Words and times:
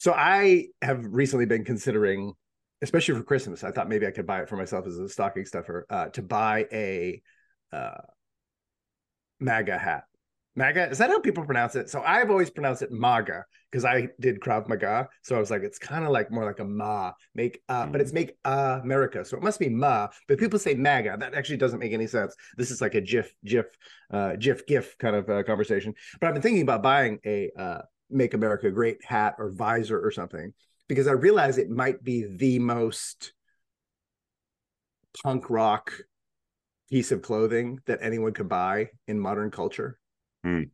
So 0.00 0.14
I 0.14 0.68
have 0.80 1.04
recently 1.04 1.44
been 1.44 1.62
considering, 1.62 2.32
especially 2.80 3.16
for 3.16 3.22
Christmas, 3.22 3.62
I 3.62 3.70
thought 3.70 3.86
maybe 3.86 4.06
I 4.06 4.10
could 4.10 4.26
buy 4.26 4.40
it 4.40 4.48
for 4.48 4.56
myself 4.56 4.86
as 4.86 4.96
a 4.96 5.06
stocking 5.10 5.44
stuffer, 5.44 5.84
uh, 5.90 6.06
to 6.08 6.22
buy 6.22 6.66
a 6.72 7.20
uh, 7.70 8.00
MAGA 9.40 9.76
hat. 9.76 10.04
MAGA 10.56 10.88
is 10.88 10.96
that 10.98 11.10
how 11.10 11.20
people 11.20 11.44
pronounce 11.44 11.76
it? 11.76 11.90
So 11.90 12.00
I've 12.00 12.30
always 12.30 12.48
pronounced 12.48 12.80
it 12.80 12.90
MAGA 12.90 13.44
because 13.70 13.84
I 13.84 14.08
did 14.18 14.40
Krav 14.40 14.68
Maga. 14.68 15.06
So 15.20 15.36
I 15.36 15.38
was 15.38 15.50
like, 15.50 15.62
it's 15.62 15.78
kind 15.78 16.06
of 16.06 16.12
like 16.12 16.30
more 16.30 16.46
like 16.46 16.60
a 16.60 16.64
Ma, 16.64 17.12
make 17.34 17.60
uh, 17.68 17.84
mm. 17.84 17.92
but 17.92 18.00
it's 18.00 18.14
make 18.14 18.38
uh, 18.46 18.80
America. 18.82 19.22
So 19.22 19.36
it 19.36 19.42
must 19.42 19.60
be 19.60 19.68
Ma. 19.68 20.08
But 20.28 20.38
people 20.38 20.58
say 20.58 20.72
MAGA. 20.72 21.18
That 21.20 21.34
actually 21.34 21.58
doesn't 21.58 21.78
make 21.78 21.92
any 21.92 22.06
sense. 22.06 22.34
This 22.56 22.70
is 22.70 22.80
like 22.80 22.94
a 22.94 23.02
GIF, 23.02 23.34
GIF, 23.44 23.66
uh, 24.10 24.36
GIF, 24.36 24.66
GIF 24.66 24.96
kind 24.96 25.14
of 25.14 25.28
uh, 25.28 25.42
conversation. 25.42 25.92
But 26.20 26.28
I've 26.28 26.34
been 26.34 26.42
thinking 26.42 26.62
about 26.62 26.82
buying 26.82 27.20
a 27.26 27.50
uh, 27.54 27.82
Make 28.10 28.34
America 28.34 28.70
Great 28.70 29.04
hat 29.04 29.36
or 29.38 29.50
visor 29.50 29.98
or 30.04 30.10
something 30.10 30.52
because 30.88 31.06
I 31.06 31.12
realize 31.12 31.56
it 31.56 31.70
might 31.70 32.02
be 32.02 32.24
the 32.24 32.58
most 32.58 33.32
punk 35.22 35.50
rock 35.50 35.92
piece 36.90 37.12
of 37.12 37.22
clothing 37.22 37.78
that 37.86 38.00
anyone 38.02 38.32
could 38.32 38.48
buy 38.48 38.90
in 39.06 39.18
modern 39.18 39.50
culture. 39.50 39.98
Mm. 40.44 40.70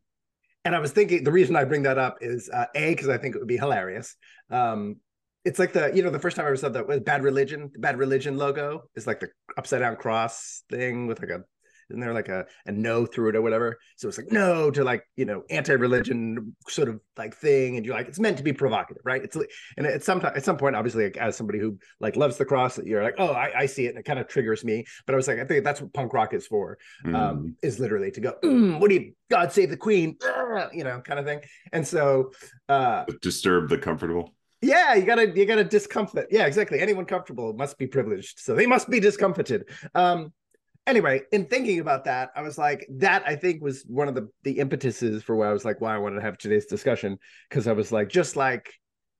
And 0.65 0.75
I 0.75 0.81
was 0.81 0.93
thinking 0.93 1.23
the 1.23 1.33
reason 1.33 1.55
I 1.55 1.65
bring 1.65 1.83
that 1.83 1.99
up 1.99 2.19
is 2.21 2.51
uh, 2.53 2.67
a 2.75 2.91
because 2.91 3.09
I 3.09 3.19
think 3.19 3.35
it 3.35 3.39
would 3.39 3.47
be 3.49 3.59
hilarious. 3.59 4.17
Um, 4.51 4.97
it's 5.45 5.61
like 5.61 5.73
the 5.73 5.93
you 5.95 6.03
know 6.03 6.11
the 6.11 6.19
first 6.19 6.37
time 6.37 6.45
I 6.45 6.49
ever 6.49 6.57
saw 6.57 6.71
that 6.71 6.89
was 6.89 7.01
Bad 7.01 7.23
Religion. 7.23 7.71
The 7.73 7.79
Bad 7.79 7.99
Religion 7.99 8.37
logo 8.37 8.85
is 8.97 9.07
like 9.07 9.21
the 9.21 9.29
upside 9.57 9.81
down 9.81 9.97
cross 9.97 10.65
thing 10.69 11.07
with 11.07 11.21
like 11.21 11.31
a 11.31 11.45
isn't 11.91 12.01
there 12.01 12.15
like 12.15 12.29
a, 12.29 12.47
a 12.67 12.73
no 12.73 13.07
through 13.07 13.31
it 13.31 13.37
or 13.37 13.43
whatever? 13.43 13.79
So 13.97 14.09
it's 14.09 14.19
like 14.19 14.33
no 14.33 14.71
to 14.71 14.85
like, 14.85 15.05
you 15.17 15.25
know, 15.25 15.45
anti-religion 15.51 16.57
sort 16.69 16.89
of 16.89 17.01
like 17.17 17.35
thing. 17.35 17.77
And 17.77 17.87
you're 17.87 17.95
like, 17.95 18.09
it's 18.09 18.19
meant 18.19 18.39
to 18.39 18.43
be 18.43 18.53
provocative, 18.53 19.03
right? 19.05 19.23
It's 19.23 19.37
and 19.77 19.87
at 19.87 20.03
some 20.03 20.21
time, 20.21 20.33
at 20.35 20.45
some 20.45 20.57
point, 20.57 20.77
obviously, 20.77 21.05
like, 21.05 21.17
as 21.17 21.37
somebody 21.37 21.59
who 21.59 21.79
like 22.01 22.17
loves 22.17 22.37
the 22.37 22.45
cross, 22.45 22.79
you're 22.79 23.03
like, 23.03 23.17
oh, 23.19 23.33
I, 23.33 23.61
I 23.61 23.67
see 23.67 23.87
it, 23.87 23.91
and 23.91 23.99
it 23.99 24.05
kind 24.05 24.19
of 24.19 24.29
triggers 24.29 24.65
me. 24.65 24.85
But 25.07 25.15
I 25.15 25.17
was 25.17 25.29
like, 25.29 25.39
I 25.39 25.45
think 25.45 25.65
that's 25.65 25.81
what 25.81 25.93
punk 25.93 26.13
rock 26.13 26.35
is 26.35 26.47
for, 26.47 26.79
mm. 27.05 27.15
um, 27.15 27.57
is 27.63 27.79
literally 27.79 28.11
to 28.13 28.21
go, 28.21 28.35
mm, 28.43 28.81
what 28.81 28.89
do 28.89 28.97
you, 28.97 29.13
God 29.31 29.53
save 29.53 29.71
the 29.71 29.77
queen, 29.77 30.17
you 30.73 30.85
know, 30.85 31.01
kind 31.01 31.21
of 31.21 31.27
thing. 31.27 31.41
And 31.73 31.87
so, 31.87 32.33
uh, 32.69 33.05
disturb 33.23 33.69
the 33.69 33.79
comfortable. 33.79 34.35
Yeah, 34.63 34.95
you 34.95 35.05
gotta 35.05 35.29
you 35.37 35.45
gotta 35.45 35.65
discomfort. 35.65 36.29
Yeah, 36.31 36.47
exactly. 36.47 36.81
Anyone 36.81 37.05
comfortable 37.05 37.53
must 37.53 37.77
be 37.77 37.87
privileged, 37.87 38.41
so 38.41 38.55
they 38.55 38.67
must 38.67 38.89
be 38.89 39.01
discomforted. 39.01 39.69
Um, 39.95 40.33
anyway, 40.87 41.23
in 41.33 41.47
thinking 41.47 41.81
about 41.81 42.05
that, 42.05 42.31
I 42.35 42.43
was 42.43 42.59
like, 42.59 42.87
that 42.99 43.23
I 43.27 43.37
think 43.37 43.63
was 43.63 43.85
one 43.89 44.09
of 44.09 44.15
the 44.15 44.29
the 44.45 44.59
impetuses 44.59 45.23
for 45.23 45.37
why 45.37 45.49
I 45.49 45.53
was 45.53 45.65
like, 45.65 45.81
why 45.81 45.95
I 45.95 45.99
wanted 45.99 46.17
to 46.17 46.23
have 46.23 46.39
today's 46.39 46.67
discussion 46.67 47.19
because 47.49 47.67
I 47.67 47.73
was 47.73 47.93
like, 47.93 48.09
just 48.09 48.37
like 48.37 48.73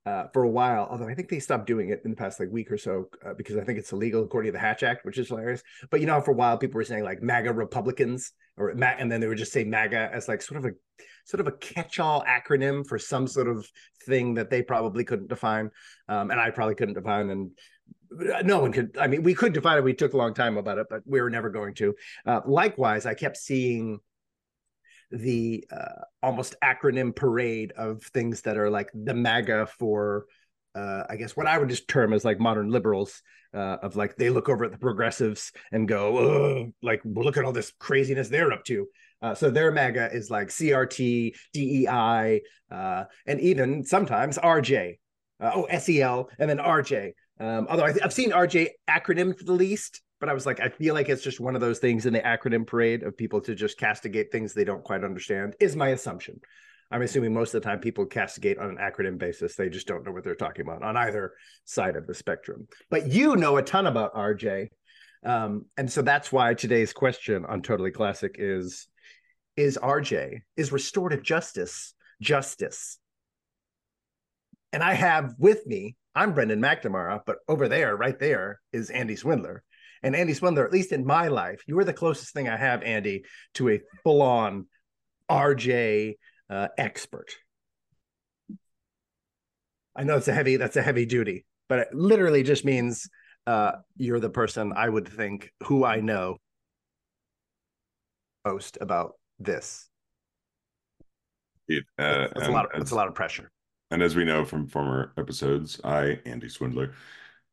uh, 0.05 0.27
for 0.31 0.43
a 0.43 0.49
while, 0.49 0.87
although 0.89 1.09
I 1.09 1.13
think 1.13 1.29
they 1.29 1.39
stopped 1.39 1.67
doing 1.67 1.89
it 1.89 2.01
in 2.05 2.11
the 2.11 2.17
past 2.17 2.39
like 2.39 2.49
week 2.49 2.71
or 2.71 2.77
so 2.77 3.09
uh, 3.25 3.33
because 3.37 3.57
I 3.57 3.63
think 3.63 3.77
it's 3.77 3.91
illegal 3.91 4.23
according 4.23 4.49
to 4.49 4.53
the 4.53 4.59
Hatch 4.59 4.83
Act, 4.83 5.05
which 5.05 5.17
is 5.17 5.27
hilarious. 5.27 5.61
But 5.91 5.99
you 5.99 6.07
know, 6.07 6.21
for 6.21 6.31
a 6.31 6.35
while, 6.35 6.57
people 6.57 6.77
were 6.77 6.85
saying 6.85 7.03
like 7.03 7.21
MAGA 7.21 7.53
Republicans 7.53 8.31
or 8.57 8.69
and 8.69 9.11
then 9.11 9.19
they 9.21 9.27
would 9.27 9.37
just 9.37 9.51
say 9.51 9.63
MAGA 9.63 10.09
as 10.13 10.27
like 10.27 10.41
sort 10.41 10.57
of 10.57 10.65
a 10.65 10.75
sort 11.25 11.41
of 11.41 11.47
a 11.47 11.51
catch-all 11.57 12.23
acronym 12.23 12.87
for 12.87 12.97
some 12.97 13.27
sort 13.27 13.49
of 13.49 13.69
thing 14.05 14.33
that 14.35 14.49
they 14.49 14.61
probably 14.61 15.03
couldn't 15.03 15.27
define, 15.27 15.69
um, 16.07 16.31
and 16.31 16.39
I 16.39 16.51
probably 16.51 16.75
couldn't 16.75 16.93
define, 16.93 17.29
and 17.29 17.51
no 18.43 18.59
one 18.59 18.71
could 18.71 18.97
i 18.99 19.07
mean 19.07 19.23
we 19.23 19.33
could 19.33 19.53
define 19.53 19.77
it 19.77 19.83
we 19.83 19.93
took 19.93 20.13
a 20.13 20.17
long 20.17 20.33
time 20.33 20.57
about 20.57 20.77
it 20.77 20.87
but 20.89 21.01
we 21.05 21.21
were 21.21 21.29
never 21.29 21.49
going 21.49 21.73
to 21.73 21.93
uh, 22.25 22.41
likewise 22.45 23.05
i 23.05 23.13
kept 23.13 23.37
seeing 23.37 23.99
the 25.11 25.63
uh, 25.71 26.01
almost 26.21 26.55
acronym 26.63 27.15
parade 27.15 27.71
of 27.77 28.03
things 28.03 28.41
that 28.41 28.57
are 28.57 28.69
like 28.69 28.89
the 28.93 29.13
maga 29.13 29.65
for 29.65 30.25
uh, 30.75 31.03
i 31.09 31.15
guess 31.15 31.35
what 31.35 31.47
i 31.47 31.57
would 31.57 31.69
just 31.69 31.87
term 31.87 32.13
as 32.13 32.25
like 32.25 32.39
modern 32.39 32.69
liberals 32.69 33.21
uh, 33.53 33.77
of 33.81 33.95
like 33.95 34.15
they 34.17 34.29
look 34.29 34.49
over 34.49 34.65
at 34.65 34.71
the 34.71 34.77
progressives 34.77 35.51
and 35.71 35.87
go 35.87 36.71
like 36.81 37.01
look 37.05 37.37
at 37.37 37.45
all 37.45 37.53
this 37.53 37.71
craziness 37.79 38.29
they're 38.29 38.51
up 38.51 38.63
to 38.63 38.87
uh, 39.21 39.33
so 39.33 39.49
their 39.49 39.71
MAGA 39.71 40.13
is 40.13 40.29
like 40.29 40.49
CRT, 40.49 41.35
DEI, 41.53 42.41
uh, 42.71 43.05
and 43.25 43.39
even 43.39 43.83
sometimes 43.83 44.37
RJ. 44.37 44.99
Uh, 45.39 45.51
oh, 45.53 45.77
SEL, 45.77 46.29
and 46.39 46.49
then 46.49 46.57
RJ. 46.57 47.11
Um, 47.39 47.67
although 47.69 47.85
I 47.85 47.93
have 48.01 48.13
seen 48.13 48.31
RJ 48.31 48.69
acronym 48.89 49.37
for 49.37 49.43
the 49.43 49.53
least, 49.53 50.01
but 50.19 50.29
I 50.29 50.33
was 50.33 50.45
like, 50.45 50.59
I 50.59 50.69
feel 50.69 50.93
like 50.93 51.09
it's 51.09 51.23
just 51.23 51.39
one 51.39 51.55
of 51.55 51.61
those 51.61 51.79
things 51.79 52.05
in 52.05 52.13
the 52.13 52.19
acronym 52.19 52.65
parade 52.65 53.03
of 53.03 53.15
people 53.15 53.41
to 53.41 53.53
just 53.53 53.77
castigate 53.77 54.31
things 54.31 54.53
they 54.53 54.63
don't 54.63 54.83
quite 54.83 55.03
understand, 55.03 55.55
is 55.59 55.75
my 55.75 55.89
assumption. 55.89 56.39
I'm 56.89 57.01
assuming 57.01 57.33
most 57.33 57.53
of 57.53 57.61
the 57.61 57.67
time 57.67 57.79
people 57.79 58.05
castigate 58.05 58.57
on 58.57 58.69
an 58.69 58.77
acronym 58.77 59.17
basis. 59.17 59.55
They 59.55 59.69
just 59.69 59.87
don't 59.87 60.05
know 60.05 60.11
what 60.11 60.23
they're 60.23 60.35
talking 60.35 60.65
about 60.65 60.83
on 60.83 60.95
either 60.95 61.33
side 61.65 61.95
of 61.95 62.07
the 62.07 62.13
spectrum. 62.13 62.67
But 62.89 63.07
you 63.07 63.35
know 63.35 63.57
a 63.57 63.61
ton 63.61 63.87
about 63.87 64.15
RJ. 64.15 64.69
Um, 65.25 65.65
and 65.75 65.91
so 65.91 66.01
that's 66.01 66.31
why 66.31 66.53
today's 66.53 66.93
question 66.93 67.45
on 67.45 67.61
Totally 67.61 67.91
Classic 67.91 68.35
is 68.39 68.87
Is 69.57 69.77
RJ, 69.81 70.41
is 70.55 70.71
restorative 70.71 71.23
justice 71.23 71.93
justice? 72.21 72.99
And 74.71 74.81
I 74.81 74.93
have 74.93 75.35
with 75.37 75.65
me 75.65 75.95
I'm 76.17 76.33
Brendan 76.33 76.59
McNamara, 76.59 77.21
but 77.27 77.37
over 77.47 77.67
there, 77.67 77.95
right 77.95 78.17
there, 78.17 78.59
is 78.73 78.89
Andy 78.89 79.15
Swindler. 79.15 79.61
And 80.01 80.15
Andy 80.15 80.33
Swindler, 80.33 80.65
at 80.65 80.73
least 80.73 80.91
in 80.91 81.05
my 81.05 81.27
life, 81.27 81.61
you 81.67 81.77
are 81.77 81.83
the 81.83 81.93
closest 81.93 82.33
thing 82.33 82.49
I 82.49 82.57
have, 82.57 82.81
Andy, 82.81 83.23
to 83.53 83.69
a 83.69 83.81
full 84.03 84.23
on 84.23 84.65
RJ 85.29 86.15
uh, 86.49 86.69
expert. 86.75 87.35
I 89.95 90.05
know 90.05 90.17
it's 90.17 90.27
a 90.27 90.33
heavy, 90.33 90.55
that's 90.57 90.75
a 90.75 90.81
heavy 90.81 91.05
duty, 91.05 91.45
but 91.69 91.79
it 91.79 91.93
literally 91.93 92.41
just 92.41 92.65
means 92.65 93.07
uh, 93.45 93.73
you're 93.95 94.19
the 94.19 94.31
person 94.31 94.73
I 94.75 94.89
would 94.89 95.07
think 95.07 95.51
who 95.65 95.85
I 95.85 95.99
know 95.99 96.37
most 98.43 98.79
about 98.81 99.19
this. 99.37 99.87
It, 101.67 101.83
uh, 101.99 102.29
that's, 102.33 102.47
a 102.47 102.51
lot 102.51 102.65
of, 102.65 102.71
that's 102.73 102.91
a 102.91 102.95
lot 102.95 103.07
of 103.07 103.13
pressure. 103.13 103.51
And 103.91 104.01
as 104.01 104.15
we 104.15 104.25
know 104.25 104.43
from 104.43 104.67
former 104.67 105.13
episodes, 105.17 105.79
I, 105.83 106.19
Andy 106.25 106.49
Swindler, 106.49 106.93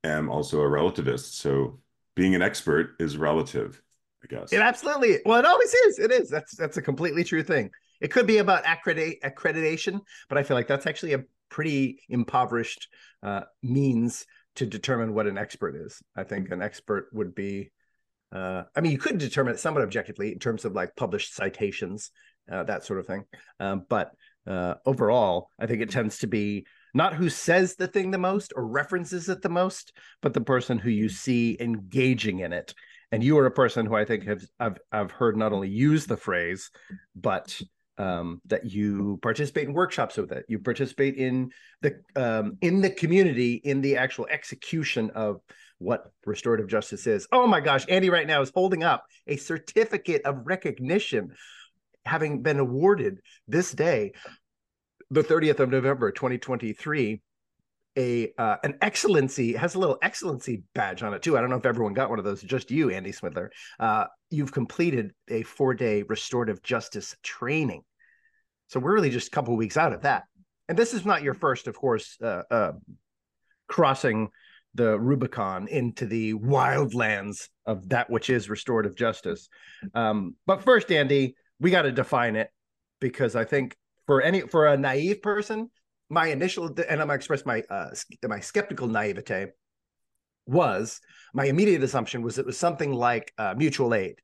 am 0.02 0.28
also 0.28 0.60
a 0.60 0.68
relativist. 0.68 1.34
So 1.34 1.80
being 2.16 2.34
an 2.34 2.42
expert 2.42 2.96
is 2.98 3.16
relative, 3.16 3.80
I 4.22 4.34
guess. 4.34 4.52
It 4.52 4.60
absolutely 4.60 5.18
well, 5.24 5.38
it 5.38 5.46
always 5.46 5.72
is. 5.72 5.98
It 5.98 6.10
is. 6.10 6.28
That's 6.28 6.56
that's 6.56 6.76
a 6.76 6.82
completely 6.82 7.24
true 7.24 7.42
thing. 7.42 7.70
It 8.00 8.10
could 8.10 8.26
be 8.26 8.38
about 8.38 8.66
accredit 8.66 9.22
accreditation, 9.22 10.00
but 10.28 10.36
I 10.36 10.42
feel 10.42 10.56
like 10.56 10.66
that's 10.66 10.86
actually 10.86 11.14
a 11.14 11.24
pretty 11.48 12.00
impoverished 12.08 12.88
uh, 13.22 13.42
means 13.62 14.26
to 14.56 14.66
determine 14.66 15.14
what 15.14 15.26
an 15.26 15.38
expert 15.38 15.76
is. 15.76 16.02
I 16.16 16.24
think 16.24 16.50
an 16.50 16.62
expert 16.62 17.08
would 17.12 17.34
be 17.34 17.70
uh, 18.34 18.64
I 18.74 18.80
mean, 18.80 18.90
you 18.90 18.98
could 18.98 19.18
determine 19.18 19.54
it 19.54 19.60
somewhat 19.60 19.84
objectively 19.84 20.32
in 20.32 20.40
terms 20.40 20.64
of 20.64 20.72
like 20.72 20.96
published 20.96 21.34
citations, 21.34 22.10
uh, 22.50 22.64
that 22.64 22.84
sort 22.84 22.98
of 22.98 23.06
thing. 23.06 23.24
Um, 23.60 23.86
but 23.88 24.10
uh, 24.46 24.74
overall, 24.84 25.50
I 25.58 25.66
think 25.66 25.82
it 25.82 25.90
tends 25.90 26.18
to 26.18 26.26
be 26.26 26.66
not 26.94 27.14
who 27.14 27.28
says 27.28 27.74
the 27.74 27.88
thing 27.88 28.10
the 28.10 28.18
most 28.18 28.52
or 28.54 28.66
references 28.66 29.28
it 29.28 29.42
the 29.42 29.48
most, 29.48 29.92
but 30.22 30.32
the 30.32 30.40
person 30.40 30.78
who 30.78 30.90
you 30.90 31.08
see 31.08 31.56
engaging 31.58 32.38
in 32.40 32.52
it. 32.52 32.72
And 33.10 33.22
you 33.22 33.38
are 33.38 33.46
a 33.46 33.50
person 33.50 33.86
who 33.86 33.94
I 33.94 34.04
think 34.04 34.24
have 34.26 34.44
I've 34.58 34.78
I've 34.90 35.10
heard 35.10 35.36
not 35.36 35.52
only 35.52 35.68
use 35.68 36.06
the 36.06 36.16
phrase, 36.16 36.70
but 37.14 37.60
um, 37.96 38.40
that 38.46 38.70
you 38.70 39.18
participate 39.22 39.68
in 39.68 39.74
workshops 39.74 40.16
with 40.16 40.32
it. 40.32 40.44
You 40.48 40.58
participate 40.58 41.16
in 41.16 41.50
the 41.80 42.00
um, 42.16 42.58
in 42.60 42.80
the 42.80 42.90
community 42.90 43.54
in 43.54 43.80
the 43.80 43.96
actual 43.96 44.26
execution 44.30 45.10
of 45.10 45.40
what 45.78 46.10
restorative 46.24 46.68
justice 46.68 47.06
is. 47.06 47.26
Oh 47.30 47.46
my 47.46 47.60
gosh, 47.60 47.84
Andy 47.88 48.10
right 48.10 48.26
now 48.26 48.40
is 48.40 48.52
holding 48.54 48.82
up 48.82 49.04
a 49.26 49.36
certificate 49.36 50.22
of 50.24 50.42
recognition 50.44 51.32
having 52.04 52.42
been 52.42 52.58
awarded 52.58 53.20
this 53.48 53.72
day, 53.72 54.12
the 55.10 55.22
30th 55.22 55.60
of 55.60 55.70
November, 55.70 56.10
2023, 56.10 57.20
a 57.96 58.32
uh, 58.38 58.56
an 58.64 58.76
excellency 58.80 59.52
has 59.52 59.74
a 59.76 59.78
little 59.78 59.98
excellency 60.02 60.64
badge 60.74 61.02
on 61.02 61.14
it 61.14 61.22
too. 61.22 61.36
I 61.36 61.40
don't 61.40 61.50
know 61.50 61.56
if 61.56 61.66
everyone 61.66 61.94
got 61.94 62.10
one 62.10 62.18
of 62.18 62.24
those. 62.24 62.42
Just 62.42 62.70
you, 62.70 62.90
Andy 62.90 63.12
Swindler. 63.12 63.52
Uh, 63.78 64.06
you've 64.30 64.52
completed 64.52 65.12
a 65.28 65.42
four 65.42 65.74
day 65.74 66.02
restorative 66.02 66.62
justice 66.62 67.14
training. 67.22 67.82
So 68.68 68.80
we're 68.80 68.94
really 68.94 69.10
just 69.10 69.28
a 69.28 69.30
couple 69.30 69.56
weeks 69.56 69.76
out 69.76 69.92
of 69.92 70.02
that. 70.02 70.24
And 70.68 70.76
this 70.76 70.94
is 70.94 71.04
not 71.04 71.22
your 71.22 71.34
first, 71.34 71.68
of 71.68 71.76
course, 71.76 72.16
uh, 72.20 72.42
uh 72.50 72.72
crossing 73.68 74.30
the 74.74 74.98
Rubicon 74.98 75.68
into 75.68 76.04
the 76.06 76.34
wildlands 76.34 77.48
of 77.64 77.88
that 77.90 78.10
which 78.10 78.28
is 78.28 78.50
restorative 78.50 78.96
justice. 78.96 79.48
Um, 79.94 80.34
but 80.46 80.62
first, 80.62 80.90
Andy, 80.90 81.36
we 81.60 81.70
got 81.70 81.82
to 81.82 81.92
define 81.92 82.36
it 82.36 82.50
because 83.00 83.36
I 83.36 83.44
think 83.44 83.76
for 84.06 84.22
any 84.22 84.42
for 84.42 84.66
a 84.66 84.76
naive 84.76 85.22
person, 85.22 85.70
my 86.10 86.28
initial 86.28 86.66
and 86.66 87.00
I'm 87.00 87.08
gonna 87.08 87.14
express 87.14 87.44
my 87.46 87.62
uh, 87.70 87.90
my 88.26 88.40
skeptical 88.40 88.88
naivete 88.88 89.52
was 90.46 91.00
my 91.32 91.46
immediate 91.46 91.82
assumption 91.82 92.22
was 92.22 92.38
it 92.38 92.46
was 92.46 92.58
something 92.58 92.92
like 92.92 93.32
uh, 93.38 93.54
mutual 93.56 93.94
aid, 93.94 94.16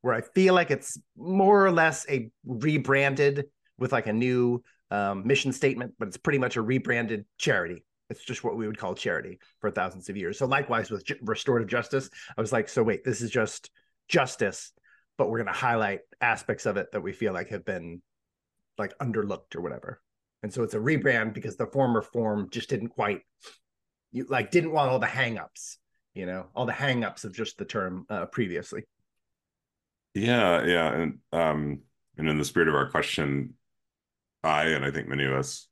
where 0.00 0.14
I 0.14 0.20
feel 0.20 0.54
like 0.54 0.70
it's 0.70 0.98
more 1.16 1.64
or 1.64 1.70
less 1.70 2.06
a 2.08 2.30
rebranded 2.44 3.46
with 3.78 3.92
like 3.92 4.06
a 4.06 4.12
new 4.12 4.62
um, 4.90 5.26
mission 5.26 5.52
statement, 5.52 5.94
but 5.98 6.08
it's 6.08 6.16
pretty 6.16 6.38
much 6.38 6.56
a 6.56 6.62
rebranded 6.62 7.24
charity. 7.38 7.84
It's 8.10 8.24
just 8.24 8.42
what 8.42 8.56
we 8.56 8.66
would 8.66 8.78
call 8.78 8.94
charity 8.94 9.38
for 9.60 9.70
thousands 9.70 10.08
of 10.08 10.16
years. 10.16 10.38
So 10.38 10.46
likewise 10.46 10.90
with 10.90 11.04
restorative 11.22 11.68
justice, 11.68 12.08
I 12.36 12.40
was 12.40 12.52
like, 12.52 12.68
so 12.68 12.82
wait, 12.82 13.04
this 13.04 13.20
is 13.20 13.30
just 13.30 13.70
justice, 14.08 14.72
but 15.18 15.28
we're 15.28 15.38
going 15.38 15.52
to 15.52 15.60
highlight 15.60 16.00
aspects 16.20 16.64
of 16.64 16.76
it 16.78 16.92
that 16.92 17.02
we 17.02 17.12
feel 17.12 17.34
like 17.34 17.48
have 17.48 17.64
been 17.64 18.00
like 18.78 18.96
underlooked 18.98 19.56
or 19.56 19.60
whatever. 19.60 20.00
And 20.42 20.54
so 20.54 20.62
it's 20.62 20.74
a 20.74 20.78
rebrand 20.78 21.34
because 21.34 21.56
the 21.56 21.66
former 21.66 22.00
form 22.00 22.48
just 22.50 22.70
didn't 22.70 22.88
quite 22.88 23.22
you 24.12 24.24
like 24.28 24.50
didn't 24.50 24.72
want 24.72 24.90
all 24.90 24.98
the 24.98 25.06
hangups, 25.06 25.76
you 26.14 26.24
know, 26.24 26.46
all 26.54 26.64
the 26.64 26.72
hangups 26.72 27.24
of 27.24 27.34
just 27.34 27.58
the 27.58 27.64
term 27.64 28.06
uh, 28.08 28.26
previously. 28.26 28.84
Yeah, 30.14 30.64
yeah, 30.64 30.92
and 30.94 31.18
um, 31.32 31.80
and 32.16 32.28
in 32.28 32.38
the 32.38 32.44
spirit 32.44 32.68
of 32.68 32.74
our 32.74 32.88
question, 32.88 33.54
I 34.42 34.66
and 34.66 34.84
I 34.84 34.90
think 34.90 35.08
many 35.08 35.24
of 35.24 35.32
us 35.32 35.68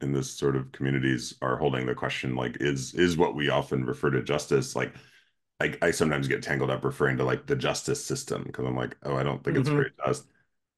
in 0.00 0.12
this 0.12 0.30
sort 0.30 0.56
of 0.56 0.70
communities 0.72 1.34
are 1.40 1.56
holding 1.56 1.86
the 1.86 1.94
question 1.94 2.36
like 2.36 2.56
is 2.60 2.94
is 2.94 3.16
what 3.16 3.34
we 3.34 3.48
often 3.48 3.84
refer 3.84 4.10
to 4.10 4.22
justice 4.22 4.76
like 4.76 4.94
I, 5.60 5.74
I 5.82 5.90
sometimes 5.90 6.28
get 6.28 6.42
tangled 6.42 6.70
up 6.70 6.84
referring 6.84 7.16
to 7.18 7.24
like 7.24 7.46
the 7.46 7.56
justice 7.56 8.04
system 8.04 8.44
because 8.46 8.64
I'm 8.64 8.76
like 8.76 8.96
oh 9.02 9.16
I 9.16 9.22
don't 9.22 9.42
think 9.42 9.56
mm-hmm. 9.56 9.60
it's 9.60 9.68
very 9.70 9.90
just. 10.06 10.26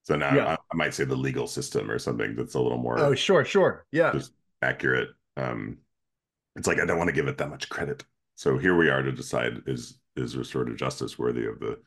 So 0.03 0.17
now 0.17 0.35
yeah. 0.35 0.47
I, 0.47 0.53
I, 0.55 0.77
might 0.77 0.95
say 0.95 1.05
the 1.05 1.17
legal 1.17 1.47
system 1.47 1.91
or 1.91 1.99
something 1.99 2.35
that's 2.35 2.55
a 2.55 2.61
little 2.61 2.79
more 2.79 2.99
oh 2.99 3.15
sure 3.15 3.45
sure. 3.45 3.87
Yeah. 3.93 4.13
just 4.13 4.33
accurate. 4.63 5.11
Um 5.37 5.79
it's 6.57 6.67
like 6.67 6.81
I 6.81 6.87
don't 6.87 6.99
want 6.99 7.09
to 7.09 7.15
give 7.15 7.29
it 7.29 7.39
that 7.39 7.51
much 7.51 7.69
credit. 7.69 8.05
So 8.37 8.57
here 8.57 8.77
we 8.77 8.89
are 8.89 9.03
to 9.03 9.13
decide 9.13 9.63
is 9.67 9.99
is 10.17 10.37
restorative 10.37 10.77
justice 10.77 11.19
worthy 11.19 11.47
of 11.47 11.61
the 11.61 11.79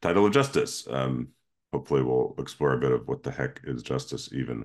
title 0.00 0.26
of 0.26 0.32
justice? 0.32 0.86
Um 0.90 1.28
hopefully 1.72 2.02
we'll 2.02 2.34
explore 2.38 2.74
a 2.74 2.80
bit 2.80 2.92
of 2.92 3.06
what 3.08 3.22
the 3.22 3.30
heck 3.30 3.60
is 3.64 3.82
justice 3.82 4.30
even. 4.32 4.64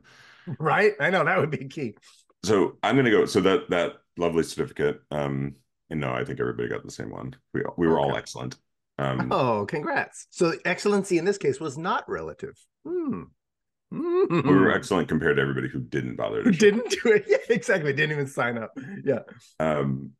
Right? 0.59 0.93
I 0.99 1.09
know 1.09 1.25
that 1.25 1.39
would 1.39 1.51
be 1.51 1.67
key. 1.67 1.95
So 2.43 2.77
i'm 2.81 2.95
going 2.95 3.03
to 3.05 3.11
go 3.11 3.25
so 3.25 3.41
that 3.41 3.69
that 3.69 3.97
lovely 4.17 4.43
certificate 4.43 5.01
um 5.11 5.55
and 5.89 5.99
no 5.99 6.11
i 6.11 6.23
think 6.23 6.39
everybody 6.39 6.67
got 6.67 6.83
the 6.83 6.91
same 6.91 7.09
one 7.09 7.35
we, 7.53 7.61
we 7.77 7.87
were 7.87 7.99
okay. 7.99 8.09
all 8.09 8.17
excellent 8.17 8.55
um 8.99 9.31
oh 9.31 9.65
congrats 9.65 10.27
so 10.31 10.53
excellency 10.65 11.17
in 11.17 11.25
this 11.25 11.37
case 11.37 11.59
was 11.59 11.77
not 11.77 12.07
relative 12.09 12.57
hmm. 12.85 13.23
Mm-hmm. 13.93 14.49
We 14.49 14.55
were 14.55 14.71
excellent 14.71 15.07
compared 15.07 15.37
to 15.37 15.41
everybody 15.41 15.69
who 15.69 15.79
didn't 15.79 16.17
bother. 16.17 16.43
Who 16.43 16.51
didn't 16.51 16.89
do 16.89 17.13
it? 17.13 17.25
Yeah, 17.27 17.37
exactly. 17.49 17.93
Didn't 17.93 18.11
even 18.11 18.27
sign 18.27 18.57
up. 18.57 18.77
Yeah. 19.03 19.19
Um, 19.59 20.11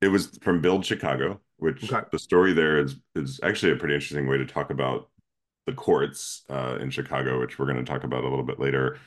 it 0.00 0.08
was 0.08 0.38
from 0.42 0.60
Build 0.60 0.84
Chicago, 0.84 1.40
which 1.58 1.92
okay. 1.92 2.06
the 2.10 2.18
story 2.18 2.52
there 2.52 2.78
is 2.78 2.96
is 3.14 3.38
actually 3.42 3.72
a 3.72 3.76
pretty 3.76 3.94
interesting 3.94 4.28
way 4.28 4.38
to 4.38 4.46
talk 4.46 4.70
about 4.70 5.10
the 5.66 5.72
courts 5.72 6.42
uh, 6.50 6.78
in 6.80 6.90
Chicago, 6.90 7.38
which 7.38 7.58
we're 7.58 7.66
going 7.66 7.84
to 7.84 7.90
talk 7.90 8.04
about 8.04 8.24
a 8.24 8.28
little 8.28 8.44
bit 8.44 8.58
later. 8.58 8.98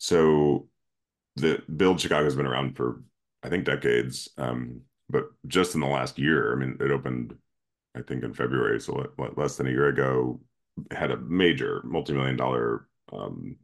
So 0.00 0.68
the 1.36 1.62
Build 1.74 2.00
Chicago 2.00 2.24
has 2.24 2.34
been 2.34 2.46
around 2.46 2.76
for 2.76 3.02
I 3.42 3.50
think 3.50 3.64
decades, 3.64 4.30
um, 4.38 4.80
but 5.08 5.24
just 5.46 5.74
in 5.74 5.80
the 5.80 5.86
last 5.86 6.18
year, 6.18 6.52
I 6.52 6.56
mean, 6.56 6.76
it 6.80 6.90
opened 6.90 7.36
I 7.96 8.02
think 8.02 8.24
in 8.24 8.34
February, 8.34 8.80
so 8.80 9.06
what, 9.16 9.38
less 9.38 9.56
than 9.56 9.68
a 9.68 9.70
year 9.70 9.88
ago, 9.88 10.40
had 10.90 11.12
a 11.12 11.16
major 11.16 11.80
multi-million 11.84 12.36
dollar 12.36 12.88
um, 13.12 13.56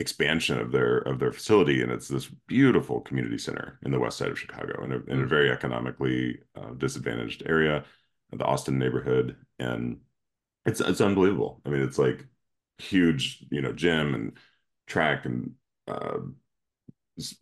expansion 0.00 0.58
of 0.58 0.72
their 0.72 0.98
of 0.98 1.18
their 1.20 1.32
facility, 1.32 1.82
and 1.82 1.92
it's 1.92 2.08
this 2.08 2.28
beautiful 2.48 3.00
community 3.00 3.38
center 3.38 3.78
in 3.84 3.92
the 3.92 3.98
west 4.00 4.18
side 4.18 4.30
of 4.30 4.38
Chicago, 4.38 4.82
in 4.84 4.92
a, 4.92 4.96
in 5.06 5.20
a 5.20 5.24
mm. 5.24 5.28
very 5.28 5.50
economically 5.50 6.40
uh, 6.56 6.70
disadvantaged 6.76 7.44
area, 7.46 7.84
the 8.32 8.44
Austin 8.44 8.78
neighborhood, 8.78 9.36
and 9.60 9.98
it's 10.66 10.80
it's 10.80 11.00
unbelievable. 11.00 11.60
I 11.64 11.68
mean, 11.68 11.82
it's 11.82 11.98
like 11.98 12.26
huge, 12.78 13.44
you 13.50 13.62
know, 13.62 13.72
gym 13.72 14.14
and 14.14 14.32
track 14.88 15.24
and 15.26 15.52
uh, 15.86 16.18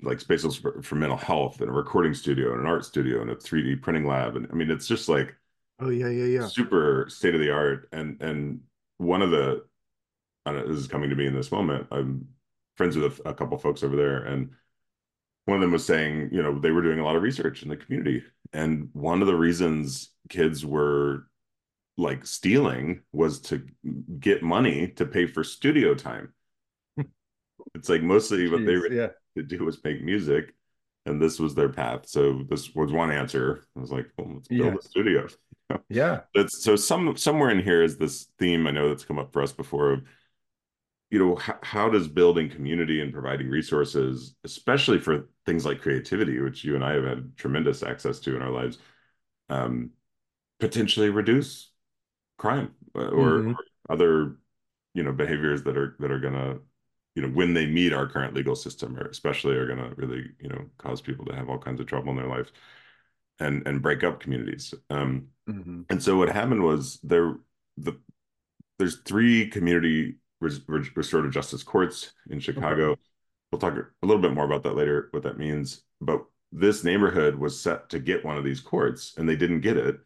like 0.03 0.21
spaces 0.21 0.57
for, 0.57 0.83
for, 0.83 0.97
mental 0.97 1.17
health 1.17 1.61
and 1.61 1.71
a 1.71 1.73
recording 1.73 2.13
studio 2.13 2.53
and 2.53 2.61
an 2.61 2.67
art 2.67 2.85
studio 2.85 3.23
and 3.23 3.31
a 3.31 3.37
3D 3.37 3.81
printing 3.81 4.07
lab. 4.07 4.37
And 4.37 4.47
I 4.51 4.55
mean, 4.55 4.71
it's 4.71 4.87
just 4.87 5.09
like 5.09 5.35
oh 5.81 5.91
yeah, 5.91 6.09
yeah, 6.09 6.25
yeah, 6.25 6.47
super 6.47 7.07
state 7.09 7.35
of 7.35 7.41
the 7.41 7.51
art. 7.51 7.89
And 7.93 8.21
and 8.21 8.61
one 8.99 9.23
of 9.23 9.31
the 9.31 9.65
I 10.45 10.53
don't 10.53 10.61
know, 10.61 10.69
this 10.69 10.81
is 10.81 10.89
coming 10.89 11.11
to 11.11 11.17
me 11.17 11.27
in 11.27 11.35
this 11.35 11.53
moment. 11.53 11.87
I'm 11.91 12.29
friends 12.77 12.97
with 12.97 13.21
a, 13.21 13.31
a 13.31 13.35
couple 13.35 13.57
folks 13.59 13.83
over 13.83 13.97
there, 13.97 14.25
and 14.25 14.51
one 15.47 15.57
of 15.57 15.61
them 15.63 15.73
was 15.73 15.87
saying, 15.87 16.31
you 16.33 16.43
know, 16.43 16.59
they 16.59 16.71
were 16.71 16.83
doing 16.83 16.99
a 16.99 17.05
lot 17.05 17.17
of 17.17 17.23
research 17.23 17.63
in 17.63 17.69
the 17.69 17.77
community, 17.77 18.23
and 18.53 18.91
one 18.93 19.23
of 19.23 19.27
the 19.27 19.37
reasons 19.37 20.11
kids 20.29 20.67
were 20.67 21.27
like 21.97 22.27
stealing 22.27 23.03
was 23.13 23.41
to 23.41 23.67
get 24.19 24.43
money 24.43 24.89
to 24.89 25.07
pay 25.07 25.27
for 25.27 25.45
studio 25.45 25.95
time. 25.95 26.33
it's 27.75 27.89
like 27.89 28.03
mostly 28.03 28.47
Jeez, 28.47 28.53
what 28.53 28.67
they 28.67 28.77
were 28.77 28.93
yeah. 28.93 29.09
To 29.37 29.43
do 29.43 29.65
was 29.65 29.83
make 29.83 30.03
music, 30.03 30.55
and 31.07 31.21
this 31.21 31.39
was 31.39 31.55
their 31.55 31.69
path. 31.69 32.09
So 32.09 32.45
this 32.49 32.75
was 32.75 32.93
one 32.93 33.11
answer. 33.11 33.65
I 33.77 33.81
was 33.81 33.93
like, 33.93 34.07
well, 34.17 34.35
let's 34.35 34.49
build 34.49 34.61
yeah. 34.61 34.79
a 34.79 34.83
studio. 34.83 35.27
yeah. 35.89 36.21
That's 36.35 36.63
so 36.63 36.77
some 36.77 37.17
somewhere 37.17 37.51
in 37.51 37.63
here 37.63 37.83
is 37.83 37.97
this 37.97 38.29
theme 38.39 38.67
I 38.67 38.71
know 38.71 38.89
that's 38.89 39.05
come 39.05 39.19
up 39.19 39.33
for 39.33 39.43
us 39.43 39.53
before 39.53 39.93
of 39.93 40.03
you 41.13 41.19
know 41.19 41.37
how, 41.37 41.59
how 41.63 41.89
does 41.91 42.09
building 42.09 42.49
community 42.49 43.03
and 43.03 43.13
providing 43.13 43.49
resources 43.49 44.35
especially 44.45 44.99
for 44.99 45.29
things 45.45 45.67
like 45.67 45.83
creativity 45.83 46.41
which 46.41 46.65
you 46.65 46.75
and 46.75 46.83
i 46.83 46.95
have 46.95 47.05
had 47.05 47.37
tremendous 47.37 47.83
access 47.83 48.19
to 48.19 48.35
in 48.35 48.41
our 48.41 48.51
lives 48.51 48.79
um, 49.51 49.91
potentially 50.59 51.11
reduce 51.11 51.71
crime 52.39 52.73
uh, 52.97 53.09
or, 53.09 53.31
mm-hmm. 53.31 53.51
or 53.51 53.57
other 53.91 54.37
you 54.95 55.03
know 55.03 55.13
behaviors 55.13 55.63
that 55.65 55.77
are 55.77 55.97
that 56.01 56.11
are 56.11 56.19
gonna 56.19 56.59
you 57.15 57.23
know 57.23 57.29
when 57.29 57.55
they 57.55 57.67
meet 57.67 57.93
our 57.93 58.07
current 58.07 58.35
legal 58.35 58.57
system 58.57 58.97
or 58.97 59.07
especially 59.07 59.57
are 59.57 59.67
gonna 59.67 59.93
really 59.97 60.25
you 60.41 60.49
know 60.49 60.65
cause 60.79 61.01
people 61.01 61.25
to 61.25 61.35
have 61.35 61.49
all 61.49 61.59
kinds 61.59 61.81
of 61.81 61.87
trouble 61.87 62.11
in 62.11 62.17
their 62.17 62.29
life 62.29 62.53
and 63.39 63.67
and 63.67 63.83
break 63.83 64.05
up 64.05 64.21
communities 64.21 64.75
um 64.91 65.27
mm-hmm. 65.49 65.83
and 65.91 66.03
so 66.03 66.17
what 66.17 66.29
happened 66.29 66.63
was 66.63 66.99
there 67.03 67.37
the 67.77 67.99
there's 68.79 69.01
three 69.01 69.49
community 69.49 70.17
res- 70.41 70.61
restorative 70.69 71.33
justice 71.33 71.63
courts 71.63 72.13
in 72.31 72.41
chicago 72.41 72.91
okay. 72.91 73.01
we'll 73.51 73.61
talk 73.61 73.75
a 73.75 74.07
little 74.07 74.23
bit 74.23 74.33
more 74.33 74.45
about 74.45 74.63
that 74.63 74.77
later 74.77 75.09
what 75.13 75.23
that 75.23 75.39
means 75.39 75.83
but 76.01 76.25
this 76.51 76.85
neighborhood 76.85 77.35
was 77.35 77.59
set 77.59 77.89
to 77.89 77.99
get 77.99 78.25
one 78.25 78.37
of 78.37 78.45
these 78.45 78.61
courts 78.61 79.15
and 79.17 79.29
they 79.29 79.37
didn't 79.37 79.61
get 79.61 79.77
it 79.77 80.01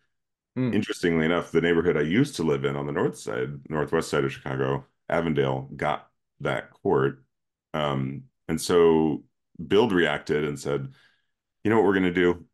Mm. 0.56 0.75
Interestingly 0.75 1.26
enough, 1.26 1.52
the 1.52 1.61
neighborhood 1.61 1.97
I 1.97 2.02
used 2.02 2.37
to 2.37 2.43
live 2.43 2.64
in 2.64 2.76
on 2.76 2.87
the 2.87 2.93
north 2.93 3.19
side, 3.19 3.69
northwest 3.69 4.09
side 4.09 4.25
of 4.25 4.32
Chicago, 4.32 4.87
Avondale, 5.09 5.69
got 5.76 6.09
that 6.41 6.71
court. 6.71 7.23
Um, 7.75 8.25
and 8.49 8.61
so 8.61 9.25
Build 9.67 9.93
reacted 9.93 10.44
and 10.44 10.59
said, 10.59 10.88
you 11.65 11.71
know 11.71 11.77
what 11.77 11.85
we're 11.85 11.94
going 11.94 12.05
to 12.05 12.12
do? 12.12 12.44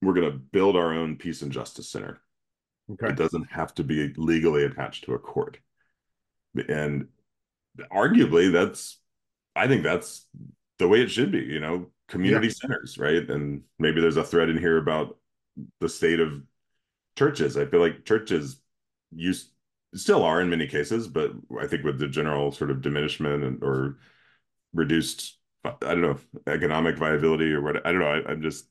We're 0.00 0.14
going 0.14 0.30
to 0.30 0.38
build 0.38 0.76
our 0.76 0.92
own 0.92 1.16
peace 1.16 1.42
and 1.42 1.52
justice 1.52 1.88
center. 1.88 2.20
Okay. 2.90 3.08
It 3.08 3.16
doesn't 3.16 3.52
have 3.52 3.74
to 3.74 3.84
be 3.84 4.12
legally 4.16 4.64
attached 4.64 5.04
to 5.04 5.14
a 5.14 5.18
court. 5.18 5.58
And 6.68 7.08
arguably, 7.92 8.52
that's, 8.52 8.98
I 9.54 9.68
think 9.68 9.82
that's 9.82 10.26
the 10.78 10.88
way 10.88 11.02
it 11.02 11.10
should 11.10 11.30
be, 11.30 11.40
you 11.40 11.60
know, 11.60 11.90
community 12.08 12.48
yeah. 12.48 12.52
centers, 12.54 12.98
right? 12.98 13.28
And 13.30 13.62
maybe 13.78 14.00
there's 14.00 14.16
a 14.16 14.24
thread 14.24 14.48
in 14.48 14.58
here 14.58 14.78
about 14.78 15.16
the 15.80 15.88
state 15.88 16.18
of 16.18 16.42
churches. 17.16 17.56
I 17.56 17.66
feel 17.66 17.80
like 17.80 18.04
churches 18.04 18.60
used 19.14 19.51
still 19.94 20.22
are 20.22 20.40
in 20.40 20.50
many 20.50 20.66
cases, 20.66 21.08
but 21.08 21.32
I 21.60 21.66
think 21.66 21.84
with 21.84 21.98
the 21.98 22.08
general 22.08 22.52
sort 22.52 22.70
of 22.70 22.80
diminishment 22.80 23.44
and, 23.44 23.62
or 23.62 23.98
reduced, 24.72 25.38
I 25.64 25.72
don't 25.80 26.00
know, 26.00 26.18
economic 26.46 26.96
viability 26.96 27.52
or 27.52 27.60
what, 27.60 27.86
I 27.86 27.92
don't 27.92 28.00
know. 28.00 28.06
I, 28.06 28.32
am 28.32 28.42
just, 28.42 28.66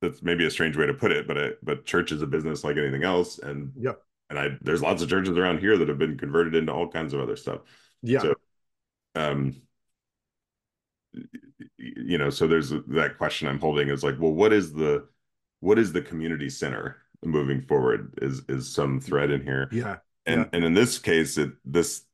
that's 0.00 0.22
maybe 0.22 0.46
a 0.46 0.50
strange 0.50 0.76
way 0.76 0.86
to 0.86 0.94
put 0.94 1.12
it, 1.12 1.26
but 1.26 1.38
I, 1.38 1.50
but 1.62 1.86
church 1.86 2.12
is 2.12 2.22
a 2.22 2.26
business 2.26 2.64
like 2.64 2.76
anything 2.76 3.04
else. 3.04 3.38
And 3.38 3.72
yeah, 3.76 3.92
and 4.30 4.38
I, 4.38 4.50
there's 4.60 4.82
lots 4.82 5.02
of 5.02 5.08
churches 5.08 5.36
around 5.36 5.60
here 5.60 5.76
that 5.76 5.88
have 5.88 5.98
been 5.98 6.18
converted 6.18 6.54
into 6.54 6.72
all 6.72 6.88
kinds 6.88 7.14
of 7.14 7.20
other 7.20 7.36
stuff. 7.36 7.60
Yeah. 8.02 8.20
So, 8.20 8.34
um, 9.16 9.56
you 11.76 12.18
know, 12.18 12.30
so 12.30 12.46
there's 12.46 12.70
that 12.70 13.18
question 13.18 13.48
I'm 13.48 13.60
holding 13.60 13.88
is 13.88 14.02
like, 14.02 14.16
well, 14.18 14.32
what 14.32 14.52
is 14.52 14.72
the, 14.72 15.06
what 15.60 15.78
is 15.78 15.92
the 15.92 16.02
community 16.02 16.50
center? 16.50 16.98
moving 17.24 17.62
forward 17.62 18.12
is 18.22 18.42
is 18.48 18.72
some 18.72 19.00
thread 19.00 19.30
in 19.30 19.42
here 19.42 19.68
yeah 19.72 19.96
and 20.26 20.40
yeah. 20.40 20.46
and 20.52 20.64
in 20.64 20.74
this 20.74 20.98
case 20.98 21.38
it 21.38 21.52
this 21.64 22.04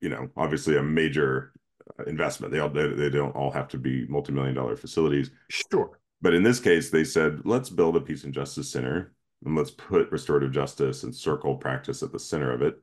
you 0.00 0.08
know 0.08 0.30
obviously 0.36 0.76
a 0.76 0.82
major 0.82 1.52
uh, 1.98 2.04
investment. 2.04 2.52
They 2.52 2.58
all 2.58 2.68
they, 2.68 2.88
they 2.88 3.10
don't 3.10 3.34
all 3.34 3.50
have 3.50 3.68
to 3.68 3.78
be 3.78 4.06
multi-million 4.06 4.54
dollar 4.54 4.76
facilities. 4.76 5.30
Sure. 5.48 5.98
But 6.20 6.34
in 6.34 6.42
this 6.42 6.60
case 6.60 6.90
they 6.90 7.04
said 7.04 7.42
let's 7.44 7.70
build 7.70 7.96
a 7.96 8.00
peace 8.00 8.24
and 8.24 8.34
justice 8.34 8.70
center 8.70 9.12
and 9.44 9.56
let's 9.56 9.70
put 9.70 10.12
restorative 10.12 10.52
justice 10.52 11.02
and 11.02 11.14
circle 11.14 11.56
practice 11.56 12.02
at 12.02 12.12
the 12.12 12.18
center 12.18 12.52
of 12.52 12.62
it. 12.62 12.78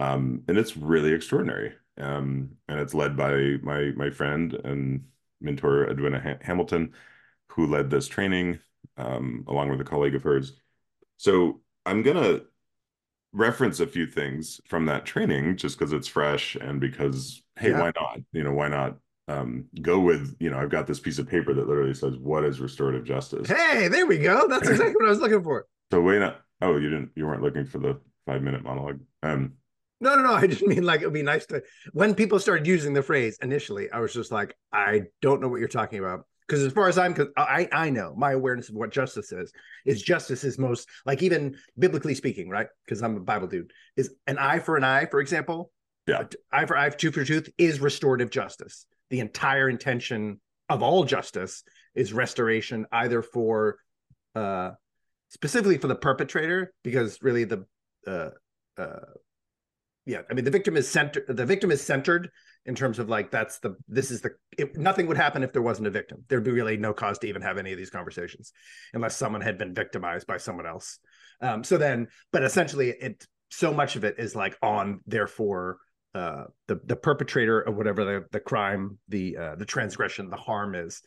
Um, 0.00 0.42
and 0.48 0.58
it's 0.58 0.76
really 0.76 1.12
extraordinary. 1.12 1.74
Um, 2.00 2.50
and 2.68 2.78
it's 2.78 2.94
led 2.94 3.16
by 3.16 3.56
my 3.62 3.92
my 3.96 4.10
friend 4.10 4.54
and 4.64 5.04
mentor 5.40 5.88
edwina 5.88 6.20
ha- 6.20 6.38
hamilton 6.40 6.92
who 7.48 7.66
led 7.66 7.90
this 7.90 8.08
training 8.08 8.58
um, 8.96 9.44
along 9.48 9.70
with 9.70 9.80
a 9.80 9.84
colleague 9.84 10.14
of 10.14 10.22
hers. 10.22 10.52
So 11.16 11.60
I'm 11.86 12.02
gonna 12.02 12.40
reference 13.32 13.80
a 13.80 13.86
few 13.86 14.06
things 14.06 14.60
from 14.66 14.86
that 14.86 15.04
training 15.04 15.56
just 15.56 15.78
because 15.78 15.92
it's 15.92 16.08
fresh 16.08 16.56
and 16.56 16.80
because 16.80 17.42
hey 17.58 17.70
Yeah. 17.70 17.80
why 17.80 17.92
not 17.94 18.18
you 18.32 18.42
know 18.42 18.52
why 18.52 18.68
not 18.68 18.96
um 19.28 19.66
go 19.82 20.00
with 20.00 20.34
you 20.40 20.48
know 20.48 20.58
i've 20.58 20.70
got 20.70 20.86
this 20.86 20.98
piece 20.98 21.18
of 21.18 21.28
paper 21.28 21.52
that 21.52 21.68
literally 21.68 21.92
says 21.94 22.16
what 22.16 22.44
is 22.44 22.60
restorative 22.60 23.04
justice 23.04 23.46
Hey, 23.48 23.88
there 23.88 24.06
we 24.06 24.18
go. 24.18 24.48
That's 24.48 24.68
exactly 24.68 24.94
what 24.98 25.06
I 25.06 25.10
was 25.10 25.20
looking 25.20 25.42
for. 25.42 25.66
so 25.90 26.00
wait 26.00 26.20
not 26.20 26.40
oh 26.62 26.76
you 26.78 26.88
didn't 26.88 27.10
you 27.16 27.26
weren't 27.26 27.42
looking 27.42 27.66
for 27.66 27.78
the 27.78 28.00
five 28.26 28.42
minute 28.42 28.62
monologue 28.64 29.00
um 29.22 29.52
No, 30.00 30.14
no, 30.14 30.22
no. 30.22 30.32
I 30.32 30.46
just 30.46 30.62
mean 30.62 30.84
like 30.84 31.02
it 31.02 31.06
would 31.06 31.12
be 31.14 31.22
nice 31.22 31.44
to 31.46 31.62
when 31.92 32.14
people 32.14 32.38
started 32.38 32.66
using 32.66 32.94
the 32.94 33.02
phrase 33.02 33.36
initially, 33.42 33.90
I 33.90 33.98
was 34.00 34.14
just 34.14 34.30
like, 34.32 34.56
I 34.72 35.02
don't 35.20 35.40
know 35.40 35.48
what 35.48 35.58
you're 35.60 35.68
talking 35.68 35.98
about. 35.98 36.24
Because 36.48 36.64
as 36.64 36.72
far 36.72 36.88
as 36.88 36.96
I'm, 36.96 37.12
because 37.12 37.28
I 37.36 37.68
I 37.70 37.90
know 37.90 38.14
my 38.16 38.32
awareness 38.32 38.70
of 38.70 38.74
what 38.74 38.90
justice 38.90 39.32
is 39.32 39.52
is 39.84 40.02
justice 40.02 40.44
is 40.44 40.58
most 40.58 40.88
like 41.04 41.22
even 41.22 41.56
biblically 41.78 42.14
speaking, 42.14 42.48
right? 42.48 42.68
Because 42.84 43.02
I'm 43.02 43.16
a 43.16 43.20
Bible 43.20 43.48
dude. 43.48 43.70
Is 43.96 44.14
an 44.26 44.38
eye 44.38 44.58
for 44.58 44.76
an 44.76 44.84
eye, 44.84 45.06
for 45.06 45.20
example. 45.20 45.70
Yeah. 46.06 46.24
Eye 46.50 46.64
for 46.64 46.76
eye, 46.76 46.88
tooth 46.88 47.14
for 47.14 47.24
tooth 47.24 47.50
is 47.58 47.80
restorative 47.80 48.30
justice. 48.30 48.86
The 49.10 49.20
entire 49.20 49.68
intention 49.68 50.40
of 50.70 50.82
all 50.82 51.04
justice 51.04 51.64
is 51.94 52.12
restoration, 52.14 52.86
either 52.92 53.20
for 53.20 53.76
uh 54.34 54.70
specifically 55.28 55.76
for 55.76 55.88
the 55.88 55.96
perpetrator, 55.96 56.72
because 56.82 57.18
really 57.20 57.44
the 57.44 57.66
uh 58.06 58.30
uh 58.78 59.00
yeah 60.06 60.22
i 60.30 60.34
mean 60.34 60.44
the 60.44 60.50
victim 60.50 60.76
is 60.76 60.88
centered 60.88 61.24
the 61.28 61.44
victim 61.44 61.70
is 61.70 61.82
centered 61.82 62.30
in 62.66 62.74
terms 62.74 62.98
of 62.98 63.08
like 63.08 63.30
that's 63.30 63.58
the 63.60 63.76
this 63.88 64.10
is 64.10 64.20
the 64.20 64.30
nothing 64.74 65.06
would 65.06 65.16
happen 65.16 65.42
if 65.42 65.52
there 65.52 65.62
wasn't 65.62 65.86
a 65.86 65.90
victim. 65.90 66.24
There'd 66.28 66.44
be 66.44 66.50
really 66.50 66.76
no 66.76 66.92
cause 66.92 67.18
to 67.20 67.26
even 67.26 67.42
have 67.42 67.58
any 67.58 67.72
of 67.72 67.78
these 67.78 67.90
conversations 67.90 68.52
unless 68.92 69.16
someone 69.16 69.40
had 69.40 69.58
been 69.58 69.74
victimized 69.74 70.26
by 70.26 70.36
someone 70.36 70.66
else. 70.66 70.98
Um 71.40 71.64
so 71.64 71.78
then 71.78 72.08
but 72.32 72.42
essentially 72.42 72.90
it 72.90 73.26
so 73.50 73.72
much 73.72 73.96
of 73.96 74.04
it 74.04 74.16
is 74.18 74.36
like 74.36 74.56
on 74.62 75.00
therefore 75.06 75.78
uh 76.14 76.44
the 76.66 76.80
the 76.84 76.96
perpetrator 76.96 77.60
of 77.60 77.76
whatever 77.76 78.04
the 78.04 78.24
the 78.32 78.40
crime 78.40 78.98
the 79.08 79.36
uh 79.36 79.54
the 79.56 79.66
transgression 79.66 80.30
the 80.30 80.36
harm 80.36 80.74
is. 80.74 81.00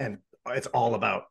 And 0.00 0.18
it's 0.46 0.66
all 0.68 0.94
about 0.94 1.24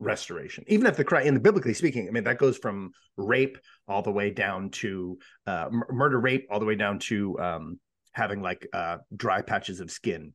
restoration. 0.00 0.64
Even 0.66 0.86
if 0.86 0.96
the 0.96 1.04
crime 1.04 1.26
in 1.26 1.34
the 1.34 1.40
biblically 1.40 1.74
speaking 1.74 2.08
i 2.08 2.10
mean 2.10 2.24
that 2.24 2.38
goes 2.38 2.58
from 2.58 2.90
rape 3.16 3.58
all 3.86 4.02
the 4.02 4.10
way 4.10 4.30
down 4.30 4.70
to 4.70 5.18
uh, 5.46 5.68
murder 5.90 6.18
rape 6.18 6.46
all 6.50 6.58
the 6.58 6.66
way 6.66 6.74
down 6.74 6.98
to 6.98 7.38
um, 7.38 7.80
having 8.12 8.42
like 8.42 8.66
uh, 8.72 8.98
dry 9.14 9.42
patches 9.42 9.80
of 9.80 9.90
skin. 9.90 10.32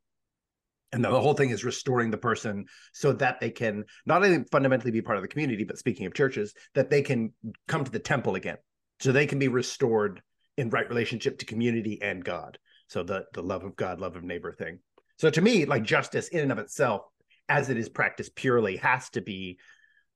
And 0.91 1.03
the 1.03 1.09
whole 1.09 1.33
thing 1.33 1.49
is 1.49 1.65
restoring 1.65 2.09
the 2.09 2.17
person 2.17 2.65
so 2.93 3.11
that 3.13 3.39
they 3.39 3.49
can 3.49 3.83
not 4.05 4.23
only 4.23 4.45
fundamentally 4.51 4.91
be 4.91 5.01
part 5.01 5.17
of 5.17 5.23
the 5.23 5.27
community 5.27 5.63
but 5.63 5.77
speaking 5.77 6.05
of 6.05 6.13
churches 6.13 6.53
that 6.73 6.89
they 6.89 7.01
can 7.01 7.33
come 7.67 7.83
to 7.83 7.91
the 7.91 7.99
temple 7.99 8.35
again. 8.35 8.57
So 8.99 9.11
they 9.11 9.27
can 9.27 9.39
be 9.39 9.49
restored 9.49 10.21
in 10.57 10.69
right 10.69 10.87
relationship 10.87 11.39
to 11.39 11.45
community 11.45 12.01
and 12.01 12.23
god. 12.23 12.57
So 12.87 13.03
the 13.03 13.25
the 13.33 13.43
love 13.43 13.63
of 13.65 13.75
god 13.75 13.99
love 13.99 14.15
of 14.15 14.23
neighbor 14.23 14.53
thing. 14.53 14.79
So 15.17 15.29
to 15.29 15.41
me 15.41 15.65
like 15.65 15.83
justice 15.83 16.29
in 16.29 16.39
and 16.39 16.51
of 16.51 16.59
itself 16.59 17.01
as 17.49 17.69
it 17.69 17.77
is 17.77 17.89
practiced 17.89 18.35
purely 18.35 18.77
has 18.77 19.09
to 19.11 19.21
be 19.21 19.59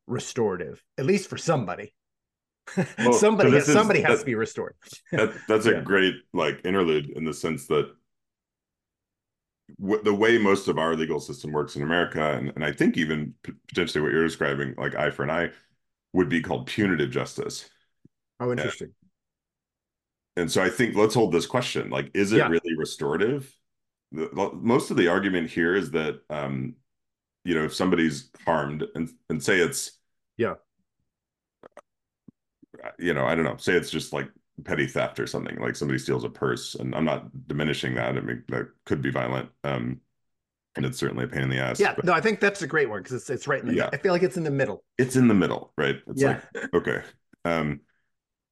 restorative 0.08 0.82
at 0.98 1.06
least 1.06 1.30
for 1.30 1.38
somebody 1.38 1.94
Well, 2.98 3.14
somebody 3.14 3.50
so 3.50 3.56
this 3.56 3.68
is- 3.68 3.74
somebody 3.74 4.02
has 4.02 4.20
that- 4.20 4.20
to 4.20 4.26
be 4.26 4.36
restored 4.36 4.76
that 5.12 5.34
that's 5.48 5.66
Yeah. 5.66 5.74
a 5.74 5.82
great 5.82 6.16
like 6.34 6.62
interlude 6.66 7.10
in 7.12 7.24
the 7.26 7.34
sense 7.34 7.68
that 7.68 7.92
w- 9.80 10.04
the 10.04 10.14
way 10.14 10.38
most 10.38 10.68
of 10.68 10.78
our 10.78 10.96
legal 10.96 11.20
system 11.20 11.52
works 11.52 11.76
in 11.76 11.84
America, 11.84 12.22
and, 12.34 12.52
and 12.56 12.64
I 12.64 12.72
think 12.72 12.98
even 12.98 13.34
p- 13.44 13.54
potentially 13.68 14.02
what 14.02 14.12
you're 14.12 14.26
describing, 14.28 14.76
like 14.78 14.96
eye 14.96 15.12
for 15.12 15.24
an 15.24 15.30
eye, 15.30 15.52
would 16.14 16.30
be 16.30 16.42
called 16.42 16.68
punitive 16.68 17.12
justice. 17.12 17.70
oh 18.40 18.52
interesting 18.52 18.94
And 20.36 20.52
so 20.52 20.62
I 20.64 20.70
think 20.70 20.96
let's 20.96 21.14
hold 21.16 21.32
this 21.34 21.46
question: 21.46 21.90
like, 21.90 22.12
is 22.14 22.32
it 22.32 22.38
Yeah. 22.38 22.48
really 22.50 22.76
restorative? 22.78 23.54
The- 24.12 24.52
most 24.56 24.90
of 24.92 24.98
the 24.98 25.08
argument 25.08 25.50
here 25.52 25.76
is 25.76 25.92
that, 25.92 26.22
um, 26.30 26.76
you 27.46 27.54
know, 27.56 27.64
if 27.66 27.74
somebody's 27.76 28.30
harmed, 28.46 28.86
and 28.96 29.10
and 29.30 29.44
say 29.44 29.60
it's, 29.60 29.92
Yeah. 30.38 30.56
You 32.98 33.14
know, 33.14 33.26
I 33.26 33.36
don't 33.36 33.44
know, 33.46 33.58
say 33.58 33.74
it's 33.74 33.92
just 33.92 34.14
like 34.14 34.30
petty 34.66 34.88
theft 34.88 35.20
or 35.20 35.28
something, 35.28 35.58
like 35.60 35.76
somebody 35.76 36.00
steals 36.00 36.24
a 36.24 36.30
purse, 36.30 36.76
and 36.76 36.94
I'm 36.96 37.06
not 37.06 37.48
diminishing 37.48 37.96
that. 37.96 38.18
I 38.18 38.22
mean, 38.22 38.44
that 38.50 38.68
could 38.86 39.02
be 39.02 39.12
violent, 39.12 39.50
um, 39.64 40.02
and 40.76 40.86
it's 40.86 40.98
certainly 40.98 41.26
a 41.26 41.28
pain 41.28 41.42
in 41.44 41.50
the 41.50 41.58
ass. 41.58 41.80
yeah 41.80 41.94
but 41.96 42.06
no 42.06 42.14
i 42.14 42.22
think 42.22 42.40
that's 42.40 42.62
a 42.62 42.68
great 42.68 42.88
one 42.90 43.00
because 43.02 43.14
it's, 43.14 43.30
it's 43.30 43.48
right 43.48 43.62
in 43.62 43.68
the 43.68 43.74
Yeah. 43.74 43.90
i 43.92 43.98
feel 43.98 44.14
like 44.14 44.22
it's 44.24 44.38
in 44.38 44.44
the 44.44 44.52
middle 44.52 44.84
it's 44.98 45.16
in 45.16 45.28
the 45.28 45.34
middle, 45.34 45.74
right? 45.78 45.98
It's 46.08 46.22
Yeah. 46.22 46.40
like 46.54 46.74
okay, 46.74 47.02
um, 47.46 47.82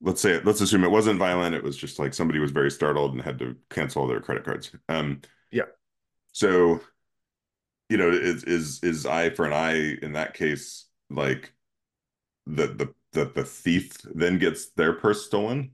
let's 0.02 0.20
say 0.22 0.42
let's 0.44 0.62
assume 0.62 0.84
it 0.84 0.92
wasn't 0.92 1.20
violent. 1.20 1.56
It 1.56 1.64
was 1.64 1.78
just 1.78 2.00
like 2.00 2.14
somebody 2.14 2.40
was 2.40 2.52
very 2.52 2.72
startled 2.72 3.14
and 3.14 3.22
had 3.22 3.40
to 3.40 3.56
cancel 3.70 4.08
their 4.08 4.20
credit 4.20 4.44
cards. 4.46 4.72
Um, 4.90 5.22
Yeah. 5.52 5.64
So, 6.34 6.82
you 7.90 7.98
know, 7.98 8.10
is 8.12 8.44
is 8.44 8.84
is 8.84 9.06
eye 9.06 9.30
for 9.30 9.46
an 9.46 9.54
eye 9.54 9.98
in 10.02 10.14
that 10.14 10.34
case 10.34 10.86
like 11.10 11.54
the 12.46 12.68
the 12.68 12.94
the 13.14 13.26
the 13.26 13.44
thief 13.44 13.92
then 14.14 14.38
gets 14.38 14.72
their 14.72 14.94
purse 14.94 15.26
stolen? 15.26 15.72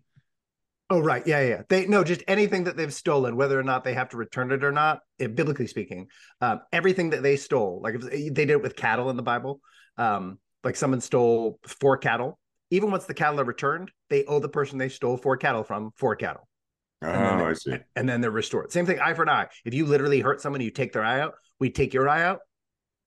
Oh 0.90 1.00
right, 1.00 1.26
yeah, 1.26 1.42
yeah. 1.42 1.62
They 1.70 1.86
no, 1.88 2.04
just 2.04 2.24
anything 2.28 2.66
that 2.66 2.78
they've 2.78 2.94
stolen, 2.94 3.36
whether 3.36 3.60
or 3.60 3.64
not 3.64 3.84
they 3.84 3.94
have 3.94 4.10
to 4.10 4.18
return 4.18 4.52
it 4.52 4.64
or 4.64 4.72
not. 4.72 5.00
It, 5.18 5.36
biblically 5.36 5.66
speaking, 5.68 6.08
um, 6.42 6.62
everything 6.72 7.12
that 7.12 7.24
they 7.24 7.36
stole, 7.36 7.82
like 7.82 7.96
if 7.96 8.02
they 8.02 8.30
did 8.30 8.50
it 8.50 8.62
with 8.62 8.76
cattle 8.76 9.10
in 9.10 9.16
the 9.16 9.24
Bible, 9.24 9.62
um, 9.98 10.40
like 10.64 10.76
someone 10.76 11.02
stole 11.02 11.60
four 11.66 11.98
cattle. 11.98 12.38
Even 12.70 12.92
once 12.92 13.06
the 13.06 13.14
cattle 13.14 13.40
are 13.40 13.46
returned, 13.46 13.92
they 14.10 14.26
owe 14.26 14.40
the 14.40 14.50
person 14.50 14.78
they 14.78 14.90
stole 14.90 15.18
four 15.18 15.38
cattle 15.38 15.64
from 15.64 15.92
four 15.96 16.16
cattle, 16.16 16.48
Oh, 17.02 17.12
then, 17.12 17.42
I 17.42 17.54
see. 17.54 17.78
and 17.96 18.08
then 18.08 18.22
they're 18.22 18.32
restored. 18.32 18.72
Same 18.72 18.86
thing, 18.86 19.00
eye 19.00 19.14
for 19.14 19.24
an 19.24 19.30
eye. 19.30 19.48
If 19.66 19.74
you 19.74 19.86
literally 19.86 20.20
hurt 20.22 20.42
someone, 20.42 20.62
you 20.62 20.72
take 20.72 20.94
their 20.94 21.04
eye 21.04 21.22
out. 21.22 21.36
We 21.60 21.70
take 21.70 21.94
your 21.94 22.10
eye 22.10 22.24
out, 22.24 22.40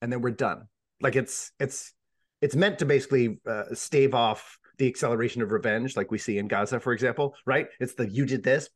and 0.02 0.12
then 0.12 0.22
we're 0.22 0.30
done. 0.30 0.68
Like 1.00 1.16
it's 1.16 1.52
it's 1.60 1.92
it's 2.40 2.56
meant 2.56 2.78
to 2.80 2.86
basically 2.86 3.38
uh, 3.46 3.74
stave 3.74 4.14
off 4.14 4.58
the 4.78 4.88
acceleration 4.88 5.42
of 5.42 5.52
revenge, 5.52 5.96
like 5.96 6.10
we 6.10 6.18
see 6.18 6.38
in 6.38 6.48
Gaza, 6.48 6.80
for 6.80 6.92
example. 6.92 7.34
Right? 7.46 7.68
It's 7.80 7.94
the 7.94 8.08
you 8.08 8.26
did 8.26 8.42
this. 8.42 8.68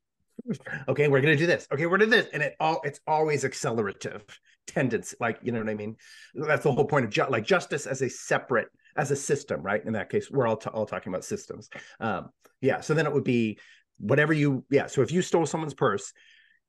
Okay, 0.89 1.09
we're 1.09 1.21
gonna 1.21 1.37
do 1.37 1.47
this. 1.47 1.67
Okay, 1.71 1.87
we're 1.87 1.99
gonna 1.99 2.11
do 2.11 2.23
this, 2.23 2.29
and 2.33 2.43
it 2.43 2.57
all 2.59 2.81
it's 2.85 3.01
always 3.07 3.45
accelerative 3.45 4.25
tendency. 4.67 5.17
Like 5.21 5.39
you 5.43 5.53
know 5.53 5.59
what 5.59 5.69
I 5.69 5.75
mean? 5.75 5.97
That's 6.35 6.63
the 6.63 6.73
whole 6.73 6.87
point 6.87 7.05
of 7.05 7.11
ju- 7.11 7.27
like 7.29 7.45
justice 7.45 7.87
as 7.87 8.03
a 8.03 8.09
separate 8.09 8.69
as 8.97 9.11
a 9.11 9.17
system, 9.17 9.63
right? 9.63 9.85
In 9.85 9.93
that 9.93 10.11
case, 10.11 10.31
we're 10.31 10.47
all 10.47 10.57
t- 10.57 10.71
all 10.71 10.87
talking 10.87 11.13
about 11.13 11.25
systems. 11.25 11.69
Um, 12.01 12.31
yeah. 12.61 12.81
So 12.81 12.95
then 12.95 13.07
it 13.07 13.13
would 13.13 13.25
be 13.25 13.59
whatever 13.99 14.33
you 14.33 14.65
yeah. 14.71 14.87
So 14.87 15.03
if 15.03 15.13
you 15.13 15.23
stole 15.23 15.47
someone's 15.47 15.75
purse, 15.75 16.13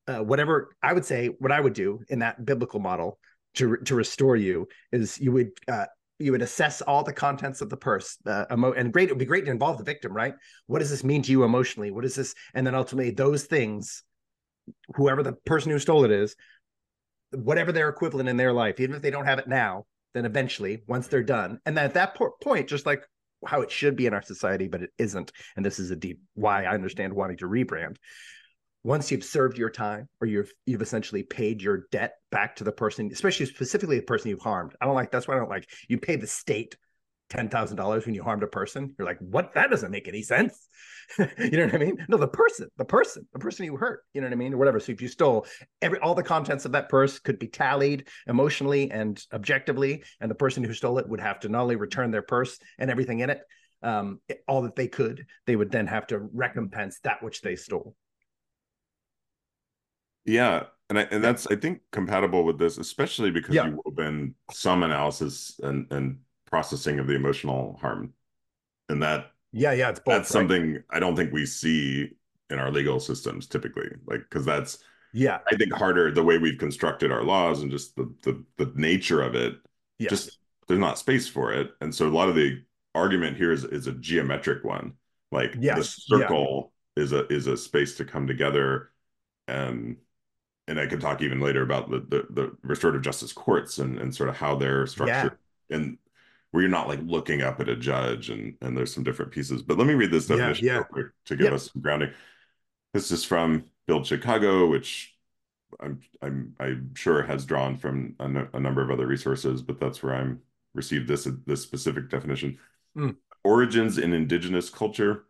uh, 0.08 0.20
whatever 0.20 0.76
I 0.82 0.94
would 0.94 1.06
say, 1.06 1.28
what 1.28 1.52
I 1.52 1.60
would 1.60 1.74
do 1.74 2.02
in 2.10 2.20
that 2.20 2.44
biblical 2.46 2.80
model 2.80 3.20
to 3.56 3.78
to 3.78 3.96
restore 3.96 4.36
you 4.36 4.68
is 4.92 5.20
you 5.20 5.32
would 5.32 5.52
uh, 5.68 5.86
you 6.22 6.32
would 6.32 6.42
assess 6.42 6.82
all 6.82 7.04
the 7.04 7.14
contents 7.14 7.62
of 7.62 7.70
the 7.70 7.78
purse, 7.78 8.18
uh, 8.26 8.46
emo- 8.52 8.74
and 8.74 8.94
great. 8.94 9.10
It 9.10 9.14
would 9.14 9.20
be 9.20 9.26
great 9.26 9.46
to 9.46 9.52
involve 9.52 9.78
the 9.78 9.84
victim, 9.84 10.14
right? 10.14 10.36
What 10.68 10.80
does 10.80 10.90
this 10.90 11.04
mean 11.04 11.22
to 11.24 11.32
you 11.32 11.44
emotionally? 11.44 11.92
What 11.92 12.06
is 12.06 12.16
this? 12.16 12.36
And 12.54 12.66
then 12.66 12.76
ultimately, 12.76 13.12
those 13.12 13.46
things, 13.46 14.04
whoever 14.96 15.24
the 15.24 15.34
person 15.34 15.72
who 15.72 15.80
stole 15.80 16.06
it 16.06 16.12
is, 16.12 16.36
whatever 17.32 17.72
their 17.72 17.90
equivalent 17.90 18.30
in 18.30 18.38
their 18.38 18.54
life, 18.54 18.80
even 18.80 18.96
if 18.96 19.02
they 19.02 19.12
don't 19.12 19.26
have 19.26 19.40
it 19.40 19.48
now, 19.48 19.86
then 20.14 20.26
eventually, 20.26 20.84
once 20.88 21.08
they're 21.08 21.24
done, 21.24 21.60
and 21.66 21.78
then 21.78 21.86
at 21.86 21.94
that 21.94 22.16
po- 22.16 22.36
point, 22.42 22.68
just 22.68 22.86
like 22.86 23.04
how 23.46 23.62
it 23.62 23.72
should 23.72 23.96
be 23.96 24.06
in 24.06 24.14
our 24.14 24.22
society, 24.22 24.68
but 24.68 24.84
it 24.84 24.92
isn't. 24.98 25.32
And 25.56 25.66
this 25.66 25.80
is 25.80 25.92
a 25.92 25.96
deep 25.96 26.22
why 26.36 26.66
I 26.66 26.74
understand 26.74 27.14
wanting 27.14 27.38
to 27.38 27.48
rebrand 27.48 27.96
once 28.84 29.12
you've 29.12 29.24
served 29.24 29.58
your 29.58 29.70
time 29.70 30.08
or 30.20 30.28
you've 30.28 30.52
you've 30.66 30.82
essentially 30.82 31.24
paid 31.24 31.62
your 31.62 31.86
debt 31.92 32.16
back 32.32 32.56
to 32.56 32.64
the 32.64 32.72
person, 32.72 33.10
especially 33.12 33.46
specifically 33.46 33.98
the 33.98 34.04
person 34.06 34.30
you've 34.30 34.42
harmed. 34.42 34.74
I 34.82 34.86
don't 34.86 34.96
like 34.96 35.12
that's 35.12 35.28
why 35.28 35.36
I 35.36 35.40
don't 35.40 35.50
like 35.50 35.70
you 35.88 35.98
pay 35.98 36.16
the 36.16 36.28
state 36.28 36.76
ten 37.30 37.48
thousand 37.48 37.78
dollars 37.78 38.06
when 38.06 38.16
you 38.16 38.24
harmed 38.24 38.44
a 38.44 38.48
person. 38.48 38.94
You're 38.98 39.08
like, 39.08 39.20
what? 39.20 39.54
That 39.54 39.70
doesn't 39.70 39.92
make 39.92 40.08
any 40.08 40.24
sense. 40.24 40.68
you 41.18 41.52
know 41.52 41.66
what 41.66 41.76
I 41.76 41.78
mean? 41.78 41.98
No, 42.10 42.18
the 42.18 42.28
person, 42.28 42.70
the 42.78 42.86
person, 42.86 43.28
the 43.34 43.40
person 43.40 43.66
you 43.66 43.78
hurt. 43.78 44.02
You 44.14 44.22
know 44.22 44.28
what 44.28 44.34
I 44.34 44.38
mean, 44.38 44.54
or 44.54 44.58
whatever. 44.58 44.80
So 44.80 44.92
if 44.92 45.02
you 45.02 45.08
stole 45.08 45.46
every 45.82 46.00
all 46.00 46.16
the 46.16 46.24
contents 46.24 46.66
of 46.66 46.72
that 46.74 46.90
purse 46.90 47.20
could 47.20 47.40
be 47.40 47.48
tallied 47.48 48.08
emotionally 48.28 48.92
and 48.92 49.24
objectively, 49.34 50.04
and 50.20 50.30
the 50.30 50.36
person 50.36 50.64
who 50.64 50.74
stole 50.74 50.98
it 50.98 51.08
would 51.08 51.22
have 51.22 51.40
to 51.42 51.50
not 51.50 51.64
only 51.64 51.76
return 51.76 52.12
their 52.12 52.22
purse 52.22 52.58
and 52.80 52.90
everything 52.90 53.20
in 53.20 53.30
it, 53.30 53.42
um, 53.84 54.20
all 54.48 54.64
that 54.64 54.76
they 54.76 54.88
could, 54.88 55.26
they 55.48 55.56
would 55.56 55.72
then 55.72 55.88
have 55.88 56.08
to 56.08 56.20
recompense 56.34 57.00
that 57.04 57.24
which 57.24 57.42
they 57.42 57.56
stole. 57.56 57.96
Yeah, 60.26 60.66
and 60.90 61.00
I, 61.00 61.04
and 61.04 61.24
that's 61.24 61.48
I 61.48 61.56
think 61.56 61.82
compatible 61.92 62.44
with 62.44 62.60
this, 62.60 62.78
especially 62.78 63.32
because 63.32 63.56
Yeah. 63.56 63.64
you 63.64 63.82
wove 63.84 64.00
in 64.00 64.36
some 64.50 64.84
analysis 64.84 65.60
and 65.64 65.92
and 65.92 66.20
processing 66.46 67.00
of 67.00 67.08
the 67.08 67.16
emotional 67.16 67.78
harm, 67.82 68.14
and 68.90 69.04
that 69.04 69.32
Yeah, 69.52 69.74
yeah, 69.74 69.90
it's 69.90 70.00
both. 70.00 70.24
that's 70.24 70.32
right? 70.32 70.50
something 70.50 70.84
I 70.92 71.00
don't 71.00 71.16
think 71.18 71.34
we 71.34 71.46
see 71.46 72.12
in 72.50 72.60
our 72.60 72.72
legal 72.72 73.00
systems 73.00 73.48
typically, 73.48 73.90
like 74.08 74.22
because 74.22 74.46
that's 74.46 74.80
Yeah, 75.14 75.40
I 75.52 75.56
think 75.58 75.74
harder 75.74 76.12
the 76.12 76.24
way 76.24 76.38
we've 76.38 76.60
constructed 76.60 77.12
our 77.12 77.24
laws 77.24 77.62
and 77.62 77.72
just 77.72 77.96
the 77.96 78.14
the 78.24 78.44
the 78.58 78.72
nature 78.76 79.22
of 79.22 79.36
it. 79.36 79.56
yes. 80.00 80.26
Just 80.26 80.40
there's 80.68 80.80
not 80.80 81.00
space 81.00 81.28
for 81.28 81.54
it, 81.54 81.72
and 81.82 81.94
so 81.94 82.08
a 82.08 82.10
lot 82.12 82.30
of 82.30 82.36
the 82.36 82.64
argument 82.96 83.38
here 83.38 83.52
is 83.52 83.64
is 83.66 83.88
a 83.88 83.94
geometric 83.94 84.64
one. 84.64 84.94
Like 85.32 85.60
Yes, 85.60 85.72
the 85.72 85.84
circle 85.86 86.74
is 86.96 87.12
a 87.14 87.28
is 87.34 87.48
a 87.48 87.58
space 87.58 87.96
to 87.98 88.06
come 88.06 88.28
together 88.28 88.92
and 89.48 89.98
and 90.68 90.80
I 90.80 90.88
could 90.88 91.02
talk 91.02 91.22
even 91.22 91.40
later 91.40 91.64
about 91.64 91.90
the 91.90 92.00
the, 92.00 92.28
the 92.30 92.58
restorative 92.64 93.02
justice 93.02 93.34
courts 93.34 93.80
and 93.80 93.98
and 94.00 94.16
sort 94.16 94.30
of 94.30 94.38
how 94.38 94.56
they're 94.56 94.88
structured 94.88 95.38
and 95.70 95.98
where 96.52 96.62
you're 96.62 96.70
not 96.72 96.88
like 96.88 97.00
looking 97.04 97.42
up 97.42 97.60
at 97.60 97.70
a 97.70 97.76
judge 97.76 98.30
and 98.30 98.56
and 98.62 98.78
there's 98.78 98.94
some 98.94 99.04
different 99.04 99.32
pieces. 99.32 99.62
But 99.62 99.78
let 99.78 99.88
me 99.88 99.94
read 99.94 100.12
this 100.12 100.28
definition 100.28 100.66
yeah. 100.68 100.84
quick 100.84 101.08
to 101.26 101.36
give 101.36 101.48
Yeah. 101.48 101.56
us 101.56 101.72
some 101.72 101.82
grounding. 101.82 102.12
This 102.94 103.12
is 103.12 103.24
from 103.24 103.66
Build 103.88 104.06
Chicago, 104.06 104.68
which 104.70 105.16
I'm 105.80 106.02
I'm 106.22 106.56
I'm 106.60 106.96
sure 106.96 107.24
has 107.24 107.46
drawn 107.46 107.78
from 107.78 108.16
a, 108.20 108.28
nu- 108.28 108.48
a 108.54 108.60
number 108.60 108.82
of 108.82 108.92
other 108.92 109.08
resources, 109.08 109.62
but 109.62 109.80
that's 109.80 110.04
where 110.04 110.16
I'm 110.16 110.42
received 110.74 111.08
this 111.08 111.28
this 111.46 111.62
specific 111.64 112.10
definition. 112.10 112.60
Hmm. 112.96 113.12
Origins 113.44 113.98
in 113.98 114.14
indigenous 114.14 114.70
culture. 114.70 115.26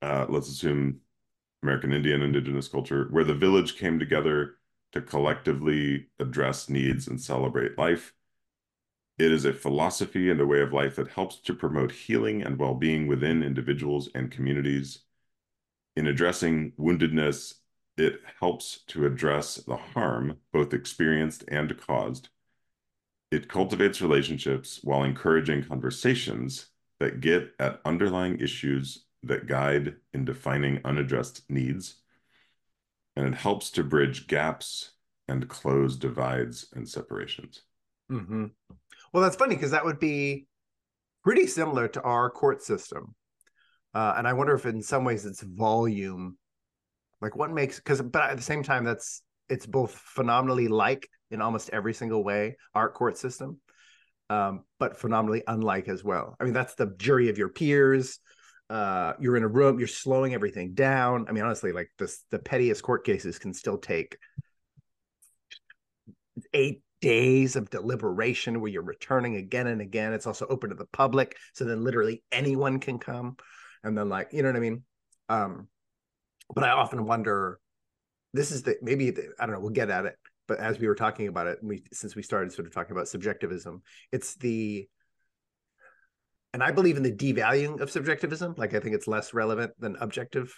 Uh, 0.00 0.26
let's 0.28 0.48
assume 0.48 1.00
American 1.62 1.92
Indian 1.92 2.22
indigenous 2.22 2.68
culture, 2.68 3.06
where 3.10 3.24
the 3.24 3.34
village 3.34 3.76
came 3.76 3.98
together 3.98 4.56
to 4.92 5.00
collectively 5.00 6.06
address 6.18 6.68
needs 6.68 7.06
and 7.06 7.20
celebrate 7.20 7.78
life. 7.78 8.12
It 9.18 9.30
is 9.30 9.44
a 9.44 9.52
philosophy 9.52 10.30
and 10.30 10.40
a 10.40 10.46
way 10.46 10.60
of 10.60 10.72
life 10.72 10.96
that 10.96 11.08
helps 11.08 11.36
to 11.40 11.54
promote 11.54 11.92
healing 11.92 12.42
and 12.42 12.58
well 12.58 12.74
being 12.74 13.06
within 13.06 13.42
individuals 13.42 14.08
and 14.14 14.30
communities. 14.30 15.00
In 15.94 16.06
addressing 16.06 16.72
woundedness, 16.72 17.54
it 17.96 18.20
helps 18.40 18.80
to 18.88 19.06
address 19.06 19.56
the 19.56 19.76
harm, 19.76 20.38
both 20.52 20.72
experienced 20.72 21.44
and 21.48 21.78
caused. 21.78 22.30
It 23.30 23.48
cultivates 23.48 24.02
relationships 24.02 24.80
while 24.82 25.04
encouraging 25.04 25.64
conversations 25.64 26.66
that 26.98 27.20
get 27.20 27.54
at 27.58 27.80
underlying 27.84 28.40
issues 28.40 29.04
that 29.22 29.46
guide 29.46 29.96
in 30.12 30.24
defining 30.24 30.80
unaddressed 30.84 31.48
needs. 31.50 31.96
And 33.16 33.26
it 33.26 33.34
helps 33.34 33.70
to 33.72 33.84
bridge 33.84 34.26
gaps 34.26 34.92
and 35.28 35.48
close 35.48 35.96
divides 35.96 36.66
and 36.74 36.88
separations. 36.88 37.62
hmm 38.08 38.46
Well, 39.12 39.22
that's 39.22 39.36
funny 39.36 39.54
because 39.54 39.70
that 39.72 39.84
would 39.84 39.98
be 39.98 40.46
pretty 41.24 41.46
similar 41.46 41.88
to 41.88 42.02
our 42.02 42.30
court 42.30 42.62
system. 42.62 43.14
Uh, 43.94 44.14
and 44.16 44.26
I 44.26 44.32
wonder 44.32 44.54
if 44.54 44.66
in 44.66 44.82
some 44.82 45.04
ways 45.04 45.26
it's 45.26 45.42
volume, 45.42 46.38
like 47.20 47.36
what 47.36 47.50
makes 47.50 47.76
because 47.76 48.02
but 48.02 48.30
at 48.30 48.36
the 48.36 48.42
same 48.42 48.62
time 48.62 48.84
that's 48.84 49.22
it's 49.48 49.66
both 49.66 49.92
phenomenally 49.94 50.68
like 50.68 51.08
in 51.30 51.42
almost 51.42 51.70
every 51.70 51.94
single 51.94 52.24
way 52.24 52.56
our 52.74 52.90
court 52.90 53.18
system, 53.18 53.60
um, 54.30 54.64
but 54.78 54.98
phenomenally 54.98 55.42
unlike 55.46 55.88
as 55.88 56.02
well. 56.04 56.36
I 56.40 56.44
mean, 56.44 56.54
that's 56.54 56.74
the 56.74 56.94
jury 56.98 57.28
of 57.28 57.38
your 57.38 57.48
peers. 57.50 58.18
Uh, 58.72 59.12
you're 59.20 59.36
in 59.36 59.42
a 59.42 59.48
room, 59.48 59.78
you're 59.78 59.86
slowing 59.86 60.32
everything 60.32 60.72
down. 60.72 61.26
I 61.28 61.32
mean, 61.32 61.44
honestly, 61.44 61.72
like 61.72 61.90
this, 61.98 62.24
the 62.30 62.38
pettiest 62.38 62.82
court 62.82 63.04
cases 63.04 63.38
can 63.38 63.52
still 63.52 63.76
take 63.76 64.16
eight 66.54 66.80
days 67.02 67.54
of 67.54 67.68
deliberation 67.68 68.62
where 68.62 68.70
you're 68.70 68.82
returning 68.82 69.36
again 69.36 69.66
and 69.66 69.82
again. 69.82 70.14
It's 70.14 70.26
also 70.26 70.46
open 70.46 70.70
to 70.70 70.74
the 70.74 70.86
public, 70.86 71.36
so 71.52 71.66
then 71.66 71.84
literally 71.84 72.22
anyone 72.32 72.80
can 72.80 72.98
come, 72.98 73.36
and 73.84 73.98
then 73.98 74.08
like 74.08 74.28
you 74.32 74.42
know 74.42 74.48
what 74.48 74.56
I 74.56 74.60
mean. 74.60 74.84
Um, 75.28 75.68
but 76.54 76.64
I 76.64 76.70
often 76.70 77.04
wonder. 77.04 77.58
This 78.32 78.52
is 78.52 78.62
the 78.62 78.78
maybe 78.80 79.10
the, 79.10 79.34
I 79.38 79.44
don't 79.44 79.54
know. 79.54 79.60
We'll 79.60 79.68
get 79.68 79.90
at 79.90 80.06
it, 80.06 80.16
but 80.48 80.60
as 80.60 80.78
we 80.78 80.88
were 80.88 80.94
talking 80.94 81.28
about 81.28 81.46
it, 81.46 81.58
we 81.60 81.84
since 81.92 82.16
we 82.16 82.22
started 82.22 82.54
sort 82.54 82.66
of 82.66 82.72
talking 82.72 82.92
about 82.92 83.06
subjectivism, 83.08 83.82
it's 84.12 84.36
the 84.36 84.88
and 86.52 86.62
I 86.62 86.70
believe 86.70 86.96
in 86.96 87.02
the 87.02 87.12
devaluing 87.12 87.80
of 87.80 87.90
subjectivism. 87.90 88.54
Like 88.56 88.74
I 88.74 88.80
think 88.80 88.94
it's 88.94 89.08
less 89.08 89.34
relevant 89.34 89.72
than 89.78 89.96
objective 89.96 90.52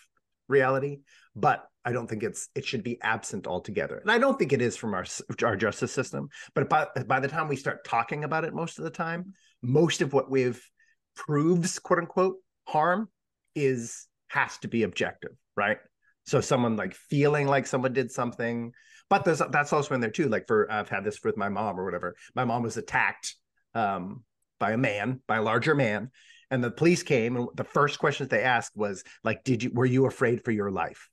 reality, 0.49 1.01
but 1.35 1.65
I 1.85 1.93
don't 1.93 2.09
think 2.09 2.23
it's 2.23 2.49
it 2.55 2.65
should 2.65 2.83
be 2.83 3.01
absent 3.03 3.47
altogether. 3.47 3.99
And 3.99 4.11
I 4.11 4.19
don't 4.19 4.39
think 4.39 4.53
it 4.53 4.63
is 4.63 4.77
from 4.77 4.95
our 4.95 5.05
our 5.43 5.57
justice 5.57 5.93
system. 5.93 6.29
But 6.55 6.69
by 6.69 6.87
by 7.07 7.21
the 7.21 7.29
time 7.29 7.49
we 7.49 7.57
start 7.57 7.85
talking 7.85 8.25
about 8.25 8.45
it, 8.45 8.55
most 8.55 8.79
of 8.79 8.85
the 8.85 8.91
time, 8.91 9.35
most 9.63 10.01
of 10.01 10.13
what 10.13 10.31
we've 10.31 10.63
proves 11.15 11.79
quote 11.79 12.01
unquote 12.01 12.37
harm 12.67 13.09
is 13.55 14.07
has 14.29 14.59
to 14.59 14.69
be 14.69 14.83
objective, 14.83 15.33
right? 15.57 15.79
So 16.25 16.41
someone 16.41 16.77
like 16.77 16.95
feeling 16.95 17.47
like 17.47 17.67
someone 17.67 17.93
did 17.93 18.11
something, 18.11 18.73
but 19.11 19.25
there's 19.25 19.43
that's 19.51 19.73
also 19.73 19.95
in 19.95 20.01
there 20.01 20.11
too. 20.11 20.29
Like 20.29 20.47
for 20.47 20.71
I've 20.73 20.89
had 20.89 21.05
this 21.05 21.23
with 21.23 21.37
my 21.37 21.49
mom 21.49 21.79
or 21.79 21.85
whatever. 21.85 22.17
My 22.35 22.45
mom 22.45 22.63
was 22.63 22.77
attacked 22.77 23.37
um, 23.75 24.25
by 24.59 24.73
a 24.73 24.79
man, 24.79 25.21
by 25.27 25.37
a 25.37 25.43
larger 25.43 25.75
man, 25.75 26.11
and 26.51 26.63
the 26.63 26.71
police 26.71 27.03
came 27.03 27.37
and 27.37 27.49
the 27.55 27.65
first 27.65 27.99
questions 27.99 28.29
they 28.29 28.43
asked 28.43 28.77
was 28.77 29.05
like, 29.23 29.45
"Did 29.45 29.63
you 29.63 29.71
were 29.73 29.87
you 29.87 30.07
afraid 30.07 30.45
for 30.45 30.51
your 30.51 30.71
life?" 30.71 31.09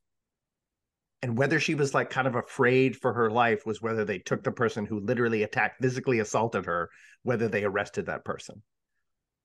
And 1.21 1.38
whether 1.38 1.60
she 1.60 1.75
was 1.75 1.93
like 1.93 2.10
kind 2.10 2.27
of 2.27 2.36
afraid 2.36 2.95
for 2.95 3.13
her 3.13 3.30
life 3.30 3.65
was 3.65 3.82
whether 3.82 4.06
they 4.06 4.19
took 4.19 4.43
the 4.43 4.51
person 4.51 4.86
who 4.86 4.99
literally 4.99 5.43
attacked, 5.43 5.82
physically 5.82 6.19
assaulted 6.19 6.65
her, 6.65 6.89
whether 7.23 7.47
they 7.47 7.63
arrested 7.63 8.08
that 8.08 8.25
person. 8.25 8.62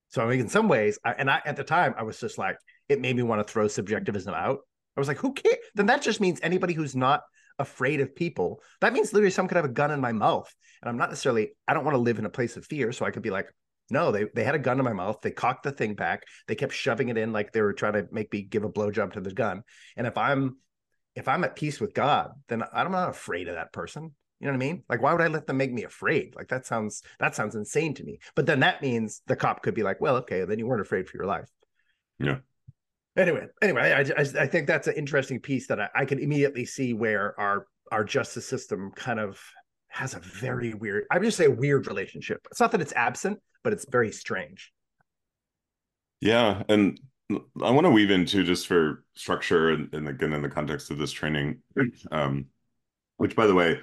So 0.09 0.23
I 0.23 0.29
mean, 0.29 0.39
in 0.39 0.49
some 0.49 0.67
ways, 0.67 0.97
I, 1.03 1.11
and 1.13 1.29
I 1.29 1.41
at 1.45 1.55
the 1.55 1.63
time 1.63 1.93
I 1.97 2.03
was 2.03 2.19
just 2.19 2.37
like, 2.37 2.57
it 2.89 3.01
made 3.01 3.15
me 3.15 3.23
want 3.23 3.45
to 3.45 3.51
throw 3.51 3.67
subjectivism 3.67 4.33
out. 4.33 4.59
I 4.95 4.99
was 4.99 5.07
like, 5.07 5.17
who 5.17 5.33
cares? 5.33 5.57
Then 5.75 5.87
that 5.87 6.01
just 6.01 6.19
means 6.19 6.39
anybody 6.41 6.73
who's 6.73 6.95
not 6.95 7.21
afraid 7.59 8.01
of 8.01 8.15
people. 8.15 8.61
That 8.81 8.93
means 8.93 9.13
literally 9.13 9.31
someone 9.31 9.49
could 9.49 9.57
have 9.57 9.65
a 9.65 9.69
gun 9.69 9.91
in 9.91 10.01
my 10.01 10.11
mouth, 10.11 10.51
and 10.81 10.89
I'm 10.89 10.97
not 10.97 11.09
necessarily. 11.09 11.51
I 11.67 11.73
don't 11.73 11.85
want 11.85 11.95
to 11.95 12.01
live 12.01 12.19
in 12.19 12.25
a 12.25 12.31
place 12.31 12.57
of 12.57 12.65
fear, 12.65 12.91
so 12.91 13.05
I 13.05 13.11
could 13.11 13.23
be 13.23 13.29
like, 13.29 13.47
no, 13.89 14.11
they 14.11 14.25
they 14.33 14.43
had 14.43 14.55
a 14.55 14.59
gun 14.59 14.79
in 14.79 14.85
my 14.85 14.93
mouth. 14.93 15.21
They 15.21 15.31
cocked 15.31 15.63
the 15.63 15.71
thing 15.71 15.95
back. 15.95 16.23
They 16.47 16.55
kept 16.55 16.73
shoving 16.73 17.09
it 17.09 17.17
in 17.17 17.31
like 17.31 17.51
they 17.51 17.61
were 17.61 17.73
trying 17.73 17.93
to 17.93 18.07
make 18.11 18.31
me 18.31 18.41
give 18.41 18.63
a 18.63 18.69
blowjob 18.69 19.13
to 19.13 19.21
the 19.21 19.33
gun. 19.33 19.63
And 19.95 20.07
if 20.07 20.17
I'm 20.17 20.57
if 21.15 21.27
I'm 21.27 21.43
at 21.43 21.55
peace 21.55 21.79
with 21.79 21.93
God, 21.93 22.31
then 22.47 22.63
I'm 22.73 22.91
not 22.91 23.09
afraid 23.09 23.47
of 23.47 23.55
that 23.55 23.73
person. 23.73 24.11
You 24.39 24.45
know 24.45 24.53
what 24.53 24.63
I 24.63 24.67
mean? 24.67 24.83
Like, 24.87 25.01
why 25.01 25.13
would 25.13 25.21
I 25.21 25.27
let 25.27 25.47
them 25.47 25.57
make 25.57 25.73
me 25.73 25.83
afraid? 25.83 26.35
Like 26.35 26.49
that 26.49 26.65
sounds 26.65 27.01
that 27.19 27.35
sounds 27.35 27.55
insane 27.55 27.93
to 27.95 28.03
me. 28.03 28.19
But 28.35 28.45
then 28.45 28.59
that 28.59 28.81
means 28.81 29.21
the 29.25 29.35
cop 29.35 29.63
could 29.63 29.73
be 29.73 29.83
like, 29.83 29.99
well, 29.99 30.17
okay, 30.17 30.45
then 30.45 30.59
you 30.59 30.67
weren't 30.67 30.81
afraid 30.81 31.07
for 31.07 31.17
your 31.17 31.25
life. 31.25 31.49
Yeah. 32.19 32.37
Anyway, 33.15 33.47
anyway, 33.63 33.93
I, 33.93 34.21
I, 34.21 34.43
I 34.43 34.47
think 34.47 34.67
that's 34.67 34.87
an 34.87 34.93
interesting 34.93 35.39
piece 35.39 35.67
that 35.67 35.81
I, 35.81 35.89
I 35.95 36.05
can 36.05 36.19
immediately 36.19 36.65
see 36.65 36.93
where 36.93 37.39
our 37.39 37.65
our 37.91 38.03
justice 38.03 38.45
system 38.45 38.91
kind 38.95 39.19
of 39.19 39.41
has 39.87 40.13
a 40.13 40.19
very 40.19 40.73
weird. 40.75 41.05
I 41.09 41.17
would 41.17 41.25
just 41.25 41.37
say 41.37 41.45
a 41.45 41.51
weird 41.51 41.87
relationship. 41.87 42.45
It's 42.51 42.59
not 42.59 42.71
that 42.73 42.81
it's 42.81 42.93
absent, 42.93 43.39
but 43.67 43.73
it's 43.73 43.85
very 43.89 44.13
strange. 44.13 44.71
Yeah, 46.21 46.63
and 46.69 46.97
I 47.61 47.71
want 47.71 47.85
to 47.85 47.91
weave 47.91 48.11
into 48.11 48.45
just 48.45 48.65
for 48.65 49.03
structure 49.13 49.69
and, 49.71 49.93
and 49.93 50.07
again 50.07 50.31
in 50.31 50.41
the 50.41 50.49
context 50.49 50.89
of 50.89 50.97
this 50.97 51.11
training, 51.11 51.61
um, 52.11 52.45
which 53.17 53.35
by 53.35 53.47
the 53.47 53.55
way, 53.55 53.79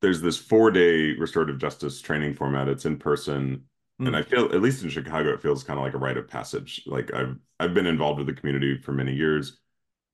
there's 0.00 0.20
this 0.20 0.38
four 0.38 0.70
day 0.70 1.12
restorative 1.14 1.58
justice 1.58 2.00
training 2.00 2.34
format. 2.34 2.68
It's 2.68 2.86
in 2.86 2.96
person, 2.98 3.64
Mm. 4.00 4.08
and 4.08 4.16
I 4.16 4.22
feel 4.22 4.46
at 4.46 4.60
least 4.60 4.82
in 4.82 4.88
Chicago, 4.88 5.32
it 5.32 5.40
feels 5.42 5.62
kind 5.64 5.78
of 5.78 5.84
like 5.84 5.94
a 5.94 5.98
rite 5.98 6.16
of 6.16 6.26
passage. 6.28 6.82
Like 6.86 7.12
I've 7.14 7.36
I've 7.60 7.74
been 7.74 7.86
involved 7.86 8.18
with 8.18 8.26
the 8.26 8.34
community 8.34 8.76
for 8.78 8.92
many 8.92 9.14
years. 9.14 9.58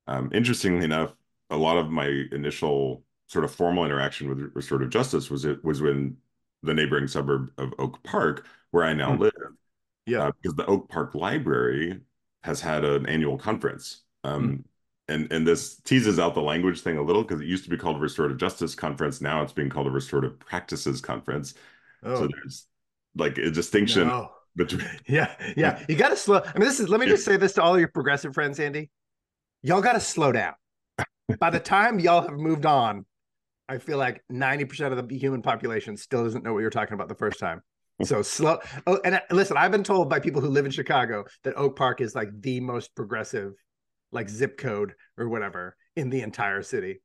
Um, 0.07 0.31
interestingly 0.33 0.85
enough, 0.85 1.13
a 1.51 1.57
lot 1.57 1.77
of 1.77 1.91
my 1.91 2.07
initial 2.31 3.03
sort 3.27 3.45
of 3.45 3.53
formal 3.55 3.85
interaction 3.85 4.29
with 4.29 4.51
restorative 4.55 4.89
justice 4.91 5.29
was 5.31 5.45
it 5.45 5.63
was 5.63 5.81
when 5.81 6.17
the 6.63 6.73
neighboring 6.73 7.07
suburb 7.07 7.51
of 7.57 7.73
Oak 7.79 8.03
Park, 8.03 8.47
where 8.71 8.83
I 8.83 8.93
now 8.93 9.15
Hmm. 9.15 9.21
live 9.21 9.33
Yeah. 10.05 10.27
uh, 10.27 10.31
because 10.41 10.55
the 10.55 10.65
Oak 10.65 10.89
Park 10.89 11.15
Library 11.15 12.01
has 12.43 12.61
had 12.61 12.83
an 12.85 13.05
annual 13.05 13.37
conference. 13.37 14.03
Um, 14.23 14.65
and 15.07 15.31
and 15.31 15.45
this 15.47 15.77
teases 15.81 16.19
out 16.19 16.33
the 16.35 16.41
language 16.41 16.81
thing 16.81 16.97
a 16.97 17.01
little 17.01 17.23
because 17.23 17.41
it 17.41 17.47
used 17.47 17.63
to 17.65 17.69
be 17.69 17.77
called 17.77 17.97
a 17.97 17.99
Restorative 17.99 18.37
Justice 18.37 18.75
Conference. 18.75 19.21
Now 19.21 19.41
it's 19.43 19.53
being 19.53 19.69
called 19.69 19.87
a 19.87 19.91
Restorative 19.91 20.39
Practices 20.39 21.01
Conference. 21.01 21.53
Oh, 22.03 22.15
So 22.15 22.27
there's 22.27 22.67
like 23.15 23.37
a 23.37 23.51
distinction 23.51 24.07
no. 24.07 24.31
between. 24.55 24.87
Yeah, 25.07 25.35
yeah. 25.57 25.83
You 25.89 25.95
got 25.95 26.09
to 26.09 26.15
slow. 26.17 26.41
I 26.45 26.53
mean, 26.57 26.67
this 26.67 26.79
is. 26.79 26.87
Let 26.89 26.99
me 26.99 27.07
just 27.07 27.25
say 27.25 27.37
this 27.37 27.53
to 27.53 27.61
all 27.63 27.77
your 27.77 27.89
progressive 27.89 28.33
friends, 28.33 28.59
Andy. 28.59 28.89
Y'all 29.63 29.81
got 29.81 29.93
to 29.93 29.99
slow 29.99 30.31
down. 30.31 30.53
By 31.39 31.49
the 31.49 31.59
time 31.59 31.99
y'all 31.99 32.21
have 32.21 32.37
moved 32.37 32.65
on, 32.65 33.05
I 33.71 33.77
feel 33.77 33.97
like 33.97 34.21
ninety 34.29 34.65
percent 34.65 34.93
of 34.93 35.07
the 35.07 35.17
human 35.17 35.41
population 35.41 35.95
still 35.95 36.23
doesn't 36.23 36.43
know 36.43 36.53
what 36.53 36.59
you're 36.59 36.69
talking 36.69 36.93
about 36.93 37.07
the 37.07 37.15
first 37.15 37.39
time. 37.39 37.61
So 38.03 38.23
slow. 38.23 38.57
Oh, 38.87 38.99
and 39.05 39.13
uh, 39.15 39.19
listen, 39.29 39.57
I've 39.57 39.71
been 39.71 39.83
told 39.83 40.09
by 40.09 40.19
people 40.19 40.41
who 40.41 40.47
live 40.47 40.65
in 40.65 40.71
Chicago 40.71 41.23
that 41.43 41.55
Oak 41.55 41.75
Park 41.75 42.01
is 42.01 42.15
like 42.15 42.29
the 42.41 42.59
most 42.59 42.95
progressive, 42.95 43.53
like 44.11 44.27
zip 44.27 44.57
code 44.57 44.93
or 45.19 45.29
whatever 45.29 45.75
in 45.95 46.09
the 46.09 46.21
entire 46.21 46.63
city. 46.63 47.01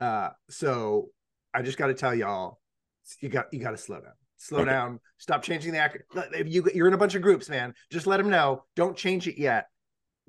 Uh, 0.00 0.30
so 0.48 1.08
I 1.52 1.60
just 1.60 1.76
got 1.76 1.88
to 1.88 1.94
tell 1.94 2.14
y'all, 2.14 2.60
you 3.20 3.28
got 3.28 3.52
you 3.52 3.60
got 3.60 3.72
to 3.72 3.76
slow 3.76 4.00
down. 4.00 4.14
Slow 4.38 4.60
Okay. 4.60 4.70
down. 4.70 5.00
Stop 5.18 5.42
changing 5.42 5.72
the 5.72 5.78
act. 5.80 5.98
If 6.32 6.48
you 6.48 6.66
you're 6.74 6.88
in 6.88 6.94
a 6.94 6.98
bunch 6.98 7.14
of 7.14 7.20
groups, 7.20 7.50
man, 7.50 7.74
just 7.92 8.06
let 8.06 8.16
them 8.16 8.30
know. 8.30 8.64
Don't 8.74 8.96
change 8.96 9.28
it 9.28 9.38
yet. 9.38 9.66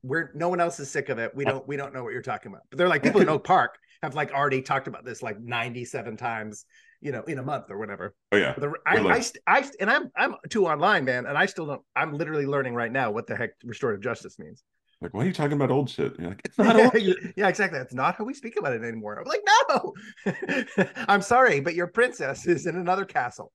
We're 0.01 0.31
no 0.33 0.49
one 0.49 0.59
else 0.59 0.81
is 0.81 0.89
sick 0.91 1.07
of 1.07 1.17
it. 1.19 1.33
We 1.33 1.45
don't 1.45 1.65
we 1.65 1.77
don't 1.77 1.93
know 1.93 2.03
what 2.03 2.11
you're 2.11 2.21
talking 2.21 2.51
about. 2.51 2.63
But 2.69 2.77
they're 2.77 2.89
like 2.89 3.03
people 3.03 3.21
in 3.21 3.29
Oak 3.35 3.45
Park 3.45 3.77
have 4.03 4.15
like 4.15 4.31
already 4.31 4.61
talked 4.61 4.87
about 4.87 5.05
this 5.05 5.21
like 5.21 5.39
97 5.39 6.17
times, 6.17 6.65
you 7.01 7.11
know, 7.11 7.23
in 7.23 7.37
a 7.39 7.43
month 7.43 7.69
or 7.69 7.77
whatever. 7.77 8.15
Oh 8.31 8.37
yeah, 8.37 8.53
the, 8.57 8.73
I, 8.85 8.97
I, 8.97 9.19
st- 9.19 9.43
I, 9.47 9.61
st- 9.61 9.75
and 9.79 9.89
I'm, 9.89 10.11
I'm 10.15 10.35
too 10.49 10.67
online, 10.67 11.05
man, 11.05 11.25
and 11.25 11.37
I 11.37 11.45
still 11.45 11.65
don't. 11.65 11.81
I'm 11.95 12.13
literally 12.13 12.45
learning 12.45 12.75
right 12.75 12.91
now 12.91 13.11
what 13.11 13.27
the 13.27 13.35
heck 13.35 13.51
restorative 13.63 14.01
justice 14.01 14.39
means. 14.39 14.63
like, 15.01 15.13
why 15.13 15.23
are 15.23 15.27
you 15.27 15.33
talking 15.33 15.53
about 15.53 15.71
old 15.71 15.89
shit? 15.89 16.11
And 16.13 16.19
you're 16.19 16.29
like, 16.29 16.41
it's 16.45 16.57
not 16.57 16.75
old. 16.79 16.93
yeah, 17.35 17.47
exactly. 17.47 17.79
That's 17.79 17.93
not 17.93 18.15
how 18.15 18.23
we 18.25 18.33
speak 18.33 18.57
about 18.57 18.73
it 18.73 18.83
anymore. 18.83 19.17
I'm 19.19 19.25
like, 19.25 19.43
no, 19.69 20.85
I'm 21.07 21.21
sorry, 21.21 21.59
but 21.61 21.75
your 21.75 21.87
princess 21.87 22.45
is 22.47 22.65
in 22.65 22.75
another 22.75 23.05
castle. 23.05 23.51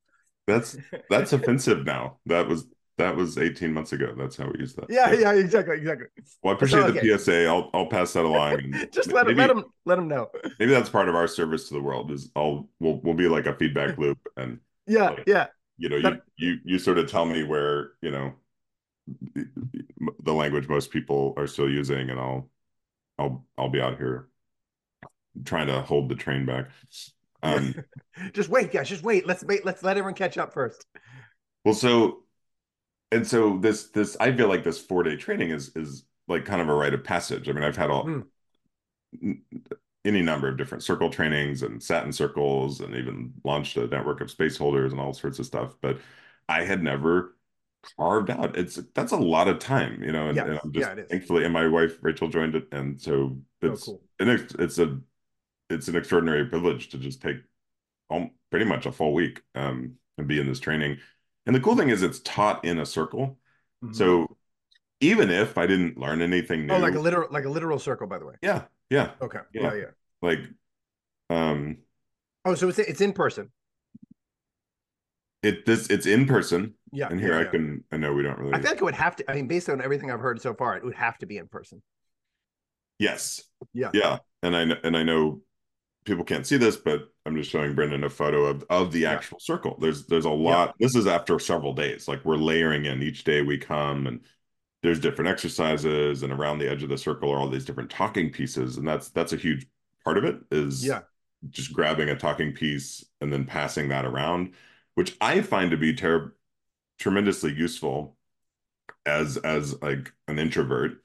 That's 0.46 0.76
that's 1.10 1.32
offensive 1.38 1.84
now. 1.84 2.18
That 2.26 2.48
was 2.48 2.66
that 2.96 3.16
was 3.16 3.38
18 3.38 3.72
months 3.72 3.92
ago. 3.92 4.14
That's 4.16 4.36
how 4.36 4.46
we 4.46 4.60
use 4.60 4.74
that. 4.74 4.86
Yeah, 4.88 5.12
yeah, 5.12 5.32
exactly, 5.32 5.76
exactly. 5.76 6.06
Well, 6.42 6.54
I 6.54 6.56
appreciate 6.56 6.80
so, 6.80 6.86
okay. 6.88 7.08
the 7.08 7.18
PSA. 7.18 7.46
I'll 7.46 7.70
I'll 7.74 7.86
pass 7.86 8.12
that 8.12 8.24
along. 8.24 8.72
Just 8.92 9.12
let 9.12 9.26
maybe, 9.26 9.38
let 9.38 9.48
them 9.48 9.64
let 9.84 9.96
them 9.96 10.08
know. 10.08 10.30
Maybe 10.58 10.72
that's 10.72 10.88
part 10.88 11.08
of 11.08 11.14
our 11.14 11.26
service 11.26 11.68
to 11.68 11.74
the 11.74 11.82
world. 11.82 12.10
Is 12.10 12.30
I'll 12.36 12.68
we'll 12.80 13.00
we'll 13.02 13.14
be 13.14 13.28
like 13.28 13.46
a 13.46 13.54
feedback 13.54 13.98
loop 13.98 14.18
and 14.36 14.60
yeah, 14.86 15.10
like, 15.10 15.24
yeah. 15.26 15.46
You 15.76 15.88
know, 15.88 16.00
that, 16.02 16.22
you 16.36 16.50
you 16.52 16.58
you 16.64 16.78
sort 16.78 16.98
of 16.98 17.10
tell 17.10 17.24
me 17.24 17.42
where 17.42 17.92
you 18.00 18.12
know 18.12 18.34
the 20.22 20.32
language 20.32 20.68
most 20.68 20.90
people 20.90 21.34
are 21.36 21.48
still 21.48 21.68
using, 21.68 22.10
and 22.10 22.20
I'll 22.20 22.48
I'll 23.18 23.44
I'll 23.58 23.70
be 23.70 23.80
out 23.80 23.96
here 23.96 24.28
trying 25.44 25.66
to 25.66 25.82
hold 25.82 26.08
the 26.08 26.14
train 26.14 26.46
back. 26.46 26.68
Um, 27.42 27.74
just 28.32 28.48
wait, 28.48 28.72
guys. 28.72 28.88
Just 28.88 29.02
wait. 29.02 29.26
Let's 29.26 29.42
wait. 29.42 29.64
Let's 29.64 29.82
let 29.82 29.96
everyone 29.96 30.14
catch 30.14 30.38
up 30.38 30.52
first. 30.54 30.86
Well, 31.64 31.74
so 31.74 32.23
and 33.14 33.26
so 33.26 33.58
this 33.58 33.84
this 33.90 34.16
I 34.18 34.32
feel 34.32 34.48
like 34.48 34.64
this 34.64 34.80
four 34.80 35.02
day 35.02 35.16
training 35.16 35.50
is 35.50 35.74
is 35.76 36.04
like 36.26 36.44
kind 36.44 36.60
of 36.60 36.68
a 36.68 36.74
rite 36.74 36.94
of 36.94 37.04
passage. 37.04 37.48
I 37.48 37.52
mean, 37.52 37.64
I've 37.64 37.76
had 37.76 37.90
all 37.90 38.06
mm. 38.06 39.38
any 40.04 40.22
number 40.22 40.48
of 40.48 40.56
different 40.56 40.82
circle 40.82 41.10
trainings 41.10 41.62
and 41.62 41.82
sat 41.82 42.04
in 42.04 42.12
circles 42.12 42.80
and 42.80 42.94
even 42.96 43.32
launched 43.44 43.76
a 43.76 43.86
network 43.86 44.20
of 44.20 44.30
space 44.30 44.56
holders 44.56 44.92
and 44.92 45.00
all 45.00 45.12
sorts 45.12 45.38
of 45.38 45.46
stuff, 45.46 45.76
but 45.80 45.98
I 46.48 46.64
had 46.64 46.82
never 46.82 47.36
carved 47.96 48.30
out. 48.30 48.56
It's 48.56 48.76
that's 48.94 49.12
a 49.12 49.16
lot 49.16 49.48
of 49.48 49.58
time, 49.58 50.02
you 50.02 50.12
know, 50.12 50.28
and, 50.28 50.36
yes. 50.36 50.46
and 50.48 50.60
I'm 50.64 50.72
just 50.72 50.96
yeah, 50.96 51.04
thankfully 51.08 51.44
and 51.44 51.52
my 51.52 51.68
wife 51.68 51.98
Rachel 52.02 52.28
joined 52.28 52.56
it 52.56 52.66
and 52.72 53.00
so 53.00 53.36
oh, 53.62 53.68
it's 53.68 53.88
oh, 53.88 54.00
cool. 54.18 54.28
it's, 54.28 54.54
it's 54.54 54.78
a 54.78 54.98
it's 55.70 55.88
an 55.88 55.96
extraordinary 55.96 56.46
privilege 56.46 56.88
to 56.90 56.98
just 56.98 57.22
take 57.22 57.36
um, 58.10 58.30
pretty 58.50 58.66
much 58.66 58.86
a 58.86 58.92
full 58.92 59.14
week 59.14 59.42
um, 59.54 59.94
and 60.18 60.26
be 60.26 60.40
in 60.40 60.46
this 60.46 60.60
training 60.60 60.98
and 61.46 61.54
the 61.54 61.60
cool 61.60 61.76
thing 61.76 61.90
is 61.90 62.02
it's 62.02 62.20
taught 62.20 62.64
in 62.64 62.78
a 62.78 62.86
circle. 62.86 63.38
Mm-hmm. 63.82 63.94
So 63.94 64.36
even 65.00 65.30
if 65.30 65.58
I 65.58 65.66
didn't 65.66 65.98
learn 65.98 66.22
anything 66.22 66.66
new. 66.66 66.74
Oh, 66.74 66.78
like 66.78 66.94
a 66.94 67.00
literal 67.00 67.28
like 67.30 67.44
a 67.44 67.48
literal 67.48 67.78
circle, 67.78 68.06
by 68.06 68.18
the 68.18 68.26
way. 68.26 68.34
Yeah. 68.42 68.62
Yeah. 68.90 69.10
Okay. 69.20 69.40
Yeah, 69.52 69.62
yeah. 69.62 69.74
yeah. 69.74 69.84
Like 70.22 70.38
um 71.30 71.78
Oh, 72.44 72.54
so 72.54 72.68
it's 72.68 72.78
it's 72.78 73.00
in 73.00 73.12
person. 73.12 73.50
It 75.42 75.66
this 75.66 75.88
it's 75.88 76.06
in 76.06 76.26
person. 76.26 76.74
Yeah. 76.92 77.08
And 77.10 77.20
here 77.20 77.32
yeah, 77.32 77.40
I 77.40 77.42
yeah. 77.42 77.50
can 77.50 77.84
I 77.92 77.96
know 77.98 78.12
we 78.12 78.22
don't 78.22 78.38
really 78.38 78.54
I 78.54 78.60
feel 78.60 78.70
like 78.70 78.80
it 78.80 78.84
would 78.84 78.94
have 78.94 79.16
to 79.16 79.30
I 79.30 79.34
mean, 79.34 79.46
based 79.46 79.68
on 79.68 79.82
everything 79.82 80.10
I've 80.10 80.20
heard 80.20 80.40
so 80.40 80.54
far, 80.54 80.76
it 80.76 80.84
would 80.84 80.94
have 80.94 81.18
to 81.18 81.26
be 81.26 81.36
in 81.36 81.48
person. 81.48 81.82
Yes. 82.98 83.42
Yeah. 83.72 83.90
Yeah. 83.92 84.18
And 84.42 84.56
I 84.56 84.62
and 84.82 84.96
I 84.96 85.02
know 85.02 85.42
people 86.04 86.24
can't 86.24 86.46
see 86.46 86.56
this, 86.56 86.76
but 86.76 87.08
I'm 87.24 87.36
just 87.36 87.50
showing 87.50 87.74
Brendan 87.74 88.04
a 88.04 88.10
photo 88.10 88.44
of 88.44 88.64
of 88.70 88.92
the 88.92 89.06
actual 89.06 89.38
circle. 89.40 89.76
There's 89.80 90.06
there's 90.06 90.24
a 90.24 90.30
lot. 90.30 90.74
Yeah. 90.78 90.86
This 90.86 90.96
is 90.96 91.06
after 91.06 91.38
several 91.38 91.72
days. 91.72 92.08
Like 92.08 92.24
we're 92.24 92.36
layering 92.36 92.84
in 92.84 93.02
each 93.02 93.24
day 93.24 93.42
we 93.42 93.58
come 93.58 94.06
and 94.06 94.20
there's 94.84 95.00
different 95.00 95.30
exercises 95.30 96.22
and 96.22 96.30
around 96.30 96.58
the 96.58 96.70
edge 96.70 96.82
of 96.82 96.90
the 96.90 96.98
circle 96.98 97.30
are 97.32 97.38
all 97.38 97.48
these 97.48 97.64
different 97.64 97.88
talking 97.88 98.30
pieces 98.30 98.76
and 98.76 98.86
that's 98.86 99.08
that's 99.08 99.32
a 99.32 99.36
huge 99.36 99.66
part 100.04 100.18
of 100.18 100.24
it 100.24 100.36
is 100.52 100.86
yeah 100.86 101.00
just 101.50 101.72
grabbing 101.72 102.10
a 102.10 102.16
talking 102.16 102.52
piece 102.52 103.02
and 103.20 103.32
then 103.32 103.46
passing 103.46 103.88
that 103.88 104.04
around 104.04 104.52
which 104.94 105.16
i 105.22 105.40
find 105.40 105.70
to 105.70 105.76
be 105.78 105.94
ter- 105.94 106.34
tremendously 106.98 107.52
useful 107.52 108.16
as 109.06 109.38
as 109.38 109.80
like 109.82 110.12
an 110.28 110.38
introvert 110.38 111.02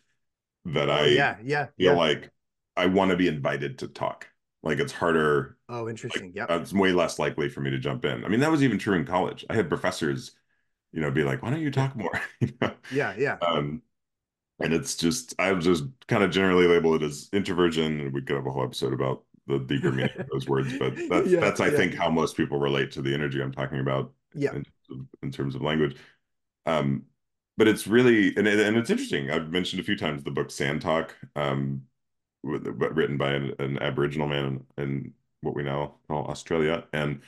that 0.66 0.90
oh, 0.90 0.94
i 0.94 1.06
yeah 1.06 1.38
yeah 1.42 1.66
feel 1.78 1.94
yeah. 1.94 1.98
like 1.98 2.30
i 2.76 2.86
want 2.86 3.12
to 3.12 3.18
be 3.18 3.30
invited 3.30 3.80
to 3.80 3.88
talk 3.88 4.28
like 4.64 4.80
it's 4.80 4.92
harder. 4.92 5.58
Oh, 5.68 5.88
interesting. 5.88 6.28
Like, 6.28 6.36
yeah. 6.36 6.58
It's 6.58 6.74
way 6.74 6.92
less 6.92 7.20
likely 7.20 7.50
for 7.50 7.62
me 7.62 7.72
to 7.72 7.80
jump 7.80 8.06
in. 8.06 8.26
I 8.26 8.28
mean, 8.28 8.40
that 8.42 8.52
was 8.52 8.64
even 8.64 8.78
true 8.78 8.96
in 8.96 9.06
college. 9.06 9.46
I 9.50 9.56
had 9.56 9.70
professors, 9.70 10.32
you 10.92 11.02
know, 11.02 11.12
be 11.12 11.24
like, 11.24 11.42
why 11.42 11.50
don't 11.50 11.62
you 11.62 11.72
talk 11.72 11.96
more? 11.96 12.20
you 12.40 12.52
know? 12.62 12.74
Yeah, 12.92 13.14
yeah. 13.18 13.38
Um, 13.42 13.82
and 14.60 14.74
it's 14.74 14.96
just 14.96 15.34
I've 15.40 15.60
just 15.60 15.86
kind 16.08 16.24
of 16.24 16.32
generally 16.32 16.68
labeled 16.68 17.02
it 17.02 17.06
as 17.06 17.30
introversion. 17.32 18.00
And 18.02 18.14
we 18.14 18.22
could 18.22 18.36
have 18.36 18.46
a 18.46 18.52
whole 18.52 18.64
episode 18.64 18.94
about 18.94 19.24
the 19.48 19.60
deeper 19.60 19.92
meaning 19.92 20.12
of 20.20 20.28
those 20.32 20.48
words, 20.48 20.78
but 20.78 20.96
that's 21.10 21.30
yeah, 21.30 21.40
that's 21.40 21.60
I 21.60 21.68
yeah. 21.68 21.78
think 21.78 21.96
how 21.96 22.10
most 22.10 22.36
people 22.36 22.60
relate 22.60 22.92
to 22.92 23.02
the 23.02 23.14
energy 23.14 23.42
I'm 23.42 23.52
talking 23.52 23.80
about. 23.80 24.12
Yeah. 24.34 24.54
In, 24.54 24.66
in 25.24 25.32
terms 25.32 25.56
of 25.56 25.62
language. 25.62 25.96
Um, 26.66 27.04
but 27.58 27.68
it's 27.68 27.88
really 27.88 28.36
and, 28.36 28.48
and 28.48 28.78
it's 28.78 28.90
interesting. 28.90 29.32
I've 29.32 29.50
mentioned 29.50 29.80
a 29.80 29.84
few 29.84 29.98
times 29.98 30.24
the 30.24 30.32
book 30.32 30.52
Sand 30.52 30.82
Talk. 30.82 31.16
Um, 31.36 31.84
written 32.44 33.18
by 33.18 33.34
an, 33.34 33.54
an 33.60 33.80
Aboriginal 33.82 34.28
man 34.28 34.66
in, 34.78 34.84
in, 34.84 35.14
what 35.42 35.56
we 35.56 35.64
now 35.64 35.96
call 36.08 36.26
Australia, 36.28 36.84
and 36.92 37.22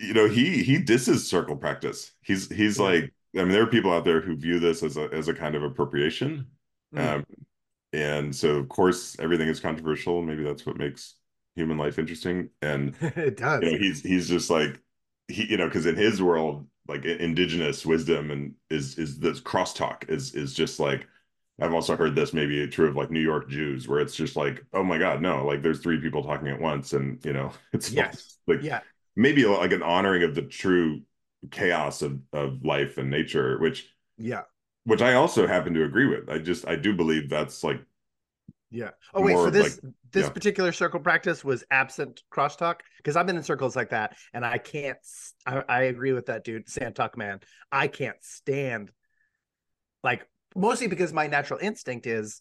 you 0.00 0.14
know 0.14 0.28
he 0.28 0.62
he 0.62 0.78
disses 0.78 1.28
circle 1.28 1.56
practice. 1.56 2.12
He's 2.22 2.50
he's 2.50 2.78
yeah. 2.78 2.84
like 2.84 3.14
I 3.36 3.40
mean 3.40 3.48
there 3.48 3.62
are 3.62 3.66
people 3.66 3.92
out 3.92 4.04
there 4.04 4.22
who 4.22 4.34
view 4.34 4.58
this 4.58 4.82
as 4.82 4.96
a 4.96 5.08
as 5.12 5.28
a 5.28 5.34
kind 5.34 5.54
of 5.54 5.62
appropriation, 5.62 6.46
mm. 6.94 7.16
um, 7.16 7.26
and 7.92 8.34
so 8.34 8.56
of 8.56 8.68
course 8.70 9.14
everything 9.18 9.48
is 9.48 9.60
controversial. 9.60 10.22
Maybe 10.22 10.42
that's 10.42 10.64
what 10.64 10.78
makes 10.78 11.16
human 11.54 11.76
life 11.76 11.98
interesting, 11.98 12.48
and 12.62 12.94
it 13.00 13.36
does. 13.36 13.62
You 13.62 13.72
know, 13.72 13.78
he's 13.78 14.00
he's 14.02 14.28
just 14.28 14.48
like 14.48 14.80
he 15.28 15.44
you 15.44 15.58
know 15.58 15.66
because 15.66 15.84
in 15.84 15.96
his 15.96 16.22
world 16.22 16.66
like 16.88 17.04
indigenous 17.04 17.86
wisdom 17.86 18.30
and 18.30 18.54
is 18.70 18.98
is 18.98 19.18
this 19.18 19.40
crosstalk 19.40 20.08
is 20.08 20.34
is 20.34 20.54
just 20.54 20.78
like 20.78 21.06
I've 21.60 21.74
also 21.74 21.96
heard 21.96 22.16
this 22.16 22.32
maybe 22.32 22.66
true 22.66 22.88
of 22.88 22.96
like 22.96 23.10
New 23.10 23.20
York 23.20 23.48
Jews, 23.48 23.86
where 23.86 24.00
it's 24.00 24.16
just 24.16 24.34
like, 24.34 24.64
oh 24.72 24.82
my 24.82 24.98
God, 24.98 25.22
no, 25.22 25.46
like 25.46 25.62
there's 25.62 25.80
three 25.80 26.00
people 26.00 26.24
talking 26.24 26.48
at 26.48 26.60
once, 26.60 26.92
and 26.92 27.24
you 27.24 27.32
know, 27.32 27.52
it's 27.72 27.90
yes, 27.90 28.38
like 28.46 28.62
yeah, 28.62 28.80
maybe 29.14 29.44
like 29.44 29.72
an 29.72 29.82
honoring 29.82 30.24
of 30.24 30.34
the 30.34 30.42
true 30.42 31.02
chaos 31.50 32.02
of 32.02 32.18
of 32.32 32.64
life 32.64 32.98
and 32.98 33.10
nature, 33.10 33.58
which 33.58 33.88
yeah, 34.18 34.42
which 34.84 35.00
I 35.00 35.14
also 35.14 35.46
happen 35.46 35.74
to 35.74 35.84
agree 35.84 36.06
with. 36.06 36.28
I 36.28 36.38
just 36.38 36.66
I 36.66 36.74
do 36.74 36.94
believe 36.94 37.28
that's 37.28 37.62
like 37.62 37.80
yeah. 38.74 38.90
Oh 39.14 39.22
wait, 39.22 39.36
so 39.36 39.50
this 39.50 39.80
like, 39.82 39.92
this 40.10 40.24
yeah. 40.24 40.30
particular 40.30 40.72
circle 40.72 40.98
practice 40.98 41.44
was 41.44 41.62
absent 41.70 42.24
crosstalk 42.32 42.80
because 42.96 43.14
I've 43.14 43.26
been 43.26 43.36
in 43.36 43.44
circles 43.44 43.76
like 43.76 43.90
that, 43.90 44.16
and 44.32 44.44
I 44.44 44.58
can't. 44.58 44.98
I, 45.46 45.62
I 45.68 45.82
agree 45.82 46.12
with 46.12 46.26
that 46.26 46.42
dude, 46.42 46.68
Sand 46.68 46.96
Talk 46.96 47.16
man. 47.16 47.38
I 47.70 47.86
can't 47.86 48.16
stand 48.22 48.90
like 50.02 50.26
mostly 50.54 50.86
because 50.86 51.12
my 51.12 51.26
natural 51.26 51.58
instinct 51.60 52.06
is 52.06 52.40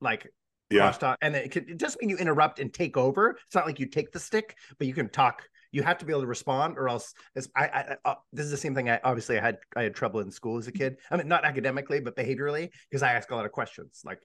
like 0.00 0.30
yeah 0.70 0.86
and 1.22 1.36
it, 1.36 1.50
could, 1.52 1.68
it 1.68 1.78
doesn't 1.78 2.00
mean 2.00 2.10
you 2.10 2.16
interrupt 2.16 2.58
and 2.58 2.72
take 2.72 2.96
over. 2.96 3.38
It's 3.46 3.54
not 3.54 3.66
like 3.66 3.78
you 3.78 3.86
take 3.86 4.12
the 4.12 4.20
stick, 4.20 4.56
but 4.78 4.86
you 4.86 4.94
can 4.94 5.08
talk. 5.08 5.42
You 5.72 5.82
have 5.82 5.98
to 5.98 6.04
be 6.04 6.12
able 6.12 6.22
to 6.22 6.26
respond, 6.26 6.78
or 6.78 6.88
else 6.88 7.12
as 7.34 7.48
I, 7.54 7.66
I 7.66 7.96
uh, 8.04 8.14
this 8.32 8.44
is 8.44 8.50
the 8.50 8.56
same 8.56 8.74
thing. 8.74 8.88
I 8.88 9.00
obviously 9.04 9.38
I 9.38 9.42
had 9.42 9.58
I 9.76 9.82
had 9.82 9.94
trouble 9.94 10.20
in 10.20 10.30
school 10.30 10.58
as 10.58 10.66
a 10.66 10.72
kid. 10.72 10.96
I 11.10 11.16
mean, 11.16 11.28
not 11.28 11.44
academically, 11.44 12.00
but 12.00 12.16
behaviorally, 12.16 12.70
because 12.90 13.02
I 13.02 13.12
ask 13.12 13.30
a 13.30 13.36
lot 13.36 13.46
of 13.46 13.52
questions. 13.52 14.02
Like 14.04 14.20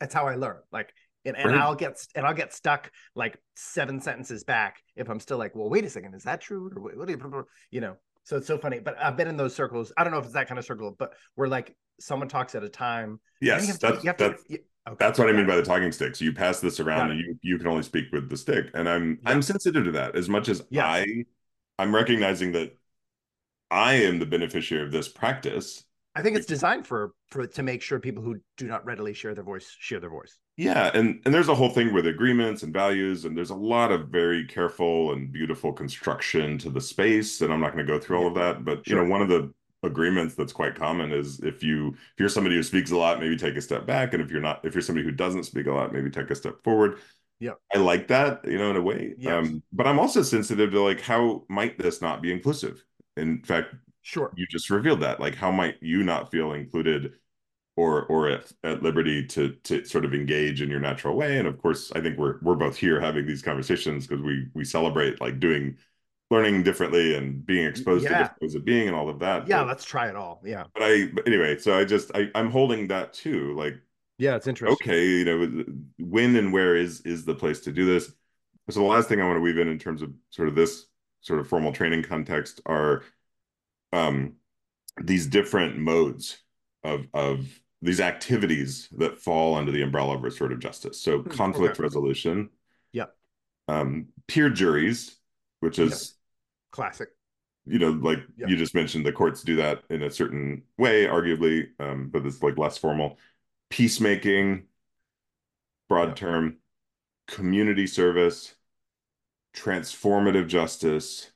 that's 0.00 0.14
how 0.14 0.26
I 0.26 0.36
learn. 0.36 0.60
Like 0.72 0.92
and, 1.24 1.36
and 1.36 1.56
I'll 1.56 1.74
get 1.74 2.06
and 2.14 2.26
I'll 2.26 2.34
get 2.34 2.52
stuck 2.52 2.90
like 3.14 3.38
seven 3.56 4.00
sentences 4.00 4.44
back 4.44 4.82
if 4.96 5.08
I'm 5.08 5.20
still 5.20 5.38
like, 5.38 5.54
well, 5.54 5.70
wait 5.70 5.84
a 5.84 5.90
second, 5.90 6.14
is 6.14 6.24
that 6.24 6.40
true? 6.40 6.70
Or 6.74 6.82
what, 6.82 6.96
what 6.96 7.08
you, 7.08 7.46
you 7.70 7.80
know? 7.80 7.96
So 8.24 8.36
it's 8.36 8.46
so 8.46 8.58
funny. 8.58 8.78
But 8.78 8.96
I've 8.98 9.16
been 9.16 9.28
in 9.28 9.36
those 9.36 9.54
circles. 9.54 9.92
I 9.96 10.04
don't 10.04 10.12
know 10.12 10.18
if 10.18 10.24
it's 10.24 10.34
that 10.34 10.48
kind 10.48 10.58
of 10.58 10.64
circle, 10.64 10.94
but 10.98 11.12
we're 11.36 11.48
like 11.48 11.74
someone 12.00 12.28
talks 12.28 12.54
at 12.54 12.62
a 12.62 12.68
time. 12.68 13.20
Yes, 13.40 13.78
that's 13.78 14.02
to, 14.02 14.14
that's, 14.16 14.44
to, 14.44 14.54
okay, 14.54 14.96
that's 14.98 15.18
what 15.18 15.28
I 15.28 15.32
mean 15.32 15.46
by 15.46 15.56
the 15.56 15.62
talking 15.62 15.92
stick. 15.92 16.16
So 16.16 16.24
you 16.24 16.32
pass 16.32 16.60
this 16.60 16.80
around, 16.80 17.10
and 17.10 17.20
you 17.20 17.38
you 17.42 17.58
can 17.58 17.66
only 17.66 17.82
speak 17.82 18.06
with 18.12 18.28
the 18.28 18.36
stick. 18.36 18.70
And 18.74 18.88
I'm 18.88 19.18
yeah. 19.22 19.30
I'm 19.30 19.42
sensitive 19.42 19.84
to 19.84 19.92
that 19.92 20.16
as 20.16 20.28
much 20.28 20.48
as. 20.48 20.62
I 20.76 21.24
I'm 21.78 21.94
recognizing 21.94 22.52
that 22.52 22.76
I 23.70 23.94
am 23.94 24.18
the 24.18 24.26
beneficiary 24.26 24.84
of 24.84 24.92
this 24.92 25.08
practice. 25.08 25.84
I 26.14 26.22
think 26.22 26.36
it's 26.36 26.46
designed 26.46 26.86
for 26.86 27.12
for 27.28 27.46
to 27.46 27.62
make 27.62 27.82
sure 27.82 27.98
people 27.98 28.22
who 28.22 28.38
do 28.56 28.68
not 28.68 28.84
readily 28.86 29.12
share 29.12 29.34
their 29.34 29.42
voice 29.42 29.74
share 29.78 29.98
their 29.98 30.10
voice. 30.10 30.38
Yeah, 30.56 30.90
and 30.94 31.20
and 31.24 31.34
there's 31.34 31.48
a 31.48 31.54
whole 31.54 31.70
thing 31.70 31.92
with 31.92 32.06
agreements 32.06 32.62
and 32.62 32.72
values, 32.72 33.24
and 33.24 33.36
there's 33.36 33.50
a 33.50 33.56
lot 33.56 33.90
of 33.90 34.08
very 34.08 34.46
careful 34.46 35.12
and 35.12 35.32
beautiful 35.32 35.72
construction 35.72 36.56
to 36.58 36.70
the 36.70 36.80
space. 36.80 37.40
And 37.40 37.52
I'm 37.52 37.60
not 37.60 37.72
going 37.72 37.84
to 37.84 37.92
go 37.92 37.98
through 37.98 38.18
all 38.18 38.28
of 38.28 38.34
that, 38.34 38.64
but 38.64 38.86
sure. 38.86 38.96
you 38.96 39.02
know, 39.02 39.10
one 39.10 39.22
of 39.22 39.28
the 39.28 39.52
agreements 39.84 40.34
that's 40.34 40.52
quite 40.52 40.74
common 40.74 41.12
is 41.12 41.40
if 41.40 41.62
you 41.62 41.88
if 41.88 42.14
you're 42.18 42.28
somebody 42.28 42.56
who 42.56 42.62
speaks 42.62 42.90
a 42.90 42.96
lot 42.96 43.20
maybe 43.20 43.36
take 43.36 43.56
a 43.56 43.60
step 43.60 43.86
back 43.86 44.12
and 44.12 44.22
if 44.22 44.30
you're 44.30 44.40
not 44.40 44.64
if 44.64 44.74
you're 44.74 44.82
somebody 44.82 45.04
who 45.04 45.12
doesn't 45.12 45.44
speak 45.44 45.66
a 45.66 45.72
lot 45.72 45.92
maybe 45.92 46.10
take 46.10 46.30
a 46.30 46.34
step 46.34 46.62
forward. 46.62 46.98
Yeah. 47.40 47.52
I 47.74 47.78
like 47.78 48.08
that 48.08 48.44
you 48.44 48.58
know 48.58 48.70
in 48.70 48.76
a 48.76 48.82
way. 48.82 49.14
Yes. 49.18 49.32
um 49.32 49.62
but 49.72 49.86
i'm 49.86 49.98
also 49.98 50.22
sensitive 50.22 50.70
to 50.70 50.80
like 50.80 51.00
how 51.00 51.44
might 51.48 51.78
this 51.78 52.00
not 52.00 52.22
be 52.22 52.32
inclusive? 52.32 52.84
In 53.16 53.42
fact 53.42 53.74
sure. 54.02 54.32
you 54.36 54.46
just 54.46 54.70
revealed 54.70 55.00
that. 55.00 55.20
Like 55.20 55.34
how 55.34 55.50
might 55.50 55.76
you 55.82 56.02
not 56.02 56.30
feel 56.30 56.52
included 56.52 57.14
or 57.76 58.04
or 58.06 58.28
at, 58.28 58.52
at 58.62 58.82
liberty 58.82 59.26
to 59.26 59.54
to 59.64 59.84
sort 59.84 60.04
of 60.04 60.14
engage 60.14 60.62
in 60.62 60.70
your 60.70 60.80
natural 60.80 61.16
way? 61.16 61.38
And 61.38 61.48
of 61.48 61.58
course 61.58 61.92
i 61.94 62.00
think 62.00 62.18
we're 62.18 62.38
we're 62.42 62.54
both 62.54 62.76
here 62.76 63.00
having 63.00 63.26
these 63.26 63.42
conversations 63.42 64.06
because 64.06 64.22
we 64.22 64.48
we 64.54 64.64
celebrate 64.64 65.20
like 65.20 65.40
doing 65.40 65.76
learning 66.34 66.62
differently 66.62 67.14
and 67.16 67.44
being 67.46 67.66
exposed 67.66 68.06
to 68.06 68.12
Yeah. 68.12 68.18
different 68.22 68.42
ways 68.42 68.54
of 68.54 68.64
being 68.64 68.88
and 68.88 68.96
all 68.96 69.08
of 69.08 69.18
that. 69.20 69.48
Yeah, 69.48 69.60
But, 69.60 69.68
let's 69.68 69.84
try 69.84 70.08
it 70.08 70.16
all. 70.16 70.40
Yeah. 70.44 70.64
but 70.74 70.82
I, 70.82 71.06
but 71.14 71.26
anyway, 71.26 71.58
so 71.58 71.78
I 71.78 71.84
just, 71.84 72.10
I, 72.14 72.30
I'm 72.34 72.50
holding 72.50 72.88
that 72.88 73.12
too. 73.12 73.54
Like, 73.54 73.74
Yeah, 74.18 74.36
it's 74.36 74.46
interesting. 74.46 74.84
okay, 74.86 75.06
you 75.06 75.24
know, 75.24 75.64
when 75.98 76.36
and 76.36 76.52
where 76.52 76.76
is 76.76 77.00
is 77.02 77.24
the 77.24 77.34
place 77.34 77.60
to 77.60 77.72
do 77.72 77.84
this? 77.86 78.12
So 78.70 78.80
the 78.80 78.86
last 78.86 79.08
thing 79.08 79.20
I 79.20 79.26
want 79.26 79.36
to 79.36 79.40
weave 79.40 79.58
in 79.58 79.68
in 79.68 79.78
terms 79.78 80.02
of 80.02 80.12
sort 80.30 80.48
of 80.48 80.54
this 80.54 80.86
sort 81.20 81.40
of 81.40 81.48
formal 81.48 81.72
training 81.72 82.02
context 82.02 82.60
are 82.66 83.02
um 83.92 84.34
these 85.02 85.26
different 85.26 85.78
modes 85.78 86.38
of 86.84 87.06
of 87.14 87.46
these 87.82 88.00
activities 88.00 88.88
that 88.98 89.18
fall 89.18 89.54
under 89.56 89.72
the 89.72 89.82
umbrella 89.82 90.14
of 90.16 90.22
restorative 90.22 90.60
justice. 90.60 91.00
So 91.00 91.22
Hmm, 91.22 91.28
conflict 91.28 91.74
okay. 91.74 91.82
resolution, 91.82 92.50
Yeah. 92.92 93.06
um, 93.68 94.06
peer 94.26 94.50
juries, 94.50 95.16
which 95.60 95.78
is 95.78 96.14
Classic. 96.74 97.08
you 97.66 97.78
know, 97.78 97.90
like 97.90 98.18
Yep. 98.36 98.50
you 98.50 98.56
just 98.56 98.74
mentioned, 98.74 99.06
the 99.06 99.12
courts 99.12 99.42
do 99.42 99.56
that 99.56 99.84
in 99.88 100.02
a 100.02 100.10
certain 100.10 100.62
way, 100.76 101.06
arguably, 101.06 101.68
um, 101.80 102.10
but 102.10 102.26
it's 102.26 102.42
like 102.42 102.58
less 102.58 102.76
formal. 102.76 103.18
Peacemaking, 103.70 104.64
broad 105.88 106.08
Yep. 106.08 106.16
term, 106.16 106.56
community 107.26 107.86
service, 107.86 108.54
transformative 109.54 110.48
justice, 110.48 111.30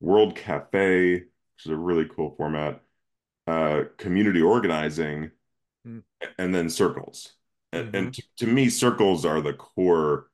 World 0.00 0.34
Cafe, 0.36 1.14
which 1.14 1.26
is 1.66 1.70
a 1.70 1.76
really 1.76 2.06
cool 2.08 2.34
format, 2.36 2.82
uh, 3.46 3.84
community 3.98 4.42
organizing, 4.42 5.32
Mm. 5.86 6.02
and 6.38 6.54
then 6.54 6.68
circles. 6.70 7.34
And, 7.72 7.88
Mhm. 7.90 7.94
and 7.94 8.14
to, 8.14 8.22
to 8.38 8.46
me, 8.46 8.68
circles 8.68 9.24
are 9.24 9.40
the 9.40 9.52
core 9.54 10.28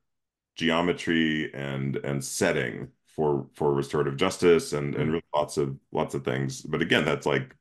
geometry 0.55 1.53
and 1.53 1.97
and 1.97 2.23
setting 2.25 2.89
for 3.17 3.47
for 3.55 3.73
restorative 3.73 4.17
justice 4.17 4.73
and 4.73 4.95
and 4.95 5.09
Mm. 5.09 5.13
really 5.13 5.25
lots 5.35 5.57
of 5.57 5.77
lots 5.93 6.15
of 6.15 6.25
things. 6.25 6.63
But 6.63 6.83
again, 6.83 7.05
that's 7.05 7.27
like 7.27 7.55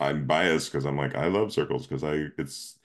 I'm 0.00 0.26
biased 0.26 0.72
because 0.72 0.84
I'm 0.86 0.96
like 0.98 1.14
I 1.16 1.28
love 1.28 1.52
circles 1.52 1.86
because 1.86 2.04
I 2.04 2.26
it's 2.38 2.78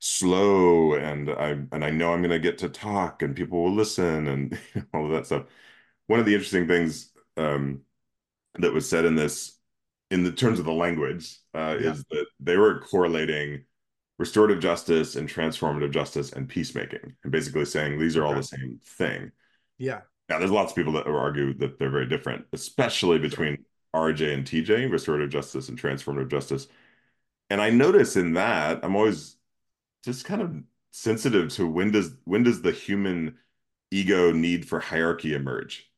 slow 0.00 0.94
and 0.94 1.30
I 1.30 1.50
and 1.72 1.84
I 1.84 1.90
know 1.90 2.12
I'm 2.12 2.22
gonna 2.22 2.38
get 2.40 2.58
to 2.58 2.68
talk 2.70 3.22
and 3.22 3.36
people 3.36 3.62
will 3.64 3.74
listen 3.74 4.28
and 4.28 4.58
all 4.94 5.06
of 5.06 5.12
that 5.12 5.26
stuff. 5.26 5.46
One 6.08 6.20
of 6.20 6.26
the 6.26 6.34
interesting 6.34 6.68
things 6.68 7.12
um, 7.36 7.82
that 8.58 8.72
was 8.72 8.88
said 8.88 9.04
in 9.04 9.16
this 9.16 9.58
in 10.10 10.24
the 10.24 10.32
terms 10.32 10.58
of 10.58 10.64
the 10.66 10.72
language 10.72 11.38
uh, 11.54 11.76
Yeah. 11.78 11.90
is 11.90 12.04
that 12.10 12.26
they 12.40 12.56
were 12.56 12.80
correlating 12.80 13.64
restorative 14.18 14.60
justice 14.60 15.16
and 15.16 15.28
transformative 15.28 15.90
justice 15.92 16.32
and 16.32 16.48
peacemaking 16.48 17.16
and 17.24 17.32
basically 17.32 17.64
saying 17.64 17.98
these 17.98 18.16
are 18.16 18.24
all 18.24 18.32
Okay. 18.32 18.36
the 18.36 18.44
same 18.44 18.80
thing. 18.84 19.32
Yeah. 19.78 20.02
Now, 20.28 20.38
there's 20.38 20.50
lots 20.50 20.72
of 20.72 20.76
people 20.76 20.92
that 20.94 21.06
argue 21.06 21.54
that 21.58 21.78
they're 21.78 21.90
very 21.90 22.06
different, 22.06 22.46
especially 22.52 23.18
between 23.18 23.64
RJ 23.92 24.32
and 24.34 24.46
TJ, 24.46 24.86
restorative 24.86 25.30
justice 25.30 25.68
and 25.68 25.78
transformative 25.80 26.30
justice. 26.30 26.68
And 27.50 27.60
I 27.60 27.70
notice 27.70 28.16
in 28.16 28.34
that 28.34 28.84
I'm 28.84 28.96
always 28.96 29.36
just 30.04 30.24
kind 30.24 30.42
of 30.42 30.54
sensitive 30.92 31.50
to 31.54 31.68
when 31.68 31.90
does 31.92 32.16
when 32.24 32.42
does 32.44 32.62
the 32.62 32.72
human 32.72 33.38
ego 33.90 34.32
need 34.32 34.68
for 34.68 34.80
hierarchy 34.80 35.34
emerge? 35.34 35.90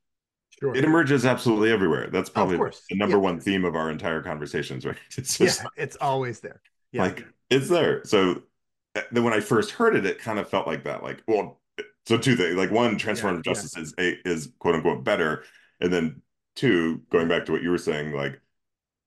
Sure. 0.61 0.75
It 0.77 0.85
emerges 0.85 1.27
absolutely 1.27 1.71
everywhere. 1.73 2.09
That's 2.11 2.31
probably 2.31 2.59
the 2.91 2.97
number 2.97 3.19
Yeah. 3.19 3.23
one 3.23 3.41
theme 3.41 3.65
of 3.65 3.75
our 3.77 3.91
entire 3.91 4.23
conversations, 4.23 4.87
right? 4.87 4.97
It's 5.19 5.39
just 5.39 5.63
yeah, 5.63 5.69
it's 5.77 5.97
always 6.01 6.41
there. 6.41 6.61
Yeah. 6.93 7.03
like 7.03 7.27
it's 7.51 7.69
there. 7.69 8.05
So 8.05 8.43
uh, 8.95 9.03
then 9.13 9.25
when 9.25 9.33
I 9.35 9.41
first 9.41 9.73
heard 9.73 9.97
it, 9.97 10.07
it 10.07 10.19
kind 10.19 10.39
of 10.39 10.49
felt 10.49 10.67
like 10.67 10.85
that. 10.85 11.03
Like, 11.03 11.23
well, 11.27 11.61
so 12.07 12.17
two 12.19 12.37
things. 12.37 12.57
Like 12.57 12.71
one, 12.71 12.97
transformative 12.97 13.45
yeah. 13.47 13.53
justice 13.53 13.77
is 13.77 13.95
a, 13.99 14.29
is 14.29 14.51
quote 14.59 14.77
unquote 14.77 15.05
better, 15.05 15.45
and 15.81 15.93
then 15.93 16.23
two, 16.55 17.03
going 17.11 17.29
back 17.29 17.45
to 17.47 17.53
what 17.53 17.63
you 17.63 17.71
were 17.71 17.79
saying, 17.79 18.13
like, 18.13 18.41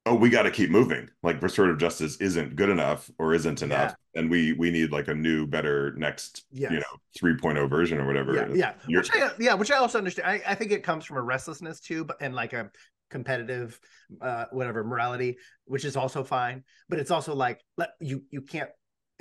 oh, 0.06 0.16
we 0.16 0.30
got 0.30 0.44
to 0.44 0.52
keep 0.52 0.70
moving. 0.70 1.10
Like 1.24 1.42
restorative 1.42 1.78
justice 1.78 2.18
isn't 2.18 2.56
good 2.56 2.70
enough 2.70 3.10
or 3.20 3.34
isn't 3.34 3.62
enough, 3.62 3.96
and 4.16 4.30
we 4.30 4.54
we 4.54 4.72
need 4.72 4.92
like 4.92 5.08
a 5.08 5.16
new, 5.16 5.48
better 5.48 5.94
next, 5.98 6.46
Yes. 6.52 6.72
you 6.72 6.80
know, 6.80 6.98
3.0 7.20 7.70
version 7.70 8.00
or 8.00 8.08
whatever. 8.08 8.36
yeah, 8.56 8.74
yeah. 8.88 8.98
Which 8.98 9.10
I, 9.14 9.32
yeah, 9.40 9.54
which 9.54 9.72
I 9.72 9.78
also 9.78 9.98
understand. 9.98 10.28
I, 10.28 10.42
I 10.52 10.56
think 10.56 10.72
it 10.72 10.84
comes 10.84 11.06
from 11.06 11.18
a 11.18 11.22
restlessness 11.22 11.80
too, 11.80 12.06
but 12.06 12.18
and 12.22 12.36
like 12.36 12.54
a 12.54 12.72
competitive, 13.10 13.80
uh, 14.22 14.46
whatever 14.52 14.84
morality, 14.84 15.38
which 15.66 15.86
is 15.86 15.96
also 15.96 16.24
fine. 16.24 16.64
But 16.90 17.00
it's 17.00 17.12
also 17.12 17.36
like 17.36 17.62
let 17.78 17.92
you 18.00 18.24
you 18.32 18.42
can't. 18.42 18.70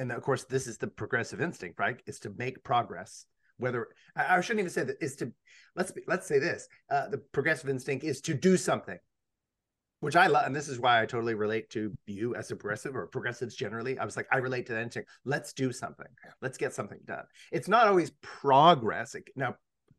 And 0.01 0.13
of 0.13 0.23
course, 0.23 0.45
this 0.45 0.69
is 0.69 0.79
the 0.79 0.87
progressive 0.87 1.41
instinct, 1.41 1.79
right? 1.79 2.01
Is 2.07 2.21
to 2.21 2.31
make 2.31 2.63
progress. 2.63 3.25
Whether 3.59 3.89
I, 4.17 4.41
shouldn't 4.41 4.61
even 4.61 4.73
say 4.73 4.85
that 4.85 5.03
is 5.03 5.17
to 5.17 5.33
let's 5.77 5.91
be, 5.91 6.03
let's 6.07 6.27
say 6.27 6.39
this: 6.39 6.69
uh, 6.91 7.09
the 7.09 7.19
progressive 7.19 7.69
instinct 7.69 8.05
is 8.05 8.21
to 8.23 8.35
do 8.35 8.57
something, 8.57 8.99
which 10.01 10.17
I 10.17 10.29
love, 10.29 10.47
and 10.47 10.55
this 10.55 10.69
is 10.69 10.79
why 10.79 11.03
I 11.03 11.07
totally 11.07 11.35
relate 11.35 11.71
to 11.71 11.93
you 12.07 12.35
as 12.35 12.51
a 12.51 12.57
progressive 12.57 12.97
or 12.97 13.07
progressives 13.07 13.55
generally. 13.55 13.99
I 13.99 14.05
was 14.05 14.17
like, 14.17 14.29
I 14.33 14.39
relate 14.39 14.67
to 14.67 14.75
that 14.75 14.83
instinct. 14.83 15.11
Let's 15.25 15.53
do 15.53 15.73
something. 15.73 16.07
Let's 16.41 16.59
get 16.59 16.73
something 16.73 17.01
done. 17.05 17.25
It's 17.53 17.69
not 17.69 17.89
always 17.89 18.13
progress. 18.23 19.17
Now, 19.35 19.57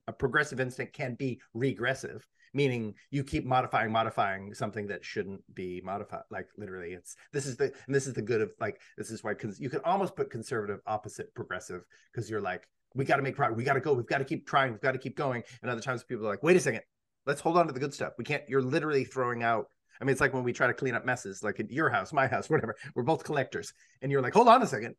a 0.08 0.14
progressive 0.14 0.60
instinct 0.60 0.94
can 0.94 1.16
be 1.16 1.40
regressive, 1.54 2.26
meaning 2.54 2.96
you 3.12 3.24
keep 3.24 3.46
modifying, 3.46 3.92
modifying 3.92 4.54
something 4.54 4.88
that 4.88 5.06
shouldn't 5.06 5.42
be 5.54 5.82
modified. 5.84 6.24
Like 6.32 6.48
literally, 6.58 6.94
it's 6.94 7.16
this 7.32 7.46
is 7.46 7.58
the 7.58 7.66
and 7.86 7.94
this 7.94 8.08
is 8.08 8.14
the 8.14 8.22
good 8.22 8.42
of 8.42 8.52
like 8.60 8.82
this 8.98 9.12
is 9.12 9.24
why 9.24 9.36
cons- 9.36 9.60
you 9.60 9.70
can 9.70 9.82
almost 9.84 10.16
put 10.16 10.32
conservative 10.32 10.80
opposite 10.88 11.34
progressive 11.36 11.84
because 12.12 12.30
you're 12.30 12.42
like 12.42 12.68
we 12.96 13.06
got 13.06 13.18
to 13.18 13.22
make 13.22 13.36
progress, 13.36 13.58
we 13.58 13.64
got 13.64 13.74
to 13.74 13.80
go, 13.80 13.94
we've 13.94 14.08
got 14.08 14.18
to 14.18 14.26
keep 14.26 14.48
trying, 14.48 14.72
we've 14.72 14.82
got 14.82 14.94
to 14.94 14.98
keep 14.98 15.16
going. 15.16 15.44
And 15.62 15.72
other 15.72 15.82
times 15.82 16.04
people 16.04 16.26
are 16.26 16.30
like, 16.30 16.44
wait 16.44 16.58
a 16.58 16.60
second, 16.60 16.82
let's 17.26 17.42
hold 17.42 17.58
on 17.58 17.68
to 17.68 17.74
the 17.74 17.80
good 17.80 17.94
stuff. 17.94 18.14
We 18.18 18.24
can't. 18.24 18.44
You're 18.48 18.62
literally 18.62 19.06
throwing 19.06 19.44
out. 19.44 19.68
I 20.02 20.06
mean, 20.06 20.12
it's 20.12 20.22
like 20.22 20.34
when 20.34 20.44
we 20.44 20.54
try 20.54 20.68
to 20.68 20.74
clean 20.74 20.96
up 20.96 21.06
messes, 21.06 21.44
like 21.44 21.60
at 21.60 21.72
your 21.72 21.90
house, 21.90 22.12
my 22.14 22.28
house, 22.28 22.50
whatever. 22.50 22.76
We're 22.96 23.04
both 23.04 23.24
collectors, 23.24 23.74
and 24.02 24.12
you're 24.12 24.22
like, 24.22 24.34
hold 24.34 24.48
on 24.48 24.62
a 24.62 24.68
second, 24.68 24.96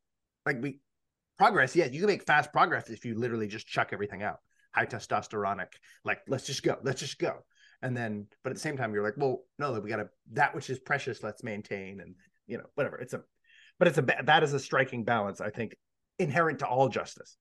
like 0.47 0.63
we 0.63 0.81
progress. 1.39 1.75
Yeah, 1.75 1.87
you 1.87 2.01
can 2.01 2.07
make 2.07 2.25
fast 2.25 2.53
progress 2.53 2.89
if 2.89 3.05
you 3.05 3.15
literally 3.19 3.49
just 3.49 3.67
chuck 3.67 3.91
everything 3.93 4.23
out. 4.23 4.39
High 4.73 4.87
testosteronic, 4.87 5.73
like 6.05 6.21
let's 6.29 6.47
just 6.47 6.63
go, 6.63 6.77
let's 6.83 7.01
just 7.01 7.19
go. 7.19 7.39
And 7.83 7.97
then, 7.97 8.27
but 8.45 8.51
at 8.51 8.57
the 8.57 8.61
same 8.61 8.77
time, 8.77 8.93
you're 8.93 9.03
like, 9.03 9.17
well, 9.17 9.41
no, 9.59 9.73
we 9.81 9.89
got 9.89 9.97
to 9.97 10.11
that 10.33 10.55
which 10.55 10.71
is 10.71 10.79
precious, 10.79 11.23
let's 11.23 11.43
maintain, 11.43 12.01
and 12.01 12.15
you 12.47 12.59
know, 12.59 12.67
whatever. 12.75 12.97
It's 12.99 13.15
a, 13.15 13.23
but 13.79 13.89
it's 13.89 13.99
a 13.99 14.03
that 14.25 14.43
is 14.43 14.53
a 14.53 14.61
striking 14.61 15.03
balance, 15.03 15.41
I 15.41 15.51
think, 15.51 15.75
inherent 16.19 16.61
to 16.61 16.67
all 16.67 16.89
justice. 16.89 17.37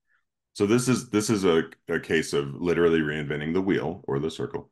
So 0.54 0.66
this 0.66 0.88
is 0.88 1.08
this 1.10 1.30
is 1.30 1.44
a, 1.44 1.64
a 1.88 2.00
case 2.00 2.32
of 2.32 2.54
literally 2.54 3.00
reinventing 3.00 3.54
the 3.54 3.62
wheel 3.62 4.02
or 4.06 4.18
the 4.18 4.30
circle. 4.30 4.70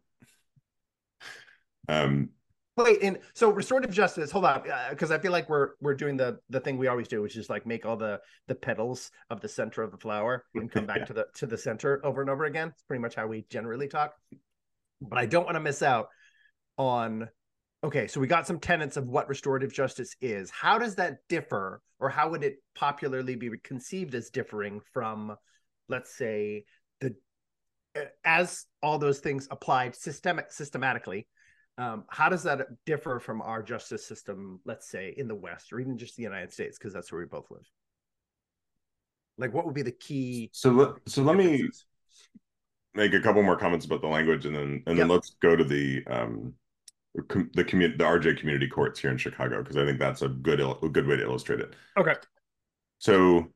Um, 1.88 2.30
Wait, 2.76 3.02
and 3.02 3.18
so 3.34 3.50
restorative 3.50 3.90
justice. 3.90 4.30
Hold 4.30 4.44
on, 4.44 4.62
because 4.90 5.10
I 5.10 5.18
feel 5.18 5.32
like 5.32 5.48
we're 5.48 5.70
we're 5.80 5.94
doing 5.94 6.16
the 6.16 6.38
the 6.48 6.60
thing 6.60 6.78
we 6.78 6.86
always 6.86 7.08
do, 7.08 7.20
which 7.20 7.36
is 7.36 7.50
like 7.50 7.66
make 7.66 7.84
all 7.84 7.96
the 7.96 8.20
the 8.46 8.54
petals 8.54 9.10
of 9.30 9.40
the 9.40 9.48
center 9.48 9.82
of 9.82 9.90
the 9.90 9.96
flower 9.96 10.44
and 10.54 10.70
come 10.70 10.86
back 10.86 10.98
Yeah. 11.00 11.04
to 11.06 11.12
the 11.12 11.26
to 11.36 11.46
the 11.46 11.58
center 11.58 12.00
over 12.04 12.20
and 12.20 12.30
over 12.30 12.44
again. 12.44 12.68
It's 12.68 12.82
pretty 12.82 13.00
much 13.02 13.16
how 13.16 13.26
we 13.26 13.44
generally 13.50 13.88
talk. 13.88 14.14
But 15.00 15.18
I 15.18 15.26
don't 15.26 15.44
want 15.44 15.56
to 15.56 15.60
miss 15.60 15.82
out 15.82 16.08
on. 16.76 17.28
Okay, 17.82 18.06
so 18.08 18.20
we 18.20 18.26
got 18.26 18.46
some 18.46 18.58
tenets 18.60 18.96
of 18.96 19.08
what 19.08 19.28
restorative 19.28 19.72
justice 19.72 20.14
is. 20.20 20.50
How 20.50 20.78
does 20.78 20.96
that 20.96 21.18
differ, 21.28 21.80
or 22.00 22.10
how 22.10 22.28
would 22.30 22.42
it 22.44 22.56
popularly 22.74 23.36
be 23.36 23.50
conceived 23.62 24.14
as 24.16 24.30
differing 24.30 24.80
from, 24.92 25.36
let's 25.88 26.14
say, 26.16 26.64
the 27.00 27.14
as 28.24 28.66
all 28.82 28.98
those 28.98 29.18
things 29.20 29.48
applied 29.50 29.94
systemic 29.96 30.52
systematically 30.52 31.26
um, 31.78 32.04
how 32.08 32.28
does 32.28 32.42
that 32.42 32.66
differ 32.86 33.20
from 33.20 33.40
our 33.40 33.62
justice 33.62 34.04
system, 34.04 34.60
let's 34.64 34.88
say 34.88 35.14
in 35.16 35.28
the 35.28 35.34
West 35.34 35.72
or 35.72 35.78
even 35.78 35.96
just 35.96 36.16
the 36.16 36.24
United 36.24 36.52
States, 36.52 36.76
because 36.76 36.92
that's 36.92 37.12
where 37.12 37.20
we 37.20 37.26
both 37.26 37.48
live? 37.52 37.70
Like, 39.38 39.54
what 39.54 39.64
would 39.64 39.76
be 39.76 39.82
the 39.82 39.92
key? 39.92 40.50
so 40.52 40.70
let 40.70 40.88
so 41.06 41.22
let 41.22 41.36
me 41.36 41.62
make 42.94 43.14
a 43.14 43.20
couple 43.20 43.44
more 43.44 43.56
comments 43.56 43.86
about 43.86 44.00
the 44.00 44.08
language 44.08 44.44
and 44.44 44.56
then 44.56 44.82
and 44.88 44.98
then 44.98 45.08
Yep. 45.08 45.08
let's 45.08 45.36
go 45.40 45.54
to 45.54 45.62
the 45.62 46.02
um 46.08 46.52
com- 47.28 47.50
the 47.54 47.62
community 47.62 47.96
the 47.96 48.04
RJ 48.04 48.40
community 48.40 48.66
courts 48.66 48.98
here 48.98 49.12
in 49.12 49.16
Chicago 49.16 49.62
because 49.62 49.76
I 49.76 49.84
think 49.84 50.00
that's 50.00 50.22
a 50.22 50.28
good 50.28 50.58
il- 50.58 50.80
a 50.82 50.88
good 50.88 51.06
way 51.06 51.16
to 51.16 51.22
illustrate 51.22 51.60
it. 51.60 51.74
Okay. 51.96 52.14
So 52.98 53.52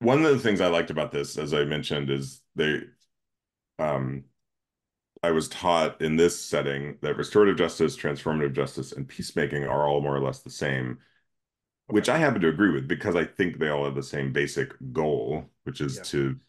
one 0.00 0.24
of 0.24 0.30
the 0.32 0.38
things 0.38 0.60
I 0.60 0.68
liked 0.68 0.90
about 0.90 1.12
this, 1.12 1.36
as 1.38 1.52
I 1.54 1.64
mentioned, 1.64 2.10
is 2.10 2.42
they 2.54 2.82
um 3.78 4.24
I 5.22 5.32
was 5.32 5.48
taught 5.48 6.00
in 6.02 6.16
this 6.16 6.40
setting 6.42 6.98
that 7.02 7.16
restorative 7.16 7.56
justice, 7.56 7.96
transformative 7.96 8.52
justice, 8.54 8.92
and 8.92 9.08
peacemaking 9.08 9.64
are 9.64 9.86
all 9.88 10.00
more 10.00 10.16
or 10.16 10.20
less 10.20 10.40
the 10.42 10.50
same, 10.50 10.98
which 11.88 12.08
I 12.08 12.18
happen 12.18 12.40
to 12.42 12.48
agree 12.48 12.72
with 12.72 12.88
because 12.88 13.16
I 13.16 13.24
think 13.24 13.58
they 13.58 13.68
all 13.70 13.84
have 13.86 13.96
the 13.96 14.02
same 14.02 14.32
basic 14.32 14.74
goal, 14.92 15.50
which 15.64 15.80
is 15.80 15.98
Yeah. 15.98 16.02
to 16.04 16.40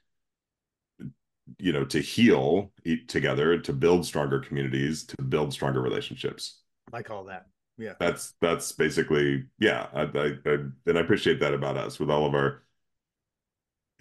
you 1.57 1.73
know 1.73 1.83
to 1.85 1.99
heal 1.99 2.71
eat 2.85 3.09
together 3.09 3.57
to 3.57 3.73
build 3.73 4.05
stronger 4.05 4.39
communities 4.39 5.03
to 5.03 5.15
build 5.23 5.51
stronger 5.51 5.81
relationships 5.81 6.59
I 6.93 7.01
call 7.01 7.25
that. 7.25 7.47
Yeah. 7.77 7.93
that's 7.99 8.33
that's 8.41 8.71
basically 8.71 9.45
yeah 9.59 9.87
I, 9.93 10.01
I, 10.03 10.25
I 10.45 10.53
and 10.85 10.97
I 10.97 11.01
appreciate 11.01 11.39
that 11.39 11.53
about 11.53 11.77
us 11.77 11.99
with 11.99 12.09
all 12.09 12.25
of 12.25 12.35
our 12.35 12.63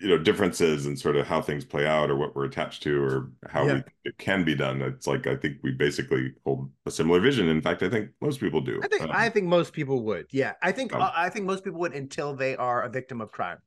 you 0.00 0.08
know 0.08 0.18
differences 0.18 0.87
and 0.87 0.98
sort 0.98 1.16
of 1.16 1.26
how 1.26 1.42
things 1.42 1.64
play 1.64 1.87
out 1.87 2.11
or 2.11 2.16
what 2.16 2.34
we're 2.37 2.44
attached 2.44 2.82
to 2.82 3.02
or 3.02 3.30
how 3.48 3.66
Yeah. 3.66 3.74
we, 3.74 3.82
it 4.04 4.16
can 4.18 4.44
be 4.44 4.54
done 4.54 4.80
it's 4.82 5.06
like 5.06 5.26
i 5.26 5.34
think 5.37 5.58
we 5.62 5.72
basically 5.72 6.32
hold 6.44 6.70
a 6.87 6.90
similar 6.90 7.20
vision 7.20 7.48
in 7.48 7.61
fact 7.61 7.82
i 7.82 7.88
think 7.88 8.11
most 8.20 8.40
people 8.40 8.61
do 8.61 8.80
I 8.82 8.88
think 8.88 9.02
Um, 9.02 9.11
I 9.11 9.28
think 9.28 9.46
most 9.46 9.72
people 9.72 10.02
would. 10.04 10.26
Yeah, 10.30 10.54
I 10.62 10.72
think 10.72 10.94
Um, 10.94 11.11
I 11.14 11.28
think 11.30 11.46
most 11.46 11.64
people 11.64 11.80
would 11.80 11.94
until 11.94 12.34
they 12.34 12.56
are 12.56 12.82
a 12.82 12.88
victim 12.88 13.20
of 13.20 13.32
crime, 13.32 13.58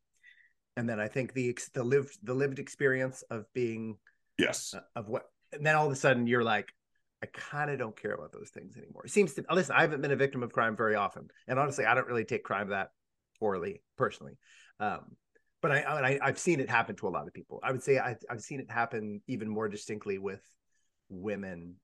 and 0.77 0.87
then 0.87 0.99
I 0.99 1.07
think 1.07 1.33
the 1.33 1.57
the 1.73 1.83
lived 1.83 2.17
the 2.23 2.33
lived 2.33 2.59
experience 2.59 3.23
of 3.29 3.45
being 3.53 3.97
yes 4.37 4.73
uh, 4.73 4.79
of 4.95 5.09
what, 5.09 5.23
and 5.51 5.65
then 5.65 5.75
all 5.75 5.85
of 5.85 5.91
a 5.91 5.95
sudden 5.95 6.27
you're 6.27 6.43
like, 6.43 6.73
I 7.23 7.27
kind 7.27 7.69
of 7.71 7.77
don't 7.79 7.95
care 7.95 8.13
about 8.13 8.31
those 8.31 8.49
things 8.49 8.77
anymore. 8.77 9.05
It 9.05 9.11
seems 9.11 9.33
to 9.35 9.45
listen. 9.51 9.75
I 9.75 9.81
haven't 9.81 10.01
been 10.01 10.11
a 10.11 10.15
victim 10.17 10.43
of 10.43 10.53
crime 10.53 10.77
very 10.77 10.95
often, 10.95 11.29
and 11.47 11.59
honestly, 11.59 11.85
I 11.85 11.93
don't 11.95 12.07
really 12.07 12.25
take 12.25 12.43
crime 12.43 12.69
that 12.69 12.91
poorly 13.39 13.81
personally. 13.97 14.37
Um, 14.79 15.17
but 15.61 15.71
I, 15.71 15.81
I 15.81 16.19
I've 16.21 16.39
seen 16.39 16.59
it 16.59 16.69
happen 16.69 16.95
to 16.97 17.07
a 17.07 17.09
lot 17.09 17.27
of 17.27 17.33
people. 17.33 17.59
I 17.63 17.71
would 17.71 17.83
say 17.83 17.99
I, 17.99 18.15
I've 18.29 18.41
seen 18.41 18.59
it 18.59 18.69
happen 18.69 19.21
even 19.27 19.47
more 19.49 19.69
distinctly 19.69 20.17
with 20.17 20.41
women 21.09 21.75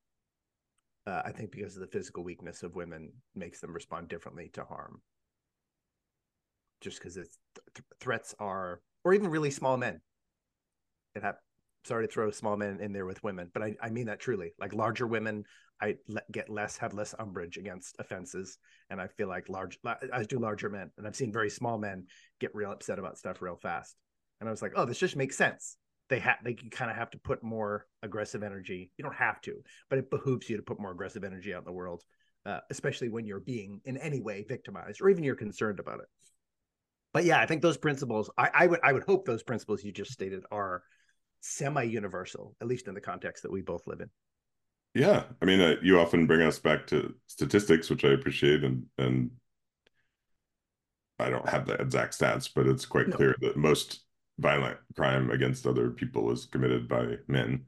uh, 1.07 1.21
I 1.23 1.31
think 1.31 1.51
because 1.51 1.75
of 1.75 1.81
the 1.81 1.87
physical 1.87 2.23
weakness 2.23 2.63
of 2.63 2.75
women 2.75 3.13
makes 3.33 3.61
them 3.61 3.73
respond 3.73 4.09
differently 4.09 4.49
to 4.53 4.65
harm. 4.65 5.01
Just 6.81 6.99
because 6.99 7.15
it's 7.15 7.37
th- 7.73 7.85
threats 8.01 8.35
are, 8.39 8.81
or 9.05 9.13
even 9.13 9.29
really 9.29 9.49
small 9.49 9.77
men. 9.77 10.01
It 11.15 11.23
have, 11.23 11.37
sorry 11.85 12.05
to 12.05 12.11
throw 12.11 12.29
small 12.31 12.57
men 12.57 12.79
in 12.81 12.91
there 12.91 13.05
with 13.05 13.23
women, 13.23 13.49
but 13.53 13.63
I, 13.63 13.75
I 13.81 13.89
mean 13.89 14.07
that 14.07 14.19
truly. 14.19 14.51
Like 14.59 14.73
larger 14.73 15.07
women, 15.07 15.45
I 15.81 15.95
get 16.31 16.49
less, 16.49 16.77
have 16.77 16.93
less 16.93 17.13
umbrage 17.19 17.57
against 17.57 17.95
offenses, 17.99 18.57
and 18.89 18.99
I 18.99 19.07
feel 19.07 19.27
like 19.27 19.49
large, 19.49 19.77
as 20.13 20.27
do 20.27 20.39
larger 20.39 20.69
men, 20.69 20.91
and 20.97 21.05
I've 21.05 21.15
seen 21.15 21.31
very 21.31 21.49
small 21.49 21.77
men 21.77 22.05
get 22.39 22.55
real 22.55 22.71
upset 22.71 22.99
about 22.99 23.17
stuff 23.17 23.41
real 23.41 23.55
fast. 23.55 23.95
And 24.39 24.49
I 24.49 24.51
was 24.51 24.61
like, 24.61 24.73
oh, 24.75 24.85
this 24.85 24.99
just 24.99 25.15
makes 25.15 25.37
sense. 25.37 25.77
They 26.09 26.19
have, 26.19 26.37
they 26.43 26.53
kind 26.53 26.89
of 26.89 26.97
have 26.97 27.09
to 27.11 27.19
put 27.19 27.43
more 27.43 27.85
aggressive 28.01 28.43
energy. 28.43 28.91
You 28.97 29.03
don't 29.03 29.15
have 29.15 29.41
to, 29.41 29.61
but 29.89 29.99
it 29.99 30.09
behooves 30.09 30.49
you 30.49 30.57
to 30.57 30.63
put 30.63 30.79
more 30.79 30.91
aggressive 30.91 31.23
energy 31.23 31.53
out 31.53 31.59
in 31.59 31.65
the 31.65 31.71
world, 31.71 32.03
uh, 32.45 32.59
especially 32.69 33.09
when 33.09 33.25
you're 33.25 33.39
being 33.39 33.81
in 33.83 33.97
any 33.97 34.21
way 34.21 34.45
victimized 34.47 35.01
or 35.01 35.09
even 35.09 35.23
you're 35.23 35.35
concerned 35.35 35.79
about 35.79 35.99
it. 35.99 36.07
But 37.13 37.25
yeah, 37.25 37.39
I 37.39 37.45
think 37.45 37.61
those 37.61 37.77
principles, 37.77 38.29
I, 38.37 38.49
I 38.53 38.67
would, 38.67 38.79
I 38.83 38.93
would 38.93 39.03
hope 39.03 39.25
those 39.25 39.43
principles 39.43 39.83
you 39.83 39.91
just 39.91 40.11
stated 40.11 40.43
are 40.51 40.83
semi-universal, 41.41 42.55
at 42.61 42.67
least 42.67 42.87
in 42.87 42.93
the 42.93 43.01
context 43.01 43.43
that 43.43 43.51
we 43.51 43.61
both 43.61 43.85
live 43.85 44.01
in. 44.01 44.09
Yeah 44.97 45.23
i 45.41 45.45
mean 45.45 45.61
uh, 45.61 45.75
you 45.81 45.99
often 45.99 46.25
bring 46.25 46.41
us 46.41 46.57
back 46.59 46.87
to 46.87 47.13
statistics 47.27 47.89
which 47.89 48.03
i 48.03 48.09
appreciate 48.09 48.63
and 48.63 48.83
and 48.97 49.29
i 51.19 51.29
don't 51.29 51.47
have 51.47 51.65
the 51.67 51.73
exact 51.75 52.17
stats 52.17 52.49
but 52.53 52.65
it's 52.67 52.85
quite 52.85 53.07
No. 53.07 53.15
clear 53.15 53.35
that 53.41 53.55
most 53.57 54.03
violent 54.39 54.77
crime 54.95 55.29
against 55.31 55.67
other 55.67 55.89
people 55.91 56.31
is 56.31 56.45
committed 56.45 56.87
by 56.87 57.17
men 57.27 57.65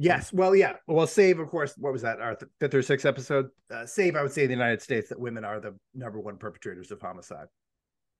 Yes. 0.00 0.32
Well, 0.32 0.54
yeah. 0.54 0.74
Well, 0.86 1.08
save, 1.08 1.40
of 1.40 1.48
course, 1.48 1.74
what 1.76 1.92
was 1.92 2.02
that? 2.02 2.20
Our 2.20 2.36
th- 2.36 2.48
fifth 2.60 2.74
or 2.74 2.82
sixth 2.82 3.04
episode? 3.04 3.48
Uh, 3.68 3.84
save, 3.84 4.14
I 4.14 4.22
would 4.22 4.30
say, 4.30 4.42
in 4.42 4.48
the 4.48 4.54
United 4.54 4.80
States 4.80 5.08
that 5.08 5.18
women 5.18 5.44
are 5.44 5.58
the 5.58 5.74
number 5.92 6.20
one 6.20 6.36
perpetrators 6.36 6.92
of 6.92 7.00
homicide 7.00 7.48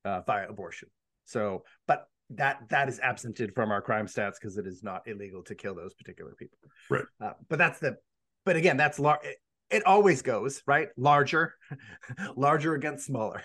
uh, 0.04 0.22
via 0.22 0.48
abortion. 0.48 0.88
So, 1.24 1.62
but 1.86 2.08
that 2.30 2.68
that 2.68 2.88
is 2.88 3.00
absented 3.02 3.54
from 3.54 3.70
our 3.70 3.80
crime 3.80 4.06
stats 4.06 4.34
because 4.40 4.58
it 4.58 4.66
is 4.66 4.82
not 4.82 5.06
illegal 5.06 5.42
to 5.44 5.54
kill 5.54 5.74
those 5.74 5.94
particular 5.94 6.32
people. 6.32 6.58
Right. 6.90 7.04
Uh, 7.20 7.32
but 7.48 7.58
that's 7.58 7.78
the, 7.78 7.96
but 8.44 8.56
again, 8.56 8.76
that's 8.76 8.98
large. 8.98 9.20
It, 9.24 9.36
it 9.70 9.86
always 9.86 10.22
goes 10.22 10.62
right. 10.66 10.88
Larger, 10.96 11.54
larger 12.36 12.74
against 12.74 13.06
smaller. 13.06 13.42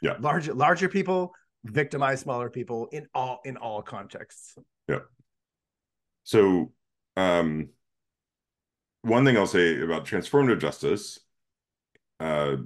Yeah. 0.00 0.16
Larger, 0.20 0.54
larger 0.54 0.88
people 0.88 1.32
victimize 1.64 2.20
smaller 2.20 2.50
people 2.50 2.88
in 2.92 3.06
all 3.14 3.40
in 3.44 3.56
all 3.56 3.82
contexts. 3.82 4.56
Yeah. 4.88 5.00
So, 6.24 6.72
um, 7.16 7.70
one 9.02 9.24
thing 9.24 9.36
I'll 9.36 9.46
say 9.46 9.80
about 9.80 10.04
transformative 10.04 10.60
justice 10.60 11.18
uh, 12.20 12.56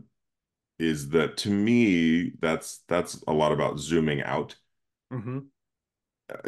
is 0.78 1.10
that 1.10 1.36
to 1.38 1.50
me, 1.50 2.32
that's 2.40 2.82
that's 2.88 3.22
a 3.26 3.32
lot 3.32 3.52
about 3.52 3.78
zooming 3.78 4.22
out. 4.22 4.56
Mm-hmm. 5.12 5.38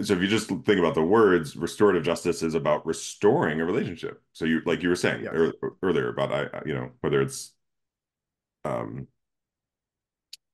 So 0.03 0.14
if 0.14 0.21
you 0.21 0.27
just 0.27 0.49
think 0.49 0.79
about 0.81 0.94
the 0.94 1.03
words, 1.03 1.57
restorative 1.57 2.03
justice 2.03 2.42
is 2.42 2.55
about 2.55 2.85
restoring 2.85 3.61
a 3.61 3.64
relationship. 3.64 4.21
So 4.33 4.44
you, 4.44 4.61
like 4.66 4.83
you 4.83 4.88
were 4.88 4.97
saying 4.97 5.25
ear- 5.25 5.55
earlier 5.83 6.09
about 6.09 6.33
I, 6.33 6.62
you 6.66 6.75
know, 6.75 6.90
whether 7.01 7.23
it's 7.23 7.53
um, 8.64 9.07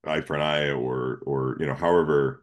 eye 0.07 0.21
for 0.21 0.37
an 0.37 0.43
eye 0.43 0.71
or 0.71 1.23
or 1.27 1.57
you 1.61 1.67
know, 1.67 1.75
however. 1.75 2.40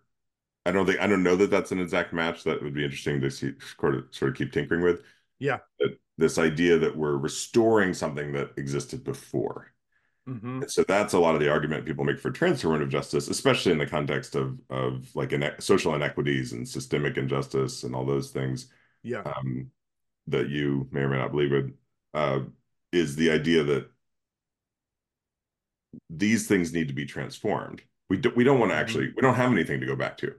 I 0.63 0.71
don't 0.71 0.85
think 0.85 0.99
I 0.99 1.07
don't 1.07 1.23
know 1.23 1.35
that 1.37 1.49
that's 1.49 1.71
an 1.71 1.79
exact 1.79 2.13
match. 2.13 2.43
That 2.43 2.61
would 2.61 2.75
be 2.75 2.83
interesting 2.83 3.19
to 3.21 3.31
see, 3.31 3.53
sort 3.79 3.95
of 3.95 4.05
sort 4.11 4.29
of 4.29 4.37
keep 4.37 4.51
tinkering 4.53 4.83
with. 4.83 5.01
Yeah. 5.39 5.57
But 5.79 5.97
this 6.19 6.37
idea 6.37 6.77
that 6.77 6.95
we're 6.95 7.17
restoring 7.17 7.95
something 7.95 8.33
that 8.33 8.51
existed 8.57 9.03
before. 9.03 9.73
Mm-hmm. 10.29 10.63
So 10.67 10.83
that's 10.87 11.13
a 11.13 11.19
lot 11.19 11.33
of 11.33 11.41
the 11.41 11.49
argument 11.49 11.85
people 11.85 12.03
make 12.03 12.19
for 12.19 12.31
transformative 12.31 12.89
justice, 12.89 13.27
especially 13.27 13.71
in 13.71 13.79
the 13.79 13.87
context 13.87 14.35
of 14.35 14.59
of 14.69 15.09
like 15.15 15.33
ine- 15.33 15.59
social 15.59 15.95
inequities 15.95 16.53
and 16.53 16.67
systemic 16.67 17.17
injustice 17.17 17.83
and 17.83 17.95
all 17.95 18.05
those 18.05 18.29
things 18.31 18.67
Yeah. 19.03 19.21
um, 19.23 19.71
that 20.27 20.49
you 20.49 20.87
may 20.91 21.01
or 21.01 21.09
may 21.09 21.17
not 21.17 21.31
believe 21.31 21.51
in. 21.53 21.73
Uh, 22.13 22.41
is 22.91 23.15
the 23.15 23.31
idea 23.31 23.63
that 23.63 23.89
these 26.09 26.47
things 26.47 26.73
need 26.73 26.87
to 26.87 26.93
be 26.93 27.05
transformed. 27.05 27.81
We 28.09 28.17
do, 28.17 28.31
we 28.35 28.43
don't 28.43 28.59
want 28.59 28.71
to 28.71 28.75
Mhm. 28.75 28.79
actually 28.81 29.07
we 29.15 29.21
don't 29.21 29.35
have 29.35 29.51
anything 29.51 29.79
to 29.79 29.85
go 29.85 29.95
back 29.95 30.17
to, 30.17 30.35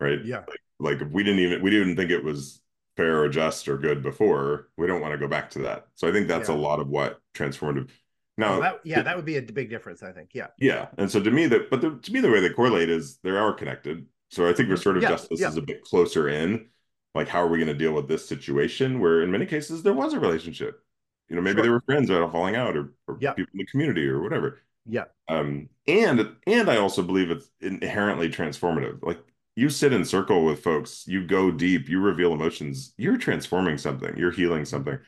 right? 0.00 0.22
Yeah. 0.24 0.44
Like 0.78 1.00
if 1.00 1.08
we 1.10 1.22
didn't 1.22 1.40
even 1.40 1.62
we 1.62 1.70
didn't 1.70 1.96
think 1.96 2.10
it 2.10 2.24
was 2.24 2.60
fair 2.96 3.20
or 3.22 3.28
just 3.28 3.68
or 3.68 3.76
good 3.78 4.02
before, 4.02 4.68
we 4.76 4.86
don't 4.86 5.00
want 5.00 5.12
to 5.12 5.18
go 5.18 5.28
back 5.28 5.50
to 5.50 5.60
that. 5.60 5.86
So 5.94 6.08
I 6.08 6.12
think 6.12 6.28
that's 6.28 6.48
Yeah. 6.48 6.54
a 6.54 6.56
lot 6.56 6.80
of 6.80 6.88
what 6.88 7.20
transformative. 7.34 7.90
Now, 8.36 8.52
Well, 8.52 8.60
that, 8.60 8.80
yeah, 8.84 9.02
that 9.02 9.16
would 9.16 9.24
be 9.24 9.36
a 9.36 9.42
big 9.42 9.70
difference, 9.70 10.02
I 10.02 10.12
think. 10.12 10.30
Yeah. 10.34 10.48
yeah, 10.58 10.88
and 10.98 11.10
so 11.10 11.22
to 11.22 11.30
me, 11.30 11.46
that 11.46 11.70
but 11.70 11.80
the, 11.80 11.98
to 12.02 12.12
me 12.12 12.20
the 12.20 12.30
way 12.30 12.40
they 12.40 12.50
correlate 12.50 12.90
is 12.90 13.18
they 13.22 13.30
are 13.30 13.52
connected. 13.52 14.06
So 14.30 14.48
I 14.48 14.52
think 14.52 14.68
restorative 14.68 15.02
Yeah, 15.04 15.10
justice 15.10 15.40
yeah. 15.40 15.48
is 15.48 15.56
a 15.56 15.62
bit 15.62 15.82
closer 15.82 16.28
in. 16.28 16.66
Like, 17.14 17.28
how 17.28 17.40
are 17.42 17.48
we 17.48 17.58
going 17.58 17.68
to 17.68 17.74
deal 17.74 17.92
with 17.92 18.08
this 18.08 18.28
situation 18.28 19.00
where, 19.00 19.22
in 19.22 19.30
many 19.30 19.46
cases, 19.46 19.82
there 19.82 19.94
was 19.94 20.12
a 20.12 20.20
relationship? 20.20 20.82
You 21.28 21.36
know, 21.36 21.42
maybe 21.42 21.56
Sure. 21.56 21.62
they 21.62 21.70
were 21.70 21.80
friends 21.80 22.10
of 22.10 22.30
falling 22.30 22.56
out, 22.56 22.76
or, 22.76 22.92
or 23.08 23.16
Yeah. 23.20 23.32
people 23.32 23.52
in 23.54 23.58
the 23.58 23.66
community, 23.66 24.06
or 24.06 24.20
whatever. 24.22 24.60
Yeah. 24.84 25.04
Um, 25.28 25.68
and 25.88 26.36
and 26.46 26.70
I 26.70 26.76
also 26.76 27.02
believe 27.02 27.30
it's 27.30 27.50
inherently 27.60 28.28
transformative. 28.28 29.02
Like 29.02 29.18
you 29.56 29.68
sit 29.70 29.92
in 29.92 30.04
circle 30.04 30.44
with 30.44 30.62
folks, 30.62 31.04
you 31.08 31.26
go 31.26 31.50
deep, 31.50 31.88
you 31.88 32.00
reveal 32.00 32.32
emotions, 32.32 32.92
you're 32.96 33.16
transforming 33.16 33.78
something, 33.78 34.16
you're 34.16 34.30
healing 34.30 34.64
something. 34.64 34.98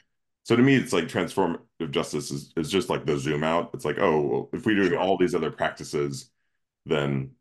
So 0.48 0.56
to 0.56 0.62
me, 0.62 0.76
it's 0.76 0.94
like 0.94 1.04
transformative 1.08 1.90
justice 1.90 2.30
is, 2.30 2.54
is 2.56 2.70
just 2.70 2.88
like 2.88 3.04
the 3.04 3.18
zoom 3.18 3.44
out. 3.44 3.70
It's 3.74 3.84
like, 3.84 3.98
oh, 3.98 4.20
well, 4.22 4.50
if 4.54 4.64
we're 4.64 4.76
doing 4.76 4.92
Sure. 4.92 4.98
all 4.98 5.18
these 5.18 5.34
other 5.34 5.50
practices, 5.50 6.30
then 6.86 7.32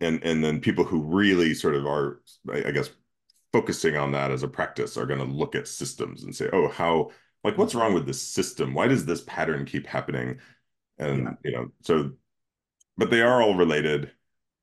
and 0.00 0.22
and 0.22 0.44
then 0.44 0.60
people 0.60 0.84
who 0.84 1.02
really 1.02 1.54
sort 1.54 1.74
of 1.74 1.86
are, 1.86 2.20
I 2.52 2.64
I 2.68 2.70
guess, 2.72 2.90
focusing 3.52 3.96
on 3.96 4.12
that 4.12 4.30
as 4.30 4.42
a 4.42 4.48
practice 4.48 4.98
are 4.98 5.06
going 5.06 5.20
to 5.20 5.24
look 5.24 5.54
at 5.54 5.66
systems 5.66 6.24
and 6.24 6.36
say, 6.36 6.50
oh, 6.52 6.68
how 6.68 7.10
like 7.42 7.56
what's 7.56 7.74
wrong 7.74 7.94
with 7.94 8.06
this 8.06 8.22
system? 8.22 8.74
Why 8.74 8.86
does 8.86 9.06
this 9.06 9.22
pattern 9.22 9.64
keep 9.64 9.86
happening? 9.86 10.40
And 10.98 11.24
Yeah. 11.24 11.34
you 11.42 11.52
know, 11.52 11.72
so 11.80 12.12
but 12.98 13.10
they 13.10 13.22
are 13.22 13.40
all 13.40 13.54
related. 13.54 14.12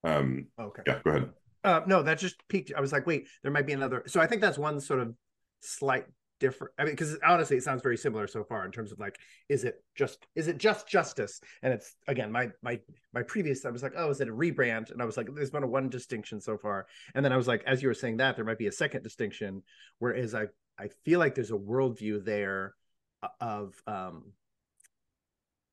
Um, 0.03 0.47
Okay. 0.59 0.83
yeah, 0.85 0.99
go 1.03 1.09
ahead. 1.09 1.29
Uh, 1.63 1.81
no, 1.87 2.03
that 2.03 2.19
just 2.19 2.35
peaked. 2.49 2.71
I 2.77 2.81
was 2.81 2.91
like, 2.91 3.07
wait, 3.07 3.27
there 3.41 3.51
might 3.51 3.65
be 3.65 3.73
another. 3.73 4.03
So 4.05 4.21
I 4.21 4.27
think 4.27 4.41
that's 4.41 4.59
one 4.59 4.79
sort 4.79 4.99
of 4.99 5.15
slight 5.61 6.05
different. 6.39 6.73
I 6.77 6.83
mean, 6.83 6.93
because 6.93 7.17
honestly, 7.25 7.57
it 7.57 7.63
sounds 7.63 7.81
very 7.81 7.97
similar 7.97 8.27
so 8.27 8.43
far 8.43 8.65
in 8.65 8.71
terms 8.71 8.91
of 8.91 8.99
like, 8.99 9.17
is 9.49 9.63
it 9.63 9.83
just 9.95 10.25
is 10.35 10.47
it 10.47 10.57
just 10.57 10.87
justice? 10.87 11.41
And 11.61 11.73
it's 11.73 11.95
again, 12.07 12.31
my 12.31 12.49
my 12.61 12.79
my 13.13 13.23
previous. 13.23 13.65
I 13.65 13.69
was 13.69 13.83
like, 13.83 13.93
oh, 13.95 14.09
is 14.09 14.21
it 14.21 14.29
a 14.29 14.33
rebrand? 14.33 14.91
And 14.91 15.01
I 15.01 15.05
was 15.05 15.17
like, 15.17 15.27
there's 15.33 15.51
been 15.51 15.63
a 15.63 15.67
one 15.67 15.89
distinction 15.89 16.39
so 16.39 16.57
far. 16.57 16.87
And 17.15 17.23
then 17.23 17.33
I 17.33 17.37
was 17.37 17.47
like, 17.47 17.63
as 17.65 17.81
you 17.81 17.87
were 17.87 17.93
saying 17.93 18.17
that, 18.17 18.35
there 18.35 18.45
might 18.45 18.57
be 18.57 18.67
a 18.67 18.71
second 18.71 19.03
distinction. 19.03 19.63
Whereas 19.99 20.35
I 20.35 20.47
I 20.77 20.89
feel 21.05 21.19
like 21.19 21.35
there's 21.35 21.51
a 21.51 21.55
worldview 21.55 22.23
there 22.23 22.75
uh, 23.23 23.29
of 23.41 23.81
um 23.87 24.31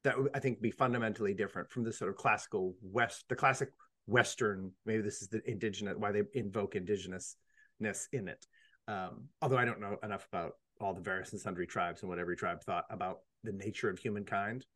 that 0.05 0.17
I 0.35 0.39
think 0.39 0.61
be 0.61 0.71
fundamentally 0.71 1.35
different 1.35 1.71
from 1.71 1.85
the 1.85 1.93
sort 1.93 2.11
of 2.11 2.17
classical 2.17 2.77
West, 2.83 3.25
the 3.29 3.37
classic 3.37 3.71
Western. 4.07 4.73
Maybe 4.85 5.03
this 5.03 5.23
is 5.23 5.29
the 5.29 5.41
indigenous 5.51 5.97
why 5.97 6.13
they 6.13 6.23
invoke 6.35 6.75
indigenousness 6.75 7.35
in 8.13 8.29
it. 8.29 8.47
Um, 8.87 9.29
although 9.41 9.59
I 9.59 9.65
don't 9.65 9.81
know 9.81 9.97
enough 10.03 10.27
about 10.33 10.53
all 10.81 10.95
the 10.95 11.01
various 11.01 11.33
and 11.33 11.41
sundry 11.41 11.67
tribes 11.67 12.03
and 12.03 12.11
what 12.11 12.19
every 12.19 12.37
tribe 12.37 12.63
thought 12.63 12.85
about 12.91 13.21
the 13.43 13.53
nature 13.53 13.89
of 13.89 13.99
humankind. 13.99 14.67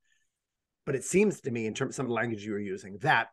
But 0.87 0.95
it 0.95 1.05
seems 1.05 1.41
to 1.43 1.51
me, 1.51 1.67
in 1.67 1.75
terms 1.75 1.91
of 1.91 1.97
some 1.97 2.07
of 2.07 2.11
the 2.11 2.15
language 2.15 2.45
you 2.45 2.53
were 2.53 2.59
using, 2.59 2.99
that 3.03 3.29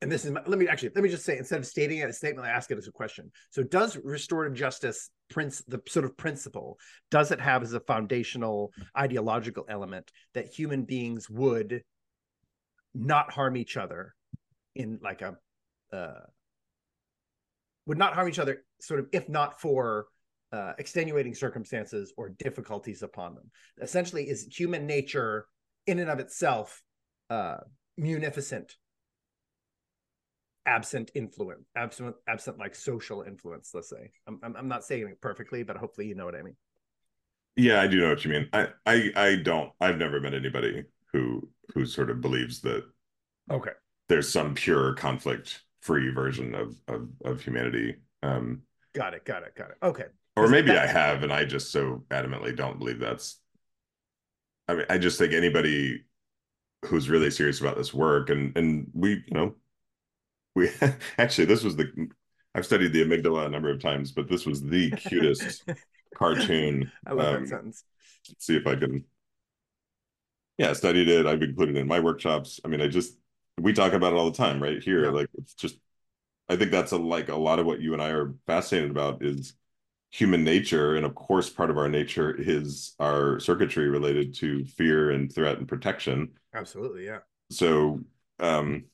and 0.00 0.10
this 0.10 0.24
is 0.24 0.30
my, 0.30 0.42
let 0.46 0.58
me 0.58 0.68
actually 0.68 0.90
let 0.94 1.04
me 1.04 1.10
just 1.10 1.24
say 1.24 1.36
instead 1.36 1.58
of 1.58 1.66
stating 1.66 1.98
it 1.98 2.04
as 2.04 2.14
a 2.14 2.18
statement, 2.18 2.46
I 2.46 2.50
ask 2.50 2.70
it 2.70 2.78
as 2.78 2.88
a 2.88 2.92
question. 2.92 3.30
So, 3.50 3.62
does 3.62 3.96
restorative 4.02 4.56
justice 4.56 5.10
prince 5.28 5.62
the 5.68 5.80
sort 5.86 6.04
of 6.04 6.16
principle 6.16 6.78
does 7.10 7.30
it 7.30 7.40
have 7.40 7.62
as 7.62 7.72
a 7.72 7.80
foundational 7.80 8.72
ideological 8.98 9.64
element 9.68 10.10
that 10.34 10.48
human 10.48 10.84
beings 10.84 11.28
would 11.30 11.82
not 12.94 13.32
harm 13.32 13.56
each 13.56 13.76
other 13.76 14.14
in 14.74 14.98
like 15.02 15.22
a 15.22 15.36
uh, 15.92 16.24
would 17.86 17.98
not 17.98 18.14
harm 18.14 18.28
each 18.28 18.38
other, 18.38 18.64
sort 18.80 19.00
of, 19.00 19.06
if 19.12 19.28
not 19.28 19.60
for 19.60 20.06
uh, 20.52 20.72
extenuating 20.78 21.34
circumstances 21.34 22.12
or 22.16 22.30
difficulties 22.30 23.02
upon 23.02 23.34
them. 23.34 23.50
Essentially, 23.80 24.24
is 24.24 24.48
human 24.50 24.86
nature 24.86 25.46
in 25.86 25.98
and 25.98 26.10
of 26.10 26.18
itself 26.18 26.82
uh, 27.30 27.58
munificent, 27.96 28.76
absent 30.66 31.10
influence, 31.14 31.64
absent, 31.76 32.14
absent 32.28 32.58
like 32.58 32.74
social 32.74 33.22
influence. 33.22 33.70
Let's 33.74 33.90
say. 33.90 34.10
I'm, 34.26 34.40
I'm, 34.42 34.56
I'm 34.56 34.68
not 34.68 34.84
saying 34.84 35.08
it 35.08 35.20
perfectly, 35.20 35.62
but 35.62 35.76
hopefully 35.76 36.06
you 36.06 36.14
know 36.14 36.24
what 36.24 36.34
I 36.34 36.42
mean. 36.42 36.56
Yeah, 37.56 37.80
I 37.80 37.86
do 37.86 38.00
know 38.00 38.10
what 38.10 38.24
you 38.24 38.30
mean. 38.30 38.48
I, 38.52 38.68
I, 38.86 39.10
I 39.16 39.36
don't. 39.36 39.70
I've 39.80 39.98
never 39.98 40.20
met 40.20 40.34
anybody 40.34 40.84
who 41.12 41.48
who 41.74 41.86
sort 41.86 42.10
of 42.10 42.20
believes 42.20 42.60
that. 42.62 42.84
Okay. 43.50 43.72
There's 44.08 44.32
some 44.32 44.54
pure 44.54 44.94
conflict 44.94 45.62
free 45.80 46.10
version 46.10 46.54
of 46.54 46.76
of, 46.88 47.08
of 47.24 47.42
humanity. 47.42 47.96
Um, 48.22 48.62
got 48.94 49.14
it. 49.14 49.24
Got 49.24 49.42
it. 49.44 49.54
Got 49.54 49.70
it. 49.70 49.76
Okay. 49.82 50.06
Or 50.36 50.48
maybe 50.48 50.70
I 50.70 50.86
have, 50.86 51.22
and 51.22 51.32
I 51.32 51.44
just 51.44 51.72
so 51.72 52.04
adamantly 52.10 52.54
don't 52.56 52.78
believe 52.78 52.98
that's. 52.98 53.38
I 54.68 54.74
mean, 54.74 54.86
I 54.88 54.98
just 54.98 55.18
think 55.18 55.32
anybody 55.32 56.04
who's 56.86 57.10
really 57.10 57.30
serious 57.30 57.60
about 57.60 57.76
this 57.76 57.92
work, 57.92 58.30
and 58.30 58.56
and 58.56 58.90
we, 58.94 59.24
you 59.26 59.32
know, 59.32 59.54
we 60.54 60.70
actually 61.18 61.46
this 61.46 61.64
was 61.64 61.76
the 61.76 62.08
I've 62.54 62.66
studied 62.66 62.92
the 62.92 63.04
amygdala 63.04 63.46
a 63.46 63.48
number 63.48 63.70
of 63.70 63.80
times, 63.80 64.12
but 64.12 64.28
this 64.28 64.46
was 64.46 64.62
the 64.62 64.90
cutest 64.96 65.64
cartoon. 66.14 66.90
I 67.06 67.12
love 67.12 67.34
um, 67.34 67.42
that 67.42 67.48
sentence. 67.48 67.84
Let's 68.28 68.46
see 68.46 68.56
if 68.56 68.66
I 68.66 68.76
can. 68.76 69.04
Yeah, 70.58 70.70
I 70.70 70.72
studied 70.74 71.08
it. 71.08 71.26
I've 71.26 71.42
included 71.42 71.76
it 71.76 71.80
in 71.80 71.88
my 71.88 72.00
workshops. 72.00 72.60
I 72.64 72.68
mean, 72.68 72.80
I 72.80 72.88
just 72.88 73.16
we 73.60 73.72
talk 73.72 73.92
about 73.92 74.12
it 74.12 74.16
all 74.16 74.30
the 74.30 74.36
time, 74.36 74.62
right 74.62 74.82
here. 74.82 75.04
Yeah. 75.04 75.10
Like 75.10 75.28
it's 75.38 75.54
just, 75.54 75.76
I 76.48 76.56
think 76.56 76.70
that's 76.70 76.92
a 76.92 76.96
like 76.96 77.28
a 77.28 77.36
lot 77.36 77.58
of 77.58 77.66
what 77.66 77.80
you 77.80 77.92
and 77.92 78.02
I 78.02 78.10
are 78.10 78.34
fascinated 78.46 78.90
about 78.90 79.24
is 79.24 79.54
human 80.10 80.42
nature, 80.42 80.96
and 80.96 81.06
of 81.06 81.14
course, 81.14 81.48
part 81.48 81.70
of 81.70 81.78
our 81.78 81.88
nature 81.88 82.34
is 82.36 82.94
our 82.98 83.38
circuitry 83.38 83.88
related 83.88 84.34
to 84.34 84.64
fear 84.64 85.10
and 85.12 85.32
threat 85.32 85.58
and 85.58 85.68
protection. 85.68 86.30
Absolutely, 86.52 87.06
yeah. 87.06 87.18
So, 87.50 88.00
um, 88.40 88.86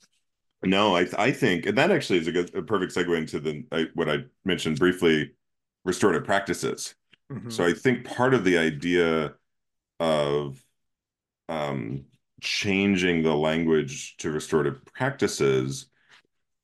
no, 0.63 0.97
I 0.97 1.07
I 1.17 1.33
think, 1.33 1.67
and 1.67 1.79
that 1.79 1.91
actually 1.91 2.19
is 2.19 2.27
a 2.27 2.33
good, 2.33 2.55
a 2.55 2.63
perfect 2.63 2.95
segue 2.95 3.17
into 3.17 3.41
the 3.41 3.65
I, 3.73 3.87
what 3.95 4.11
I 4.11 4.25
mentioned 4.45 4.79
briefly, 4.79 5.33
restorative 5.85 6.25
practices. 6.25 6.95
Mm-hmm. 7.33 7.51
So 7.51 7.65
I 7.65 7.73
think 7.73 8.05
part 8.05 8.35
of 8.35 8.45
the 8.45 8.59
idea 8.59 9.35
of 9.99 10.63
um, 11.49 12.05
changing 12.41 13.23
the 13.23 13.35
language 13.35 14.17
to 14.19 14.31
restorative 14.31 14.85
practices 14.87 15.87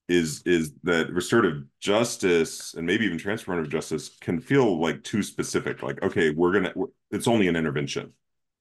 is 0.08 0.42
is 0.44 0.72
that 0.82 1.10
restorative 1.12 1.62
justice 1.80 2.74
and 2.74 2.86
maybe 2.86 3.04
even 3.04 3.16
transformative 3.16 3.68
justice 3.68 4.10
can 4.20 4.40
feel 4.40 4.80
like 4.80 5.02
too 5.02 5.22
specific 5.22 5.82
like 5.82 6.02
okay 6.02 6.30
we're 6.30 6.52
gonna 6.52 6.72
it's 7.10 7.28
only 7.28 7.48
an 7.48 7.56
intervention 7.56 8.12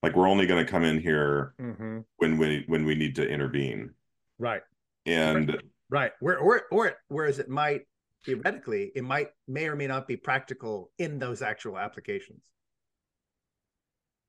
like 0.04 0.16
we're 0.16 0.28
only 0.28 0.46
going 0.46 0.64
to 0.64 0.70
come 0.70 0.84
in 0.84 1.00
here 1.00 1.54
mm-hmm. 1.60 2.00
when 2.18 2.38
we 2.38 2.64
when 2.68 2.86
we 2.86 2.96
need 2.96 3.16
to 3.16 3.28
intervene 3.28 3.92
right 4.40 4.62
and 5.06 5.50
right, 5.50 5.62
right. 5.90 6.12
Where, 6.20 6.40
or 6.40 6.64
or 6.72 6.94
whereas 7.08 7.40
it 7.40 7.50
might 7.50 7.82
theoretically 8.26 8.92
it 8.96 9.04
might 9.04 9.30
may 9.48 9.68
or 9.68 9.76
may 9.76 9.88
not 9.88 10.08
be 10.08 10.16
practical 10.16 10.92
in 10.98 11.20
those 11.20 11.42
actual 11.42 11.78
applications 11.78 12.42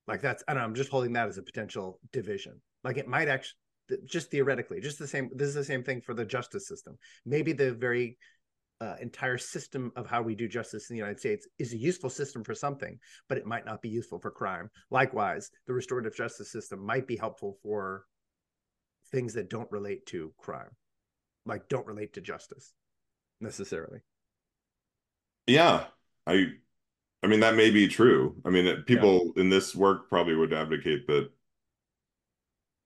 like 0.06 0.20
that's 0.20 0.42
i'm 0.48 0.74
just 0.74 0.90
holding 0.90 1.12
that 1.12 1.28
as 1.28 1.38
a 1.38 1.42
potential 1.42 1.98
division. 2.12 2.60
Like 2.84 2.96
it 2.96 3.08
might 3.08 3.28
actually 3.28 3.56
just 4.04 4.30
theoretically 4.30 4.80
just 4.80 4.98
the 4.98 5.06
same 5.06 5.30
this 5.34 5.48
is 5.48 5.54
the 5.54 5.64
same 5.64 5.82
thing 5.84 6.00
for 6.00 6.14
the 6.14 6.24
justice 6.24 6.66
system. 6.66 6.98
Maybe 7.24 7.52
the 7.52 7.72
very 7.72 8.18
uh, 8.80 8.96
entire 9.00 9.38
system 9.38 9.92
of 9.94 10.08
how 10.08 10.22
we 10.22 10.34
do 10.34 10.48
justice 10.48 10.90
in 10.90 10.94
the 10.94 10.98
united 10.98 11.20
states 11.20 11.46
is 11.60 11.72
a 11.72 11.76
useful 11.76 12.10
system 12.10 12.42
for 12.42 12.52
something 12.52 12.98
but 13.28 13.38
it 13.38 13.46
might 13.46 13.64
not 13.64 13.80
be 13.80 13.88
useful 13.88 14.18
for 14.18 14.30
crime. 14.30 14.70
Likewise 14.90 15.50
the 15.66 15.72
restorative 15.72 16.16
justice 16.16 16.50
system 16.50 16.84
might 16.84 17.06
be 17.06 17.16
helpful 17.16 17.58
for 17.62 18.04
things 19.12 19.34
that 19.34 19.50
don't 19.50 19.70
relate 19.70 20.06
to 20.06 20.32
crime. 20.38 20.70
Like 21.46 21.68
don't 21.68 21.86
relate 21.86 22.14
to 22.14 22.20
justice 22.20 22.72
necessarily. 23.40 24.00
Yeah 25.46 25.84
i 26.26 26.46
i 27.22 27.26
mean 27.26 27.40
that 27.40 27.54
may 27.54 27.70
be 27.70 27.88
true. 27.88 28.36
I 28.44 28.50
mean 28.50 28.82
people 28.82 29.32
yeah. 29.36 29.42
in 29.42 29.48
this 29.48 29.74
work 29.74 30.08
probably 30.08 30.34
would 30.34 30.52
advocate 30.52 31.06
that 31.06 31.30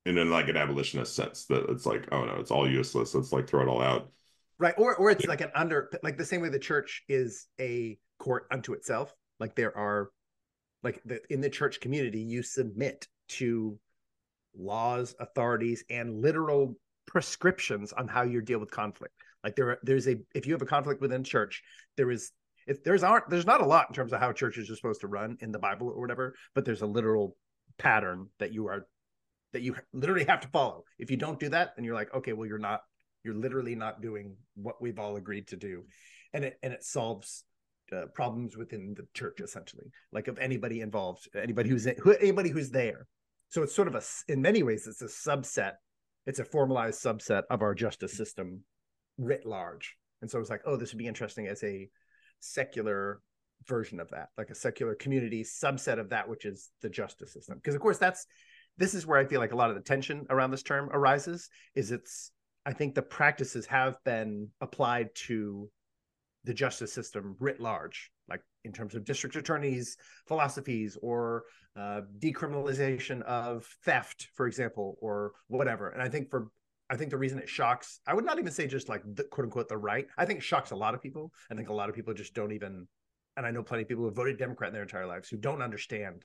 in 0.04 0.18
an 0.18 0.30
like 0.30 0.48
an 0.48 0.56
abolitionist 0.56 1.14
sense 1.14 1.46
that 1.46 1.68
it's 1.68 1.84
like 1.84 2.08
oh 2.12 2.24
no 2.24 2.36
it's 2.36 2.50
all 2.50 2.68
useless. 2.68 3.14
Let's 3.14 3.32
like 3.32 3.48
throw 3.48 3.62
it 3.62 3.68
all 3.68 3.82
out. 3.82 4.10
Right. 4.58 4.74
Or 4.78 4.96
or 4.96 5.10
it's 5.10 5.26
like 5.26 5.40
an 5.40 5.50
under 5.54 5.90
like 6.02 6.16
the 6.16 6.24
same 6.24 6.40
way 6.40 6.48
the 6.48 6.58
church 6.58 7.02
is 7.08 7.46
a 7.60 7.98
court 8.18 8.46
unto 8.50 8.72
itself. 8.72 9.14
Like 9.38 9.54
there 9.54 9.76
are 9.76 10.10
like 10.82 11.02
the, 11.04 11.20
in 11.28 11.40
the 11.40 11.50
church 11.50 11.80
community 11.80 12.20
you 12.20 12.42
submit 12.42 13.08
to 13.28 13.78
laws 14.56 15.14
authorities 15.20 15.84
and 15.90 16.22
literal 16.22 16.76
prescriptions 17.06 17.92
on 17.92 18.08
how 18.08 18.22
you 18.22 18.40
deal 18.40 18.58
with 18.58 18.70
conflict. 18.70 19.14
Like 19.42 19.56
there 19.56 19.78
there's 19.82 20.08
a 20.08 20.16
if 20.34 20.46
you 20.46 20.52
have 20.52 20.62
a 20.62 20.66
conflict 20.66 21.00
within 21.00 21.24
church 21.24 21.62
there 21.96 22.10
is 22.10 22.30
if 22.66 22.82
there's 22.84 23.02
aren't 23.02 23.28
there's 23.30 23.46
not 23.46 23.60
a 23.60 23.66
lot 23.66 23.86
in 23.88 23.94
terms 23.94 24.12
of 24.12 24.20
how 24.20 24.32
churches 24.32 24.70
are 24.70 24.76
supposed 24.76 25.00
to 25.00 25.06
run 25.06 25.36
in 25.40 25.52
the 25.52 25.58
bible 25.58 25.88
or 25.88 26.00
whatever 26.00 26.34
but 26.54 26.64
there's 26.64 26.82
a 26.82 26.86
literal 26.86 27.36
pattern 27.78 28.28
that 28.38 28.52
you 28.52 28.68
are 28.68 28.86
that 29.52 29.62
you 29.62 29.74
literally 29.92 30.24
have 30.24 30.40
to 30.40 30.48
follow. 30.48 30.84
If 30.98 31.10
you 31.10 31.16
don't 31.16 31.40
do 31.40 31.48
that, 31.50 31.74
then 31.76 31.84
you're 31.84 31.94
like, 31.94 32.12
okay, 32.14 32.34
well, 32.34 32.46
you're 32.46 32.58
not, 32.58 32.82
you're 33.24 33.34
literally 33.34 33.74
not 33.74 34.02
doing 34.02 34.36
what 34.54 34.80
we've 34.82 34.98
all 34.98 35.16
agreed 35.16 35.48
to 35.48 35.56
do, 35.56 35.84
and 36.32 36.44
it 36.44 36.58
and 36.62 36.72
it 36.72 36.84
solves 36.84 37.44
uh, 37.90 38.06
problems 38.14 38.56
within 38.56 38.94
the 38.94 39.06
church 39.14 39.40
essentially, 39.40 39.86
like 40.12 40.28
of 40.28 40.38
anybody 40.38 40.80
involved, 40.80 41.28
anybody 41.34 41.70
who's 41.70 41.86
who, 42.02 42.12
anybody 42.12 42.50
who's 42.50 42.70
there. 42.70 43.06
So 43.48 43.62
it's 43.62 43.74
sort 43.74 43.88
of 43.88 43.94
a, 43.94 44.02
in 44.28 44.42
many 44.42 44.62
ways, 44.62 44.86
it's 44.86 45.02
a 45.02 45.06
subset, 45.06 45.72
it's 46.26 46.40
a 46.40 46.44
formalized 46.44 47.02
subset 47.02 47.44
of 47.48 47.62
our 47.62 47.74
justice 47.74 48.16
system 48.16 48.62
writ 49.18 49.46
large. 49.46 49.96
And 50.20 50.30
so 50.30 50.40
it's 50.40 50.50
like, 50.50 50.62
oh, 50.66 50.76
this 50.76 50.92
would 50.92 50.98
be 50.98 51.06
interesting 51.06 51.46
as 51.46 51.62
a 51.62 51.88
secular 52.40 53.20
version 53.66 54.00
of 54.00 54.10
that, 54.10 54.28
like 54.38 54.50
a 54.50 54.54
secular 54.54 54.94
community 54.94 55.42
subset 55.42 55.98
of 55.98 56.10
that, 56.10 56.28
which 56.28 56.44
is 56.44 56.70
the 56.82 56.88
justice 56.88 57.32
system. 57.32 57.56
Because 57.56 57.74
of 57.74 57.80
course, 57.80 57.98
that's 57.98 58.26
this 58.78 58.94
is 58.94 59.06
where 59.06 59.18
I 59.18 59.24
feel 59.24 59.40
like 59.40 59.52
a 59.52 59.56
lot 59.56 59.70
of 59.70 59.76
the 59.76 59.82
tension 59.82 60.26
around 60.30 60.50
this 60.50 60.62
term 60.62 60.88
arises. 60.92 61.48
Is 61.74 61.90
it's 61.90 62.32
I 62.64 62.72
think 62.72 62.94
the 62.94 63.02
practices 63.02 63.66
have 63.66 63.96
been 64.04 64.48
applied 64.60 65.10
to 65.26 65.70
the 66.44 66.54
justice 66.54 66.92
system 66.92 67.36
writ 67.40 67.60
large, 67.60 68.10
like 68.28 68.42
in 68.64 68.72
terms 68.72 68.94
of 68.94 69.04
district 69.04 69.36
attorneys' 69.36 69.96
philosophies 70.26 70.96
or 71.02 71.44
uh, 71.76 72.02
decriminalization 72.18 73.22
of 73.22 73.66
theft, 73.84 74.28
for 74.34 74.46
example, 74.46 74.96
or 75.00 75.32
whatever. 75.48 75.88
And 75.88 76.02
I 76.02 76.08
think 76.08 76.30
for 76.30 76.48
I 76.88 76.96
think 76.96 77.10
the 77.10 77.16
reason 77.16 77.38
it 77.38 77.48
shocks, 77.48 78.00
I 78.06 78.14
would 78.14 78.24
not 78.24 78.38
even 78.38 78.52
say 78.52 78.66
just 78.66 78.88
like 78.88 79.02
the 79.04 79.24
quote 79.24 79.46
unquote 79.46 79.68
the 79.68 79.76
right. 79.76 80.06
I 80.16 80.24
think 80.24 80.42
shocks 80.42 80.70
a 80.70 80.76
lot 80.76 80.94
of 80.94 81.02
people. 81.02 81.32
I 81.50 81.54
think 81.54 81.68
a 81.68 81.74
lot 81.74 81.88
of 81.88 81.94
people 81.94 82.14
just 82.14 82.34
don't 82.34 82.52
even, 82.52 82.86
and 83.36 83.46
I 83.46 83.50
know 83.50 83.62
plenty 83.62 83.82
of 83.82 83.88
people 83.88 84.04
who 84.04 84.10
voted 84.10 84.38
Democrat 84.38 84.68
in 84.68 84.74
their 84.74 84.82
entire 84.82 85.06
lives 85.06 85.28
who 85.28 85.36
don't 85.36 85.62
understand 85.62 86.24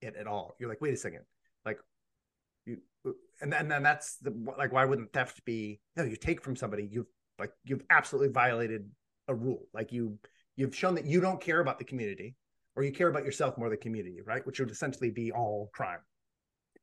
it 0.00 0.14
at 0.16 0.26
all. 0.26 0.54
You're 0.58 0.68
like, 0.68 0.80
wait 0.80 0.92
a 0.92 0.98
second, 0.98 1.22
like 1.64 1.78
you 2.66 2.78
uh, 3.06 3.10
and 3.40 3.52
then, 3.52 3.62
and 3.62 3.70
then 3.70 3.82
that's 3.82 4.16
the 4.18 4.32
like 4.58 4.72
why 4.72 4.84
wouldn't 4.84 5.12
theft 5.12 5.44
be 5.44 5.80
no 5.96 6.04
you 6.04 6.16
take 6.16 6.42
from 6.42 6.56
somebody 6.56 6.88
you've 6.90 7.06
like 7.38 7.52
you've 7.64 7.82
absolutely 7.90 8.30
violated 8.30 8.88
a 9.28 9.34
rule 9.34 9.66
like 9.72 9.92
you 9.92 10.18
you've 10.56 10.74
shown 10.74 10.94
that 10.94 11.06
you 11.06 11.20
don't 11.20 11.40
care 11.40 11.60
about 11.60 11.78
the 11.78 11.84
community 11.84 12.36
or 12.76 12.82
you 12.82 12.92
care 12.92 13.08
about 13.08 13.24
yourself 13.24 13.56
more 13.58 13.68
than 13.68 13.78
the 13.78 13.82
community 13.82 14.20
right 14.24 14.46
which 14.46 14.60
would 14.60 14.70
essentially 14.70 15.10
be 15.10 15.32
all 15.32 15.70
crime 15.72 15.98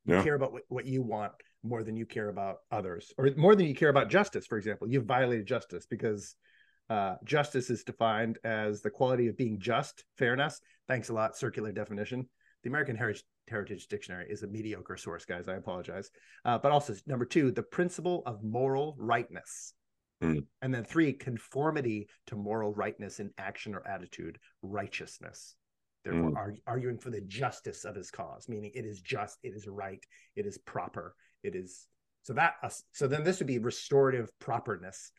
you 0.06 0.16
yeah. 0.16 0.24
care 0.24 0.36
about 0.36 0.52
what, 0.52 0.64
what 0.68 0.86
you 0.86 1.02
want 1.02 1.32
more 1.64 1.84
than 1.84 1.98
you 1.98 2.06
care 2.06 2.30
about 2.30 2.58
others 2.72 3.14
or 3.18 3.30
more 3.36 3.56
than 3.56 3.66
you 3.66 3.76
care 3.76 3.90
about 3.90 4.10
justice 4.10 4.46
for 4.46 4.58
example 4.58 4.88
you've 4.88 5.06
violated 5.06 5.46
justice 5.46 5.86
because 5.90 6.36
uh, 6.90 7.16
justice 7.24 7.70
is 7.70 7.84
defined 7.84 8.40
as 8.44 8.82
the 8.82 8.90
quality 8.90 9.28
of 9.28 9.38
being 9.38 9.60
just 9.60 10.04
fairness 10.18 10.60
thanks 10.88 11.10
a 11.10 11.14
lot 11.14 11.38
circular 11.38 11.72
definition 11.72 12.28
the 12.64 12.70
American 12.70 12.96
Heritage, 12.96 13.24
Heritage 13.48 13.88
Dictionary 13.88 14.28
is 14.30 14.44
a 14.44 14.48
mediocre 14.48 14.98
source, 14.98 15.26
guys. 15.26 15.48
I 15.48 15.56
apologize. 15.56 16.12
Uh, 16.46 16.58
but 16.58 16.72
also, 16.72 16.94
number 17.08 17.26
two, 17.26 17.52
the 17.52 17.64
principle 17.64 18.24
of 18.26 18.44
moral 18.44 18.96
rightness. 18.98 19.74
Mm. 20.22 20.46
And 20.62 20.74
then 20.74 20.84
three, 20.84 21.14
conformity 21.14 22.10
to 22.28 22.36
moral 22.36 22.74
rightness 22.74 23.20
in 23.20 23.32
action 23.38 23.74
or 23.74 23.88
attitude, 23.88 24.38
righteousness. 24.62 25.56
Therefore, 26.04 26.32
mm. 26.32 26.58
arguing 26.68 26.98
for 26.98 27.10
the 27.10 27.22
justice 27.22 27.86
of 27.86 27.96
his 27.96 28.12
cause, 28.12 28.50
meaning 28.50 28.72
it 28.74 28.86
is 28.86 29.02
just, 29.02 29.38
it 29.44 29.54
is 29.54 29.68
right, 29.68 30.04
it 30.36 30.46
is 30.46 30.58
proper, 30.58 31.16
it 31.44 31.56
is. 31.56 31.88
So 32.24 32.34
that, 32.34 32.56
uh, 32.62 32.70
so 32.92 33.08
then 33.08 33.24
this 33.24 33.40
would 33.40 33.48
be 33.48 33.60
restorative 33.60 34.30
properness. 34.40 35.12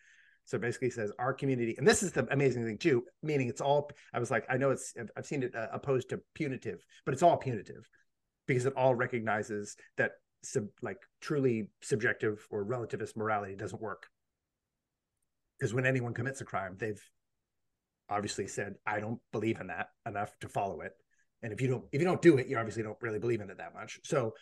So 0.44 0.58
basically 0.58 0.90
says 0.90 1.12
our 1.18 1.32
community, 1.32 1.74
and 1.78 1.86
this 1.86 2.02
is 2.02 2.12
the 2.12 2.26
amazing 2.32 2.64
thing 2.64 2.78
too, 2.78 3.04
meaning 3.22 3.48
it's 3.48 3.60
all, 3.60 3.90
I 4.12 4.18
was 4.18 4.30
like, 4.30 4.44
I 4.48 4.56
know 4.56 4.70
it's, 4.70 4.94
I've 5.16 5.26
seen 5.26 5.42
it 5.42 5.54
uh, 5.54 5.68
opposed 5.72 6.10
to 6.10 6.20
punitive, 6.34 6.84
but 7.04 7.14
it's 7.14 7.22
all 7.22 7.36
punitive 7.36 7.88
because 8.46 8.66
it 8.66 8.74
all 8.76 8.94
recognizes 8.94 9.76
that 9.96 10.12
sub, 10.42 10.66
like 10.82 10.98
truly 11.20 11.70
subjective 11.82 12.46
or 12.50 12.64
relativist 12.64 13.16
morality 13.16 13.54
doesn't 13.54 13.80
work. 13.80 14.08
Because 15.58 15.74
when 15.74 15.86
anyone 15.86 16.14
commits 16.14 16.40
a 16.40 16.44
crime, 16.44 16.76
they've 16.78 17.02
obviously 18.08 18.46
said, 18.46 18.74
I 18.86 18.98
don't 18.98 19.20
believe 19.30 19.60
in 19.60 19.68
that 19.68 19.88
enough 20.06 20.36
to 20.40 20.48
follow 20.48 20.80
it. 20.80 20.92
And 21.42 21.52
if 21.52 21.60
you 21.60 21.68
don't, 21.68 21.84
if 21.92 22.00
you 22.00 22.06
don't 22.06 22.22
do 22.22 22.38
it, 22.38 22.48
you 22.48 22.58
obviously 22.58 22.82
don't 22.82 23.00
really 23.00 23.18
believe 23.18 23.40
in 23.40 23.50
it 23.50 23.58
that 23.58 23.74
much. 23.74 24.00
So 24.04 24.34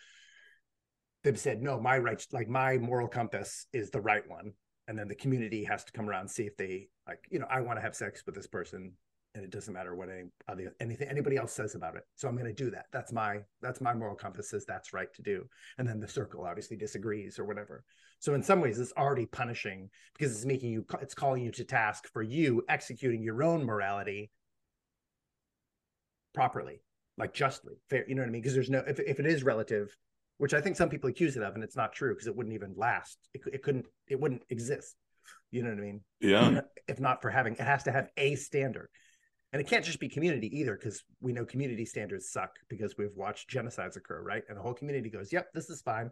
they've 1.23 1.39
said, 1.39 1.61
no, 1.61 1.79
my 1.79 1.97
right, 1.97 2.23
like 2.31 2.49
my 2.49 2.77
moral 2.77 3.07
compass 3.07 3.65
is 3.73 3.89
the 3.89 4.01
right 4.01 4.27
one. 4.27 4.53
And 4.87 4.97
then 4.97 5.07
the 5.07 5.15
community 5.15 5.63
has 5.65 5.83
to 5.83 5.91
come 5.91 6.09
around 6.09 6.21
and 6.21 6.31
see 6.31 6.43
if 6.43 6.57
they 6.57 6.87
like, 7.07 7.19
you 7.29 7.39
know, 7.39 7.45
I 7.49 7.61
want 7.61 7.77
to 7.77 7.81
have 7.81 7.95
sex 7.95 8.23
with 8.25 8.35
this 8.35 8.47
person 8.47 8.93
and 9.35 9.43
it 9.43 9.51
doesn't 9.51 9.73
matter 9.73 9.95
what 9.95 10.09
any 10.09 10.29
other 10.47 10.75
anything 10.79 11.07
anybody 11.07 11.37
else 11.37 11.53
says 11.53 11.75
about 11.75 11.95
it. 11.95 12.03
So 12.15 12.27
I'm 12.27 12.35
going 12.35 12.53
to 12.53 12.63
do 12.63 12.71
that. 12.71 12.85
That's 12.91 13.13
my 13.13 13.39
that's 13.61 13.81
my 13.81 13.93
moral 13.93 14.15
compass 14.15 14.49
says 14.49 14.65
that's 14.65 14.93
right 14.93 15.13
to 15.13 15.21
do. 15.21 15.45
And 15.77 15.87
then 15.87 15.99
the 15.99 16.07
circle 16.07 16.45
obviously 16.45 16.77
disagrees 16.77 17.37
or 17.37 17.45
whatever. 17.45 17.83
So 18.19 18.33
in 18.33 18.43
some 18.43 18.59
ways, 18.59 18.79
it's 18.79 18.93
already 18.97 19.25
punishing 19.25 19.89
because 20.17 20.35
it's 20.35 20.45
making 20.45 20.71
you 20.71 20.85
it's 21.01 21.13
calling 21.13 21.43
you 21.43 21.51
to 21.51 21.63
task 21.63 22.07
for 22.11 22.23
you 22.23 22.63
executing 22.67 23.21
your 23.21 23.43
own 23.43 23.63
morality 23.65 24.31
properly, 26.33 26.81
like 27.17 27.33
justly, 27.33 27.75
fair. 27.89 28.05
You 28.07 28.15
know 28.15 28.23
what 28.23 28.29
I 28.29 28.31
mean? 28.31 28.41
Because 28.41 28.55
there's 28.55 28.69
no 28.69 28.83
if 28.87 28.99
if 28.99 29.19
it 29.19 29.25
is 29.27 29.43
relative, 29.43 29.95
which 30.39 30.55
I 30.55 30.61
think 30.61 30.75
some 30.75 30.89
people 30.89 31.09
accuse 31.09 31.37
it 31.37 31.43
of, 31.43 31.53
and 31.53 31.63
it's 31.63 31.77
not 31.77 31.93
true 31.93 32.13
because 32.13 32.27
it 32.27 32.35
wouldn't 32.35 32.55
even 32.55 32.73
last. 32.75 33.19
It, 33.33 33.41
it 33.53 33.63
couldn't. 33.63 33.85
It 34.07 34.19
wouldn't 34.19 34.43
exist. 34.49 34.95
You 35.51 35.63
know 35.63 35.69
what 35.69 35.77
I 35.77 35.81
mean? 35.81 36.01
Yeah. 36.19 36.61
If 36.87 36.99
not 36.99 37.21
for 37.21 37.29
having, 37.29 37.53
it 37.53 37.59
has 37.59 37.83
to 37.83 37.91
have 37.91 38.09
a 38.17 38.33
standard 38.33 38.89
and 39.51 39.61
it 39.61 39.67
can't 39.67 39.85
just 39.85 39.99
be 39.99 40.09
community 40.09 40.59
either 40.59 40.75
because 40.75 41.03
we 41.21 41.33
know 41.33 41.45
community 41.45 41.85
standards 41.85 42.29
suck 42.29 42.51
because 42.69 42.97
we've 42.97 43.15
watched 43.15 43.49
genocides 43.49 43.95
occur 43.95 44.21
right 44.21 44.43
and 44.47 44.57
the 44.57 44.61
whole 44.61 44.73
community 44.73 45.09
goes 45.09 45.31
yep 45.31 45.47
this 45.53 45.69
is 45.69 45.81
fine 45.81 46.09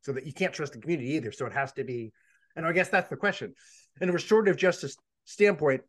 so 0.00 0.12
that 0.12 0.26
you 0.26 0.32
can't 0.32 0.52
trust 0.52 0.72
the 0.72 0.78
community 0.78 1.10
either 1.12 1.32
so 1.32 1.46
it 1.46 1.52
has 1.52 1.72
to 1.72 1.84
be 1.84 2.12
and 2.56 2.66
i 2.66 2.72
guess 2.72 2.88
that's 2.88 3.10
the 3.10 3.16
question 3.16 3.54
in 4.00 4.08
a 4.08 4.12
restorative 4.12 4.56
justice 4.56 4.96
standpoint 5.24 5.82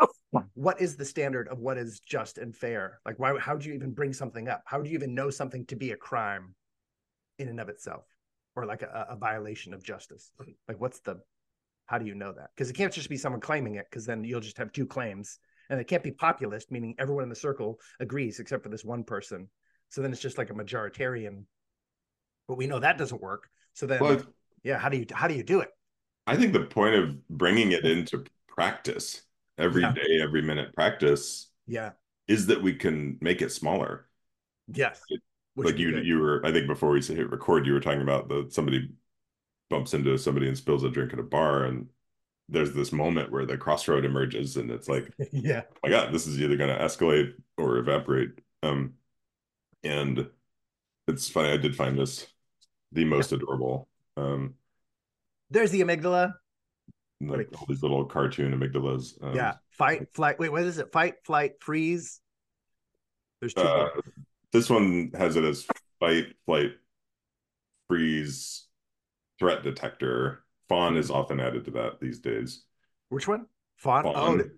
what 0.54 0.80
is 0.80 0.96
the 0.96 1.04
standard 1.04 1.48
of 1.48 1.58
what 1.58 1.78
is 1.78 2.00
just 2.00 2.38
and 2.38 2.56
fair 2.56 3.00
like 3.04 3.18
why 3.18 3.38
how 3.38 3.56
do 3.56 3.68
you 3.68 3.74
even 3.74 3.92
bring 3.92 4.12
something 4.12 4.48
up 4.48 4.62
how 4.66 4.80
do 4.80 4.88
you 4.88 4.94
even 4.94 5.14
know 5.14 5.30
something 5.30 5.64
to 5.66 5.76
be 5.76 5.90
a 5.90 5.96
crime 5.96 6.54
in 7.42 7.48
and 7.48 7.60
of 7.60 7.68
itself 7.68 8.04
or 8.56 8.64
like 8.64 8.82
a, 8.82 9.06
a 9.10 9.16
violation 9.16 9.74
of 9.74 9.82
justice 9.82 10.30
like 10.68 10.80
what's 10.80 11.00
the 11.00 11.20
how 11.86 11.98
do 11.98 12.06
you 12.06 12.14
know 12.14 12.32
that 12.32 12.50
because 12.54 12.70
it 12.70 12.74
can't 12.74 12.92
just 12.92 13.10
be 13.10 13.16
someone 13.16 13.40
claiming 13.40 13.74
it 13.74 13.86
because 13.90 14.06
then 14.06 14.24
you'll 14.24 14.40
just 14.40 14.56
have 14.56 14.72
two 14.72 14.86
claims 14.86 15.38
and 15.72 15.80
it 15.80 15.88
can't 15.88 16.02
be 16.02 16.10
populist, 16.10 16.70
meaning 16.70 16.94
everyone 16.98 17.22
in 17.22 17.30
the 17.30 17.34
circle 17.34 17.80
agrees 17.98 18.40
except 18.40 18.62
for 18.62 18.68
this 18.68 18.84
one 18.84 19.04
person. 19.04 19.48
So 19.88 20.02
then 20.02 20.12
it's 20.12 20.20
just 20.20 20.36
like 20.38 20.50
a 20.50 20.54
majoritarian. 20.54 21.44
But 22.46 22.56
we 22.56 22.66
know 22.66 22.78
that 22.78 22.98
doesn't 22.98 23.22
work. 23.22 23.48
So 23.72 23.86
then, 23.86 24.00
well, 24.00 24.22
yeah, 24.62 24.78
how 24.78 24.90
do 24.90 24.98
you 24.98 25.06
how 25.12 25.28
do 25.28 25.34
you 25.34 25.42
do 25.42 25.60
it? 25.60 25.70
I 26.26 26.36
think 26.36 26.52
the 26.52 26.66
point 26.66 26.94
of 26.94 27.26
bringing 27.28 27.72
it 27.72 27.84
into 27.84 28.24
practice 28.46 29.22
every 29.56 29.82
yeah. 29.82 29.92
day, 29.92 30.20
every 30.22 30.42
minute 30.42 30.74
practice, 30.74 31.50
yeah, 31.66 31.92
is 32.28 32.46
that 32.46 32.62
we 32.62 32.74
can 32.74 33.16
make 33.22 33.40
it 33.40 33.50
smaller. 33.50 34.08
Yes, 34.68 35.00
it, 35.08 35.20
like 35.56 35.78
you 35.78 35.98
you 35.98 36.18
were. 36.18 36.44
I 36.44 36.52
think 36.52 36.66
before 36.66 36.90
we 36.90 37.02
hit 37.02 37.30
record, 37.30 37.66
you 37.66 37.72
were 37.72 37.80
talking 37.80 38.02
about 38.02 38.28
the 38.28 38.46
somebody 38.50 38.90
bumps 39.70 39.94
into 39.94 40.16
somebody 40.18 40.48
and 40.48 40.56
spills 40.56 40.84
a 40.84 40.90
drink 40.90 41.12
at 41.12 41.18
a 41.18 41.24
bar, 41.24 41.64
and 41.64 41.88
there's 42.48 42.72
this 42.72 42.92
moment 42.92 43.32
where 43.32 43.46
the 43.46 43.56
crossroad 43.56 44.04
emerges 44.04 44.56
and 44.56 44.70
it's 44.70 44.88
like 44.88 45.12
yeah. 45.32 45.62
Oh 45.66 45.78
my 45.84 45.90
god 45.90 46.12
this 46.12 46.26
is 46.26 46.40
either 46.40 46.56
going 46.56 46.76
to 46.76 46.84
escalate 46.84 47.32
or 47.56 47.78
evaporate. 47.78 48.30
Um 48.62 48.94
and 49.82 50.28
it's 51.08 51.28
funny 51.28 51.50
i 51.50 51.56
did 51.56 51.74
find 51.74 51.98
this 51.98 52.26
the 52.92 53.04
most 53.04 53.32
adorable 53.32 53.88
um 54.16 54.54
there's 55.50 55.70
the 55.70 55.80
amygdala. 55.80 56.34
Like 57.20 57.48
all 57.58 57.66
these 57.68 57.82
little 57.82 58.04
cartoon 58.04 58.52
amygdalas 58.52 59.22
um, 59.22 59.34
yeah 59.34 59.54
fight 59.70 60.12
flight 60.12 60.38
wait 60.38 60.50
what 60.50 60.62
is 60.62 60.78
it? 60.78 60.92
Fight 60.92 61.14
flight 61.24 61.52
freeze. 61.60 62.20
There's 63.40 63.54
two 63.54 63.62
uh, 63.62 63.88
this 64.52 64.70
one 64.70 65.10
has 65.16 65.36
it 65.36 65.44
as 65.44 65.66
fight 66.00 66.34
flight 66.46 66.72
freeze 67.88 68.66
threat 69.38 69.62
detector 69.62 70.44
fawn 70.68 70.96
is 70.96 71.10
often 71.10 71.40
added 71.40 71.64
to 71.66 71.70
that 71.72 72.00
these 72.00 72.18
days. 72.18 72.64
Which 73.10 73.28
one? 73.28 73.46
Fawn. 73.76 74.04
fawn. 74.04 74.50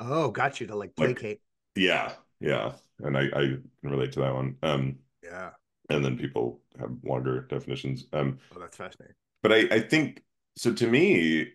Oh, 0.00 0.24
oh, 0.24 0.30
got 0.30 0.60
you 0.60 0.66
to 0.66 0.76
like 0.76 0.96
placate. 0.96 1.22
Like, 1.22 1.40
yeah, 1.76 2.12
yeah, 2.40 2.72
and 3.00 3.16
I 3.16 3.26
I 3.26 3.40
can 3.40 3.70
relate 3.82 4.12
to 4.12 4.20
that 4.20 4.34
one. 4.34 4.56
Um, 4.62 4.98
yeah. 5.22 5.50
And 5.88 6.04
then 6.04 6.16
people 6.16 6.60
have 6.80 6.90
longer 7.04 7.42
definitions. 7.42 8.06
Um, 8.12 8.38
oh, 8.56 8.60
that's 8.60 8.76
fascinating. 8.76 9.14
But 9.42 9.52
I 9.52 9.58
I 9.70 9.80
think 9.80 10.22
so. 10.56 10.72
To 10.72 10.86
me, 10.86 11.52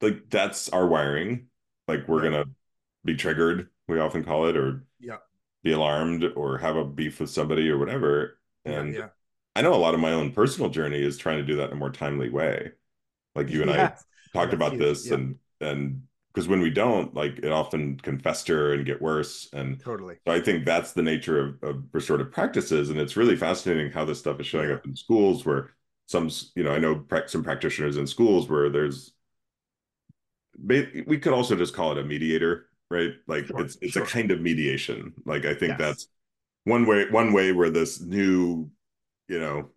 like 0.00 0.28
that's 0.28 0.68
our 0.70 0.86
wiring. 0.86 1.46
Like 1.88 2.06
we're 2.08 2.24
yeah. 2.24 2.30
gonna 2.30 2.44
be 3.04 3.14
triggered. 3.14 3.68
We 3.88 3.98
often 3.98 4.24
call 4.24 4.46
it, 4.46 4.56
or 4.56 4.84
yeah, 4.98 5.16
be 5.62 5.72
alarmed, 5.72 6.24
or 6.36 6.58
have 6.58 6.76
a 6.76 6.84
beef 6.84 7.20
with 7.20 7.30
somebody, 7.30 7.68
or 7.70 7.78
whatever. 7.78 8.38
And 8.64 8.94
yeah. 8.94 9.08
I 9.56 9.62
know 9.62 9.74
a 9.74 9.76
lot 9.76 9.94
of 9.94 10.00
my 10.00 10.12
own 10.12 10.32
personal 10.32 10.70
journey 10.70 11.02
is 11.02 11.18
trying 11.18 11.38
to 11.38 11.44
do 11.44 11.56
that 11.56 11.70
in 11.70 11.72
a 11.72 11.76
more 11.76 11.90
timely 11.90 12.30
way 12.30 12.72
like 13.34 13.50
you 13.50 13.62
and 13.62 13.70
yeah. 13.70 13.94
I 13.94 14.38
talked 14.38 14.54
about 14.54 14.72
huge. 14.72 14.82
this 14.82 15.06
yeah. 15.08 15.14
and 15.14 15.36
and 15.60 16.02
because 16.32 16.48
when 16.48 16.60
we 16.60 16.70
don't 16.70 17.14
like 17.14 17.38
it 17.38 17.50
often 17.50 17.96
can 17.98 18.18
fester 18.18 18.72
and 18.72 18.86
get 18.86 19.02
worse 19.02 19.48
and 19.52 19.80
totally 19.80 20.16
so 20.26 20.32
i 20.32 20.40
think 20.40 20.64
that's 20.64 20.92
the 20.92 21.02
nature 21.02 21.40
of, 21.40 21.62
of 21.62 21.84
restorative 21.92 22.32
practices 22.32 22.90
and 22.90 22.98
it's 22.98 23.16
really 23.16 23.36
fascinating 23.36 23.90
how 23.90 24.04
this 24.04 24.18
stuff 24.18 24.40
is 24.40 24.46
showing 24.46 24.70
up 24.70 24.84
in 24.84 24.94
schools 24.96 25.44
where 25.44 25.70
some 26.06 26.30
you 26.54 26.62
know 26.62 26.72
i 26.72 26.78
know 26.78 27.04
some 27.26 27.42
practitioners 27.42 27.96
in 27.96 28.06
schools 28.06 28.48
where 28.48 28.68
there's 28.68 29.12
we 30.62 31.18
could 31.18 31.32
also 31.32 31.56
just 31.56 31.74
call 31.74 31.92
it 31.92 31.98
a 31.98 32.04
mediator 32.04 32.66
right 32.90 33.12
like 33.26 33.46
sure, 33.46 33.60
it's 33.60 33.76
it's 33.80 33.92
sure. 33.92 34.02
a 34.02 34.06
kind 34.06 34.30
of 34.30 34.40
mediation 34.40 35.12
like 35.24 35.44
i 35.44 35.54
think 35.54 35.70
yes. 35.70 35.78
that's 35.78 36.08
one 36.64 36.86
way 36.86 37.08
one 37.10 37.32
way 37.32 37.52
where 37.52 37.70
this 37.70 38.00
new 38.00 38.70
you 39.28 39.38
know 39.38 39.68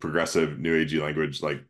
progressive 0.00 0.58
new 0.58 0.84
agey 0.84 1.00
language 1.00 1.42
like 1.42 1.62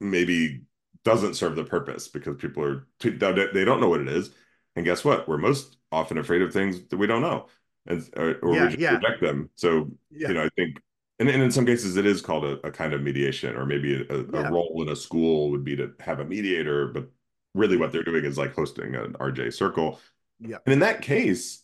maybe 0.00 0.62
doesn't 1.04 1.34
serve 1.34 1.56
the 1.56 1.64
purpose 1.64 2.08
because 2.08 2.36
people 2.36 2.62
are 2.62 2.86
they 3.00 3.64
don't 3.64 3.80
know 3.80 3.88
what 3.88 4.00
it 4.00 4.08
is 4.08 4.30
and 4.76 4.84
guess 4.84 5.04
what 5.04 5.28
we're 5.28 5.38
most 5.38 5.76
often 5.90 6.18
afraid 6.18 6.42
of 6.42 6.52
things 6.52 6.80
that 6.88 6.96
we 6.96 7.06
don't 7.06 7.22
know 7.22 7.46
and 7.86 8.08
or, 8.16 8.34
or 8.42 8.54
yeah, 8.54 8.68
we 8.68 8.76
yeah. 8.76 8.94
reject 8.94 9.20
them 9.20 9.48
so 9.54 9.90
yeah. 10.10 10.28
you 10.28 10.34
know 10.34 10.44
i 10.44 10.48
think 10.56 10.80
and, 11.18 11.28
and 11.28 11.42
in 11.42 11.50
some 11.50 11.66
cases 11.66 11.96
it 11.96 12.06
is 12.06 12.20
called 12.20 12.44
a, 12.44 12.66
a 12.66 12.70
kind 12.70 12.92
of 12.92 13.02
mediation 13.02 13.56
or 13.56 13.66
maybe 13.66 14.06
a, 14.08 14.14
a, 14.14 14.50
role 14.50 14.82
in 14.82 14.88
a 14.88 14.96
school 14.96 15.50
would 15.50 15.64
be 15.64 15.76
to 15.76 15.92
have 16.00 16.20
a 16.20 16.24
mediator 16.24 16.88
but 16.88 17.08
really 17.54 17.76
what 17.76 17.92
they're 17.92 18.02
doing 18.02 18.24
is 18.24 18.38
like 18.38 18.54
hosting 18.54 18.94
an 18.94 19.14
rj 19.14 19.52
circle. 19.52 20.00
Yeah. 20.40 20.58
And 20.66 20.72
in 20.72 20.78
that 20.80 21.02
case 21.02 21.62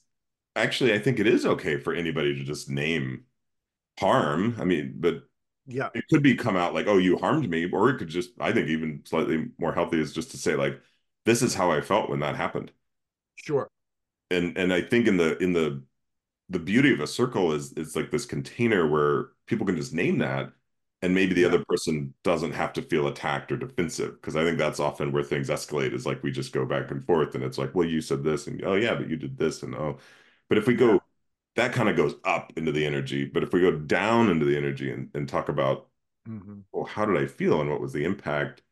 actually 0.57 0.93
i 0.93 0.99
think 0.99 1.19
it 1.19 1.27
is 1.27 1.47
okay 1.47 1.79
for 1.79 1.93
anybody 1.95 2.35
to 2.35 2.45
just 2.45 2.71
name 2.71 3.25
harm. 3.99 4.57
I 4.59 4.65
mean 4.65 4.95
but 4.99 5.23
yeah. 5.67 5.89
it 5.95 6.05
could 6.11 6.23
be 6.23 6.35
come 6.35 6.57
out 6.57 6.75
like 6.75 6.87
oh 6.87 6.99
you 6.99 7.17
harmed 7.19 7.49
me 7.49 7.69
or 7.71 7.91
it 7.91 7.99
could 7.99 8.09
just 8.09 8.31
i 8.41 8.53
think 8.53 8.69
even 8.69 9.03
slightly 9.05 9.49
more 9.59 9.73
healthy 9.73 10.01
is 10.01 10.13
just 10.13 10.31
to 10.33 10.39
say 10.39 10.55
like 10.55 10.81
this 11.25 11.43
is 11.43 11.55
how 11.55 11.71
i 11.71 11.81
felt 11.81 12.11
when 12.11 12.21
that 12.21 12.37
happened. 12.37 12.73
Sure. 13.37 13.69
And 14.31 14.57
and 14.57 14.73
i 14.73 14.81
think 14.81 15.07
in 15.07 15.17
the 15.17 15.37
in 15.43 15.53
the 15.53 15.83
the 16.51 16.59
beauty 16.59 16.93
of 16.93 17.01
a 17.01 17.07
circle 17.07 17.53
is 17.53 17.73
it's 17.77 17.95
like 17.95 18.11
this 18.11 18.25
container 18.25 18.87
where 18.87 19.29
people 19.47 19.67
can 19.67 19.77
just 19.77 19.93
name 19.93 20.19
that 20.19 20.51
and 21.01 21.15
maybe 21.15 21.33
the 21.35 21.43
yeah. 21.43 21.47
other 21.47 21.65
person 21.69 22.13
doesn't 22.25 22.53
have 22.53 22.73
to 22.73 22.83
feel 22.83 23.07
attacked 23.07 23.53
or 23.53 23.57
defensive 23.57 24.21
because 24.21 24.37
i 24.37 24.43
think 24.43 24.59
that's 24.59 24.81
often 24.81 25.13
where 25.13 25.23
things 25.23 25.49
escalate 25.49 25.95
is 25.95 26.07
like 26.07 26.23
we 26.23 26.31
just 26.31 26.53
go 26.53 26.65
back 26.65 26.91
and 26.91 27.05
forth 27.05 27.35
and 27.35 27.45
it's 27.45 27.59
like 27.59 27.75
well 27.75 27.87
you 27.87 28.01
said 28.01 28.25
this 28.25 28.47
and 28.47 28.63
oh 28.65 28.75
yeah 28.75 28.95
but 28.95 29.09
you 29.09 29.17
did 29.17 29.39
this 29.39 29.63
and 29.63 29.75
oh 29.75 29.97
but 30.49 30.59
if 30.59 30.67
we 30.67 30.75
go 30.75 31.01
that 31.59 31.73
kind 31.73 31.89
of 31.89 31.97
goes 31.97 32.15
up 32.25 32.53
into 32.57 32.71
the 32.71 32.87
energy. 32.87 33.25
But 33.25 33.43
if 33.43 33.53
we 33.53 33.61
go 33.61 33.73
down 33.73 34.31
into 34.31 34.45
the 34.45 34.57
energy 34.57 34.93
and, 34.93 35.11
and 35.13 35.29
talk 35.29 35.49
about, 35.49 35.89
mm-hmm. 36.27 36.61
well, 36.73 36.85
how 36.85 37.05
did 37.05 37.17
I 37.17 37.27
feel 37.27 37.61
and 37.61 37.69
what 37.69 37.81
was 37.81 37.93
the 37.93 38.05
impact? 38.05 38.63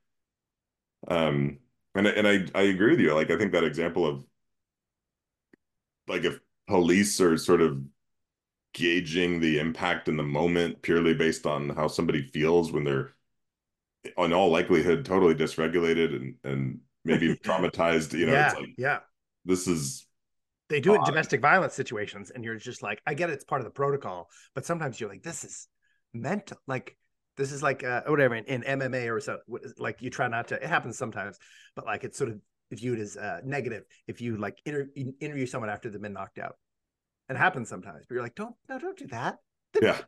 Um, 1.08 1.58
and 1.96 2.06
and 2.06 2.28
I 2.28 2.46
I 2.54 2.62
agree 2.62 2.92
with 2.92 3.00
you. 3.00 3.12
Like 3.12 3.30
I 3.32 3.36
think 3.36 3.52
that 3.52 3.64
example 3.64 4.06
of 4.06 4.24
like 6.06 6.24
if 6.24 6.38
police 6.68 7.20
are 7.20 7.36
sort 7.36 7.60
of 7.60 7.82
gauging 8.76 9.40
the 9.40 9.58
impact 9.58 10.06
in 10.06 10.18
the 10.18 10.22
moment 10.22 10.82
purely 10.82 11.14
based 11.14 11.46
on 11.46 11.70
how 11.70 11.88
somebody 11.88 12.20
feels 12.20 12.70
when 12.70 12.84
they're 12.84 13.14
in 14.18 14.34
all 14.34 14.50
likelihood 14.50 15.02
totally 15.02 15.34
dysregulated 15.34 16.14
and 16.14 16.34
and 16.44 16.78
maybe 17.02 17.34
traumatized 17.44 18.12
you 18.12 18.26
know 18.26 18.34
yeah, 18.34 18.50
it's 18.50 18.60
like 18.60 18.68
yeah. 18.76 18.98
this 19.46 19.66
is 19.66 20.06
they 20.68 20.78
do 20.78 20.92
it 20.92 20.98
in 20.98 21.04
domestic 21.04 21.40
violence 21.40 21.72
situations 21.72 22.30
and 22.30 22.44
you're 22.44 22.56
just 22.56 22.82
like 22.82 23.00
i 23.06 23.14
get 23.14 23.30
it, 23.30 23.32
it's 23.32 23.44
part 23.44 23.62
of 23.62 23.64
the 23.64 23.70
protocol 23.70 24.28
but 24.54 24.66
sometimes 24.66 25.00
you're 25.00 25.08
like 25.08 25.22
this 25.22 25.42
is 25.42 25.68
mental 26.12 26.58
like 26.66 26.98
this 27.38 27.52
is 27.52 27.62
like 27.62 27.82
uh, 27.82 28.02
whatever 28.06 28.34
in, 28.34 28.44
in, 28.44 28.78
mma 28.78 29.10
or 29.10 29.20
so 29.20 29.38
like 29.78 30.02
you 30.02 30.10
try 30.10 30.28
not 30.28 30.48
to 30.48 30.62
it 30.62 30.68
happens 30.68 30.98
sometimes 30.98 31.38
but 31.74 31.86
like 31.86 32.04
it's 32.04 32.18
sort 32.18 32.28
of 32.28 32.38
viewed 32.72 33.00
as 33.00 33.16
uh, 33.16 33.40
negative 33.42 33.84
if 34.06 34.20
you 34.20 34.36
like 34.36 34.60
inter- 34.66 34.90
interview 35.18 35.46
someone 35.46 35.70
after 35.70 35.88
they've 35.88 36.02
been 36.02 36.12
knocked 36.12 36.38
out 36.38 36.56
it 37.28 37.36
happens 37.36 37.68
sometimes 37.68 38.04
but 38.08 38.14
you're 38.14 38.22
like 38.22 38.34
don't 38.34 38.54
no 38.68 38.78
don't 38.78 38.98
do 38.98 39.06
that 39.06 39.38
they're, 39.72 39.82
yeah 39.90 39.98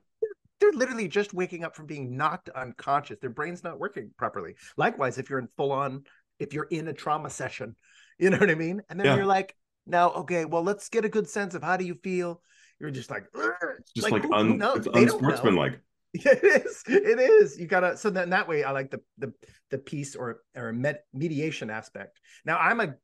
they're 0.60 0.72
literally 0.72 1.06
just 1.08 1.32
waking 1.34 1.62
up 1.64 1.76
from 1.76 1.86
being 1.86 2.16
knocked 2.16 2.48
unconscious 2.50 3.18
their 3.20 3.30
brain's 3.30 3.62
not 3.62 3.78
working 3.78 4.10
properly 4.16 4.54
likewise 4.76 5.18
if 5.18 5.30
you're 5.30 5.38
in 5.38 5.48
full 5.56 5.72
on 5.72 6.04
if 6.38 6.52
you're 6.52 6.64
in 6.64 6.88
a 6.88 6.92
trauma 6.92 7.30
session. 7.30 7.76
You 8.20 8.30
know 8.30 8.38
what 8.38 8.50
I 8.50 8.56
mean? 8.56 8.82
And 8.90 8.98
then 8.98 9.06
Yeah. 9.06 9.14
you're 9.14 9.26
like, 9.26 9.54
now, 9.86 10.10
okay, 10.10 10.44
well, 10.44 10.64
let's 10.64 10.88
get 10.88 11.04
a 11.04 11.08
good 11.08 11.28
sense 11.28 11.54
of 11.54 11.62
how 11.62 11.76
do 11.76 11.84
you 11.84 11.94
feel? 11.94 12.42
You're 12.80 12.90
just 12.90 13.10
like, 13.10 13.26
"Ugh." 13.32 13.52
just 13.94 14.10
like, 14.10 14.24
who 14.24 14.34
un, 14.34 14.60
it's 14.60 14.88
They 14.92 15.04
don't 15.04 15.22
know. 15.22 15.28
unsportsmanlike. 15.28 15.80
it 16.14 16.42
is 16.42 16.82
it 16.88 17.20
is 17.20 17.56
you 17.60 17.68
gotta 17.68 17.96
so 17.96 18.10
then 18.10 18.30
that 18.30 18.48
way 18.48 18.64
i 18.64 18.72
like 18.72 18.90
the 18.90 19.00
the 19.18 19.32
the 19.70 19.78
peace 19.78 20.16
or 20.16 20.40
or 20.56 20.72
med, 20.72 20.98
mediation 21.12 21.70
aspect 21.70 22.18
now 22.44 22.58
i'm 22.58 22.80
a 22.80 22.94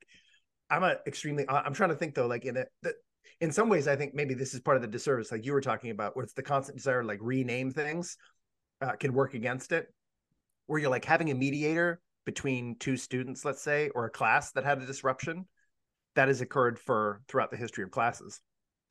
i'm 0.70 0.82
a 0.82 0.96
extremely 1.06 1.44
i'm 1.48 1.74
trying 1.74 1.90
to 1.90 1.96
think 1.96 2.14
though 2.14 2.26
like 2.26 2.44
in 2.44 2.56
it 2.56 2.68
the, 2.82 2.92
in 3.40 3.50
some 3.52 3.68
ways 3.68 3.88
i 3.88 3.96
think 3.96 4.14
maybe 4.14 4.34
this 4.34 4.54
is 4.54 4.60
part 4.60 4.76
of 4.76 4.82
the 4.82 4.88
disservice 4.88 5.32
like 5.32 5.44
you 5.44 5.52
were 5.52 5.60
talking 5.60 5.90
about 5.90 6.16
where 6.16 6.24
it's 6.24 6.34
the 6.34 6.42
constant 6.42 6.76
desire 6.76 7.02
to 7.02 7.08
like 7.08 7.18
rename 7.20 7.70
things 7.70 8.16
uh, 8.80 8.92
can 8.92 9.12
work 9.12 9.34
against 9.34 9.72
it 9.72 9.92
where 10.66 10.80
you're 10.80 10.90
like 10.90 11.04
having 11.04 11.30
a 11.30 11.34
mediator 11.34 12.00
between 12.24 12.76
two 12.78 12.96
students 12.96 13.44
let's 13.44 13.62
say 13.62 13.90
or 13.94 14.06
a 14.06 14.10
class 14.10 14.52
that 14.52 14.64
had 14.64 14.80
a 14.80 14.86
disruption 14.86 15.46
that 16.14 16.28
has 16.28 16.40
occurred 16.40 16.78
for 16.78 17.20
throughout 17.28 17.50
the 17.50 17.56
history 17.56 17.82
of 17.82 17.90
classes. 17.90 18.40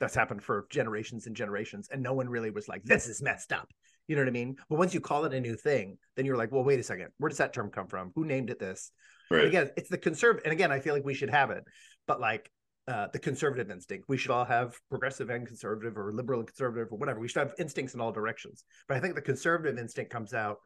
That's 0.00 0.14
happened 0.14 0.42
for 0.42 0.66
generations 0.70 1.26
and 1.26 1.34
generations 1.34 1.88
and 1.90 2.02
no 2.02 2.12
one 2.12 2.28
really 2.28 2.50
was 2.50 2.68
like 2.68 2.82
this 2.84 3.06
is 3.08 3.22
messed 3.22 3.52
up. 3.52 3.68
You 4.06 4.16
know 4.16 4.22
what 4.22 4.28
i 4.28 4.32
mean? 4.32 4.56
But 4.68 4.78
once 4.78 4.92
you 4.92 5.00
call 5.00 5.24
it 5.24 5.32
a 5.32 5.40
new 5.40 5.56
thing 5.56 5.96
then 6.16 6.26
you're 6.26 6.36
like 6.36 6.52
well 6.52 6.64
wait 6.64 6.80
a 6.80 6.82
second. 6.82 7.08
Where 7.18 7.28
does 7.28 7.38
that 7.38 7.52
term 7.52 7.70
come 7.70 7.86
from? 7.86 8.12
Who 8.14 8.24
named 8.24 8.50
it 8.50 8.58
this? 8.58 8.90
And 9.30 9.38
Right. 9.38 9.48
again 9.48 9.70
it's 9.76 9.88
the 9.88 9.98
conservative 9.98 10.44
and 10.44 10.52
again 10.52 10.70
i 10.70 10.80
feel 10.80 10.94
like 10.94 11.04
we 11.04 11.14
should 11.14 11.30
have 11.30 11.50
it 11.50 11.64
but 12.06 12.20
like 12.20 12.50
uh, 12.86 13.06
the 13.12 13.18
conservative 13.18 13.70
instinct. 13.70 14.06
We 14.08 14.18
should 14.18 14.30
all 14.30 14.44
have 14.44 14.78
progressive 14.90 15.30
and 15.30 15.46
conservative 15.46 15.96
or 15.96 16.12
liberal 16.12 16.40
and 16.40 16.48
conservative 16.48 16.92
or 16.92 16.98
whatever. 16.98 17.18
We 17.18 17.28
should 17.28 17.40
have 17.40 17.54
instincts 17.58 17.94
in 17.94 18.00
all 18.00 18.12
directions. 18.12 18.64
But 18.88 18.96
i 18.96 19.00
think 19.00 19.14
the 19.14 19.22
conservative 19.22 19.78
instinct 19.78 20.10
comes 20.10 20.34
out 20.34 20.58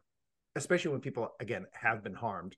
especially 0.55 0.91
when 0.91 0.99
people 0.99 1.29
again 1.39 1.65
have 1.73 2.03
been 2.03 2.13
harmed 2.13 2.55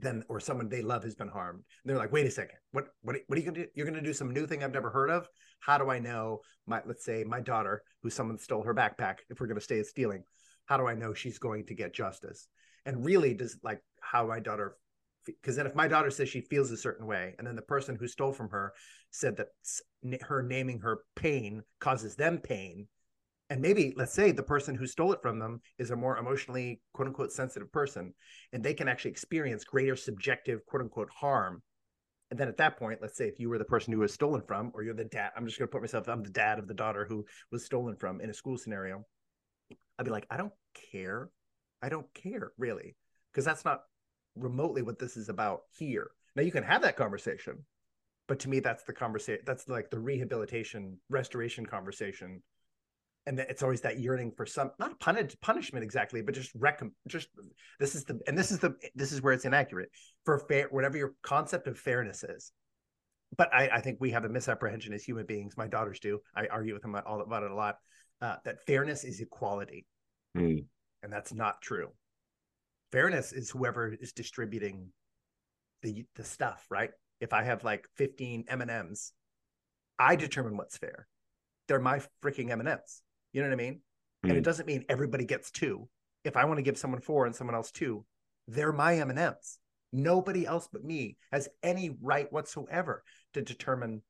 then 0.00 0.22
or 0.28 0.40
someone 0.40 0.68
they 0.68 0.80
love 0.80 1.02
has 1.02 1.16
been 1.16 1.28
harmed. 1.28 1.58
And 1.58 1.90
they're 1.90 1.98
like 1.98 2.12
wait 2.12 2.26
a 2.26 2.30
second. 2.30 2.58
What 2.72 2.86
what 3.02 3.16
what 3.26 3.36
are 3.36 3.40
you 3.40 3.46
gonna 3.46 3.64
do? 3.64 3.70
You're 3.74 3.86
gonna 3.86 4.00
do 4.00 4.12
some 4.12 4.32
new 4.32 4.46
thing 4.46 4.62
i've 4.62 4.72
never 4.72 4.90
heard 4.90 5.10
of? 5.10 5.28
How 5.60 5.76
do 5.78 5.90
i 5.90 5.98
know 5.98 6.40
my 6.66 6.80
let's 6.86 7.04
say 7.04 7.24
my 7.24 7.40
daughter 7.40 7.82
who 8.02 8.10
someone 8.10 8.38
stole 8.38 8.62
her 8.62 8.74
backpack 8.74 9.16
if 9.28 9.40
we're 9.40 9.46
gonna 9.46 9.60
stay 9.60 9.82
stealing 9.82 10.22
how 10.66 10.76
do 10.76 10.86
i 10.86 10.94
know 10.94 11.14
she's 11.14 11.38
going 11.38 11.66
to 11.66 11.74
get 11.74 11.94
justice? 11.94 12.48
And 12.86 13.04
really 13.04 13.34
does 13.34 13.58
like 13.62 13.82
how 14.00 14.26
my 14.26 14.40
daughter 14.40 14.76
because 15.40 15.56
then 15.56 15.66
if 15.66 15.74
my 15.74 15.88
daughter 15.88 16.10
says 16.10 16.28
she 16.28 16.40
feels 16.40 16.70
a 16.70 16.76
certain 16.76 17.06
way 17.06 17.34
and 17.38 17.46
then 17.46 17.56
the 17.56 17.62
person 17.62 17.96
who 17.96 18.06
stole 18.06 18.32
from 18.32 18.50
her 18.50 18.72
said 19.10 19.36
that 19.36 19.48
her 20.22 20.42
naming 20.42 20.80
her 20.80 21.00
pain 21.16 21.62
causes 21.80 22.16
them 22.16 22.38
pain 22.38 22.86
and 23.50 23.62
maybe 23.62 23.94
let's 23.96 24.12
say 24.12 24.30
the 24.30 24.42
person 24.42 24.74
who 24.74 24.86
stole 24.86 25.12
it 25.12 25.22
from 25.22 25.38
them 25.38 25.60
is 25.78 25.90
a 25.90 25.96
more 25.96 26.18
emotionally 26.18 26.80
quote 26.92 27.08
unquote 27.08 27.32
sensitive 27.32 27.70
person 27.72 28.12
and 28.52 28.62
they 28.62 28.74
can 28.74 28.88
actually 28.88 29.10
experience 29.10 29.64
greater 29.64 29.96
subjective 29.96 30.64
quote 30.66 30.82
unquote 30.82 31.10
harm 31.10 31.62
and 32.30 32.38
then 32.38 32.48
at 32.48 32.56
that 32.56 32.78
point 32.78 33.00
let's 33.00 33.16
say 33.16 33.26
if 33.26 33.40
you 33.40 33.48
were 33.48 33.58
the 33.58 33.64
person 33.64 33.92
who 33.92 34.00
was 34.00 34.12
stolen 34.12 34.42
from 34.46 34.70
or 34.74 34.82
you're 34.82 34.94
the 34.94 35.04
dad 35.04 35.30
i'm 35.36 35.46
just 35.46 35.58
going 35.58 35.68
to 35.68 35.72
put 35.72 35.82
myself 35.82 36.08
i'm 36.08 36.22
the 36.22 36.30
dad 36.30 36.58
of 36.58 36.68
the 36.68 36.74
daughter 36.74 37.06
who 37.08 37.24
was 37.50 37.64
stolen 37.64 37.96
from 37.96 38.20
in 38.20 38.30
a 38.30 38.34
school 38.34 38.58
scenario 38.58 39.04
i'd 39.98 40.04
be 40.04 40.10
like 40.10 40.26
i 40.30 40.36
don't 40.36 40.52
care. 40.92 41.30
I 41.82 41.88
don't 41.88 42.12
care 42.14 42.52
really 42.58 42.96
because 43.32 43.44
that's 43.44 43.64
not 43.64 43.82
remotely 44.40 44.82
what 44.82 44.98
this 44.98 45.16
is 45.16 45.28
about 45.28 45.62
here. 45.76 46.10
Now 46.36 46.42
you 46.42 46.52
can 46.52 46.64
have 46.64 46.82
that 46.82 46.96
conversation 46.96 47.64
but 48.28 48.38
to 48.40 48.48
me 48.48 48.60
that's 48.60 48.84
the 48.84 48.92
conversation 48.92 49.42
that's 49.44 49.68
like 49.68 49.90
the 49.90 49.98
rehabilitation 49.98 50.98
restoration 51.08 51.66
conversation. 51.66 52.42
And 53.26 53.38
it's 53.40 53.62
always 53.62 53.82
that 53.82 53.98
yearning 53.98 54.32
for 54.36 54.46
some 54.46 54.70
not 54.78 54.98
punish, 55.00 55.36
punishment 55.40 55.82
exactly 55.82 56.22
but 56.22 56.34
just 56.34 56.52
rec 56.54 56.80
just 57.08 57.28
this 57.80 57.94
is 57.94 58.04
the 58.04 58.20
and 58.26 58.38
this 58.38 58.50
is 58.52 58.58
the 58.58 58.74
this 58.94 59.12
is 59.12 59.20
where 59.20 59.32
it's 59.32 59.44
inaccurate 59.44 59.90
for 60.24 60.38
fair 60.38 60.68
whatever 60.70 60.96
your 60.96 61.14
concept 61.22 61.66
of 61.66 61.78
fairness 61.78 62.22
is. 62.22 62.52
But 63.36 63.52
I, 63.52 63.68
I 63.68 63.80
think 63.80 63.98
we 64.00 64.10
have 64.12 64.24
a 64.24 64.28
misapprehension 64.28 64.92
as 64.94 65.02
human 65.02 65.26
beings 65.26 65.56
my 65.56 65.66
daughters 65.66 66.00
do 66.00 66.20
i 66.34 66.46
argue 66.46 66.72
with 66.72 66.82
them 66.82 66.96
all 67.06 67.20
about 67.20 67.42
it 67.42 67.50
a 67.50 67.54
lot 67.54 67.76
uh, 68.20 68.36
that 68.44 68.64
fairness 68.66 69.04
is 69.04 69.20
equality. 69.20 69.86
Hmm. 70.34 70.58
and 71.02 71.10
that's 71.10 71.32
not 71.32 71.60
true 71.62 71.88
fairness 72.92 73.32
is 73.32 73.50
whoever 73.50 73.94
is 74.00 74.12
distributing 74.12 74.88
the 75.82 76.04
the 76.16 76.24
stuff 76.24 76.64
right? 76.70 76.90
If 77.20 77.32
i 77.32 77.42
have 77.42 77.64
like 77.64 77.86
15 77.96 78.44
m&ms 78.48 79.12
i 79.98 80.16
determine 80.16 80.56
what's 80.56 80.76
fair. 80.78 81.06
They're 81.66 81.80
my 81.80 82.00
freaking 82.22 82.50
m&ms 82.50 83.02
you 83.32 83.42
know 83.42 83.48
what 83.48 83.54
i 83.54 83.56
mean? 83.56 83.80
And 84.22 84.32
Hmm. 84.32 84.38
it 84.38 84.44
doesn't 84.44 84.66
mean 84.66 84.84
everybody 84.88 85.24
gets 85.24 85.50
two. 85.50 85.88
If 86.24 86.36
i 86.36 86.44
want 86.44 86.58
to 86.58 86.62
give 86.62 86.78
someone 86.78 87.00
four 87.00 87.26
and 87.26 87.34
someone 87.34 87.54
else 87.54 87.70
two 87.70 88.04
they're 88.46 88.72
my 88.72 88.96
m&ms 88.96 89.58
nobody 89.92 90.46
else 90.46 90.68
but 90.72 90.84
me 90.84 91.16
has 91.32 91.48
any 91.62 91.96
right 92.00 92.30
whatsoever 92.32 93.02
to 93.34 93.42
determine 93.42 94.02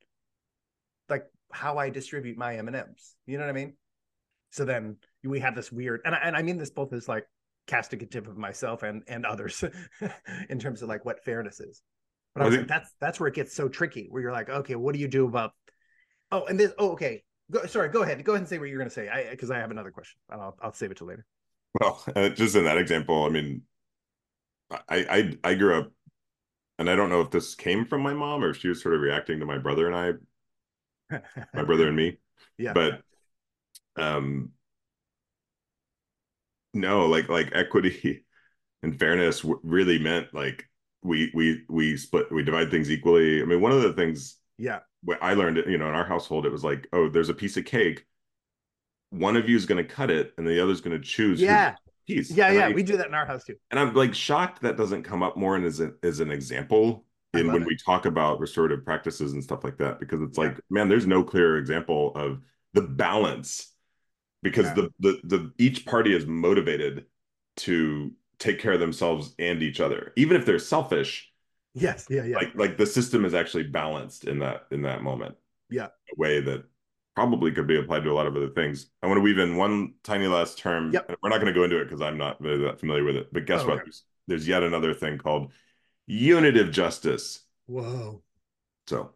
like 1.09 1.25
how 1.53 1.79
i 1.79 1.91
distribute 1.91 2.37
my 2.37 2.57
m&ms 2.57 3.15
you 3.27 3.39
know 3.39 3.45
what 3.45 3.51
i 3.51 3.53
mean? 3.53 3.75
So 4.51 4.65
then 4.65 4.97
we 5.23 5.41
have 5.41 5.55
this 5.55 5.71
weird 5.71 6.01
and 6.05 6.15
I, 6.15 6.19
and 6.19 6.37
I 6.37 6.43
mean 6.43 6.57
this 6.59 6.71
both 6.71 6.93
as 6.93 7.09
like 7.09 7.27
castigative 7.69 8.27
of 8.27 8.37
myself 8.37 8.83
and 8.83 9.03
and 9.07 9.25
others 9.25 9.63
in 10.49 10.59
terms 10.59 10.83
of 10.83 10.89
like 10.89 11.05
what 11.05 11.23
fairness 11.25 11.61
is. 11.61 11.83
But 12.35 12.43
i 12.43 12.47
was 12.47 12.57
like 12.57 12.67
that's 12.67 12.93
that's 13.01 13.21
where 13.21 13.29
it 13.29 13.35
gets 13.35 13.55
so 13.55 13.69
tricky 13.69 14.07
where 14.11 14.23
you're 14.23 14.33
like 14.33 14.49
okay 14.49 14.75
what 14.77 14.95
do 14.95 15.01
you 15.01 15.09
do 15.09 15.27
about 15.27 15.53
oh 16.33 16.45
and 16.47 16.59
this 16.59 16.73
oh 16.79 16.93
okay. 16.93 17.23
Go, 17.51 17.65
sorry 17.65 17.89
go 17.89 18.03
ahead. 18.03 18.23
Go 18.25 18.33
ahead 18.33 18.43
and 18.43 18.49
say 18.49 18.59
what 18.59 18.69
you're 18.69 18.79
going 18.79 18.91
to 18.91 18.95
say. 18.95 19.09
I 19.09 19.31
because 19.31 19.51
i 19.51 19.59
have 19.59 19.71
another 19.71 19.91
question 19.91 20.21
and 20.29 20.41
I'll, 20.41 20.57
I'll 20.61 20.73
save 20.73 20.91
it 20.91 20.99
till 20.99 21.07
later. 21.07 21.25
Well, 21.81 22.03
uh, 22.15 22.29
just 22.31 22.57
in 22.57 22.65
that 22.65 22.79
example, 22.79 23.25
I 23.25 23.29
mean, 23.29 23.63
I, 24.71 24.79
I 24.89 25.33
I 25.45 25.55
grew 25.55 25.79
up, 25.79 25.93
and 26.79 26.91
I 26.91 26.97
don't 26.97 27.11
know 27.11 27.21
if 27.21 27.31
this 27.31 27.55
came 27.55 27.87
from 27.87 28.03
my 28.03 28.15
mom 28.15 28.43
or 28.43 28.51
if 28.51 28.59
she 28.59 28.69
was 28.69 28.83
sort 28.83 28.95
of 28.95 29.01
reacting 29.01 29.41
to 29.41 29.47
my 29.47 29.59
brother 29.59 29.87
and 29.87 29.97
I, 31.11 31.19
my 31.55 31.65
brother 31.65 31.89
and 31.89 31.97
me. 31.97 32.19
yeah. 32.59 32.73
But 32.73 33.01
um, 33.97 34.51
no, 36.79 37.07
like 37.07 37.29
like 37.29 37.51
equity 37.55 38.25
and 38.83 38.99
fairness 38.99 39.41
w- 39.43 39.61
really 39.63 39.99
meant 39.99 40.33
like 40.35 40.69
we 41.03 41.31
we 41.35 41.65
we 41.69 41.97
split 41.97 42.31
we 42.33 42.43
divide 42.43 42.71
things 42.71 42.91
equally. 42.91 43.43
I 43.43 43.45
mean, 43.45 43.61
one 43.61 43.73
of 43.73 43.83
the 43.83 43.93
things 43.93 44.37
yeah 44.59 44.81
what 45.05 45.19
I 45.23 45.35
learned, 45.35 45.59
you 45.69 45.79
know, 45.79 45.89
in 45.89 45.95
our 45.95 46.07
household, 46.07 46.45
it 46.47 46.53
was 46.53 46.65
like, 46.65 46.89
oh, 46.93 47.09
there's 47.09 47.29
a 47.29 47.35
piece 47.35 47.57
of 47.57 47.65
cake. 47.65 48.05
One 49.11 49.37
of 49.37 49.49
you 49.49 49.57
is 49.57 49.65
going 49.67 49.85
to 49.85 49.89
cut 49.91 50.11
it, 50.11 50.35
and 50.37 50.47
the 50.47 50.63
other's 50.63 50.81
going 50.81 50.97
to 51.01 51.03
choose. 51.07 51.41
yeah 51.41 51.75
piece. 52.07 52.31
yeah 52.31 52.49
And 52.49 52.57
yeah 52.57 52.67
I- 52.67 52.73
we 52.73 52.83
do 52.83 52.97
that 52.97 53.07
in 53.07 53.15
our 53.15 53.27
house 53.27 53.45
too 53.45 53.57
and 53.71 53.79
I'm 53.79 53.95
like 53.95 54.15
shocked 54.15 54.63
that 54.63 54.77
doesn't 54.77 55.03
come 55.03 55.23
up 55.23 55.37
more 55.37 55.57
and 55.57 55.65
as 55.65 55.81
a, 55.81 55.93
as 56.03 56.21
an 56.21 56.31
example 56.31 57.05
in 57.35 57.47
when 57.49 57.63
it. 57.63 57.67
we 57.67 57.77
talk 57.77 58.07
about 58.07 58.41
restorative 58.41 58.85
practices 58.85 59.35
and 59.35 59.45
stuff 59.45 59.63
like 59.63 59.77
that 59.79 60.01
because 60.01 60.23
it's 60.23 60.39
Yeah. 60.39 60.45
like 60.45 60.61
man 60.71 60.89
there's 60.89 61.07
no 61.07 61.23
clear 61.23 61.59
example 61.59 62.13
of 62.15 62.41
the 62.73 62.81
balance 62.81 63.75
because 64.43 64.67
Yeah. 64.67 64.75
the, 64.75 64.91
the 65.01 65.21
the 65.25 65.53
each 65.59 65.87
party 65.87 66.15
is 66.15 66.27
motivated 66.27 67.07
to 67.59 68.13
take 68.39 68.61
care 68.61 68.73
of 68.73 68.81
themselves 68.81 69.35
and 69.39 69.63
each 69.63 69.81
other 69.81 70.13
even 70.17 70.37
if 70.37 70.47
they're 70.47 70.59
selfish. 70.61 71.33
Yes. 71.75 72.07
Yeah 72.09 72.25
yeah. 72.25 72.37
Like 72.37 72.55
like 72.55 72.77
the 72.79 72.87
system 72.87 73.25
is 73.25 73.35
actually 73.35 73.65
balanced 73.65 74.25
in 74.25 74.39
that 74.41 74.67
in 74.71 74.83
that 74.83 75.03
moment. 75.03 75.37
Yeah. 75.71 75.87
a 75.87 76.17
way 76.21 76.41
that 76.41 76.65
probably 77.15 77.51
could 77.53 77.67
be 77.67 77.79
applied 77.79 78.05
to 78.05 78.11
a 78.11 78.15
lot 78.15 78.27
of 78.27 78.37
other 78.37 78.49
things. 78.49 78.87
I 79.03 79.07
want 79.09 79.19
to 79.19 79.23
weave 79.23 79.39
in 79.39 79.57
one 79.57 79.95
tiny 80.05 80.27
last 80.29 80.59
term 80.59 80.93
Yep. 80.93 81.17
we're 81.23 81.31
not 81.31 81.41
going 81.41 81.53
to 81.53 81.59
go 81.59 81.65
into 81.65 81.81
it 81.81 81.85
because 81.85 82.01
i'm 82.01 82.17
not 82.17 82.41
really 82.41 82.63
that 82.65 82.79
familiar 82.81 83.05
with 83.05 83.17
it 83.17 83.33
but 83.33 83.45
guess 83.45 83.63
Oh, 83.63 83.67
what? 83.69 83.75
okay. 83.75 83.83
there's, 83.87 84.05
there's 84.29 84.49
yet 84.49 84.63
another 84.63 84.95
thing 84.95 85.19
called 85.19 85.53
unitive 86.07 86.71
justice. 86.71 87.43
Whoa. 87.67 88.23
So 88.87 89.15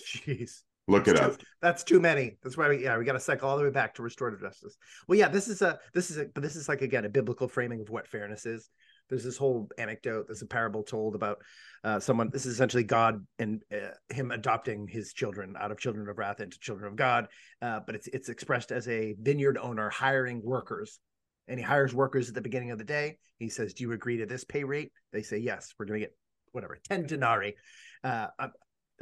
jeez 0.00 0.62
look 0.88 1.08
it 1.08 1.18
up 1.18 1.36
That's 1.60 1.84
too 1.84 2.00
many. 2.00 2.36
That's 2.42 2.56
why 2.56 2.68
we 2.68 2.82
yeah 2.82 2.98
we 2.98 3.04
got 3.04 3.12
to 3.12 3.20
cycle 3.20 3.48
all 3.48 3.56
the 3.56 3.64
way 3.64 3.70
back 3.70 3.94
to 3.94 4.02
restorative 4.02 4.40
justice. 4.40 4.76
Well, 5.06 5.18
yeah, 5.18 5.28
this 5.28 5.48
is 5.48 5.62
a 5.62 5.78
this 5.94 6.10
is 6.10 6.18
a 6.18 6.26
but 6.34 6.42
this 6.42 6.56
is 6.56 6.68
like 6.68 6.82
again 6.82 7.04
a 7.04 7.08
biblical 7.08 7.48
framing 7.48 7.80
of 7.80 7.90
what 7.90 8.08
fairness 8.08 8.46
is. 8.46 8.68
There's 9.08 9.24
this 9.24 9.36
whole 9.36 9.68
anecdote. 9.78 10.26
There's 10.26 10.42
a 10.42 10.46
parable 10.46 10.82
told 10.82 11.14
about 11.14 11.42
uh, 11.84 12.00
someone. 12.00 12.30
This 12.32 12.46
is 12.46 12.54
essentially 12.54 12.84
God 12.84 13.24
and 13.38 13.62
uh, 13.72 13.90
him 14.08 14.30
adopting 14.30 14.88
his 14.88 15.12
children 15.12 15.54
out 15.58 15.70
of 15.70 15.78
children 15.78 16.08
of 16.08 16.18
wrath 16.18 16.40
into 16.40 16.58
children 16.58 16.88
of 16.88 16.96
God. 16.96 17.28
Uh, 17.60 17.80
but 17.84 17.94
it's 17.94 18.08
it's 18.08 18.28
expressed 18.28 18.72
as 18.72 18.88
a 18.88 19.14
vineyard 19.20 19.58
owner 19.58 19.90
hiring 19.90 20.40
workers, 20.42 20.98
and 21.46 21.58
he 21.58 21.64
hires 21.64 21.94
workers 21.94 22.28
at 22.28 22.34
the 22.34 22.40
beginning 22.40 22.70
of 22.70 22.78
the 22.78 22.84
day. 22.84 23.18
He 23.38 23.48
says, 23.48 23.74
"Do 23.74 23.84
you 23.84 23.92
agree 23.92 24.16
to 24.18 24.26
this 24.26 24.44
pay 24.44 24.64
rate?" 24.64 24.92
They 25.12 25.22
say, 25.22 25.38
"Yes, 25.38 25.74
we're 25.78 25.86
going 25.86 26.00
to 26.00 26.06
get 26.06 26.16
whatever 26.52 26.78
ten 26.88 27.06
denarii." 27.06 27.54
Uh, 28.02 28.28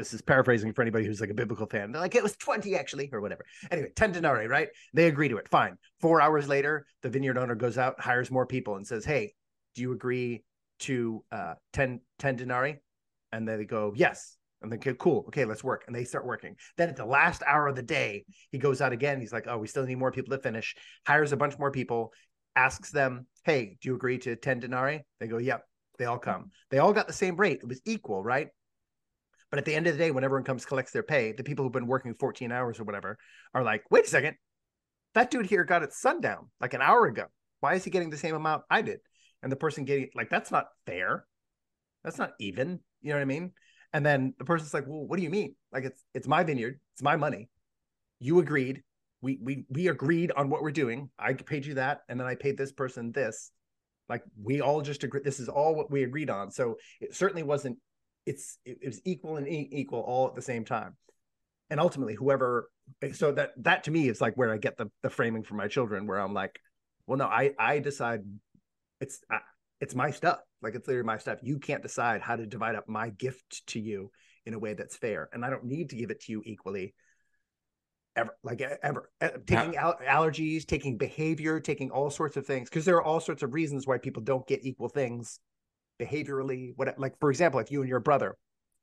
this 0.01 0.15
is 0.15 0.23
paraphrasing 0.23 0.73
for 0.73 0.81
anybody 0.81 1.05
who's 1.05 1.21
like 1.21 1.31
a 1.31 1.35
biblical 1.35 1.67
fan. 1.67 1.93
They're 1.93 2.01
like, 2.01 2.15
it 2.15 2.23
was 2.23 2.35
20 2.37 2.75
actually, 2.75 3.11
or 3.13 3.21
whatever. 3.21 3.45
Anyway, 3.71 3.91
10 3.95 4.13
denarii, 4.13 4.47
right? 4.47 4.69
They 4.95 5.09
agree 5.09 5.29
to 5.29 5.37
it. 5.37 5.49
Fine. 5.49 5.77
Four 6.01 6.23
hours 6.23 6.49
later, 6.49 6.87
the 7.03 7.11
vineyard 7.11 7.37
owner 7.37 7.55
goes 7.55 7.77
out, 7.77 8.01
hires 8.01 8.31
more 8.31 8.47
people, 8.47 8.77
and 8.77 8.87
says, 8.87 9.05
Hey, 9.05 9.35
do 9.75 9.83
you 9.83 9.93
agree 9.93 10.43
to 10.81 11.23
uh 11.31 11.55
10, 11.75 12.01
10 12.19 12.37
denarii? 12.37 12.79
And 13.31 13.47
they 13.47 13.65
go, 13.65 13.93
Yes. 13.95 14.39
And 14.63 14.73
they 14.73 14.79
go, 14.79 14.93
cool. 14.95 15.25
Okay, 15.29 15.45
let's 15.45 15.65
work. 15.65 15.85
And 15.87 15.97
they 15.97 16.05
start 16.05 16.27
working. 16.27 16.57
Then 16.77 16.91
at 16.91 16.97
the 16.97 17.07
last 17.07 17.43
hour 17.47 17.69
of 17.69 17.77
the 17.77 17.83
day, 17.83 18.25
he 18.51 18.59
goes 18.59 18.81
out 18.81 18.93
again. 18.93 19.21
He's 19.21 19.33
like, 19.33 19.47
Oh, 19.49 19.59
we 19.59 19.67
still 19.67 19.85
need 19.85 19.99
more 19.99 20.13
people 20.13 20.35
to 20.35 20.43
finish, 20.43 20.75
hires 21.07 21.33
a 21.33 21.37
bunch 21.37 21.59
more 21.59 21.71
people, 21.71 22.13
asks 22.57 22.91
them, 22.91 23.27
Hey, 23.45 23.77
do 23.83 23.91
you 23.91 23.95
agree 23.95 24.19
to 24.19 24.35
10 24.35 24.61
denarii? 24.61 25.05
They 25.19 25.27
go, 25.27 25.37
Yep. 25.37 25.63
They 25.99 26.07
all 26.07 26.19
come. 26.19 26.51
They 26.71 26.79
all 26.79 26.95
got 26.95 27.07
the 27.07 27.13
same 27.13 27.37
rate. 27.37 27.59
It 27.61 27.69
was 27.69 27.83
equal, 27.85 28.23
right? 28.23 28.49
But 29.51 29.59
at 29.59 29.65
the 29.65 29.75
end 29.75 29.87
of 29.87 29.95
the 29.95 29.99
day, 29.99 30.11
when 30.11 30.25
everyone 30.25 30.45
comes 30.45 30.65
collects 30.65 30.93
their 30.93 31.03
pay, 31.03 31.33
the 31.33 31.43
people 31.43 31.65
who've 31.65 31.73
been 31.73 31.87
working 31.87 32.15
14 32.15 32.53
hours 32.53 32.79
or 32.79 32.85
whatever 32.85 33.19
are 33.53 33.65
like, 33.65 33.83
wait 33.91 34.05
a 34.05 34.09
second, 34.09 34.37
that 35.15 35.31
dude 35.31 35.47
here 35.47 35.65
got 35.65 35.83
it 35.83 35.93
sundown 35.93 36.49
like 36.61 36.75
an 36.75 36.83
hour 36.83 37.07
ago. 37.07 37.25
Why 37.61 37.75
is 37.75 37.85
he 37.85 37.91
getting 37.91 38.11
the 38.11 38.17
same 38.17 38.35
amount 38.35 38.63
I 38.71 38.83
did? 38.83 39.01
And 39.43 39.51
the 39.51 39.57
person 39.57 39.85
getting 39.85 40.11
like 40.15 40.31
that's 40.31 40.51
not 40.51 40.69
fair. 40.87 41.25
That's 42.05 42.19
not 42.19 42.33
even. 42.39 42.81
You 43.03 43.11
know 43.11 43.17
what 43.17 43.23
I 43.23 43.27
mean? 43.27 43.53
And 43.93 44.05
then 44.05 44.35
the 44.39 44.45
person's 44.45 44.73
like, 44.73 44.87
well, 44.87 45.07
what 45.07 45.17
do 45.17 45.23
you 45.23 45.31
mean? 45.31 45.57
Like 45.73 45.85
it's 45.85 46.03
it's 46.15 46.29
my 46.29 46.45
vineyard, 46.45 46.79
it's 46.95 47.03
my 47.03 47.17
money. 47.17 47.49
You 48.21 48.39
agreed. 48.39 48.83
We 49.23 49.39
we 49.43 49.65
we 49.69 49.89
agreed 49.89 50.33
on 50.33 50.49
what 50.49 50.63
we're 50.63 50.71
doing. 50.71 51.11
I 51.19 51.33
paid 51.35 51.67
you 51.67 51.75
that, 51.75 52.01
and 52.09 52.19
then 52.19 52.27
I 52.27 52.35
paid 52.35 52.57
this 52.57 52.73
person 52.73 53.13
this. 53.13 53.51
Like 54.09 54.23
we 54.43 54.61
all 54.61 54.81
just 54.81 55.05
agreed. 55.05 55.25
This 55.25 55.41
is 55.41 55.49
all 55.49 55.75
what 55.75 55.91
we 55.91 56.05
agreed 56.05 56.31
on. 56.31 56.51
So 56.51 56.77
it 57.01 57.15
certainly 57.15 57.43
wasn't. 57.43 57.79
It's 58.27 58.59
it, 58.64 58.79
it 58.83 58.87
was 58.87 59.01
equal 59.05 59.37
and 59.37 59.49
equal 59.49 60.01
all 60.01 60.29
at 60.29 60.35
the 60.35 60.43
same 60.43 60.64
time. 60.64 60.97
And 61.71 61.81
ultimately, 61.81 62.14
whoever 62.14 62.71
so 63.12 63.33
that 63.33 63.53
that 63.59 63.85
to 63.85 63.91
me 63.91 64.09
is 64.09 64.21
like 64.21 64.35
where 64.35 64.53
I 64.53 64.59
get 64.59 64.77
the 64.77 64.91
the 65.03 65.11
framing 65.11 65.43
for 65.43 65.55
my 65.55 65.68
children, 65.68 66.07
where 66.07 66.18
I'm 66.18 66.35
like, 66.35 66.59
well, 67.07 67.18
no, 67.18 67.27
I 67.27 67.53
I 67.59 67.79
decide 67.79 68.23
it's 69.01 69.21
I, 69.31 69.39
it's 69.81 69.95
my 69.95 70.11
stuff. 70.11 70.41
Like 70.62 70.75
it's 70.75 70.87
literally 70.87 71.07
my 71.07 71.18
stuff. 71.18 71.39
You 71.43 71.59
can't 71.59 71.83
decide 71.83 72.21
how 72.21 72.37
to 72.37 72.47
divide 72.47 72.75
up 72.75 72.89
my 72.89 73.11
gift 73.11 73.66
to 73.68 73.81
you 73.81 74.11
in 74.45 74.55
a 74.55 74.59
way 74.59 74.75
that's 74.75 74.97
fair, 74.97 75.29
and 75.33 75.45
I 75.45 75.51
don't 75.51 75.64
need 75.64 75.91
to 75.91 75.97
give 75.97 76.11
it 76.11 76.21
to 76.23 76.33
you 76.33 76.43
equally. 76.45 76.95
Ever, 78.16 78.37
like 78.43 78.61
ever, 78.61 79.09
taking 79.21 79.75
yeah. 79.75 79.93
allergies, 80.03 80.66
taking 80.66 80.99
behavior, 80.99 81.61
taking 81.61 81.93
all 81.93 82.11
sorts 82.11 82.37
of 82.37 82.45
things, 82.45 82.68
because 82.68 82.85
there 82.85 82.97
are 82.97 83.03
all 83.03 83.21
sorts 83.21 83.45
of 83.45 83.55
reasons 83.55 83.87
why 83.87 83.99
people 83.99 84.21
don't 84.21 84.47
get 84.49 84.64
equal 84.64 84.89
things 84.89 85.39
behaviorally. 86.01 86.73
What, 86.77 86.99
like 86.99 87.19
for 87.21 87.31
example, 87.31 87.61
if 87.61 87.71
you 87.71 87.81
and 87.81 87.89
your 87.89 88.01
brother, 88.01 88.37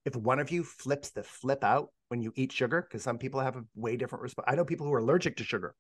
if 0.06 0.16
one 0.16 0.40
of 0.40 0.52
you 0.52 0.64
flips 0.64 1.10
the 1.10 1.24
flip 1.24 1.64
out 1.64 1.90
when 2.10 2.22
you 2.22 2.32
eat 2.36 2.52
sugar, 2.52 2.82
because 2.82 3.04
some 3.04 3.18
people 3.18 3.40
have 3.40 3.56
a 3.56 3.64
way 3.76 3.98
different 3.98 4.22
response. 4.22 4.46
I 4.48 4.56
know 4.56 4.66
people 4.66 4.88
who 4.88 4.94
are 4.94 5.00
allergic 5.00 5.38
to 5.38 5.44
sugar. 5.44 5.76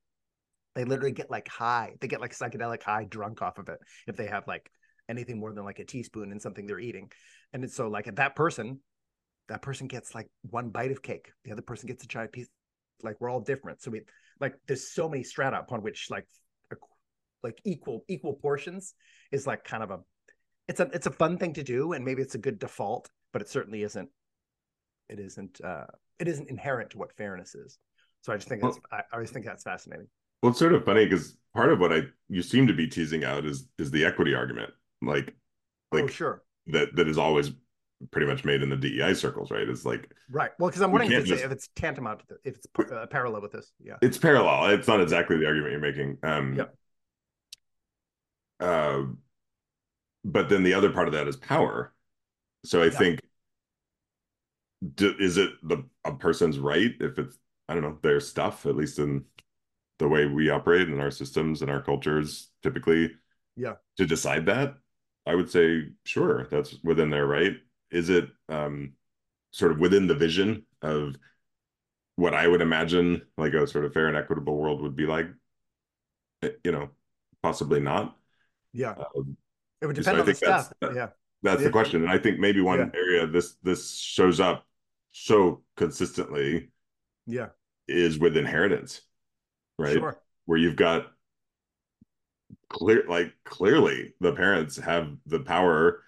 They 0.75 0.83
literally 0.83 1.11
get 1.11 1.31
like 1.31 1.47
high. 1.47 1.95
They 2.01 2.07
get 2.07 2.21
like 2.21 2.35
psychedelic 2.35 2.83
high, 2.83 3.05
drunk 3.05 3.41
off 3.41 3.57
of 3.57 3.69
it 3.69 3.79
if 4.05 4.15
they 4.15 4.27
have 4.27 4.47
like 4.47 4.69
anything 5.09 5.39
more 5.39 5.53
than 5.53 5.63
like 5.63 5.79
a 5.79 5.85
teaspoon 5.85 6.31
in 6.31 6.39
something 6.39 6.67
they're 6.67 6.79
eating. 6.79 7.11
And 7.53 7.63
it's 7.63 7.75
so 7.75 7.87
like 7.87 8.13
that 8.13 8.35
person, 8.35 8.79
that 9.47 9.61
person 9.61 9.87
gets 9.87 10.13
like 10.13 10.27
one 10.41 10.69
bite 10.69 10.91
of 10.91 11.01
cake. 11.01 11.31
The 11.45 11.51
other 11.51 11.61
person 11.61 11.87
gets 11.87 12.03
a 12.03 12.07
giant 12.07 12.31
piece. 12.31 12.49
Like 13.01 13.15
we're 13.19 13.29
all 13.29 13.39
different. 13.39 13.81
So 13.81 13.91
we 13.91 14.01
like 14.39 14.55
there's 14.67 14.89
so 14.89 15.07
many 15.07 15.23
strata 15.23 15.59
upon 15.59 15.81
which 15.81 16.07
like 16.09 16.25
like 17.43 17.59
equal 17.63 18.03
equal 18.07 18.33
portions 18.33 18.93
is 19.31 19.47
like 19.47 19.63
kind 19.63 19.83
of 19.83 19.91
a 19.91 19.99
it's 20.67 20.79
a 20.79 20.89
it's 20.93 21.07
a 21.07 21.11
fun 21.11 21.37
thing 21.37 21.53
to 21.53 21.63
do 21.63 21.93
and 21.93 22.03
maybe 22.03 22.21
it's 22.21 22.35
a 22.35 22.39
good 22.39 22.59
default, 22.59 23.09
but 23.33 23.41
it 23.41 23.49
certainly 23.49 23.83
isn't 23.83 24.09
it 25.09 25.19
isn't 25.19 25.61
uh 25.63 25.85
it 26.19 26.27
isn't 26.27 26.49
inherent 26.49 26.91
to 26.91 26.97
what 26.97 27.13
fairness 27.13 27.55
is. 27.55 27.77
So 28.21 28.33
I 28.33 28.37
just 28.37 28.47
think 28.47 28.61
that's 28.61 28.75
well, 28.75 28.83
I, 28.91 28.97
I 28.97 29.15
always 29.15 29.31
think 29.31 29.45
that's 29.45 29.63
fascinating. 29.63 30.07
Well, 30.41 30.51
it's 30.51 30.59
sort 30.59 30.73
of 30.73 30.83
funny 30.85 31.05
because 31.05 31.37
part 31.53 31.71
of 31.71 31.79
what 31.79 31.93
I 31.93 32.03
you 32.29 32.41
seem 32.41 32.67
to 32.67 32.73
be 32.73 32.87
teasing 32.87 33.23
out 33.23 33.45
is 33.45 33.67
is 33.77 33.91
the 33.91 34.05
equity 34.05 34.35
argument 34.35 34.71
like 35.01 35.35
oh, 35.91 35.97
like 35.97 36.05
oh, 36.05 36.07
sure 36.07 36.43
that 36.67 36.95
that 36.95 37.07
is 37.07 37.17
always 37.17 37.51
pretty 38.11 38.27
much 38.27 38.45
made 38.45 38.61
in 38.61 38.69
the 38.69 38.75
DEI 38.75 39.13
circles, 39.13 39.51
right? 39.51 39.67
It's 39.67 39.85
like 39.85 40.11
right. 40.29 40.51
Well, 40.59 40.69
because 40.69 40.81
I'm 40.81 40.91
wondering 40.91 41.11
if 41.11 41.21
it's, 41.21 41.29
just, 41.29 41.43
if 41.43 41.51
it's, 41.51 41.69
tantamount 41.75 42.19
to 42.19 42.25
the, 42.29 42.35
if 42.43 42.55
it's 42.57 42.91
uh, 42.91 43.05
parallel 43.07 43.41
with 43.41 43.51
this. 43.51 43.71
Yeah, 43.83 43.95
it's 44.01 44.17
parallel. 44.17 44.71
It's 44.71 44.87
not 44.87 45.01
exactly 45.01 45.37
the 45.37 45.47
argument 45.47 45.71
you're 45.71 45.81
making. 45.81 46.17
Um, 46.23 46.55
yeah. 46.55 46.65
Uh, 48.59 49.03
but 50.27 50.49
then 50.49 50.63
the 50.63 50.73
other 50.73 50.91
part 50.91 51.07
of 51.07 51.13
that 51.13 51.27
is 51.27 51.37
power. 51.37 51.93
So 52.65 52.81
I 52.81 52.85
yeah. 52.85 52.91
think, 52.91 53.21
do, 54.95 55.15
is 55.19 55.37
it 55.37 55.51
the 55.63 55.83
a 56.03 56.13
person's 56.13 56.59
right 56.59 56.91
if 56.99 57.17
it's 57.17 57.37
I 57.67 57.73
don't 57.73 57.83
know 57.83 57.97
their 58.03 58.19
stuff 58.19 58.65
at 58.65 58.75
least 58.75 58.99
in 58.99 59.25
the 59.99 60.07
way 60.07 60.25
we 60.25 60.49
operate 60.49 60.89
in 60.89 60.99
our 60.99 61.09
systems 61.09 61.61
and 61.61 61.71
our 61.71 61.81
cultures 61.81 62.49
typically? 62.61 63.11
Yeah. 63.55 63.75
To 63.97 64.05
decide 64.05 64.45
that 64.45 64.75
i 65.25 65.35
would 65.35 65.51
say 65.51 65.89
sure 66.05 66.47
that's 66.49 66.75
within 66.83 67.09
their 67.09 67.25
right. 67.25 67.53
Is 67.89 68.09
it 68.09 68.29
um 68.49 68.93
sort 69.51 69.71
of 69.71 69.79
within 69.79 70.07
the 70.07 70.15
vision 70.15 70.65
of 70.81 71.15
what 72.15 72.33
i 72.33 72.47
would 72.47 72.61
imagine 72.61 73.21
like 73.37 73.53
a 73.53 73.65
sort 73.67 73.85
of 73.85 73.93
fair 73.93 74.07
and 74.07 74.17
equitable 74.17 74.57
world 74.57 74.81
would 74.81 74.95
be 74.95 75.05
like? 75.05 75.27
Eh, 76.43 76.49
you 76.63 76.71
know 76.71 76.89
possibly 77.41 77.79
not. 77.79 78.15
Yeah. 78.73 78.95
Um, 79.15 79.37
it 79.81 79.85
would 79.85 79.95
depend 79.95 80.15
so 80.15 80.21
on 80.21 80.25
the 80.25 80.35
stuff 80.35 80.73
that, 80.81 80.95
yeah. 80.95 81.07
that's 81.43 81.61
yeah. 81.61 81.67
the 81.67 81.71
question. 81.71 82.03
And 82.03 82.11
i 82.11 82.17
think 82.17 82.39
maybe 82.39 82.61
one 82.61 82.79
yeah. 82.79 82.99
area 82.99 83.27
this 83.27 83.55
this 83.63 83.97
shows 83.97 84.39
up 84.39 84.65
so 85.11 85.63
consistently 85.75 86.69
yeah. 87.25 87.47
is 87.87 88.19
with 88.19 88.37
inheritance 88.37 89.01
right? 89.79 89.93
Sure. 89.93 90.19
where 90.45 90.57
you've 90.57 90.75
got 90.75 91.07
clear 92.69 93.03
like 93.07 93.33
clearly 93.43 94.13
the 94.19 94.33
parents 94.33 94.77
have 94.77 95.09
the 95.25 95.39
power 95.39 96.03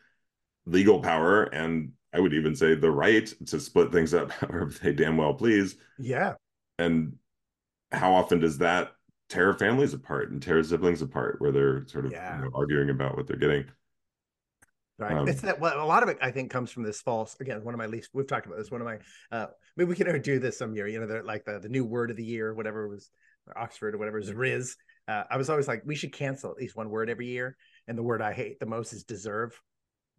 legal 0.66 1.02
power 1.02 1.44
and 1.44 1.92
i 2.14 2.20
would 2.20 2.34
even 2.34 2.56
say 2.56 2.76
the 2.76 2.92
right 2.92 3.34
to 3.48 3.60
split 3.60 3.92
things 3.92 4.14
up 4.14 4.32
however 4.40 4.74
they 4.82 4.94
damn 4.94 5.18
well 5.18 5.34
please. 5.34 5.76
Yeah. 5.98 6.36
And 6.78 7.18
how 7.92 8.14
often 8.14 8.40
does 8.40 8.60
that 8.60 8.92
tear 9.30 9.54
families 9.54 9.94
apart 9.94 10.32
and 10.32 10.42
tear 10.42 10.62
siblings 10.64 11.02
apart 11.02 11.36
where 11.40 11.52
they're 11.52 11.88
sort 11.88 12.06
of 12.06 12.12
yeah. 12.12 12.38
you 12.38 12.46
know, 12.46 12.52
arguing 12.54 12.90
about 12.90 13.16
what 13.16 13.28
they're 13.28 13.38
getting 13.38 13.66
right 14.98 15.18
um, 15.18 15.28
it's 15.28 15.42
that 15.42 15.60
well 15.60 15.82
a 15.82 15.86
lot 15.86 16.04
of 16.04 16.10
it 16.10 16.18
i 16.22 16.32
think 16.32 16.52
comes 16.52 16.72
from 16.72 16.84
this 16.84 17.00
false 17.02 17.36
again 17.40 17.64
one 17.64 17.74
of 17.74 17.78
my 17.78 17.86
least 17.86 18.10
we've 18.14 18.28
talked 18.28 18.46
about 18.46 18.58
this 18.58 18.72
one 18.72 18.82
of 18.82 18.86
my 18.86 18.98
uh 19.32 19.48
maybe 19.78 19.88
we 19.88 19.96
can 19.96 20.22
do 20.22 20.40
this 20.40 20.58
some 20.58 20.76
year 20.76 20.88
you 20.88 21.00
know 21.00 21.08
they're 21.08 21.24
like 21.24 21.46
the, 21.46 21.60
the 21.60 21.70
new 21.70 21.86
word 21.86 22.12
of 22.12 22.18
the 22.18 22.26
year 22.26 22.54
whatever 22.54 22.88
was 22.88 23.10
oxford 23.56 23.96
or 23.96 23.98
whatever 23.98 24.20
is 24.20 24.32
rizz 24.32 24.76
uh, 25.10 25.24
I 25.28 25.38
was 25.38 25.50
always 25.50 25.68
like, 25.68 25.82
we 25.86 25.96
should 25.96 26.14
cancel 26.14 26.52
at 26.52 26.58
least 26.58 26.76
one 26.76 26.92
word 26.92 27.10
every 27.10 27.26
year. 27.26 27.58
And 27.88 27.98
the 27.98 28.04
word 28.04 28.22
I 28.22 28.32
hate 28.32 28.60
the 28.60 28.68
most 28.68 28.94
is 28.94 29.04
deserve. 29.04 29.60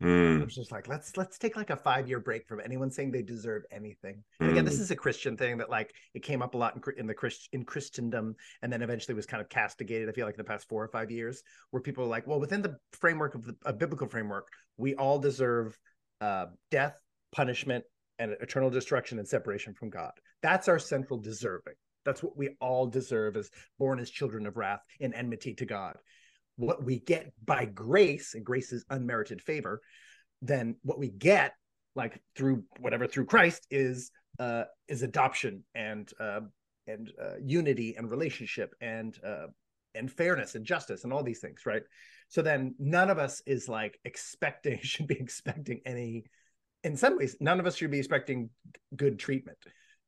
Mm. 0.03 0.41
I 0.41 0.45
was 0.45 0.55
just 0.55 0.73
like, 0.73 0.89
let's 0.89 1.17
let's 1.17 1.39
take 1.39 1.57
like 1.57 1.71
a 1.71 1.77
five 1.77 2.09
year 2.09 2.21
break 2.21 2.47
from 2.49 2.61
anyone 2.65 2.91
saying 2.91 3.11
they 3.11 3.23
deserve 3.23 3.63
anything. 3.71 4.23
And 4.41 4.51
again, 4.51 4.65
this 4.65 4.79
mm. 4.79 4.81
is 4.81 4.91
a 4.91 4.97
Christian 4.97 5.37
thing 5.37 5.59
that 5.59 5.69
like 5.69 5.93
it 6.15 6.23
came 6.23 6.41
up 6.41 6.55
a 6.55 6.57
lot 6.57 6.75
in, 6.75 6.83
in 6.99 7.07
the 7.07 7.15
Christ 7.15 7.49
in 7.53 7.65
Christendom, 7.65 8.35
and 8.63 8.73
then 8.73 8.81
eventually 8.81 9.15
was 9.15 9.27
kind 9.27 9.43
of 9.43 9.49
castigated. 9.51 10.09
I 10.09 10.13
feel 10.13 10.27
like 10.27 10.35
in 10.35 10.39
the 10.39 10.45
past 10.45 10.69
four 10.69 10.83
or 10.83 10.89
five 10.89 11.11
years, 11.11 11.43
where 11.71 11.83
people 11.83 12.05
are 12.05 12.09
like, 12.09 12.27
well, 12.27 12.41
within 12.41 12.63
the 12.63 12.77
framework 12.93 13.35
of 13.35 13.45
the 13.45 13.55
a 13.65 13.73
biblical 13.73 14.09
framework, 14.09 14.49
we 14.79 14.95
all 14.95 15.19
deserve 15.19 15.79
uh, 16.21 16.47
death, 16.71 16.97
punishment, 17.33 17.85
and 18.19 18.33
eternal 18.41 18.71
destruction 18.71 19.19
and 19.19 19.29
separation 19.29 19.75
from 19.75 19.91
God. 19.91 20.13
That's 20.43 20.69
our 20.69 20.79
central 20.79 21.19
deserving. 21.19 21.75
That's 22.05 22.23
what 22.23 22.37
we 22.37 22.57
all 22.61 22.87
deserve 22.87 23.37
as 23.37 23.51
born 23.79 23.99
as 23.99 24.11
children 24.11 24.47
of 24.47 24.57
wrath 24.57 24.81
in 25.01 25.13
enmity 25.13 25.55
to 25.55 25.67
God. 25.67 25.97
What 26.61 26.85
we 26.85 26.99
get 26.99 27.33
by 27.43 27.65
grace, 27.65 28.35
and 28.35 28.45
grace 28.45 28.71
is 28.71 28.85
unmerited 28.91 29.41
favor, 29.41 29.81
then 30.43 30.77
what 30.83 30.99
we 30.99 31.09
get, 31.09 31.55
like 31.97 32.21
through 32.37 32.65
whatever 32.79 33.07
through 33.07 33.25
Christ, 33.25 33.67
is 33.71 34.11
uh, 34.39 34.65
is 34.87 35.03
adoption 35.03 35.65
and 35.75 36.11
uh, 36.21 36.41
and 36.87 37.11
uh, 37.21 37.37
unity 37.43 37.95
and 37.97 38.11
relationship 38.11 38.75
and 38.83 39.19
uh, 39.27 39.47
and 39.95 40.13
fairness 40.13 40.55
and 40.55 40.67
justice 40.67 41.05
and 41.05 41.15
all 41.15 41.23
these 41.23 41.41
things, 41.41 41.65
right? 41.65 41.83
So 42.29 42.43
then 42.43 42.75
none 42.79 43.09
of 43.09 43.19
us 43.19 43.43
is 43.47 43.67
like 43.67 43.99
expecting 44.05 44.79
should 44.83 45.07
be 45.07 45.19
expecting 45.19 45.81
any. 45.87 46.25
In 46.85 46.95
some 46.97 47.17
ways, 47.17 47.37
none 47.41 47.59
of 47.59 47.67
us 47.67 47.77
should 47.77 47.91
be 47.91 47.99
expecting 47.99 48.51
good 48.95 49.19
treatment 49.19 49.59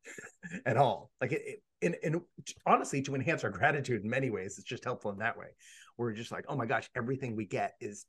at 0.66 0.76
all. 0.76 1.10
Like 1.18 1.32
it, 1.32 1.62
it 1.80 1.98
and 2.02 2.20
honestly, 2.66 3.00
to 3.02 3.14
enhance 3.14 3.42
our 3.42 3.50
gratitude 3.50 4.02
in 4.04 4.10
many 4.10 4.28
ways, 4.28 4.58
it's 4.58 4.68
just 4.68 4.84
helpful 4.84 5.10
in 5.10 5.18
that 5.18 5.38
way. 5.38 5.48
We're 5.96 6.12
just 6.12 6.32
like, 6.32 6.44
oh 6.48 6.56
my 6.56 6.66
gosh, 6.66 6.88
everything 6.96 7.36
we 7.36 7.46
get 7.46 7.74
is 7.80 8.06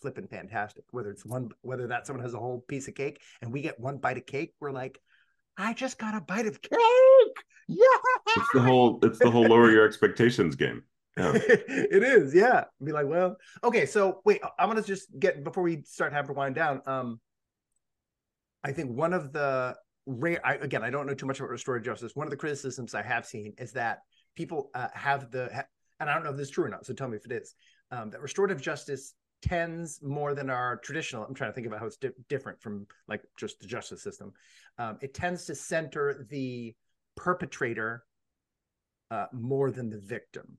flipping 0.00 0.28
fantastic. 0.28 0.84
Whether 0.90 1.10
it's 1.10 1.24
one, 1.24 1.50
whether 1.62 1.86
that 1.88 2.06
someone 2.06 2.24
has 2.24 2.34
a 2.34 2.38
whole 2.38 2.64
piece 2.68 2.88
of 2.88 2.94
cake 2.94 3.20
and 3.40 3.52
we 3.52 3.62
get 3.62 3.80
one 3.80 3.98
bite 3.98 4.18
of 4.18 4.26
cake, 4.26 4.54
we're 4.60 4.70
like, 4.70 4.98
I 5.56 5.74
just 5.74 5.98
got 5.98 6.14
a 6.14 6.20
bite 6.20 6.46
of 6.46 6.60
cake. 6.60 6.78
Yeah. 7.68 7.84
It's 8.36 8.48
the 8.52 8.60
whole, 8.60 8.98
it's 9.02 9.20
the 9.20 9.30
whole 9.30 9.44
lower 9.44 9.70
your 9.70 9.86
expectations 9.86 10.56
game. 10.56 10.82
Yeah. 11.16 11.32
it 11.36 12.02
is. 12.02 12.34
Yeah. 12.34 12.64
Be 12.84 12.92
like, 12.92 13.06
well, 13.06 13.36
okay. 13.62 13.86
So 13.86 14.20
wait, 14.24 14.42
I'm 14.58 14.68
going 14.68 14.82
to 14.82 14.86
just 14.86 15.06
get, 15.18 15.44
before 15.44 15.62
we 15.62 15.82
start 15.84 16.12
having 16.12 16.26
to 16.26 16.34
wind 16.34 16.56
down. 16.56 16.82
Um, 16.86 17.20
I 18.64 18.72
think 18.72 18.90
one 18.90 19.12
of 19.14 19.32
the 19.32 19.76
rare 20.06 20.40
I, 20.44 20.54
again 20.54 20.82
i 20.82 20.90
don't 20.90 21.06
know 21.06 21.14
too 21.14 21.26
much 21.26 21.38
about 21.38 21.50
restorative 21.50 21.84
justice 21.84 22.16
one 22.16 22.26
of 22.26 22.30
the 22.30 22.36
criticisms 22.36 22.94
i 22.94 23.02
have 23.02 23.24
seen 23.24 23.54
is 23.58 23.72
that 23.72 24.00
people 24.34 24.70
uh, 24.74 24.88
have 24.94 25.30
the 25.30 25.64
and 26.02 26.10
i 26.10 26.14
don't 26.14 26.24
know 26.24 26.30
if 26.30 26.36
this 26.36 26.48
is 26.48 26.52
true 26.52 26.64
or 26.64 26.68
not 26.68 26.84
so 26.84 26.92
tell 26.92 27.08
me 27.08 27.16
if 27.16 27.24
it 27.24 27.32
is 27.32 27.54
um, 27.90 28.10
that 28.10 28.20
restorative 28.20 28.60
justice 28.60 29.14
tends 29.40 30.00
more 30.02 30.34
than 30.34 30.50
our 30.50 30.76
traditional 30.78 31.24
i'm 31.24 31.34
trying 31.34 31.50
to 31.50 31.54
think 31.54 31.66
about 31.66 31.80
how 31.80 31.86
it's 31.86 31.96
di- 31.96 32.10
different 32.28 32.60
from 32.60 32.86
like 33.08 33.22
just 33.38 33.58
the 33.60 33.66
justice 33.66 34.02
system 34.02 34.32
um, 34.78 34.98
it 35.00 35.14
tends 35.14 35.46
to 35.46 35.54
center 35.54 36.26
the 36.30 36.74
perpetrator 37.16 38.04
uh, 39.10 39.26
more 39.32 39.70
than 39.70 39.90
the 39.90 39.98
victim 39.98 40.58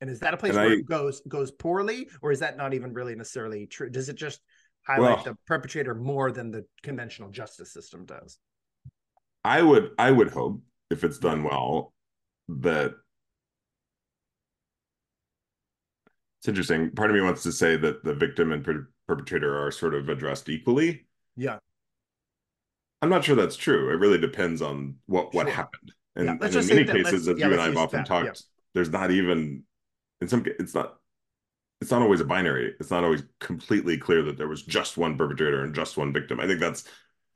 And 0.00 0.08
is 0.10 0.20
that 0.20 0.32
a 0.32 0.36
place 0.36 0.54
And 0.54 0.60
where 0.64 0.70
I- 0.70 0.78
it 0.78 0.86
goes 0.86 1.20
goes 1.28 1.50
poorly, 1.50 2.08
or 2.22 2.30
is 2.32 2.38
that 2.40 2.56
not 2.56 2.72
even 2.72 2.94
really 2.94 3.14
necessarily 3.16 3.66
true? 3.66 3.90
Does 3.90 4.08
it 4.08 4.14
just 4.16 4.40
highlight 4.86 5.16
Well- 5.16 5.24
the 5.24 5.34
perpetrator 5.46 5.94
more 5.94 6.30
than 6.32 6.50
the 6.52 6.64
conventional 6.82 7.30
justice 7.30 7.72
system 7.72 8.06
does? 8.06 8.38
I 9.44 9.60
would 9.60 9.90
I 9.98 10.10
would 10.10 10.30
hope 10.30 10.62
if 10.88 11.02
it's 11.04 11.18
done 11.18 11.42
well 11.42 11.92
that 12.48 12.94
it's 16.40 16.48
interesting. 16.48 16.90
Part 16.92 17.10
of 17.10 17.16
me 17.16 17.22
wants 17.22 17.42
to 17.44 17.52
say 17.52 17.76
that 17.76 18.04
the 18.04 18.14
victim 18.14 18.52
and 18.52 18.64
per- 18.64 18.88
perpetrator 19.06 19.56
are 19.66 19.70
sort 19.70 19.94
of 19.94 20.08
addressed 20.08 20.48
equally. 20.48 21.06
Yeah. 21.36 21.58
I'm 23.02 23.08
not 23.10 23.24
sure 23.24 23.36
that's 23.36 23.56
true. 23.56 23.90
It 23.90 23.96
really 23.96 24.18
depends 24.18 24.60
on 24.62 24.96
what 25.06 25.34
what 25.34 25.46
Sure. 25.46 25.54
happened. 25.54 25.92
And, 26.16 26.26
Yeah, 26.26 26.32
and 26.46 26.54
in 26.56 26.66
many 26.66 26.82
that- 26.84 26.96
cases, 26.96 27.28
as 27.28 27.38
yeah, 27.38 27.46
you 27.46 27.52
and 27.52 27.60
I 27.60 27.66
have 27.66 27.76
often 27.76 28.00
that, 28.00 28.06
talked, 28.06 28.26
yeah. 28.26 28.32
there's 28.74 28.90
not 28.90 29.10
even 29.10 29.62
in 30.20 30.28
some 30.28 30.44
it's 30.46 30.74
not 30.74 30.96
it's 31.80 31.92
not 31.92 32.02
always 32.02 32.20
a 32.20 32.24
binary. 32.24 32.74
It's 32.80 32.90
not 32.90 33.04
always 33.04 33.22
completely 33.38 33.98
clear 33.98 34.22
that 34.24 34.36
there 34.36 34.48
was 34.48 34.62
just 34.64 34.96
one 34.96 35.16
perpetrator 35.16 35.62
and 35.62 35.74
just 35.74 35.96
one 35.96 36.12
victim. 36.12 36.40
I 36.40 36.46
think 36.48 36.58
that's 36.58 36.82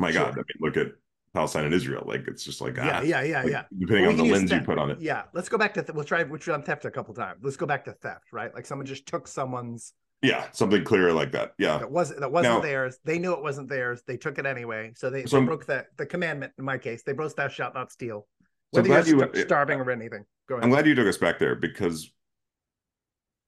my 0.01 0.11
Sure. 0.11 0.25
God. 0.25 0.33
I 0.33 0.37
mean, 0.39 0.45
look 0.59 0.77
at 0.77 0.93
Palestine 1.35 1.65
and 1.65 1.75
Israel. 1.75 2.05
Like 2.07 2.29
it's 2.29 2.45
just 2.45 2.61
like 2.61 2.77
Yeah, 2.77 2.99
ah, 2.99 3.03
yeah, 3.03 3.23
yeah, 3.23 3.43
like, 3.43 3.51
yeah. 3.53 3.65
depending 3.79 4.05
Well, 4.07 4.21
on 4.21 4.27
the 4.27 4.33
lens 4.33 4.51
you 4.51 4.61
put 4.61 4.79
on 4.79 4.91
it. 4.91 5.01
Yeah, 5.01 5.23
let's 5.33 5.49
go 5.49 5.57
back 5.59 5.75
to 5.75 5.83
th- 5.83 5.95
we'll 5.95 6.05
try 6.05 6.23
done 6.25 6.63
theft 6.63 6.85
a 6.85 6.91
couple 6.91 7.15
times. 7.15 7.41
Let's 7.43 7.57
go 7.57 7.67
back 7.67 7.85
to 7.87 7.93
theft, 7.93 8.33
right? 8.33 8.55
Like 8.55 8.67
someone 8.67 8.87
just 8.87 9.07
took 9.07 9.27
someone's 9.27 9.95
Yeah, 10.21 10.47
something 10.53 10.85
clear 10.85 11.13
like 11.13 11.33
that. 11.33 11.55
Yeah. 11.59 11.79
that 11.79 11.91
wasn't 11.91 12.21
that 12.21 12.31
wasn't 12.31 12.55
Now- 12.57 12.61
theirs. 12.61 12.99
They 13.05 13.19
knew 13.19 13.33
it 13.33 13.43
wasn't 13.43 13.69
theirs. 13.69 14.03
They 14.07 14.17
took 14.17 14.39
it 14.39 14.47
anyway. 14.47 14.93
So 14.95 15.09
they, 15.11 15.25
So 15.25 15.41
they 15.41 15.47
broke 15.47 15.65
the 15.67 15.87
the 15.97 16.07
commandment 16.07 16.53
in 16.59 16.65
my 16.65 16.79
case. 16.79 17.03
They 17.03 17.13
broke 17.13 17.35
thou 17.35 17.49
shalt 17.49 17.75
not 17.75 17.91
steal. 17.91 18.27
So 18.75 18.81
I'm 18.81 18.87
you're 18.87 19.01
you 19.07 19.17
went- 19.19 19.37
starving 19.37 19.81
or 19.81 19.91
anything. 19.91 20.25
Go 20.49 20.57
ahead. 20.57 20.65
I'm 20.65 20.71
glad 20.71 20.87
you 20.87 20.95
took 20.95 21.07
us 21.09 21.19
back 21.19 21.39
there 21.39 21.55
because 21.55 22.13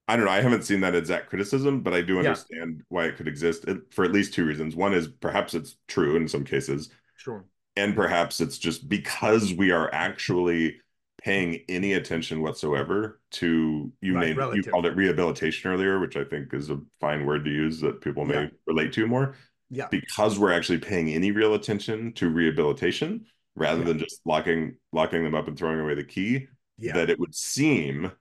I 0.09 0.17
don't 0.17 0.27
know. 0.27 0.31
I 0.31 0.41
haven't 0.43 0.65
seen 0.65 0.81
that 0.81 0.95
exact 0.95 1.29
criticism, 1.31 1.81
but 1.81 1.95
I 1.95 2.03
do 2.03 2.15
Yeah. 2.15 2.21
understand 2.21 2.83
why 2.89 3.07
it 3.07 3.17
could 3.17 3.27
exist 3.29 3.65
for 3.91 4.05
at 4.05 4.13
least 4.13 4.35
two 4.35 4.45
reasons. 4.47 4.77
One 4.77 4.93
is 4.95 5.09
perhaps 5.09 5.55
it's 5.55 5.77
true 5.89 6.17
in 6.17 6.29
some 6.29 6.45
cases, 6.45 6.91
Sure. 7.17 7.47
And 7.77 7.95
perhaps 7.97 8.41
it's 8.41 8.59
just 8.59 8.89
because 8.89 9.53
we 9.53 9.71
are 9.71 9.93
actually 9.93 10.81
paying 11.23 11.61
any 11.69 11.95
attention 11.95 12.43
whatsoever 12.43 13.21
to 13.33 13.91
you 14.03 14.15
Right, 14.15 14.37
named 14.37 14.57
you 14.57 14.63
called 14.63 14.87
it 14.87 14.97
rehabilitation 14.97 15.71
earlier, 15.71 15.99
which 15.99 16.17
I 16.17 16.25
think 16.25 16.53
is 16.53 16.71
a 16.71 16.81
fine 17.01 17.25
word 17.25 17.45
to 17.47 17.51
use 17.51 17.81
that 17.81 18.01
people 18.01 18.25
may 18.25 18.35
Yeah. 18.45 18.49
relate 18.67 18.93
to 18.95 19.07
more. 19.07 19.35
Yeah. 19.71 19.89
because 19.91 20.39
we're 20.39 20.53
actually 20.53 20.79
paying 20.79 21.09
any 21.09 21.33
real 21.33 21.55
attention 21.55 22.13
to 22.15 22.29
rehabilitation 22.29 23.27
rather 23.57 23.81
Yeah. 23.81 23.87
than 23.87 23.99
just 23.99 24.21
locking 24.25 24.77
locking 24.93 25.25
them 25.25 25.35
up 25.35 25.49
and 25.49 25.57
throwing 25.59 25.81
away 25.81 25.95
the 25.95 26.05
key 26.05 26.49
Yeah. 26.79 26.93
that 26.95 27.11
it 27.11 27.19
would 27.19 27.35
seem 27.35 28.13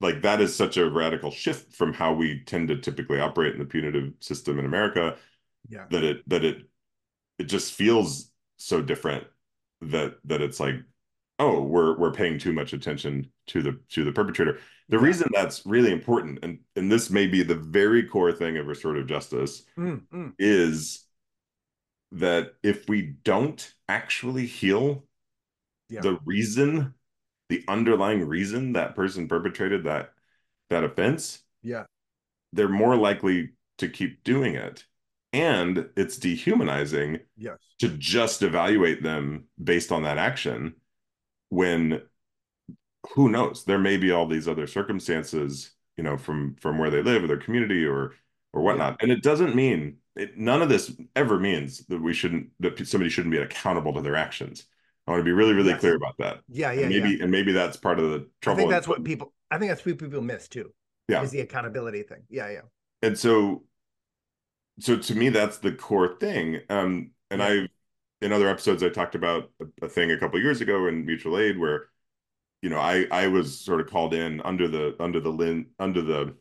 like 0.00 0.22
that 0.22 0.40
is 0.40 0.54
such 0.54 0.76
a 0.76 0.88
radical 0.90 1.30
shift 1.30 1.74
from 1.74 1.92
how 1.92 2.14
we 2.14 2.42
tend 2.44 2.68
to 2.68 2.76
typically 2.78 3.20
operate 3.20 3.52
in 3.52 3.58
the 3.58 3.64
punitive 3.66 4.14
system 4.20 4.58
in 4.58 4.64
America 4.64 5.16
yeah. 5.68 5.86
that 5.90 6.02
it 6.04 6.28
that 6.28 6.44
it 6.44 6.68
it 7.38 7.44
just 7.44 7.74
feels 7.74 8.31
so 8.64 8.82
different 8.82 9.26
that 9.80 10.16
that 10.24 10.40
it's 10.42 10.60
like 10.60 10.76
oh 11.38 11.62
we're 11.62 11.98
we're 11.98 12.12
paying 12.12 12.38
too 12.38 12.52
much 12.52 12.72
attention 12.72 13.30
to 13.46 13.62
the 13.62 13.78
to 13.88 14.04
the 14.04 14.12
perpetrator 14.12 14.58
the 14.88 14.98
Yeah. 14.98 15.02
reason 15.04 15.28
that's 15.34 15.66
really 15.66 15.92
important 15.92 16.38
and 16.42 16.60
and 16.76 16.90
this 16.90 17.10
may 17.10 17.26
be 17.26 17.42
the 17.42 17.54
very 17.56 18.04
core 18.04 18.32
thing 18.32 18.56
of 18.58 18.66
restorative 18.66 19.06
justice 19.08 19.64
Mm, 19.78 20.02
mm. 20.12 20.32
is 20.38 21.04
that 22.12 22.54
if 22.62 22.88
we 22.88 23.02
don't 23.24 23.72
actually 23.88 24.46
heal 24.46 25.04
Yeah. 25.88 26.00
the 26.02 26.18
reason 26.24 26.94
the 27.48 27.64
underlying 27.68 28.26
reason 28.26 28.72
that 28.74 28.94
person 28.94 29.28
perpetrated 29.28 29.84
that 29.84 30.12
that 30.70 30.84
offense 30.84 31.42
Yeah. 31.62 31.84
they're 32.52 32.68
more 32.68 32.96
likely 32.96 33.54
to 33.78 33.88
keep 33.88 34.22
doing 34.24 34.54
it 34.54 34.86
and 35.32 35.88
it's 35.96 36.18
dehumanizing 36.18 37.20
Yes. 37.36 37.58
to 37.80 37.88
just 37.88 38.42
evaluate 38.42 39.02
them 39.02 39.44
based 39.62 39.90
on 39.92 40.02
that 40.02 40.18
action 40.18 40.74
when 41.48 42.02
who 43.14 43.28
knows 43.28 43.64
there 43.64 43.78
may 43.78 43.96
be 43.96 44.10
all 44.12 44.26
these 44.26 44.48
other 44.48 44.66
circumstances 44.66 45.72
you 45.96 46.04
know 46.04 46.16
from 46.16 46.54
from 46.60 46.78
where 46.78 46.90
they 46.90 47.02
live 47.02 47.24
or 47.24 47.26
their 47.26 47.36
community 47.36 47.84
or 47.84 48.14
or 48.52 48.62
whatnot 48.62 49.02
and 49.02 49.10
it 49.10 49.22
doesn't 49.22 49.54
mean 49.54 49.96
it, 50.16 50.36
none 50.38 50.62
of 50.62 50.68
this 50.68 50.92
ever 51.16 51.38
means 51.38 51.84
that 51.86 52.00
we 52.00 52.12
shouldn't 52.12 52.48
that 52.60 52.86
somebody 52.86 53.10
shouldn't 53.10 53.32
be 53.32 53.38
accountable 53.38 53.92
to 53.92 54.00
their 54.02 54.14
actions 54.16 54.66
i 55.06 55.10
want 55.10 55.20
to 55.20 55.24
be 55.24 55.32
really 55.32 55.52
really 55.54 55.70
Yes. 55.70 55.80
clear 55.80 55.96
about 55.96 56.14
that 56.18 56.40
Yeah. 56.48 56.72
Yeah. 56.72 56.82
and 56.82 56.90
maybe 56.90 57.10
yeah. 57.16 57.22
and 57.22 57.30
maybe 57.30 57.52
that's 57.52 57.76
part 57.76 57.98
of 57.98 58.10
the 58.10 58.16
I 58.18 58.24
trouble 58.40 58.58
think 58.58 58.70
that's 58.70 58.86
what 58.88 59.02
people. 59.04 59.32
I 59.50 59.58
think 59.58 59.70
that's 59.70 59.84
what 59.84 59.98
people 59.98 60.22
miss 60.22 60.48
too. 60.48 60.72
Yeah. 61.08 61.22
Is 61.22 61.30
the 61.30 61.40
accountability 61.40 62.04
thing. 62.04 62.22
Yeah. 62.30 62.48
Yeah. 62.50 62.60
and 63.02 63.18
so 63.18 63.64
so 64.80 64.96
to 64.96 65.14
me 65.14 65.28
that's 65.28 65.58
the 65.58 65.72
core 65.72 66.16
thing 66.18 66.60
um 66.70 67.10
and 67.30 67.40
Yeah. 67.40 67.46
i 67.46 67.68
in 68.24 68.32
other 68.32 68.48
episodes 68.48 68.82
i 68.82 68.88
talked 68.88 69.14
about 69.14 69.50
a, 69.60 69.86
a 69.86 69.88
thing 69.88 70.10
a 70.12 70.18
couple 70.18 70.40
years 70.40 70.60
ago 70.60 70.86
in 70.86 71.06
mutual 71.06 71.38
aid 71.38 71.58
where 71.58 71.88
you 72.62 72.70
know 72.70 72.78
i 72.78 73.06
i 73.12 73.26
was 73.28 73.58
sort 73.60 73.80
of 73.80 73.88
called 73.90 74.14
in 74.14 74.40
under 74.42 74.68
the 74.68 74.96
under 75.00 75.20
the 75.20 75.30
lin 75.30 75.66
under 75.78 76.02
the 76.02 76.34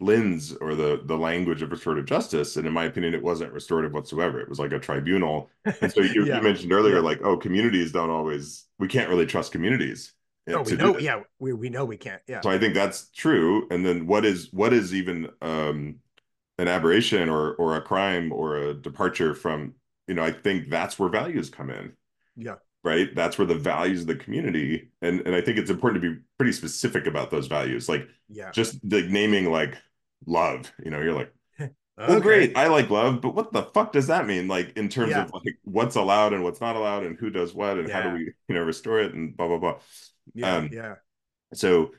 lens 0.00 0.54
or 0.60 0.74
the 0.76 1.02
the 1.06 1.16
language 1.18 1.62
of 1.62 1.70
restorative 1.72 2.06
justice 2.06 2.56
and 2.56 2.66
in 2.66 2.72
my 2.72 2.84
opinion 2.84 3.14
it 3.14 3.22
wasn't 3.22 3.52
restorative 3.52 3.92
whatsoever 3.92 4.40
it 4.40 4.48
was 4.48 4.58
like 4.60 4.72
a 4.72 4.78
tribunal 4.78 5.50
and 5.80 5.90
so 5.92 6.00
you, 6.02 6.24
Yeah. 6.24 6.36
you 6.36 6.42
mentioned 6.42 6.72
earlier 6.72 7.00
Yeah. 7.00 7.00
like 7.00 7.20
oh 7.22 7.36
communities 7.36 7.92
don't 7.92 8.10
always 8.10 8.66
we 8.78 8.88
can't 8.88 9.08
really 9.10 9.26
trust 9.26 9.52
communities 9.52 10.12
Oh, 10.50 10.62
we 10.62 10.76
know. 10.76 10.98
Yeah. 10.98 11.20
We 11.38 11.52
we 11.52 11.68
know 11.68 11.84
we 11.84 11.98
can't. 11.98 12.22
Yeah. 12.26 12.40
So 12.40 12.48
I 12.50 12.58
think 12.58 12.72
that's 12.72 13.10
true. 13.10 13.66
And 13.70 13.84
then 13.84 14.06
what 14.06 14.24
is 14.24 14.50
what 14.52 14.72
is 14.72 14.94
even 14.94 15.28
um 15.42 15.96
an 16.58 16.68
aberration 16.68 17.28
or 17.28 17.54
or 17.54 17.76
a 17.76 17.82
crime 17.82 18.32
or 18.32 18.56
a 18.56 18.74
departure 18.74 19.34
from, 19.34 19.74
you 20.06 20.14
know, 20.14 20.22
I 20.24 20.32
think 20.32 20.70
that's 20.70 20.98
where 20.98 21.08
values 21.08 21.50
come 21.50 21.70
in, 21.70 21.92
Yeah. 22.36 22.56
right? 22.84 23.14
That's 23.14 23.38
where 23.38 23.46
the 23.46 23.54
values 23.58 24.02
of 24.02 24.06
the 24.08 24.16
community 24.16 24.90
and 25.02 25.20
and 25.26 25.34
I 25.34 25.40
think 25.40 25.58
it's 25.58 25.70
important 25.70 26.02
to 26.02 26.14
be 26.14 26.20
pretty 26.38 26.52
specific 26.52 27.06
about 27.06 27.30
those 27.30 27.46
values. 27.46 27.88
Like 27.88 28.08
Yeah. 28.28 28.50
just 28.52 28.78
like 28.84 29.06
naming 29.06 29.50
like 29.50 29.76
love, 30.26 30.72
you 30.84 30.90
know, 30.90 31.00
you're 31.00 31.14
like, 31.14 31.32
well, 31.96 32.20
great, 32.20 32.56
I 32.56 32.68
like 32.68 32.90
love, 32.90 33.20
but 33.20 33.34
what 33.34 33.52
the 33.52 33.62
fuck 33.64 33.92
does 33.92 34.08
that 34.08 34.26
mean? 34.26 34.48
Like 34.48 34.76
in 34.76 34.88
terms 34.88 35.10
Yeah. 35.10 35.24
of 35.24 35.32
like 35.32 35.58
what's 35.64 35.96
allowed 35.96 36.32
and 36.32 36.42
what's 36.44 36.60
not 36.60 36.76
allowed 36.76 37.04
and 37.04 37.18
who 37.18 37.30
does 37.30 37.54
what 37.54 37.78
and 37.78 37.90
how 37.90 38.02
do 38.02 38.10
we, 38.14 38.32
you 38.48 38.54
know, 38.54 38.62
restore 38.62 39.00
it 39.00 39.14
and 39.14 39.36
blah 39.36 39.48
blah 39.48 39.58
blah. 39.58 39.78
Yeah. 40.34 40.56
um, 40.56 40.68
yeah. 40.72 40.96
So 41.54 41.92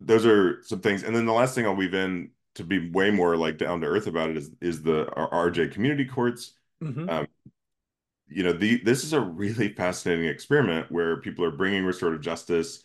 those 0.00 0.26
are 0.26 0.62
some 0.62 0.80
things. 0.80 1.02
And 1.02 1.14
then 1.14 1.26
the 1.26 1.32
last 1.32 1.54
thing 1.54 1.66
I'll 1.66 1.74
weave 1.76 1.94
in 1.94 2.30
to 2.58 2.64
be 2.64 2.90
way 2.90 3.10
more 3.10 3.36
like 3.36 3.56
down 3.56 3.80
to 3.80 3.86
earth 3.86 4.06
about 4.06 4.30
it 4.30 4.36
is 4.36 4.50
is 4.60 4.82
the 4.82 5.06
RJ 5.16 5.72
community 5.72 6.04
courts. 6.04 6.54
Mhm. 6.82 7.08
Um, 7.08 7.26
you 8.26 8.42
know, 8.42 8.52
the 8.52 8.82
this 8.82 9.04
is 9.04 9.12
a 9.12 9.20
really 9.20 9.72
fascinating 9.72 10.26
experiment 10.26 10.90
where 10.90 11.20
people 11.20 11.44
are 11.44 11.50
bringing 11.50 11.84
restorative 11.84 12.20
justice 12.20 12.82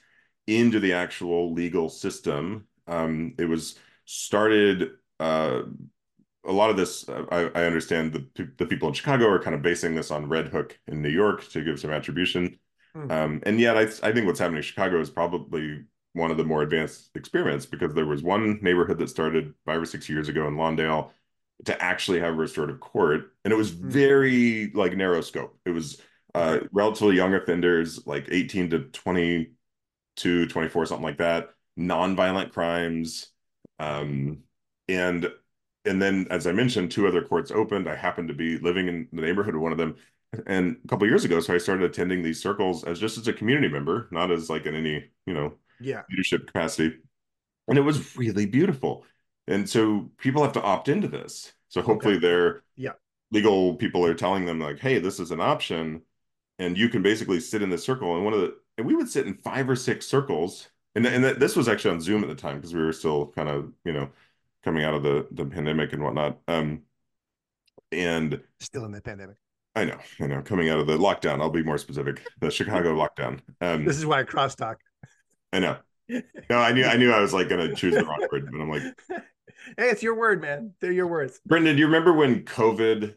into 0.47 0.79
the 0.79 0.93
actual 0.93 1.53
legal 1.53 1.89
system. 1.89 2.67
Um, 2.87 3.33
it 3.37 3.45
was 3.45 3.77
started. 4.05 4.91
Uh, 5.19 5.63
a 6.45 6.51
lot 6.51 6.69
of 6.69 6.75
this, 6.75 7.07
uh, 7.07 7.25
I, 7.31 7.61
I 7.61 7.65
understand 7.65 8.13
the 8.35 8.51
the 8.57 8.65
people 8.65 8.87
in 8.89 8.93
Chicago 8.93 9.27
are 9.29 9.39
kind 9.39 9.55
of 9.55 9.61
basing 9.61 9.95
this 9.95 10.11
on 10.11 10.29
Red 10.29 10.49
Hook 10.49 10.79
in 10.87 11.01
New 11.01 11.09
York 11.09 11.49
to 11.49 11.63
give 11.63 11.79
some 11.79 11.91
attribution. 11.91 12.59
Hmm. 12.93 13.11
Um, 13.11 13.43
and 13.43 13.59
yet, 13.59 13.77
I, 13.77 13.83
I 14.07 14.11
think 14.11 14.27
what's 14.27 14.39
happening 14.39 14.57
in 14.57 14.63
Chicago 14.63 14.99
is 14.99 15.09
probably 15.09 15.85
one 16.13 16.31
of 16.31 16.37
the 16.37 16.43
more 16.43 16.61
advanced 16.61 17.09
experiments 17.15 17.65
because 17.65 17.93
there 17.93 18.05
was 18.05 18.23
one 18.23 18.59
neighborhood 18.61 18.99
that 18.99 19.09
started 19.09 19.53
five 19.65 19.81
or 19.81 19.85
six 19.85 20.09
years 20.09 20.29
ago 20.29 20.47
in 20.47 20.55
Lawndale 20.55 21.11
to 21.65 21.81
actually 21.81 22.19
have 22.19 22.33
a 22.33 22.37
restorative 22.37 22.79
court, 22.79 23.33
and 23.43 23.53
it 23.53 23.57
was 23.57 23.69
Hmm. 23.81 23.89
very 23.89 24.71
like 24.73 24.95
narrow 24.95 25.21
scope. 25.21 25.57
It 25.65 25.71
was 25.71 26.01
uh, 26.35 26.59
relatively 26.71 27.15
young 27.15 27.33
offenders, 27.33 28.05
like 28.07 28.27
18 28.31 28.69
to 28.71 28.79
22, 28.79 30.47
24, 30.47 30.85
something 30.85 31.03
like 31.03 31.17
that, 31.19 31.49
non-violent 31.77 32.53
crimes, 32.53 33.27
um, 33.79 34.39
and 34.87 35.29
and 35.85 36.01
then 36.01 36.27
as 36.29 36.47
I 36.47 36.51
mentioned, 36.53 36.91
two 36.91 37.07
other 37.07 37.21
courts 37.23 37.51
opened. 37.51 37.89
I 37.89 37.95
happened 37.95 38.29
to 38.29 38.33
be 38.33 38.57
living 38.57 38.87
in 38.87 39.07
the 39.11 39.21
neighborhood 39.21 39.55
of 39.55 39.61
one 39.61 39.71
of 39.71 39.77
them 39.77 39.95
and 40.47 40.77
a 40.83 40.87
couple 40.87 41.05
of 41.05 41.09
years 41.11 41.23
ago 41.25 41.39
so 41.39 41.53
i 41.53 41.59
started 41.59 41.83
attending 41.83 42.23
these 42.23 42.41
circles 42.41 42.83
as 42.85 42.99
just 42.99 43.19
as 43.19 43.27
a 43.27 43.33
community 43.33 43.67
member 43.67 44.07
not 44.11 44.31
as 44.31 44.49
like 44.49 44.65
in 44.65 44.73
any 44.75 45.05
you 45.27 45.33
know 45.33 45.53
Yeah. 45.83 46.03
leadership 46.09 46.47
capacity 46.47 46.97
and 47.67 47.77
it 47.77 47.81
was 47.81 48.15
really 48.17 48.45
beautiful 48.45 49.05
and 49.47 49.69
so 49.69 50.09
people 50.17 50.41
have 50.43 50.53
to 50.53 50.61
opt 50.61 50.87
into 50.89 51.07
this 51.07 51.53
so 51.69 51.81
hopefully 51.81 52.15
Okay. 52.15 52.21
their 52.27 52.63
Yeah. 52.75 52.93
legal 53.31 53.75
people 53.75 54.05
are 54.05 54.13
telling 54.13 54.45
them 54.45 54.59
like 54.59 54.79
hey 54.79 54.99
this 54.99 55.19
is 55.19 55.31
an 55.31 55.41
option 55.41 56.01
and 56.59 56.77
you 56.77 56.89
can 56.89 57.01
basically 57.01 57.39
sit 57.39 57.61
in 57.61 57.69
this 57.69 57.83
circle 57.83 58.15
and 58.15 58.23
one 58.25 58.33
of 58.33 58.41
the 58.41 58.55
and 58.77 58.87
we 58.87 58.95
would 58.95 59.09
sit 59.09 59.27
in 59.27 59.35
five 59.35 59.69
or 59.69 59.75
six 59.75 60.05
circles 60.07 60.69
and, 60.95 61.05
and 61.05 61.23
this 61.23 61.55
was 61.55 61.67
actually 61.67 61.91
on 61.93 62.01
zoom 62.01 62.23
at 62.23 62.29
the 62.29 62.35
time 62.35 62.55
because 62.57 62.73
we 62.73 62.81
were 62.81 62.93
still 62.93 63.27
kind 63.27 63.49
of 63.49 63.71
you 63.85 63.93
know 63.93 64.09
coming 64.63 64.83
out 64.83 64.93
of 64.93 65.03
the 65.03 65.27
the 65.31 65.45
pandemic 65.45 65.93
and 65.93 66.03
whatnot 66.03 66.39
um 66.47 66.81
and 67.91 68.41
Still 68.59 68.85
in 68.85 68.91
the 68.91 69.01
pandemic. 69.01 69.35
I 69.75 69.85
know, 69.85 69.97
I 70.21 70.27
know. 70.27 70.41
Coming 70.41 70.69
out 70.69 70.79
of 70.79 70.87
the 70.87 70.97
lockdown, 70.97 71.41
I'll 71.41 71.49
be 71.49 71.63
more 71.63 71.77
specific. 71.79 72.25
The 72.39 72.51
Chicago 72.51 72.95
lockdown. 72.95 73.39
Um, 73.59 73.85
This 73.85 73.97
is 73.97 74.05
why 74.05 74.19
I 74.19 74.23
crosstalk. 74.23 74.75
I 75.53 75.59
know. 75.59 75.77
no, 76.49 76.57
I 76.57 76.73
knew 76.73 76.83
I 76.83 76.97
knew 76.97 77.13
I 77.13 77.21
was 77.21 77.33
like 77.33 77.47
gonna 77.47 77.73
choose 77.73 77.93
the 77.93 78.03
wrong 78.03 78.27
word, 78.31 78.49
but 78.51 78.59
I'm 78.59 78.69
like, 78.69 78.81
hey, 79.77 79.89
it's 79.89 80.03
your 80.03 80.15
word, 80.15 80.41
man. 80.41 80.73
They're 80.81 80.91
your 80.91 81.07
words. 81.07 81.39
Brendan, 81.45 81.75
do 81.75 81.79
you 81.79 81.85
remember 81.85 82.11
when 82.11 82.43
COVID? 82.43 83.13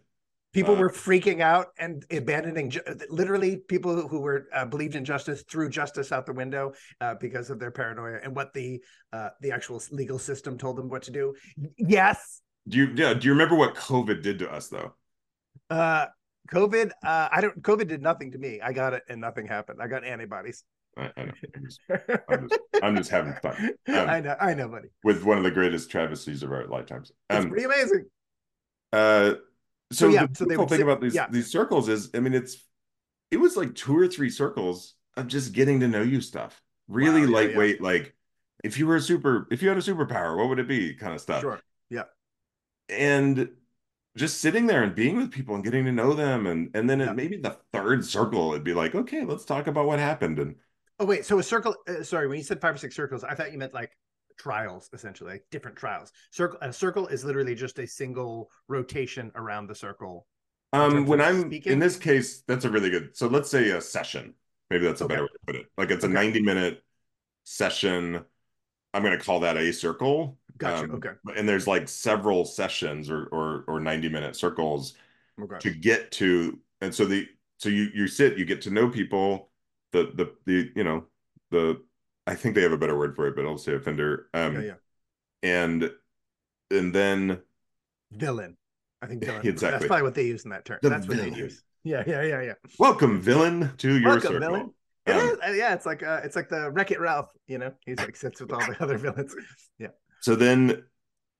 People 0.52 0.76
uh, 0.76 0.80
were 0.80 0.90
freaking 0.90 1.40
out 1.40 1.68
and 1.78 2.04
abandoning. 2.10 2.72
Literally, 3.08 3.56
people 3.56 4.06
who 4.06 4.20
were 4.20 4.48
uh, 4.54 4.66
believed 4.66 4.94
in 4.94 5.04
justice 5.04 5.44
threw 5.48 5.68
justice 5.68 6.12
out 6.12 6.26
the 6.26 6.32
window 6.32 6.72
uh, 7.00 7.14
because 7.14 7.50
of 7.50 7.58
their 7.58 7.70
paranoia 7.70 8.20
and 8.22 8.36
what 8.36 8.52
the 8.52 8.82
uh, 9.12 9.30
the 9.40 9.50
actual 9.50 9.82
legal 9.90 10.18
system 10.18 10.58
told 10.58 10.76
them 10.76 10.88
what 10.88 11.02
to 11.02 11.10
do. 11.10 11.34
Yes. 11.78 12.42
Do 12.68 12.76
you 12.78 12.92
yeah? 12.94 13.14
Do 13.14 13.26
you 13.26 13.32
remember 13.32 13.56
what 13.56 13.74
COVID 13.74 14.22
did 14.22 14.38
to 14.40 14.52
us 14.52 14.68
though? 14.68 14.94
Uh, 15.70 16.06
COVID. 16.52 16.90
Uh, 17.02 17.28
I 17.32 17.40
don't. 17.40 17.60
COVID 17.62 17.88
did 17.88 18.02
nothing 18.02 18.32
to 18.32 18.38
me. 18.38 18.60
I 18.60 18.72
got 18.72 18.92
it 18.92 19.02
and 19.08 19.20
nothing 19.20 19.46
happened. 19.46 19.80
I 19.82 19.88
got 19.88 20.04
antibodies. 20.04 20.62
I, 20.96 21.10
I 21.16 21.24
know. 21.24 21.32
I'm 21.54 21.64
just, 21.64 21.80
I'm, 22.28 22.48
just, 22.48 22.60
I'm 22.82 22.96
just, 22.96 23.10
having 23.10 23.34
fun. 23.42 23.70
Um, 23.88 24.08
I 24.08 24.20
know, 24.20 24.36
I 24.40 24.54
know, 24.54 24.68
buddy. 24.68 24.88
With 25.04 25.24
one 25.24 25.38
of 25.38 25.44
the 25.44 25.50
greatest 25.50 25.90
travesties 25.90 26.42
of 26.42 26.52
our 26.52 26.66
lifetimes. 26.66 27.12
Um, 27.30 27.36
it's 27.36 27.46
pretty 27.46 27.64
amazing. 27.64 28.04
Uh, 28.92 29.34
so, 29.92 30.06
so 30.06 30.08
yeah, 30.08 30.26
the 30.26 30.34
so 30.34 30.46
cool 30.46 30.66
thing 30.66 30.78
sit, 30.78 30.86
about 30.86 31.00
these 31.00 31.14
yeah. 31.14 31.26
these 31.30 31.50
circles 31.50 31.88
is, 31.88 32.10
I 32.14 32.20
mean, 32.20 32.34
it's 32.34 32.56
it 33.30 33.36
was 33.36 33.56
like 33.56 33.74
two 33.74 33.96
or 33.96 34.08
three 34.08 34.30
circles 34.30 34.94
of 35.16 35.26
just 35.26 35.52
getting 35.52 35.80
to 35.80 35.88
know 35.88 36.02
you 36.02 36.20
stuff. 36.20 36.62
Really 36.88 37.22
wow, 37.22 37.26
yeah, 37.26 37.34
lightweight, 37.34 37.76
yeah. 37.76 37.86
like 37.86 38.14
if 38.64 38.78
you 38.78 38.86
were 38.86 38.96
a 38.96 39.00
super, 39.00 39.46
if 39.50 39.62
you 39.62 39.68
had 39.68 39.78
a 39.78 39.82
superpower, 39.82 40.36
what 40.36 40.48
would 40.48 40.58
it 40.58 40.68
be? 40.68 40.94
Kind 40.94 41.14
of 41.14 41.20
stuff. 41.20 41.42
Sure. 41.42 41.60
Yeah. 41.90 42.04
And 42.88 43.50
just 44.16 44.40
sitting 44.40 44.66
there 44.66 44.82
and 44.82 44.94
being 44.94 45.16
with 45.16 45.30
people 45.30 45.54
and 45.54 45.62
getting 45.62 45.84
to 45.84 45.92
know 45.92 46.14
them, 46.14 46.46
and 46.46 46.70
and 46.74 46.88
then 46.88 47.14
maybe 47.14 47.36
the 47.36 47.56
third 47.72 48.04
circle, 48.04 48.52
it'd 48.52 48.64
be 48.64 48.74
like, 48.74 48.94
okay, 48.94 49.24
let's 49.24 49.44
talk 49.44 49.66
about 49.66 49.86
what 49.86 49.98
happened 49.98 50.38
and 50.38 50.56
Oh 50.98 51.04
wait, 51.04 51.24
so 51.24 51.38
a 51.38 51.42
circle. 51.42 51.74
Uh, 51.86 52.02
sorry, 52.02 52.26
when 52.26 52.38
you 52.38 52.44
said 52.44 52.60
five 52.60 52.74
or 52.74 52.78
six 52.78 52.96
circles, 52.96 53.22
I 53.22 53.34
thought 53.34 53.52
you 53.52 53.58
meant 53.58 53.74
like 53.74 53.96
trials, 54.38 54.88
essentially, 54.92 55.32
like 55.32 55.44
different 55.50 55.76
trials. 55.76 56.12
Circle. 56.30 56.58
A 56.62 56.72
circle 56.72 57.06
is 57.08 57.24
literally 57.24 57.54
just 57.54 57.78
a 57.78 57.86
single 57.86 58.50
rotation 58.68 59.30
around 59.34 59.66
the 59.66 59.74
circle. 59.74 60.26
Um, 60.72 61.06
when 61.06 61.20
I'm 61.20 61.42
speaking? 61.42 61.72
in 61.72 61.78
this 61.78 61.96
case, 61.96 62.42
that's 62.46 62.64
a 62.64 62.70
really 62.70 62.90
good. 62.90 63.16
So 63.16 63.26
let's 63.26 63.50
say 63.50 63.70
a 63.70 63.80
session. 63.80 64.34
Maybe 64.70 64.84
that's 64.84 65.00
a 65.00 65.04
okay. 65.04 65.14
better 65.14 65.24
way 65.24 65.28
to 65.28 65.38
put 65.46 65.56
it. 65.56 65.66
Like 65.78 65.90
it's 65.90 66.04
a 66.04 66.08
90 66.08 66.42
minute 66.42 66.82
session. 67.44 68.24
I'm 68.92 69.02
going 69.02 69.16
to 69.16 69.24
call 69.24 69.40
that 69.40 69.56
a 69.56 69.72
circle. 69.72 70.38
Gotcha. 70.58 70.84
Um, 70.84 70.90
okay. 70.92 71.10
And 71.36 71.48
there's 71.48 71.66
like 71.66 71.88
several 71.88 72.44
sessions 72.44 73.10
or 73.10 73.26
or, 73.26 73.64
or 73.68 73.80
90 73.80 74.08
minute 74.08 74.36
circles 74.36 74.94
okay. 75.40 75.58
to 75.60 75.70
get 75.70 76.10
to. 76.12 76.58
And 76.80 76.94
so 76.94 77.04
the 77.04 77.28
so 77.58 77.68
you 77.68 77.88
you 77.94 78.08
sit, 78.08 78.38
you 78.38 78.44
get 78.44 78.62
to 78.62 78.70
know 78.70 78.88
people 78.88 79.50
the 79.92 80.12
the 80.14 80.32
the 80.44 80.70
you 80.74 80.84
know 80.84 81.04
the 81.50 81.82
I 82.26 82.34
think 82.34 82.54
they 82.54 82.62
have 82.62 82.72
a 82.72 82.78
better 82.78 82.96
word 82.96 83.14
for 83.14 83.26
it, 83.28 83.36
but 83.36 83.44
I'll 83.44 83.58
say 83.58 83.74
offender. 83.74 84.28
Um, 84.34 84.54
yeah, 84.54 84.60
yeah. 84.62 84.74
And 85.42 85.90
and 86.70 86.94
then 86.94 87.40
villain. 88.12 88.56
I 89.02 89.06
think 89.06 89.24
villain. 89.24 89.46
exactly. 89.46 89.78
That's 89.78 89.86
probably 89.86 90.02
what 90.02 90.14
they 90.14 90.26
use 90.26 90.44
in 90.44 90.50
that 90.50 90.64
term. 90.64 90.78
The 90.82 90.88
That's 90.88 91.06
villain. 91.06 91.30
what 91.30 91.34
they 91.34 91.42
use. 91.42 91.62
Yeah, 91.84 92.02
yeah, 92.06 92.22
yeah, 92.22 92.42
yeah. 92.42 92.54
Welcome, 92.80 93.20
villain, 93.20 93.70
to 93.78 93.98
your 93.98 94.10
Welcome, 94.10 94.32
circle. 94.32 94.40
Villain. 94.40 94.74
Um, 95.08 95.38
uh, 95.46 95.52
yeah, 95.52 95.72
it's 95.72 95.86
like 95.86 96.02
uh, 96.02 96.20
it's 96.24 96.34
like 96.34 96.48
the 96.48 96.70
Wreck 96.72 96.90
It 96.90 96.98
Ralph. 96.98 97.28
You 97.46 97.58
know, 97.58 97.72
he's 97.84 97.98
like 97.98 98.16
sits 98.16 98.40
with 98.40 98.52
all 98.52 98.58
the 98.58 98.76
other 98.80 98.98
villains. 98.98 99.34
Yeah. 99.78 99.88
So 100.20 100.34
then, 100.34 100.82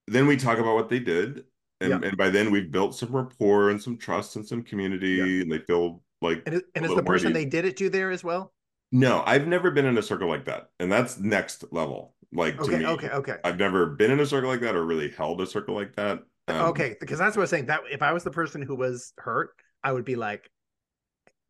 then 0.07 0.27
we 0.27 0.37
talk 0.37 0.59
about 0.59 0.75
what 0.75 0.89
they 0.89 1.01
did, 1.01 1.45
and 1.81 1.91
yeah. 1.91 2.09
and 2.09 2.17
by 2.17 2.29
then 2.29 2.53
we've 2.53 2.71
built 2.71 2.95
some 2.95 3.11
rapport 3.11 3.71
and 3.71 3.83
some 3.83 3.97
trust 3.97 4.37
and 4.37 4.47
some 4.47 4.63
community, 4.63 5.15
yeah. 5.15 5.25
and 5.25 5.51
they 5.51 5.59
feel 5.59 6.03
like 6.23 6.43
and, 6.47 6.57
is, 6.57 6.63
and 6.75 6.85
is 6.85 6.95
the 6.95 7.03
person 7.03 7.33
they 7.33 7.45
did 7.45 7.65
it 7.65 7.77
to 7.79 7.91
there 7.91 8.11
as 8.11 8.25
well? 8.25 8.53
No 8.93 9.23
i've 9.27 9.47
never 9.47 9.71
been 9.71 9.85
in 9.85 9.99
a 9.99 10.03
circle 10.03 10.29
like 10.29 10.45
that 10.47 10.71
and 10.79 10.91
that's 10.91 11.19
next 11.19 11.65
level. 11.73 12.15
Like 12.33 12.61
okay 12.61 12.79
me, 12.79 12.87
okay 12.87 13.11
okay. 13.11 13.37
I've 13.45 13.59
never 13.59 13.87
been 13.87 14.11
in 14.11 14.21
a 14.21 14.27
circle 14.27 14.51
like 14.51 14.61
that 14.61 14.75
or 14.75 14.85
really 14.85 15.11
held 15.11 15.41
a 15.41 15.47
circle 15.47 15.75
like 15.75 15.95
that 15.97 16.21
um, 16.49 16.57
okay 16.67 16.97
because 17.01 17.19
that's 17.19 17.37
what 17.37 17.41
i 17.41 17.45
was 17.45 17.51
saying 17.51 17.67
that 17.67 17.81
if 17.91 18.03
i 18.03 18.13
was 18.13 18.23
the 18.23 18.31
person 18.31 18.63
who 18.63 18.77
was 18.77 19.13
hurt 19.19 19.51
i 19.83 19.91
would 19.91 20.05
be 20.05 20.15
like 20.15 20.49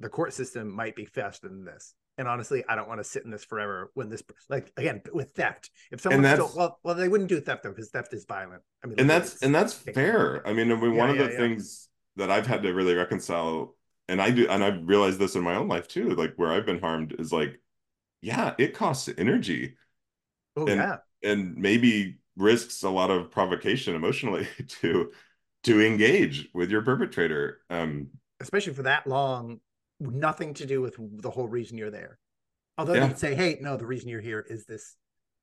the 0.01 0.09
court 0.09 0.33
system 0.33 0.75
might 0.75 0.97
be 0.97 1.05
faster 1.05 1.49
than 1.49 1.65
this. 1.65 1.95
And 2.19 2.27
honestly 2.27 2.65
i 2.67 2.75
don't 2.75 2.89
want 2.89 3.01
to 3.01 3.05
sit 3.05 3.25
in 3.25 3.31
this 3.31 3.45
forever 3.45 3.91
when 3.95 4.09
this 4.09 4.23
like 4.49 4.73
again 4.77 5.03
with 5.13 5.33
theft. 5.33 5.71
If 5.93 6.01
someone 6.01 6.25
still 6.25 6.51
well 6.57 6.79
well 6.83 6.95
they 6.95 7.09
wouldn't 7.09 7.29
do 7.29 7.41
theft 7.41 7.63
though 7.63 7.71
because 7.71 7.91
theft 7.91 8.15
is 8.15 8.25
violent. 8.25 8.63
I 8.83 8.87
mean 8.87 8.99
and 8.99 9.11
that's 9.11 9.43
and 9.43 9.55
that's 9.55 9.75
fair. 9.75 10.47
I 10.47 10.55
mean, 10.55 10.73
I 10.73 10.77
mean 10.77 10.93
yeah, 10.93 10.99
one 10.99 11.11
of 11.11 11.19
the 11.19 11.31
yeah. 11.31 11.37
things 11.37 11.89
that 12.17 12.31
i've 12.31 12.47
had 12.47 12.63
to 12.63 12.73
really 12.73 12.95
reconcile 12.95 13.76
and 14.09 14.21
I 14.21 14.31
do, 14.31 14.49
and 14.49 14.63
I've 14.63 14.87
realized 14.87 15.19
this 15.19 15.35
in 15.35 15.43
my 15.43 15.57
own 15.57 15.69
life 15.69 15.89
too, 15.89 16.11
like 16.11 16.35
where 16.37 16.53
I've 16.53 16.67
been 16.67 16.81
harmed 16.81 17.15
is 17.19 17.33
like, 17.33 17.61
yeah, 18.23 18.55
it 18.59 18.75
costs 18.75 19.09
energy. 19.19 19.77
Oh, 20.57 20.67
and, 20.67 20.81
yeah. 20.81 20.97
And 21.23 21.57
maybe 21.57 22.19
risks 22.37 22.83
a 22.83 22.91
lot 22.91 23.11
of 23.11 23.31
provocation 23.31 23.95
emotionally 23.95 24.47
to 24.69 25.11
to 25.65 25.85
engage 25.85 26.49
with 26.55 26.71
your 26.71 26.83
perpetrator. 26.83 27.59
Um, 27.71 28.09
especially 28.41 28.75
for 28.75 28.85
that 28.85 29.07
long, 29.07 29.61
nothing 29.99 30.55
to 30.55 30.67
do 30.67 30.81
with 30.81 30.97
the 30.99 31.31
whole 31.31 31.49
reason 31.49 31.77
you're 31.77 31.91
there. 31.91 32.19
Although 32.79 32.95
yeah. 32.95 33.09
you'd 33.09 33.19
say, 33.19 33.35
hey, 33.35 33.59
no, 33.61 33.77
the 33.77 33.87
reason 33.87 34.09
you're 34.09 34.21
here 34.21 34.45
is 34.49 34.67
this 34.67 34.97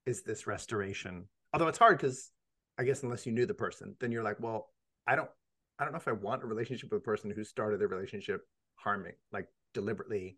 is 0.06 0.24
this 0.24 0.48
restoration. 0.48 1.28
Although 1.54 1.68
it's 1.68 1.78
hard 1.78 1.98
because 1.98 2.32
I 2.78 2.84
guess 2.84 3.04
unless 3.04 3.26
you 3.26 3.32
knew 3.32 3.46
the 3.46 3.54
person, 3.54 3.96
then 4.00 4.12
you're 4.12 4.24
like, 4.24 4.40
well, 4.40 4.70
I 5.06 5.16
don't 5.16 5.30
I 5.80 5.84
don't 5.84 5.94
know 5.94 6.00
if 6.00 6.08
I 6.08 6.14
want 6.14 6.44
a 6.44 6.46
relationship 6.46 6.92
with 6.92 7.02
a 7.02 7.04
person 7.04 7.32
who 7.32 7.44
started 7.44 7.80
their 7.80 7.88
relationship 7.88 8.42
harming, 8.76 9.14
like 9.32 9.48
deliberately, 9.74 10.38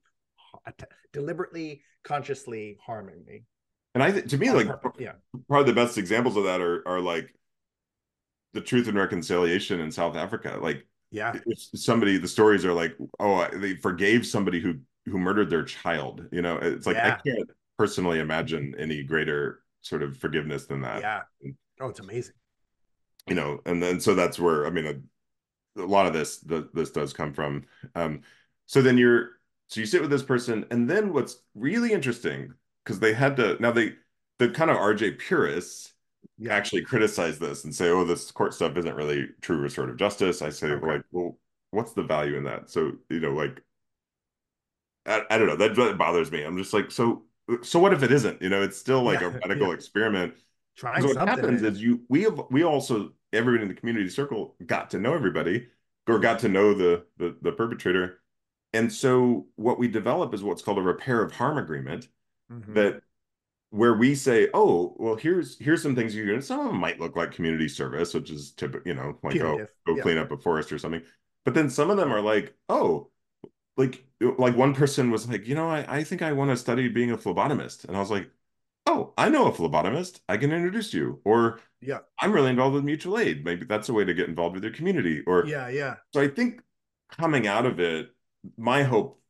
deliberately, 1.14 1.82
consciously 2.04 2.78
harming 2.86 3.24
me. 3.26 3.44
And 3.94 4.04
I, 4.04 4.12
to 4.12 4.38
me, 4.38 4.52
like, 4.52 4.68
yeah, 5.00 5.14
probably 5.48 5.72
the 5.72 5.76
best 5.76 5.98
examples 5.98 6.36
of 6.36 6.44
that 6.44 6.60
are 6.62 6.86
are 6.88 7.00
like 7.00 7.34
the 8.54 8.62
Truth 8.62 8.88
and 8.88 8.98
Reconciliation 8.98 9.80
in 9.80 9.92
South 9.92 10.16
Africa. 10.16 10.60
Like, 10.62 10.86
yeah, 11.12 11.34
if 11.46 11.60
somebody, 11.76 12.18
the 12.18 12.28
stories 12.28 12.66
are 12.66 12.74
like, 12.74 12.96
oh, 13.20 13.48
they 13.54 13.76
forgave 13.76 14.26
somebody 14.26 14.60
who 14.60 14.76
who 15.06 15.18
murdered 15.18 15.50
their 15.50 15.64
child. 15.64 16.26
You 16.32 16.42
know, 16.42 16.58
it's 16.58 16.86
like 16.86 16.98
yeah. 16.98 17.18
I 17.24 17.30
can't 17.30 17.50
personally 17.78 18.20
imagine 18.20 18.76
any 18.78 19.04
greater 19.04 19.62
sort 19.82 20.04
of 20.04 20.18
forgiveness 20.18 20.66
than 20.66 20.82
that. 20.82 21.02
Yeah. 21.02 21.22
Oh, 21.80 21.90
it's 21.90 22.00
amazing. 22.00 22.34
You 23.28 23.36
know, 23.36 23.60
and 23.66 23.82
then 23.82 24.00
so 24.00 24.14
that's 24.14 24.38
where 24.40 24.66
I 24.66 24.72
mean, 24.72 24.88
uh, 24.88 24.94
a 25.78 25.82
lot 25.82 26.06
of 26.06 26.14
this 26.14 26.38
the, 26.40 26.70
this 26.74 26.92
does 26.92 27.14
come 27.14 27.34
from 27.34 27.66
um 27.96 28.22
so 28.66 28.82
then 28.82 28.98
you're 28.98 29.32
so 29.68 29.80
you 29.80 29.86
sit 29.86 30.02
with 30.02 30.10
this 30.10 30.24
person 30.24 30.66
and 30.72 30.90
then 30.90 31.14
what's 31.14 31.40
really 31.54 31.92
interesting 31.92 32.54
because 32.84 33.00
they 33.00 33.14
had 33.14 33.36
to 33.36 33.62
now 33.62 33.72
they 33.72 33.94
the 34.40 34.50
kind 34.50 34.72
of 34.72 34.78
rj 34.78 35.18
purists 35.18 35.94
yeah. 36.38 36.54
actually 36.54 36.82
criticize 36.82 37.40
this 37.40 37.64
and 37.64 37.74
say 37.74 37.90
oh 37.90 38.04
this 38.04 38.32
court 38.32 38.54
stuff 38.54 38.78
isn't 38.78 38.96
really 38.96 39.28
true 39.42 39.58
restorative 39.58 39.98
justice 39.98 40.42
i 40.42 40.50
say 40.50 40.68
okay. 40.68 40.86
like 40.86 41.02
well 41.12 41.38
what's 41.72 41.94
the 41.94 42.04
value 42.04 42.38
in 42.38 42.44
that 42.44 42.70
so 42.70 42.94
you 43.10 43.20
know 43.20 43.32
like 43.32 43.62
I, 45.06 45.22
I 45.30 45.38
don't 45.38 45.48
know 45.48 45.58
that, 45.58 45.76
that 45.76 45.98
bothers 45.98 46.32
me 46.32 46.44
i'm 46.44 46.58
just 46.58 46.74
like 46.74 46.92
so 46.92 47.24
so 47.62 47.80
what 47.80 47.94
if 47.94 48.02
it 48.02 48.12
isn't 48.12 48.42
you 48.42 48.50
know 48.50 48.62
it's 48.62 48.78
still 48.78 49.04
like 49.04 49.22
yeah. 49.22 49.28
a 49.28 49.32
medical 49.48 49.68
yeah. 49.68 49.74
experiment 49.74 50.34
Trying 50.76 51.02
so 51.02 51.08
what 51.08 51.28
happens 51.28 51.62
is 51.62 51.82
you 51.82 52.02
we 52.10 52.24
have 52.24 52.40
we 52.50 52.64
also 52.64 53.14
everybody 53.32 53.64
in 53.64 53.70
the 53.70 53.76
community 53.76 54.10
circle 54.10 54.56
got 54.66 54.90
to 54.92 55.00
know 55.00 55.14
everybody 55.14 55.68
or 56.08 56.20
got 56.20 56.40
to 56.40 56.50
know 56.50 56.74
the, 56.74 57.06
the, 57.18 57.36
the 57.42 57.52
perpetrator. 57.52 58.20
And 58.74 58.92
so 58.92 59.48
what 59.56 59.80
we 59.80 59.88
develop 59.88 60.34
is 60.34 60.44
what's 60.44 60.62
called 60.62 60.78
a 60.78 60.82
repair 60.82 61.22
of 61.22 61.32
harm 61.32 61.58
agreement 61.58 62.08
mm-hmm. 62.52 62.74
that 62.74 63.02
where 63.70 63.94
we 63.94 64.16
say, 64.16 64.50
oh, 64.54 64.96
well, 64.98 65.16
here's 65.16 65.58
here's 65.60 65.82
some 65.82 65.96
things 65.96 66.16
you 66.16 66.26
can. 66.26 66.42
Some 66.42 66.60
of 66.60 66.68
them 66.68 66.78
might 66.78 67.00
look 67.00 67.16
like 67.16 67.32
community 67.32 67.68
service, 67.68 68.14
which 68.14 68.30
is 68.30 68.52
typical, 68.52 68.88
you 68.88 68.94
know, 68.94 69.18
like 69.24 69.40
oh, 69.42 69.66
go 69.88 69.96
yeah. 69.96 70.02
clean 70.02 70.18
up 70.18 70.32
a 70.32 70.38
forest 70.38 70.72
or 70.72 70.78
something. 70.78 71.02
But 71.44 71.54
then 71.54 71.70
some 71.70 71.90
of 71.90 71.98
them 71.98 72.12
are 72.12 72.22
like, 72.22 72.56
oh, 72.70 73.10
like 73.78 74.06
like 74.22 74.56
one 74.56 74.74
person 74.74 75.12
was 75.12 75.28
like, 75.28 75.48
you 75.48 75.56
know, 75.56 75.70
I, 75.70 75.98
I 75.98 76.04
think 76.04 76.22
I 76.22 76.34
want 76.34 76.52
to 76.52 76.58
study 76.58 76.88
being 76.90 77.12
a 77.12 77.18
phlebotomist, 77.18 77.86
and 77.86 77.96
I 77.96 78.00
was 78.00 78.12
like, 78.12 78.30
oh, 78.86 79.14
I 79.18 79.30
know 79.30 79.48
a 79.48 79.52
phlebotomist. 79.52 80.20
I 80.30 80.38
can 80.38 80.52
introduce 80.52 80.94
you. 80.94 81.22
Or 81.26 81.60
yeah, 81.82 82.00
I'm 82.20 82.32
really 82.32 82.50
involved 82.50 82.76
with 82.76 82.84
mutual 82.84 83.18
aid. 83.18 83.44
Maybe 83.46 83.66
that's 83.66 83.90
a 83.90 83.94
way 83.94 84.06
to 84.06 84.14
get 84.14 84.30
involved 84.30 84.56
with 84.56 84.64
your 84.64 84.74
community. 84.74 85.22
Or 85.26 85.46
yeah, 85.46 85.68
yeah. 85.70 85.96
So 86.14 86.22
I 86.22 86.28
think 86.28 86.62
coming 87.18 87.48
out 87.48 87.66
of 87.66 87.80
it, 87.80 88.10
my 88.58 88.84
hope, 88.84 89.22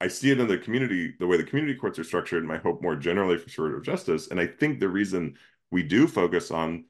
I 0.00 0.08
see 0.08 0.30
it 0.30 0.40
in 0.40 0.46
the 0.46 0.58
community, 0.58 1.14
the 1.18 1.26
way 1.26 1.36
the 1.36 1.44
community 1.44 1.78
courts 1.78 1.98
are 1.98 2.04
structured, 2.04 2.44
my 2.44 2.58
hope 2.58 2.82
more 2.82 2.96
generally 2.96 3.36
for 3.36 3.44
restorative 3.44 3.82
justice. 3.82 4.28
And 4.28 4.40
I 4.40 4.46
think 4.46 4.80
the 4.80 4.88
reason 4.88 5.36
we 5.70 5.82
do 5.82 6.06
focus 6.06 6.50
on 6.50 6.84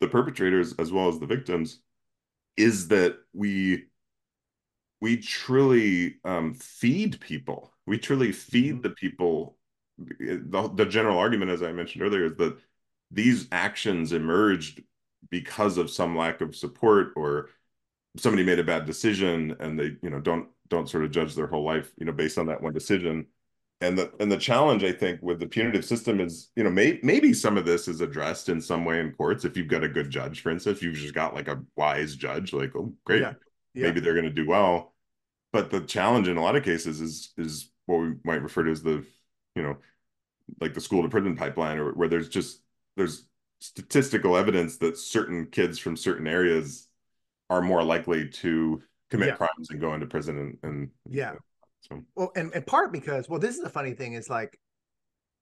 the 0.00 0.08
perpetrators 0.08 0.74
as 0.78 0.92
well 0.92 1.08
as 1.08 1.18
the 1.18 1.26
victims 1.26 1.80
is 2.56 2.88
that 2.88 3.16
we 3.32 3.84
we 5.00 5.18
truly 5.18 6.16
um, 6.24 6.54
feed 6.54 7.20
people. 7.20 7.72
We 7.86 7.98
truly 7.98 8.32
feed 8.32 8.74
mm-hmm. 8.74 8.82
the 8.82 8.90
people 8.90 9.58
the, 9.98 10.70
the 10.74 10.86
general 10.86 11.18
argument, 11.18 11.50
as 11.50 11.62
I 11.62 11.72
mentioned 11.72 12.02
earlier, 12.02 12.26
is 12.26 12.36
that 12.36 12.58
these 13.10 13.48
actions 13.52 14.12
emerged 14.12 14.82
because 15.30 15.78
of 15.78 15.90
some 15.90 16.16
lack 16.16 16.40
of 16.40 16.54
support 16.54 17.12
or 17.16 17.50
somebody 18.16 18.44
made 18.44 18.58
a 18.58 18.64
bad 18.64 18.86
decision 18.86 19.56
and 19.60 19.78
they 19.78 19.96
you 20.02 20.10
know 20.10 20.20
don't 20.20 20.48
don't 20.68 20.88
sort 20.88 21.04
of 21.04 21.10
judge 21.10 21.34
their 21.34 21.46
whole 21.46 21.64
life 21.64 21.92
you 21.98 22.06
know 22.06 22.12
based 22.12 22.38
on 22.38 22.46
that 22.46 22.62
one 22.62 22.72
decision 22.72 23.26
and 23.80 23.98
the 23.98 24.10
and 24.20 24.30
the 24.30 24.36
challenge 24.36 24.84
i 24.84 24.92
think 24.92 25.20
with 25.22 25.38
the 25.38 25.46
punitive 25.46 25.84
system 25.84 26.20
is 26.20 26.50
you 26.56 26.64
know 26.64 26.70
may, 26.70 26.98
maybe 27.02 27.32
some 27.32 27.56
of 27.56 27.66
this 27.66 27.88
is 27.88 28.00
addressed 28.00 28.48
in 28.48 28.60
some 28.60 28.84
way 28.84 29.00
in 29.00 29.12
courts 29.12 29.44
if 29.44 29.56
you've 29.56 29.68
got 29.68 29.84
a 29.84 29.88
good 29.88 30.10
judge 30.10 30.40
for 30.40 30.50
instance 30.50 30.80
you've 30.80 30.94
just 30.94 31.14
got 31.14 31.34
like 31.34 31.48
a 31.48 31.60
wise 31.76 32.16
judge 32.16 32.52
like 32.52 32.74
oh 32.74 32.92
great 33.04 33.22
yeah. 33.22 33.34
Yeah. 33.74 33.84
maybe 33.84 34.00
they're 34.00 34.14
going 34.14 34.24
to 34.24 34.30
do 34.30 34.46
well 34.46 34.94
but 35.52 35.70
the 35.70 35.80
challenge 35.80 36.28
in 36.28 36.36
a 36.36 36.42
lot 36.42 36.56
of 36.56 36.64
cases 36.64 37.00
is 37.00 37.32
is 37.36 37.70
what 37.86 37.98
we 37.98 38.14
might 38.24 38.42
refer 38.42 38.64
to 38.64 38.70
as 38.70 38.82
the 38.82 39.04
you 39.56 39.62
know 39.62 39.76
like 40.60 40.74
the 40.74 40.80
school 40.80 41.02
to 41.02 41.08
prison 41.08 41.34
pipeline 41.34 41.78
or 41.78 41.92
where 41.92 42.08
there's 42.08 42.28
just 42.28 42.60
there's 42.96 43.26
statistical 43.58 44.36
evidence 44.36 44.76
that 44.76 44.96
certain 44.96 45.46
kids 45.46 45.78
from 45.78 45.96
certain 45.96 46.28
areas 46.28 46.88
are 47.50 47.62
more 47.62 47.82
likely 47.82 48.28
to 48.28 48.80
commit 49.10 49.28
yeah. 49.28 49.34
crimes 49.34 49.70
and 49.70 49.80
go 49.80 49.94
into 49.94 50.06
prison 50.06 50.38
and, 50.38 50.58
and 50.62 50.90
yeah 51.10 51.32
so 51.80 52.02
well, 52.14 52.32
and, 52.36 52.52
in 52.52 52.62
part 52.62 52.92
because 52.92 53.28
well, 53.28 53.40
this 53.40 53.56
is 53.56 53.62
the 53.62 53.68
funny 53.68 53.92
thing 53.92 54.12
is 54.12 54.28
like 54.28 54.58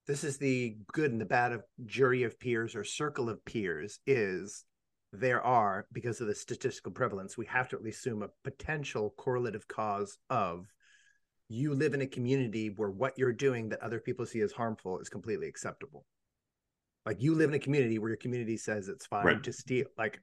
this 0.07 0.25
is 0.25 0.37
the 0.37 0.77
good 0.93 1.11
and 1.11 1.21
the 1.21 1.27
bad 1.27 1.53
of 1.53 1.63
jury 1.87 2.23
of 2.23 2.39
peers 2.39 2.75
or 2.75 2.85
circle 2.85 3.29
of 3.29 3.45
peers 3.45 3.99
is 4.07 4.65
there 5.13 5.43
are 5.43 5.87
because 5.93 6.21
of 6.21 6.27
the 6.27 6.35
statistical 6.35 6.93
prevalence 6.93 7.39
we 7.39 7.47
have 7.47 7.69
to 7.69 7.77
at 7.77 7.83
least 7.83 8.01
assume 8.01 8.23
a 8.23 8.29
potential 8.43 9.15
correlative 9.17 9.67
cause 9.69 10.19
of 10.29 10.67
you 11.49 11.75
live 11.75 11.95
in 11.95 12.03
a 12.03 12.07
community 12.07 12.71
where 12.71 12.91
what 12.91 13.19
you're 13.19 13.33
doing 13.33 13.69
that 13.69 13.81
other 13.81 14.01
people 14.01 14.25
see 14.27 14.41
as 14.41 14.53
harmful 14.53 14.99
is 14.99 15.09
completely 15.09 15.47
acceptable 15.47 16.05
like 17.07 17.21
you 17.21 17.35
live 17.35 17.51
in 17.51 17.55
a 17.55 17.59
community 17.59 17.99
where 17.99 18.11
your 18.11 18.17
community 18.17 18.57
says 18.57 18.89
it's 18.89 19.07
fine 19.07 19.27
right. 19.27 19.43
to 19.43 19.53
steal 19.53 19.87
like 19.99 20.21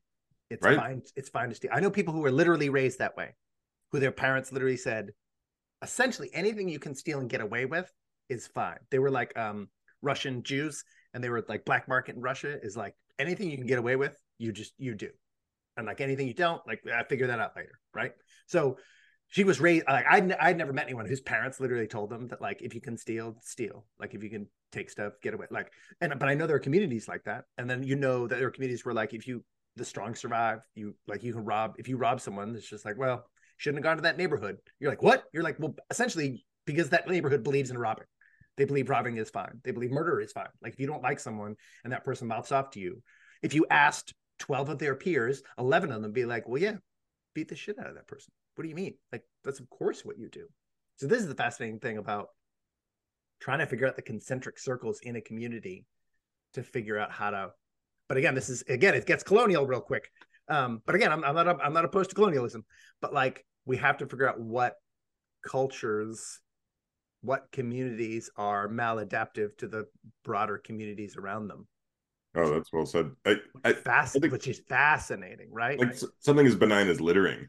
it's 0.49 0.65
right. 0.65 0.77
fine 0.77 1.01
it's 1.15 1.29
fine 1.29 1.49
to 1.49 1.55
steal 1.55 1.71
i 1.73 1.79
know 1.79 1.91
people 1.91 2.13
who 2.13 2.21
were 2.21 2.31
literally 2.31 2.69
raised 2.69 2.99
that 2.99 3.15
way 3.15 3.35
who 3.91 3.99
their 3.99 4.11
parents 4.11 4.51
literally 4.51 4.77
said 4.77 5.11
essentially 5.81 6.29
anything 6.33 6.69
you 6.69 6.79
can 6.79 6.95
steal 6.95 7.19
and 7.19 7.29
get 7.29 7.41
away 7.41 7.65
with 7.65 7.91
is 8.29 8.47
fine. 8.47 8.77
They 8.89 8.99
were 8.99 9.11
like 9.11 9.37
um, 9.37 9.67
Russian 10.01 10.43
Jews, 10.43 10.83
and 11.13 11.23
they 11.23 11.29
were 11.29 11.43
like 11.47 11.65
black 11.65 11.87
market 11.87 12.15
in 12.15 12.21
Russia 12.21 12.57
is 12.61 12.77
like 12.77 12.95
anything 13.19 13.49
you 13.49 13.57
can 13.57 13.67
get 13.67 13.79
away 13.79 13.95
with, 13.95 14.17
you 14.37 14.51
just 14.51 14.73
you 14.77 14.95
do, 14.95 15.09
and 15.77 15.85
like 15.85 16.01
anything 16.01 16.27
you 16.27 16.33
don't, 16.33 16.65
like 16.67 16.81
I 16.91 17.03
figure 17.03 17.27
that 17.27 17.39
out 17.39 17.55
later, 17.55 17.79
right? 17.93 18.13
So 18.47 18.77
she 19.31 19.43
was 19.43 19.59
raised 19.59 19.85
like 19.87 20.05
I'd 20.09 20.31
I'd 20.33 20.57
never 20.57 20.73
met 20.73 20.85
anyone 20.85 21.05
whose 21.05 21.21
parents 21.21 21.59
literally 21.59 21.87
told 21.87 22.09
them 22.09 22.27
that 22.27 22.41
like 22.41 22.61
if 22.61 22.75
you 22.75 22.81
can 22.81 22.97
steal, 22.97 23.37
steal. 23.41 23.85
Like 23.99 24.13
if 24.13 24.23
you 24.23 24.29
can 24.29 24.47
take 24.71 24.89
stuff, 24.89 25.13
get 25.21 25.33
away. 25.33 25.47
Like 25.49 25.71
and 25.99 26.13
but 26.19 26.29
I 26.29 26.35
know 26.35 26.47
there 26.47 26.57
are 26.57 26.59
communities 26.59 27.07
like 27.07 27.23
that, 27.23 27.45
and 27.57 27.69
then 27.69 27.81
you 27.81 27.95
know 27.95 28.27
that 28.27 28.37
there 28.37 28.47
are 28.47 28.51
communities 28.51 28.85
where 28.85 28.93
like 28.93 29.13
if 29.13 29.27
you 29.27 29.43
the 29.77 29.85
strong 29.85 30.15
survive, 30.15 30.59
you 30.75 30.95
like 31.07 31.23
you 31.23 31.33
can 31.33 31.45
rob 31.45 31.75
if 31.79 31.87
you 31.87 31.97
rob 31.97 32.19
someone, 32.21 32.55
it's 32.55 32.69
just 32.69 32.85
like 32.85 32.97
well 32.97 33.25
shouldn't 33.57 33.77
have 33.77 33.89
gone 33.89 33.97
to 33.97 34.03
that 34.03 34.17
neighborhood. 34.17 34.57
You're 34.79 34.89
like, 34.89 35.03
what? 35.03 35.25
You're 35.31 35.43
like, 35.43 35.59
well, 35.59 35.75
essentially, 35.91 36.43
because 36.65 36.89
that 36.89 37.07
neighborhood 37.07 37.43
believes 37.43 37.69
in 37.69 37.77
robbing. 37.77 38.07
They 38.57 38.65
believe 38.65 38.89
robbing 38.89 39.17
is 39.17 39.29
fine. 39.29 39.61
They 39.63 39.69
believe 39.69 39.91
murder 39.91 40.19
is 40.19 40.31
fine. 40.31 40.49
Like 40.63 40.73
if 40.73 40.79
you 40.79 40.87
don't 40.87 41.03
like 41.03 41.19
someone 41.19 41.55
and 41.83 41.93
that 41.93 42.03
person 42.03 42.27
mouths 42.27 42.51
off 42.51 42.71
to 42.71 42.79
you, 42.79 43.03
if 43.43 43.53
you 43.53 43.67
asked 43.69 44.13
12 44.39 44.69
of 44.69 44.79
their 44.79 44.95
peers, 44.95 45.43
11 45.59 45.91
of 45.91 46.01
them 46.01 46.11
be 46.11 46.25
like, 46.25 46.49
well, 46.49 46.61
yeah, 46.61 46.77
beat 47.35 47.49
the 47.49 47.55
shit 47.55 47.79
out 47.79 47.87
of 47.87 47.95
that 47.95 48.07
person. 48.07 48.33
What 48.55 48.63
do 48.63 48.69
you 48.69 48.75
mean? 48.75 48.95
Like 49.11 49.23
that's 49.43 49.59
of 49.59 49.69
course 49.69 50.03
what 50.03 50.17
you 50.17 50.29
do. 50.29 50.47
So 50.97 51.07
this 51.07 51.21
is 51.21 51.27
the 51.27 51.35
fascinating 51.35 51.79
thing 51.79 51.97
about 51.97 52.27
trying 53.39 53.59
to 53.59 53.65
figure 53.65 53.87
out 53.87 53.95
the 53.95 54.01
concentric 54.01 54.59
circles 54.59 54.99
in 55.01 55.15
a 55.15 55.21
community 55.21 55.85
to 56.53 56.63
figure 56.63 56.99
out 56.99 57.11
how 57.11 57.31
to 57.31 57.49
but 58.07 58.17
again 58.17 58.35
this 58.35 58.49
is 58.49 58.61
again 58.63 58.93
it 58.93 59.05
gets 59.05 59.23
colonial 59.23 59.65
real 59.65 59.81
quick. 59.81 60.09
Um, 60.47 60.81
but 60.85 60.95
again 60.95 61.11
I'm, 61.11 61.23
I'm 61.23 61.35
not 61.35 61.63
i'm 61.63 61.73
not 61.73 61.85
opposed 61.85 62.09
to 62.09 62.15
colonialism 62.15 62.65
but 63.01 63.13
like 63.13 63.45
we 63.65 63.77
have 63.77 63.97
to 63.97 64.05
figure 64.05 64.27
out 64.27 64.39
what 64.39 64.75
cultures 65.47 66.41
what 67.21 67.51
communities 67.51 68.29
are 68.35 68.67
maladaptive 68.67 69.55
to 69.57 69.67
the 69.67 69.85
broader 70.23 70.57
communities 70.57 71.15
around 71.17 71.47
them. 71.47 71.67
Oh 72.35 72.53
that's 72.53 72.71
well 72.71 72.85
said. 72.85 73.11
I, 73.25 73.35
I, 73.63 73.73
Fast, 73.73 74.15
I 74.15 74.19
think, 74.19 74.33
which 74.33 74.47
is 74.47 74.61
fascinating 74.67 75.49
right? 75.51 75.79
like 75.79 75.95
something 76.19 76.45
as 76.45 76.55
benign 76.55 76.87
as 76.87 77.01
littering. 77.01 77.47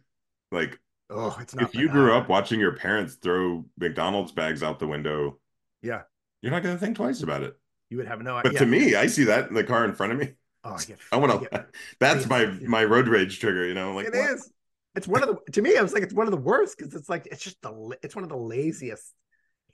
Like 0.51 0.79
oh 1.13 1.37
it's 1.41 1.55
not 1.55 1.65
if 1.65 1.75
you 1.75 1.89
grew 1.89 2.15
up 2.15 2.29
watching 2.29 2.59
your 2.59 2.77
parents 2.77 3.15
throw 3.15 3.65
mcdonald's 3.79 4.33
bags 4.33 4.63
out 4.63 4.79
the 4.79 4.87
window 4.87 5.39
yeah 5.83 6.03
you're 6.41 6.53
not 6.53 6.63
going 6.63 6.75
to 6.75 6.81
think 6.81 6.97
twice 6.97 7.23
about 7.23 7.43
it 7.43 7.55
you 7.91 7.97
would 7.97 8.07
have 8.07 8.23
no 8.23 8.37
idea 8.37 8.53
but 8.53 8.59
to 8.59 8.67
me 8.67 8.95
i 8.95 9.07
see 9.07 9.25
that 9.25 9.49
in 9.49 9.55
the 9.55 9.65
car 9.65 9.85
in 9.85 9.93
front 9.93 10.13
of 10.13 10.19
me 10.19 10.31
oh 10.65 10.75
I, 10.75 10.85
get, 10.85 10.99
I 11.13 11.17
want 11.17 11.51
to 11.51 11.67
that's 12.01 12.29
my 12.29 12.47
my 12.47 12.85
road 12.85 13.09
rage 13.09 13.39
trigger 13.39 13.67
you 13.67 13.75
know 13.75 13.95
like 13.95 14.07
it 14.07 14.15
what? 14.15 14.31
is 14.31 14.51
it's 14.95 15.09
one 15.09 15.23
of 15.23 15.29
the 15.29 15.53
to 15.53 15.63
me, 15.63 15.77
I 15.77 15.83
was 15.83 15.93
like, 15.93 16.03
it's 16.03 16.15
one 16.15 16.27
of 16.27 16.33
the 16.33 16.37
worst 16.37 16.77
because 16.77 16.95
it's 16.95 17.09
like 17.09 17.27
it's 17.31 17.43
just 17.43 17.61
the 17.63 17.97
it's 18.03 18.15
one 18.15 18.25
of 18.25 18.29
the 18.29 18.37
laziest, 18.37 19.15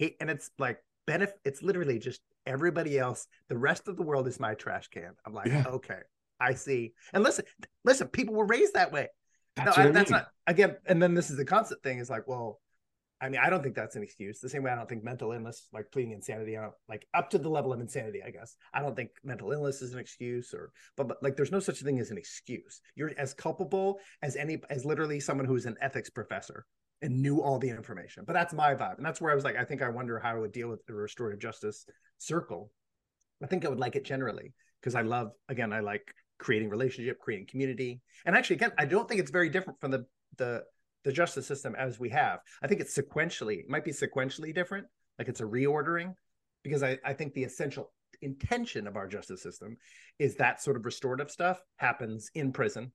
and 0.01 0.31
it's 0.31 0.51
like 0.59 0.79
benefit. 1.07 1.39
It's 1.45 1.63
literally 1.63 1.99
just 1.99 2.21
everybody 2.47 2.99
else. 2.99 3.27
The 3.49 3.59
rest 3.59 3.89
of 3.89 3.97
the 3.97 4.05
world 4.05 4.29
is 4.29 4.39
my 4.39 4.55
trash 4.55 4.89
can. 4.89 5.13
I'm 5.27 5.35
like, 5.35 5.49
yeah. 5.49 5.65
okay, 5.67 6.01
I 6.39 6.55
see. 6.55 6.93
And 7.13 7.25
listen, 7.25 7.45
listen, 7.85 8.09
people 8.09 8.35
were 8.35 8.47
raised 8.47 8.75
that 8.75 8.93
way. 8.93 9.09
That's, 9.65 9.77
no, 9.77 9.85
I, 9.85 9.87
I 9.87 9.91
that's 9.91 10.11
not 10.11 10.27
again. 10.47 10.77
And 10.87 11.03
then 11.03 11.15
this 11.15 11.31
is 11.31 11.37
the 11.37 11.45
constant 11.45 11.83
thing 11.83 11.99
is 11.99 12.11
like, 12.11 12.27
well, 12.27 12.61
I 13.21 13.29
mean, 13.29 13.41
I 13.43 13.51
don't 13.51 13.63
think 13.63 13.75
that's 13.75 13.97
an 13.97 14.03
excuse. 14.03 14.39
The 14.39 14.49
same 14.49 14.63
way 14.63 14.71
I 14.71 14.77
don't 14.77 14.89
think 14.89 15.03
mental 15.03 15.33
illness, 15.33 15.69
like 15.73 15.91
pleading 15.91 16.13
insanity, 16.13 16.57
I 16.57 16.63
don't 16.63 16.75
like 16.89 17.07
up 17.15 17.31
to 17.31 17.39
the 17.39 17.49
level 17.49 17.73
of 17.73 17.81
insanity, 17.81 18.23
I 18.25 18.31
guess. 18.31 18.57
I 18.73 18.81
don't 18.81 18.95
think 18.95 19.11
mental 19.25 19.51
illness 19.51 19.83
is 19.83 19.93
an 19.93 19.99
excuse 19.99 20.55
or 20.55 20.71
but, 20.97 21.09
but 21.09 21.23
like 21.23 21.37
there's 21.37 21.51
no 21.51 21.59
such 21.61 21.81
thing 21.81 21.99
as 21.99 22.11
an 22.11 22.19
excuse. 22.19 22.81
You're 22.95 23.13
as 23.19 23.35
culpable 23.35 23.99
as 24.23 24.37
any 24.37 24.61
as 24.71 24.85
literally 24.85 25.19
someone 25.19 25.47
who's 25.47 25.67
an 25.67 25.77
ethics 25.81 26.11
professor 26.11 26.65
and 27.03 27.21
knew 27.21 27.41
all 27.41 27.59
the 27.59 27.71
information. 27.71 28.25
But 28.27 28.35
that's 28.35 28.55
my 28.55 28.75
vibe. 28.75 28.97
And 28.97 29.07
that's 29.07 29.21
where 29.21 29.33
I 29.33 29.35
was 29.35 29.45
like, 29.45 29.57
I 29.57 29.65
think 29.65 29.83
I 29.83 29.89
wonder 29.89 30.19
how 30.19 30.37
I 30.37 30.39
would 30.39 30.53
deal 30.53 30.69
with 30.69 30.85
the 30.87 30.95
restorative 30.95 31.41
justice 31.41 31.87
circle. 32.19 32.71
I 33.43 33.47
think 33.47 33.65
I 33.65 33.69
would 33.69 33.81
like 33.81 33.97
it 33.97 34.05
generally 34.05 34.53
because 34.81 34.95
I 34.95 35.03
love 35.03 35.33
again, 35.49 35.73
I 35.73 35.81
like 35.81 36.15
creating 36.39 36.71
relationship, 36.71 37.19
creating 37.19 37.47
community. 37.47 38.01
And 38.25 38.37
actually 38.37 38.57
again, 38.57 38.73
I 38.79 38.85
don't 38.85 39.09
think 39.09 39.21
it's 39.21 39.31
very 39.31 39.49
different 39.49 39.81
from 39.81 39.91
the 39.91 40.07
the 40.37 40.65
the 41.05 41.13
justice 41.13 41.47
system 41.47 41.75
as 41.77 41.99
we 42.01 42.09
have. 42.11 42.41
I 42.63 42.67
think 42.67 42.81
it's 42.81 42.97
sequentially, 42.97 43.61
it 43.61 43.69
might 43.69 43.85
be 43.85 43.93
sequentially 43.93 44.55
different, 44.55 44.87
like 45.19 45.29
it's 45.29 45.41
a 45.41 45.45
reordering, 45.45 46.15
because 46.65 46.83
I, 46.83 46.99
I 47.05 47.13
think 47.13 47.35
the 47.35 47.45
essential 47.45 47.93
intention 48.21 48.87
of 48.87 48.97
our 48.97 49.07
justice 49.07 49.43
system 49.43 49.77
is 50.19 50.35
that 50.37 50.61
sort 50.61 50.77
of 50.77 50.85
restorative 50.85 51.31
stuff 51.31 51.63
happens 51.77 52.31
in 52.35 52.53
prison. 52.53 52.93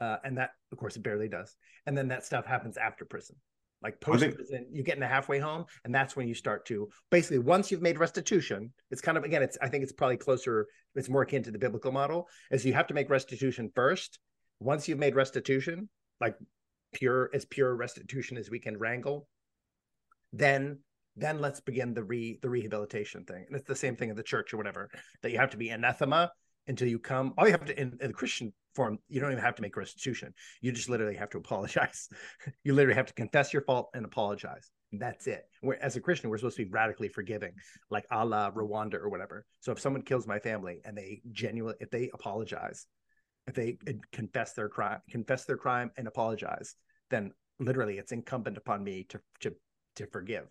Uh, 0.00 0.16
and 0.24 0.36
that, 0.38 0.50
of 0.72 0.78
course, 0.78 0.96
it 0.96 1.04
barely 1.04 1.28
does. 1.28 1.54
And 1.86 1.96
then 1.96 2.08
that 2.08 2.26
stuff 2.26 2.46
happens 2.46 2.76
after 2.76 3.04
prison. 3.04 3.36
Like 3.84 4.00
post 4.00 4.20
think... 4.22 4.36
you 4.72 4.82
get 4.82 4.94
in 4.94 5.00
the 5.00 5.06
halfway 5.06 5.38
home, 5.38 5.66
and 5.84 5.94
that's 5.94 6.16
when 6.16 6.26
you 6.26 6.34
start 6.34 6.64
to 6.66 6.88
basically 7.10 7.38
once 7.38 7.70
you've 7.70 7.82
made 7.82 7.98
restitution. 7.98 8.72
It's 8.90 9.02
kind 9.02 9.18
of 9.18 9.24
again, 9.24 9.42
it's 9.42 9.58
I 9.60 9.68
think 9.68 9.82
it's 9.84 9.92
probably 9.92 10.16
closer, 10.16 10.66
it's 10.94 11.10
more 11.10 11.22
akin 11.22 11.42
to 11.42 11.50
the 11.50 11.58
biblical 11.58 11.92
model, 11.92 12.26
is 12.50 12.64
you 12.64 12.72
have 12.72 12.86
to 12.86 12.94
make 12.94 13.10
restitution 13.10 13.70
first. 13.74 14.18
Once 14.58 14.88
you've 14.88 14.98
made 14.98 15.14
restitution, 15.14 15.90
like 16.18 16.34
pure 16.94 17.30
as 17.34 17.44
pure 17.44 17.76
restitution 17.76 18.38
as 18.38 18.48
we 18.48 18.58
can 18.58 18.78
wrangle, 18.78 19.28
then 20.32 20.78
then 21.16 21.40
let's 21.40 21.60
begin 21.60 21.92
the 21.92 22.02
re 22.02 22.38
the 22.40 22.48
rehabilitation 22.48 23.24
thing. 23.24 23.44
And 23.46 23.54
it's 23.54 23.68
the 23.68 23.76
same 23.76 23.96
thing 23.96 24.08
in 24.08 24.16
the 24.16 24.22
church 24.22 24.54
or 24.54 24.56
whatever 24.56 24.88
that 25.22 25.30
you 25.30 25.38
have 25.38 25.50
to 25.50 25.58
be 25.58 25.68
anathema 25.68 26.32
until 26.66 26.88
you 26.88 26.98
come. 26.98 27.34
All 27.36 27.46
you 27.46 27.52
have 27.52 27.64
to 27.66 27.80
in, 27.80 27.96
in 28.00 28.08
the 28.08 28.14
Christian 28.14 28.52
form, 28.74 28.98
you 29.08 29.20
don't 29.20 29.32
even 29.32 29.44
have 29.44 29.54
to 29.56 29.62
make 29.62 29.76
restitution. 29.76 30.34
You 30.60 30.72
just 30.72 30.88
literally 30.88 31.16
have 31.16 31.30
to 31.30 31.38
apologize. 31.44 32.08
you 32.64 32.74
literally 32.74 32.96
have 32.96 33.06
to 33.06 33.14
confess 33.14 33.52
your 33.52 33.62
fault 33.62 33.90
and 33.94 34.04
apologize. 34.04 34.70
That's 34.92 35.26
it. 35.26 35.44
Where 35.60 35.82
as 35.82 35.96
a 35.96 36.00
Christian, 36.00 36.30
we're 36.30 36.38
supposed 36.38 36.56
to 36.56 36.64
be 36.64 36.70
radically 36.70 37.08
forgiving, 37.08 37.52
like 37.90 38.06
Allah, 38.10 38.52
Rwanda 38.54 38.94
or 38.94 39.08
whatever. 39.08 39.44
So 39.60 39.72
if 39.72 39.80
someone 39.80 40.02
kills 40.02 40.26
my 40.26 40.38
family 40.38 40.80
and 40.84 40.96
they 40.96 41.22
genuinely, 41.32 41.76
if 41.80 41.90
they 41.90 42.10
apologize, 42.14 42.86
if 43.46 43.54
they 43.54 43.76
confess 44.12 44.52
their 44.52 44.68
crime, 44.68 45.00
confess 45.10 45.44
their 45.44 45.56
crime 45.56 45.90
and 45.96 46.06
apologize, 46.06 46.76
then 47.10 47.32
literally 47.58 47.98
it's 47.98 48.12
incumbent 48.12 48.56
upon 48.56 48.82
me 48.82 49.04
to 49.08 49.20
to 49.40 49.54
to 49.96 50.06
forgive. 50.06 50.46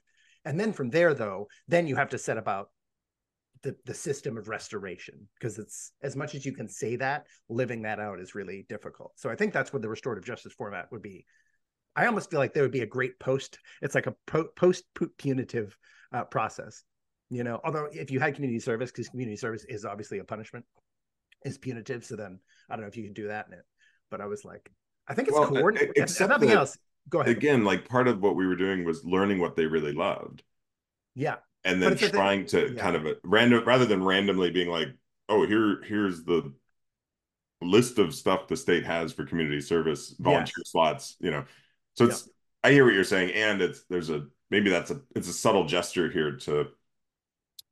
And 0.45 0.59
then 0.59 0.73
from 0.73 0.89
there, 0.89 1.13
though, 1.13 1.47
then 1.67 1.87
you 1.87 1.95
have 1.95 2.09
to 2.09 2.17
set 2.17 2.37
about 2.37 2.69
the 3.63 3.75
the 3.85 3.93
system 3.93 4.37
of 4.37 4.47
restoration 4.49 5.27
because 5.39 5.57
it's 5.57 5.93
as 6.01 6.15
much 6.15 6.35
as 6.35 6.45
you 6.45 6.53
can 6.53 6.67
say 6.67 6.95
that, 6.97 7.25
living 7.49 7.81
that 7.83 7.99
out 7.99 8.19
is 8.19 8.35
really 8.35 8.65
difficult. 8.69 9.13
So 9.15 9.29
I 9.29 9.35
think 9.35 9.53
that's 9.53 9.73
what 9.73 9.81
the 9.81 9.89
restorative 9.89 10.25
justice 10.25 10.53
format 10.53 10.91
would 10.91 11.01
be. 11.01 11.25
I 11.95 12.05
almost 12.05 12.29
feel 12.29 12.39
like 12.39 12.53
there 12.53 12.63
would 12.63 12.71
be 12.71 12.81
a 12.81 12.87
great 12.87 13.19
post. 13.19 13.59
It's 13.81 13.95
like 13.95 14.07
a 14.07 14.15
po- 14.27 14.49
post 14.55 14.83
punitive 15.17 15.77
uh, 16.11 16.25
process, 16.25 16.83
you 17.29 17.43
know. 17.43 17.59
Although 17.63 17.87
if 17.91 18.11
you 18.11 18.19
had 18.19 18.35
community 18.35 18.59
service, 18.59 18.91
because 18.91 19.09
community 19.09 19.37
service 19.37 19.65
is 19.69 19.85
obviously 19.85 20.19
a 20.19 20.23
punishment, 20.23 20.65
is 21.45 21.57
punitive. 21.57 22.03
So 22.03 22.15
then 22.15 22.39
I 22.69 22.75
don't 22.75 22.81
know 22.81 22.89
if 22.89 22.97
you 22.97 23.03
can 23.03 23.13
do 23.13 23.27
that 23.27 23.47
in 23.47 23.53
it. 23.53 23.63
But 24.11 24.21
I 24.21 24.25
was 24.25 24.43
like, 24.43 24.69
I 25.07 25.13
think 25.13 25.27
it's 25.29 25.37
well, 25.37 25.47
coordinated. 25.47 25.93
Except 25.95 26.29
nothing 26.29 26.51
else. 26.51 26.77
Go 27.09 27.21
ahead. 27.21 27.35
Again, 27.35 27.63
like 27.63 27.87
part 27.87 28.07
of 28.07 28.21
what 28.21 28.35
we 28.35 28.47
were 28.47 28.55
doing 28.55 28.85
was 28.85 29.03
learning 29.05 29.39
what 29.39 29.55
they 29.55 29.65
really 29.65 29.93
loved. 29.93 30.43
Yeah. 31.15 31.35
And 31.65 31.81
then 31.81 31.95
trying 31.97 32.45
to 32.47 32.73
yeah. 32.73 32.81
kind 32.81 32.95
of 32.95 33.05
a, 33.05 33.15
random 33.23 33.63
rather 33.65 33.85
than 33.85 34.03
randomly 34.03 34.51
being 34.51 34.69
like, 34.69 34.89
oh, 35.29 35.45
here, 35.45 35.81
here's 35.85 36.23
the 36.23 36.53
list 37.61 37.97
of 37.99 38.13
stuff 38.13 38.47
the 38.47 38.57
state 38.57 38.83
has 38.85 39.13
for 39.13 39.25
community 39.25 39.61
service 39.61 40.15
volunteer 40.19 40.53
yes. 40.57 40.71
slots, 40.71 41.15
you 41.19 41.31
know. 41.31 41.45
So 41.95 42.05
it's 42.05 42.27
yeah. 42.27 42.69
I 42.69 42.71
hear 42.73 42.85
what 42.85 42.93
you're 42.93 43.03
saying, 43.03 43.31
and 43.33 43.61
it's 43.61 43.83
there's 43.89 44.09
a 44.09 44.27
maybe 44.49 44.69
that's 44.69 44.91
a 44.91 45.01
it's 45.15 45.29
a 45.29 45.33
subtle 45.33 45.65
gesture 45.65 46.09
here 46.09 46.37
to 46.37 46.67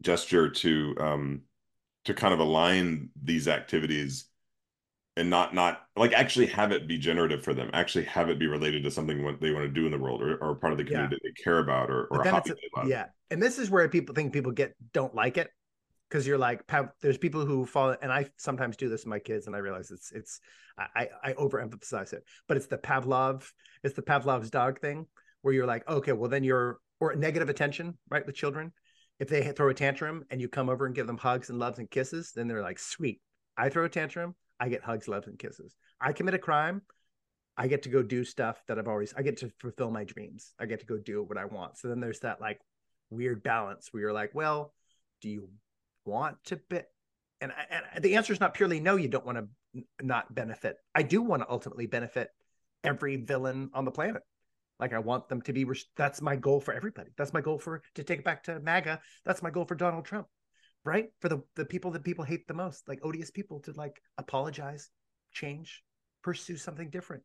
gesture 0.01 0.49
to 0.49 0.95
um 0.99 1.41
to 2.05 2.13
kind 2.13 2.34
of 2.34 2.39
align 2.39 3.09
these 3.22 3.47
activities 3.47 4.26
and 5.17 5.29
not 5.29 5.53
not 5.53 5.81
like 5.95 6.13
actually 6.13 6.45
have 6.45 6.71
it 6.71 6.88
be 6.88 6.97
generative 6.97 7.43
for 7.43 7.53
them 7.53 7.69
actually 7.73 8.05
have 8.05 8.29
it 8.29 8.39
be 8.39 8.47
related 8.47 8.83
to 8.83 8.91
something 8.91 9.23
what 9.23 9.41
they 9.41 9.51
want 9.51 9.65
to 9.65 9.71
do 9.71 9.85
in 9.85 9.91
the 9.91 9.97
world 9.97 10.21
or, 10.21 10.38
or 10.38 10.55
part 10.55 10.71
of 10.71 10.77
the 10.77 10.85
community 10.85 11.17
yeah. 11.21 11.29
they 11.29 11.43
care 11.43 11.59
about 11.59 11.89
or, 11.89 12.05
or 12.05 12.21
a 12.21 12.29
hobby 12.29 12.51
a, 12.51 12.88
yeah 12.88 13.05
and 13.29 13.41
this 13.41 13.59
is 13.59 13.69
where 13.69 13.88
people 13.89 14.15
think 14.15 14.31
people 14.31 14.51
get 14.51 14.73
don't 14.93 15.13
like 15.13 15.38
it 15.38 15.49
because 16.09 16.25
you're 16.25 16.38
like 16.38 16.63
there's 17.01 17.17
people 17.17 17.45
who 17.45 17.65
fall 17.65 17.95
and 18.01 18.11
i 18.11 18.25
sometimes 18.38 18.77
do 18.77 18.89
this 18.89 19.01
with 19.01 19.07
my 19.07 19.19
kids 19.19 19.47
and 19.47 19.55
i 19.55 19.59
realize 19.59 19.91
it's 19.91 20.11
it's 20.11 20.39
i 20.95 21.07
i 21.23 21.33
overemphasize 21.33 22.13
it 22.13 22.23
but 22.47 22.57
it's 22.57 22.67
the 22.67 22.77
pavlov 22.77 23.51
it's 23.83 23.95
the 23.95 24.01
pavlov's 24.01 24.49
dog 24.49 24.79
thing 24.79 25.05
where 25.41 25.53
you're 25.53 25.67
like 25.67 25.88
okay 25.89 26.13
well 26.13 26.29
then 26.29 26.43
you're 26.43 26.79
or 26.99 27.15
negative 27.15 27.49
attention 27.49 27.97
right 28.09 28.25
with 28.25 28.35
children 28.35 28.71
if 29.19 29.27
they 29.27 29.51
throw 29.51 29.69
a 29.69 29.73
tantrum 29.73 30.23
and 30.31 30.39
you 30.39 30.47
come 30.47 30.69
over 30.69 30.85
and 30.85 30.95
give 30.95 31.07
them 31.07 31.17
hugs 31.17 31.49
and 31.49 31.59
loves 31.59 31.79
and 31.79 31.91
kisses 31.91 32.31
then 32.33 32.47
they're 32.47 32.61
like 32.61 32.79
sweet 32.79 33.19
i 33.57 33.67
throw 33.67 33.85
a 33.85 33.89
tantrum 33.89 34.35
i 34.61 34.69
get 34.69 34.83
hugs 34.83 35.07
loves 35.07 35.27
and 35.27 35.39
kisses. 35.39 35.75
I 35.99 36.13
commit 36.13 36.33
a 36.33 36.39
crime 36.39 36.81
i 37.57 37.67
get 37.67 37.83
to 37.83 37.89
go 37.89 38.01
do 38.01 38.23
stuff 38.23 38.63
that 38.67 38.79
i've 38.79 38.88
always 38.88 39.13
i 39.17 39.21
get 39.21 39.38
to 39.38 39.51
fulfill 39.59 39.91
my 39.91 40.05
dreams. 40.05 40.53
I 40.59 40.65
get 40.67 40.79
to 40.79 40.85
go 40.85 40.97
do 40.97 41.23
what 41.23 41.38
i 41.38 41.45
want. 41.45 41.77
So 41.77 41.89
then 41.89 41.99
there's 41.99 42.21
that 42.21 42.39
like 42.39 42.61
weird 43.09 43.43
balance 43.43 43.89
where 43.91 44.01
you're 44.01 44.13
like 44.13 44.33
well 44.33 44.73
do 45.21 45.29
you 45.29 45.49
want 46.05 46.38
to 46.45 46.55
be 46.69 46.79
and, 47.41 47.51
and 47.69 48.03
the 48.03 48.15
answer 48.15 48.31
is 48.31 48.39
not 48.39 48.53
purely 48.53 48.79
no 48.79 48.95
you 48.95 49.09
don't 49.09 49.25
want 49.25 49.39
to 49.39 49.47
not 50.01 50.33
benefit. 50.33 50.77
I 50.93 51.03
do 51.03 51.21
want 51.21 51.41
to 51.41 51.49
ultimately 51.49 51.88
benefit 51.88 52.29
every 52.83 53.15
villain 53.15 53.69
on 53.73 53.85
the 53.85 53.91
planet. 53.91 54.21
Like 54.79 54.93
i 54.93 54.99
want 54.99 55.29
them 55.29 55.41
to 55.43 55.53
be 55.53 55.65
that's 55.95 56.21
my 56.21 56.35
goal 56.35 56.59
for 56.59 56.73
everybody. 56.73 57.11
That's 57.17 57.33
my 57.33 57.41
goal 57.41 57.59
for 57.59 57.81
to 57.95 58.03
take 58.03 58.19
it 58.19 58.25
back 58.25 58.43
to 58.43 58.59
maga. 58.59 59.01
That's 59.25 59.41
my 59.41 59.49
goal 59.49 59.65
for 59.65 59.75
donald 59.75 60.05
trump 60.05 60.27
right 60.83 61.09
for 61.19 61.29
the 61.29 61.41
the 61.55 61.65
people 61.65 61.91
that 61.91 62.03
people 62.03 62.23
hate 62.23 62.47
the 62.47 62.53
most 62.53 62.87
like 62.87 62.99
odious 63.03 63.31
people 63.31 63.59
to 63.59 63.71
like 63.73 64.01
apologize 64.17 64.89
change 65.31 65.83
pursue 66.23 66.57
something 66.57 66.89
different 66.89 67.23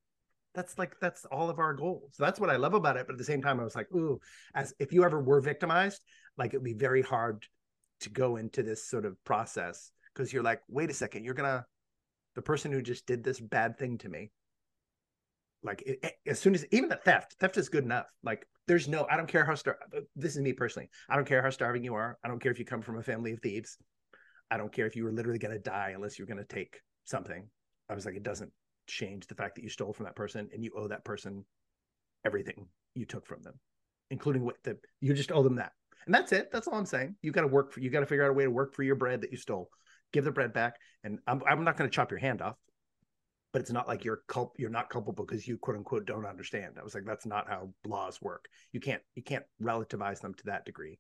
that's 0.54 0.78
like 0.78 0.94
that's 1.00 1.24
all 1.26 1.50
of 1.50 1.58
our 1.58 1.74
goals 1.74 2.14
that's 2.18 2.40
what 2.40 2.50
i 2.50 2.56
love 2.56 2.74
about 2.74 2.96
it 2.96 3.06
but 3.06 3.12
at 3.12 3.18
the 3.18 3.24
same 3.24 3.42
time 3.42 3.60
i 3.60 3.64
was 3.64 3.76
like 3.76 3.90
ooh 3.94 4.18
as 4.54 4.74
if 4.78 4.92
you 4.92 5.04
ever 5.04 5.20
were 5.20 5.40
victimized 5.40 6.02
like 6.38 6.52
it 6.52 6.58
would 6.58 6.64
be 6.64 6.74
very 6.74 7.02
hard 7.02 7.46
to 8.00 8.10
go 8.10 8.36
into 8.36 8.62
this 8.62 8.86
sort 8.88 9.04
of 9.04 9.22
process 9.24 9.90
because 10.14 10.32
you're 10.32 10.42
like, 10.42 10.62
wait 10.68 10.90
a 10.90 10.94
second, 10.94 11.24
you're 11.24 11.34
gonna 11.34 11.64
the 12.34 12.42
person 12.42 12.72
who 12.72 12.82
just 12.82 13.06
did 13.06 13.24
this 13.24 13.40
bad 13.40 13.78
thing 13.78 13.98
to 13.98 14.08
me. 14.08 14.30
Like 15.62 15.82
it, 15.86 16.14
as 16.26 16.38
soon 16.38 16.54
as 16.54 16.66
even 16.70 16.88
the 16.88 16.96
theft, 16.96 17.36
theft 17.40 17.56
is 17.56 17.68
good 17.68 17.84
enough. 17.84 18.06
Like 18.22 18.46
there's 18.66 18.88
no, 18.88 19.06
I 19.10 19.16
don't 19.16 19.28
care 19.28 19.44
how 19.44 19.54
star. 19.54 19.78
This 20.14 20.36
is 20.36 20.42
me 20.42 20.52
personally. 20.52 20.88
I 21.08 21.16
don't 21.16 21.26
care 21.26 21.42
how 21.42 21.50
starving 21.50 21.84
you 21.84 21.94
are. 21.94 22.18
I 22.24 22.28
don't 22.28 22.40
care 22.40 22.52
if 22.52 22.58
you 22.58 22.64
come 22.64 22.82
from 22.82 22.98
a 22.98 23.02
family 23.02 23.32
of 23.32 23.40
thieves. 23.40 23.78
I 24.50 24.56
don't 24.56 24.72
care 24.72 24.86
if 24.86 24.96
you 24.96 25.04
were 25.04 25.12
literally 25.12 25.38
gonna 25.38 25.58
die 25.58 25.92
unless 25.94 26.18
you're 26.18 26.28
gonna 26.28 26.44
take 26.44 26.80
something. 27.04 27.48
I 27.88 27.94
was 27.94 28.04
like, 28.04 28.16
it 28.16 28.22
doesn't 28.22 28.52
change 28.86 29.26
the 29.26 29.34
fact 29.34 29.56
that 29.56 29.62
you 29.62 29.70
stole 29.70 29.92
from 29.92 30.04
that 30.04 30.16
person 30.16 30.48
and 30.52 30.64
you 30.64 30.72
owe 30.76 30.88
that 30.88 31.04
person 31.04 31.44
everything 32.24 32.66
you 32.94 33.04
took 33.04 33.26
from 33.26 33.42
them, 33.42 33.54
including 34.10 34.44
what 34.44 34.56
the 34.64 34.76
you 35.00 35.14
just 35.14 35.32
owe 35.32 35.42
them 35.42 35.56
that. 35.56 35.72
And 36.06 36.14
that's 36.14 36.32
it. 36.32 36.50
That's 36.52 36.68
all 36.68 36.78
I'm 36.78 36.86
saying. 36.86 37.16
You 37.22 37.32
got 37.32 37.42
to 37.42 37.48
work 37.48 37.72
for, 37.72 37.80
you 37.80 37.90
got 37.90 38.00
to 38.00 38.06
figure 38.06 38.24
out 38.24 38.30
a 38.30 38.34
way 38.34 38.44
to 38.44 38.50
work 38.50 38.74
for 38.74 38.84
your 38.84 38.94
bread 38.94 39.22
that 39.22 39.32
you 39.32 39.36
stole. 39.36 39.68
Give 40.12 40.24
the 40.24 40.30
bread 40.30 40.52
back. 40.52 40.76
And 41.02 41.18
I'm, 41.26 41.42
I'm 41.48 41.64
not 41.64 41.76
going 41.76 41.90
to 41.90 41.94
chop 41.94 42.10
your 42.10 42.20
hand 42.20 42.42
off, 42.42 42.56
but 43.56 43.62
it's 43.62 43.72
not 43.72 43.88
like 43.88 44.04
you're 44.04 44.20
culp, 44.28 44.52
you're 44.58 44.68
not 44.68 44.90
culpable 44.90 45.24
because 45.24 45.48
you 45.48 45.56
quote 45.56 45.78
unquote 45.78 46.04
don't 46.04 46.26
understand. 46.26 46.74
I 46.78 46.84
was 46.84 46.94
like, 46.94 47.06
that's 47.06 47.24
not 47.24 47.48
how 47.48 47.70
laws 47.86 48.20
work. 48.20 48.50
You 48.70 48.80
can't, 48.80 49.00
you 49.14 49.22
can't 49.22 49.46
relativize 49.62 50.20
them 50.20 50.34
to 50.34 50.44
that 50.44 50.66
degree. 50.66 50.98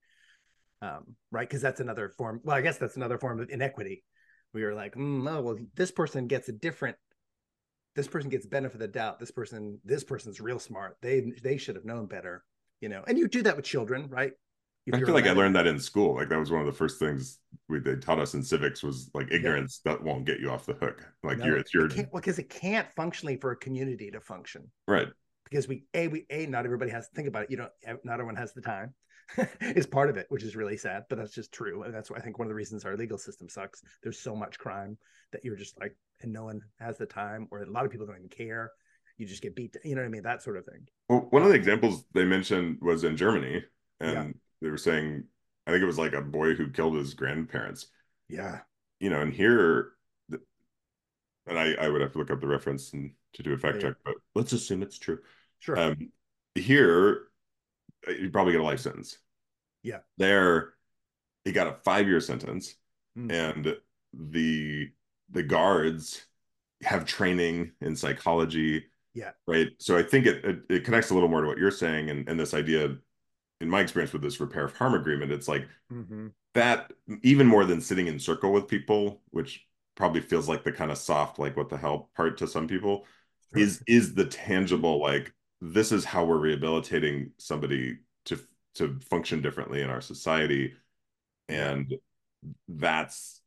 Um, 0.80 1.16
right. 1.30 1.50
Cause 1.50 1.60
that's 1.60 1.80
another 1.80 2.08
form. 2.16 2.40
Well, 2.44 2.56
I 2.56 2.62
guess 2.62 2.78
that's 2.78 2.96
another 2.96 3.18
form 3.18 3.40
of 3.40 3.50
inequity. 3.50 4.04
We 4.54 4.64
were 4.64 4.72
like, 4.72 4.94
mm, 4.94 5.22
no, 5.22 5.42
well, 5.42 5.58
this 5.74 5.90
person 5.90 6.28
gets 6.28 6.48
a 6.48 6.52
different 6.52 6.96
this 7.94 8.08
person 8.08 8.30
gets 8.30 8.46
benefit 8.46 8.76
of 8.76 8.80
the 8.80 8.88
doubt. 8.88 9.20
This 9.20 9.30
person, 9.30 9.78
this 9.84 10.02
person's 10.02 10.40
real 10.40 10.58
smart. 10.58 10.96
They 11.02 11.34
they 11.42 11.58
should 11.58 11.76
have 11.76 11.84
known 11.84 12.06
better, 12.06 12.42
you 12.80 12.88
know. 12.88 13.04
And 13.06 13.18
you 13.18 13.28
do 13.28 13.42
that 13.42 13.56
with 13.56 13.66
children, 13.66 14.08
right? 14.08 14.32
I 14.94 14.98
feel 15.00 15.14
like 15.14 15.26
I 15.26 15.32
learned 15.32 15.56
that 15.56 15.66
in 15.66 15.80
school. 15.80 16.14
Like 16.14 16.28
that 16.28 16.38
was 16.38 16.50
one 16.50 16.60
of 16.60 16.66
the 16.66 16.72
first 16.72 17.00
things 17.00 17.38
we 17.68 17.80
they 17.80 17.96
taught 17.96 18.20
us 18.20 18.34
in 18.34 18.42
civics 18.42 18.82
was 18.82 19.10
like 19.14 19.32
ignorance 19.32 19.80
yeah. 19.84 19.92
that 19.92 20.02
won't 20.02 20.24
get 20.24 20.38
you 20.38 20.50
off 20.50 20.66
the 20.66 20.74
hook. 20.74 21.04
Like 21.24 21.38
no, 21.38 21.46
you're 21.46 21.58
it's 21.58 21.74
your 21.74 21.88
well 21.88 22.06
because 22.14 22.38
it 22.38 22.48
can't 22.48 22.90
functionally 22.92 23.36
for 23.36 23.50
a 23.50 23.56
community 23.56 24.10
to 24.12 24.20
function. 24.20 24.70
Right. 24.86 25.08
Because 25.44 25.66
we 25.66 25.84
a 25.94 26.06
we 26.08 26.26
a 26.30 26.46
not 26.46 26.64
everybody 26.64 26.92
has 26.92 27.08
to 27.08 27.14
think 27.14 27.26
about 27.26 27.44
it. 27.44 27.50
You 27.50 27.56
know, 27.56 27.68
eh, 27.84 27.94
not 28.04 28.14
everyone 28.14 28.36
has 28.36 28.52
the 28.52 28.60
time. 28.60 28.94
is 29.60 29.88
part 29.88 30.08
of 30.08 30.16
it, 30.16 30.26
which 30.28 30.44
is 30.44 30.54
really 30.54 30.76
sad, 30.76 31.02
but 31.08 31.18
that's 31.18 31.34
just 31.34 31.50
true. 31.50 31.82
And 31.82 31.92
that's 31.92 32.08
why 32.08 32.16
I 32.16 32.20
think 32.20 32.38
one 32.38 32.46
of 32.46 32.50
the 32.50 32.54
reasons 32.54 32.84
our 32.84 32.96
legal 32.96 33.18
system 33.18 33.48
sucks. 33.48 33.82
There's 34.04 34.20
so 34.20 34.36
much 34.36 34.56
crime 34.56 34.96
that 35.32 35.44
you're 35.44 35.56
just 35.56 35.76
like, 35.80 35.96
and 36.22 36.32
no 36.32 36.44
one 36.44 36.60
has 36.78 36.96
the 36.96 37.06
time, 37.06 37.48
or 37.50 37.62
a 37.62 37.68
lot 37.68 37.84
of 37.84 37.90
people 37.90 38.06
don't 38.06 38.18
even 38.18 38.28
care. 38.28 38.70
You 39.18 39.26
just 39.26 39.42
get 39.42 39.56
beat. 39.56 39.76
You 39.82 39.96
know 39.96 40.02
what 40.02 40.06
I 40.06 40.10
mean? 40.10 40.22
That 40.22 40.42
sort 40.42 40.58
of 40.58 40.64
thing. 40.64 40.86
Well, 41.08 41.26
one 41.30 41.42
of 41.42 41.48
the 41.48 41.56
examples 41.56 42.04
they 42.14 42.24
mentioned 42.24 42.78
was 42.80 43.02
in 43.02 43.16
Germany, 43.16 43.64
and 43.98 44.12
yeah 44.12 44.32
they 44.60 44.70
were 44.70 44.78
saying 44.78 45.24
I 45.66 45.72
think 45.72 45.82
it 45.82 45.86
was 45.86 45.98
like 45.98 46.12
a 46.12 46.20
boy 46.20 46.54
who 46.54 46.70
killed 46.70 46.96
his 46.96 47.14
grandparents. 47.14 47.88
Yeah. 48.28 48.60
You 49.00 49.10
know, 49.10 49.20
and 49.20 49.32
here 49.32 49.92
and 51.48 51.58
I, 51.58 51.74
I 51.74 51.88
would 51.88 52.00
have 52.00 52.12
to 52.12 52.18
look 52.18 52.30
up 52.30 52.40
the 52.40 52.46
reference 52.46 52.92
and 52.92 53.12
to 53.34 53.42
do 53.42 53.52
a 53.52 53.58
fact 53.58 53.76
yeah. 53.76 53.88
check, 53.88 53.96
but 54.04 54.14
let's 54.34 54.52
assume 54.52 54.82
it's 54.82 54.98
true. 54.98 55.18
Sure. 55.58 55.78
Um, 55.78 56.10
here 56.54 57.28
you 58.08 58.30
probably 58.30 58.52
get 58.52 58.60
a 58.60 58.64
life 58.64 58.80
sentence. 58.80 59.18
Yeah. 59.82 59.98
There 60.18 60.74
he 61.44 61.52
got 61.52 61.68
a 61.68 61.76
five 61.84 62.06
year 62.06 62.20
sentence 62.20 62.74
mm. 63.18 63.30
and 63.32 63.76
the 64.12 64.90
the 65.30 65.42
guards 65.42 66.24
have 66.82 67.04
training 67.04 67.72
in 67.80 67.96
psychology. 67.96 68.84
Yeah. 69.14 69.30
Right. 69.46 69.68
So 69.78 69.96
I 69.96 70.02
think 70.02 70.26
it, 70.26 70.44
it, 70.44 70.58
it 70.68 70.84
connects 70.84 71.10
a 71.10 71.14
little 71.14 71.28
more 71.28 71.40
to 71.40 71.46
what 71.46 71.58
you're 71.58 71.70
saying 71.70 72.10
and, 72.10 72.28
and 72.28 72.38
this 72.38 72.54
idea 72.54 72.96
in 73.60 73.70
my 73.70 73.80
experience 73.80 74.12
with 74.12 74.22
this 74.22 74.40
repair 74.40 74.64
of 74.64 74.76
harm 74.76 74.94
agreement, 74.94 75.32
it's 75.32 75.48
like 75.48 75.66
mm-hmm. 75.92 76.28
that 76.54 76.92
even 77.22 77.46
more 77.46 77.64
than 77.64 77.80
sitting 77.80 78.06
in 78.06 78.18
circle 78.18 78.52
with 78.52 78.68
people, 78.68 79.22
which 79.30 79.66
probably 79.94 80.20
feels 80.20 80.48
like 80.48 80.62
the 80.62 80.72
kind 80.72 80.90
of 80.90 80.98
soft, 80.98 81.38
like 81.38 81.56
what 81.56 81.68
the 81.68 81.76
hell 81.76 82.10
part 82.16 82.36
to 82.38 82.46
some 82.46 82.68
people, 82.68 83.04
sure. 83.52 83.62
is 83.62 83.82
is 83.86 84.14
the 84.14 84.26
tangible 84.26 85.00
like 85.00 85.32
this 85.60 85.90
is 85.90 86.04
how 86.04 86.24
we're 86.24 86.38
rehabilitating 86.38 87.30
somebody 87.38 87.98
to 88.26 88.38
to 88.74 88.98
function 89.00 89.40
differently 89.40 89.80
in 89.82 89.90
our 89.90 90.02
society, 90.02 90.74
and 91.48 91.94
that's 92.68 93.40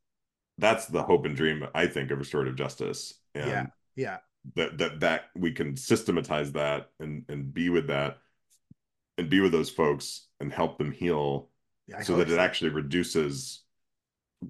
that's 0.58 0.86
the 0.86 1.02
hope 1.02 1.24
and 1.24 1.36
dream 1.36 1.66
I 1.74 1.86
think 1.86 2.10
of 2.10 2.18
restorative 2.18 2.56
justice. 2.56 3.14
And 3.34 3.48
yeah, 3.48 3.66
yeah. 3.96 4.16
That 4.56 4.78
that 4.78 5.00
that 5.00 5.24
we 5.36 5.52
can 5.52 5.76
systematize 5.76 6.52
that 6.52 6.90
and 6.98 7.24
and 7.28 7.52
be 7.52 7.68
with 7.68 7.88
that 7.88 8.18
and 9.18 9.28
be 9.28 9.40
with 9.40 9.52
those 9.52 9.70
folks 9.70 10.28
and 10.40 10.52
help 10.52 10.78
them 10.78 10.92
heal 10.92 11.50
yeah, 11.86 12.02
so 12.02 12.16
that 12.16 12.28
so. 12.28 12.34
it 12.34 12.38
actually 12.38 12.70
reduces 12.70 13.62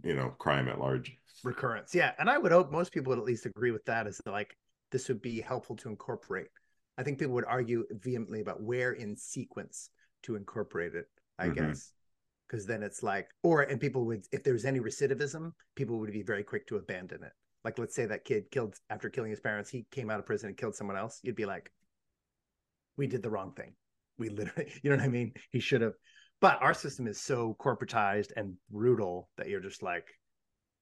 you 0.05 0.15
know 0.15 0.31
crime 0.39 0.69
at 0.69 0.79
large. 0.79 1.17
Recurrence 1.43 1.95
yeah 1.95 2.13
and 2.19 2.29
i 2.29 2.37
would 2.37 2.53
hope 2.53 2.71
most 2.71 2.93
people 2.93 3.11
would 3.11 3.19
at 3.19 3.25
least 3.25 3.47
agree 3.47 3.71
with 3.71 3.85
that 3.87 4.07
is 4.07 4.21
like 4.27 4.55
this 4.91 5.09
would 5.09 5.23
be 5.23 5.41
helpful 5.41 5.77
to 5.77 5.89
incorporate. 5.89 6.49
I 6.99 7.03
think 7.03 7.19
people 7.19 7.35
would 7.35 7.45
argue 7.45 7.87
vehemently 7.91 8.41
about 8.41 8.63
where 8.63 8.93
in 8.93 9.17
sequence 9.17 9.91
to 10.25 10.37
incorporate 10.37 10.95
it 10.95 11.07
i 11.39 11.47
mm-hmm. 11.47 11.69
guess. 11.69 11.93
Because 12.47 12.67
then 12.67 12.83
it's 12.83 13.03
like 13.03 13.29
or 13.43 13.63
and 13.63 13.81
people 13.81 14.05
would 14.07 14.27
if 14.33 14.43
there's 14.43 14.65
any 14.65 14.81
recidivism 14.81 15.53
people 15.77 15.99
would 15.99 16.13
be 16.13 16.23
very 16.23 16.43
quick 16.43 16.67
to 16.67 16.77
abandon 16.77 17.23
it. 17.23 17.33
Like 17.65 17.79
let's 17.79 17.95
say 17.95 18.07
that 18.07 18.25
kid 18.25 18.51
killed 18.51 18.77
after 18.91 19.09
killing 19.09 19.31
his 19.31 19.41
parents 19.41 19.71
he 19.71 19.87
came 19.91 20.11
out 20.11 20.19
of 20.19 20.27
prison 20.27 20.49
and 20.49 20.57
killed 20.57 20.75
someone 20.75 20.97
else 20.97 21.21
you'd 21.23 21.37
be 21.37 21.47
like 21.47 21.71
we 22.97 23.07
did 23.07 23.23
the 23.23 23.31
wrong 23.31 23.53
thing 23.53 23.73
we 24.21 24.29
literally, 24.29 24.71
you 24.85 24.91
know 24.91 24.97
what 24.97 25.05
I 25.05 25.09
mean? 25.09 25.33
He 25.51 25.59
should 25.59 25.81
have. 25.81 25.95
But 26.41 26.63
our 26.63 26.75
system 26.75 27.07
is 27.07 27.21
so 27.21 27.57
corporatized 27.59 28.31
and 28.37 28.55
brutal 28.71 29.29
that 29.37 29.49
you're 29.49 29.61
just 29.61 29.83
like, 29.83 30.07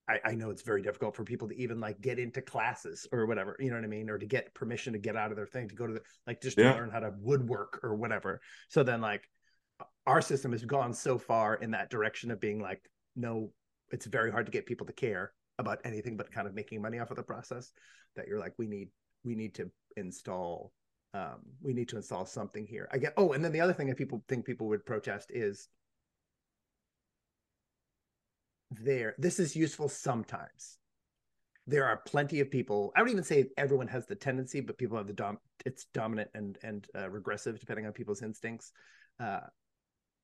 I, 0.07 0.19
I, 0.25 0.35
know 0.35 0.49
it's 0.49 0.61
very 0.61 0.81
difficult 0.81 1.15
for 1.15 1.23
people 1.23 1.49
to 1.49 1.55
even 1.55 1.79
like 1.79 1.99
get 2.01 2.17
into 2.17 2.41
classes 2.41 3.05
or 3.11 3.25
whatever, 3.25 3.55
you 3.59 3.69
know 3.69 3.75
what 3.75 3.83
I 3.83 3.87
mean? 3.87 4.09
Or 4.09 4.17
to 4.17 4.25
get 4.25 4.53
permission 4.53 4.93
to 4.93 4.99
get 4.99 5.15
out 5.15 5.31
of 5.31 5.35
their 5.35 5.45
thing, 5.45 5.67
to 5.67 5.75
go 5.75 5.85
to 5.85 5.93
the, 5.93 6.01
like 6.25 6.41
just 6.41 6.57
to 6.57 6.63
learn 6.63 6.89
how 6.89 6.99
to 6.99 7.11
woodwork 7.19 7.81
or 7.83 7.95
whatever. 7.95 8.41
So 8.69 8.83
then 8.83 9.01
like 9.01 9.23
our 10.07 10.21
system 10.21 10.53
has 10.53 10.63
gone 10.63 10.93
so 10.93 11.17
far 11.17 11.55
in 11.55 11.71
that 11.71 11.89
direction 11.89 12.31
of 12.31 12.39
being 12.39 12.61
like, 12.61 12.81
no, 13.15 13.51
it's 13.91 14.05
very 14.05 14.31
hard 14.31 14.45
to 14.45 14.51
get 14.51 14.65
people 14.65 14.87
to 14.87 14.93
care 14.93 15.33
about 15.59 15.79
anything 15.83 16.15
but 16.15 16.31
kind 16.31 16.47
of 16.47 16.55
making 16.55 16.81
money 16.81 16.99
off 16.99 17.11
of 17.11 17.17
the 17.17 17.23
process 17.23 17.71
that 18.15 18.27
you're 18.27 18.39
like, 18.39 18.53
we 18.57 18.65
need, 18.65 18.89
we 19.23 19.35
need 19.35 19.53
to 19.55 19.69
install 19.97 20.71
um, 21.13 21.39
we 21.61 21.73
need 21.73 21.89
to 21.89 21.97
install 21.97 22.25
something 22.25 22.67
here. 22.67 22.87
I 22.91 22.97
get. 22.97 23.13
Oh, 23.17 23.33
and 23.33 23.43
then 23.43 23.51
the 23.51 23.61
other 23.61 23.73
thing 23.73 23.87
that 23.87 23.97
people 23.97 24.23
think 24.27 24.45
people 24.45 24.67
would 24.67 24.85
protest 24.85 25.31
is 25.33 25.67
there. 28.71 29.15
This 29.17 29.39
is 29.39 29.55
useful 29.55 29.89
sometimes. 29.89 30.77
There 31.65 31.85
are 31.85 31.97
plenty 31.97 32.39
of 32.39 32.51
people. 32.51 32.91
I 32.95 32.99
don't 32.99 33.09
even 33.09 33.23
say 33.23 33.45
everyone 33.57 33.87
has 33.87 34.05
the 34.05 34.15
tendency, 34.15 34.61
but 34.61 34.77
people 34.77 34.97
have 34.97 35.07
the 35.07 35.13
dom. 35.13 35.39
It's 35.65 35.85
dominant 35.93 36.29
and 36.33 36.57
and 36.63 36.87
uh, 36.95 37.09
regressive 37.09 37.59
depending 37.59 37.85
on 37.85 37.93
people's 37.93 38.21
instincts. 38.21 38.71
Uh, 39.19 39.41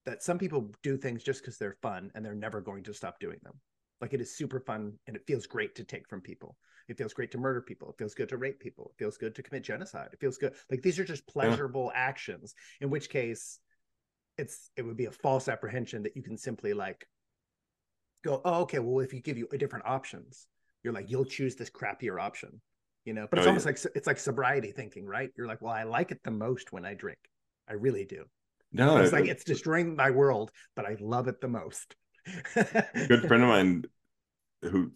that 0.05 0.21
some 0.21 0.37
people 0.37 0.71
do 0.83 0.97
things 0.97 1.23
just 1.23 1.41
because 1.41 1.57
they're 1.57 1.77
fun 1.81 2.11
and 2.13 2.23
they're 2.23 2.35
never 2.35 2.61
going 2.61 2.83
to 2.83 2.93
stop 2.93 3.19
doing 3.19 3.39
them. 3.43 3.59
Like 4.01 4.13
it 4.13 4.21
is 4.21 4.37
super 4.37 4.59
fun 4.59 4.93
and 5.07 5.15
it 5.15 5.25
feels 5.25 5.47
great 5.47 5.75
to 5.75 5.83
take 5.83 6.07
from 6.07 6.21
people. 6.21 6.55
It 6.87 6.97
feels 6.97 7.13
great 7.13 7.31
to 7.31 7.37
murder 7.37 7.61
people. 7.61 7.89
It 7.89 7.97
feels 7.97 8.13
good 8.13 8.29
to 8.29 8.37
rape 8.37 8.59
people. 8.59 8.91
It 8.93 8.99
feels 8.99 9.17
good 9.17 9.35
to 9.35 9.43
commit 9.43 9.63
genocide. 9.63 10.09
It 10.13 10.19
feels 10.19 10.37
good. 10.37 10.53
Like 10.69 10.81
these 10.81 10.99
are 10.99 11.05
just 11.05 11.27
pleasurable 11.27 11.91
yeah. 11.93 12.01
actions, 12.01 12.53
in 12.81 12.89
which 12.89 13.09
case 13.09 13.59
it's 14.37 14.69
it 14.75 14.83
would 14.83 14.97
be 14.97 15.05
a 15.05 15.11
false 15.11 15.47
apprehension 15.47 16.03
that 16.03 16.15
you 16.15 16.21
can 16.21 16.37
simply 16.37 16.73
like 16.73 17.07
go, 18.23 18.41
oh, 18.43 18.61
okay, 18.61 18.79
well, 18.79 19.03
if 19.03 19.13
you 19.13 19.21
give 19.21 19.37
you 19.37 19.47
different 19.57 19.85
options, 19.85 20.47
you're 20.83 20.93
like, 20.93 21.09
you'll 21.09 21.25
choose 21.25 21.55
this 21.55 21.69
crappier 21.69 22.21
option, 22.21 22.61
you 23.05 23.13
know. 23.13 23.27
But 23.29 23.39
it's 23.39 23.45
oh, 23.45 23.49
almost 23.49 23.65
yeah. 23.65 23.71
like 23.71 23.95
it's 23.95 24.07
like 24.07 24.19
sobriety 24.19 24.71
thinking, 24.71 25.05
right? 25.05 25.29
You're 25.37 25.47
like, 25.47 25.61
well, 25.61 25.73
I 25.73 25.83
like 25.83 26.11
it 26.11 26.21
the 26.23 26.31
most 26.31 26.71
when 26.71 26.85
I 26.85 26.93
drink. 26.93 27.19
I 27.67 27.73
really 27.73 28.05
do. 28.05 28.25
No, 28.71 28.97
it's 28.97 29.13
like 29.13 29.25
it's 29.25 29.43
destroying 29.43 29.95
my 29.95 30.11
world, 30.11 30.51
but 30.75 30.85
I 30.85 30.97
love 30.99 31.27
it 31.27 31.39
the 31.39 31.47
most. 31.47 31.95
good 32.53 33.27
friend 33.27 33.43
of 33.43 33.49
mine 33.49 33.85
who 34.61 34.91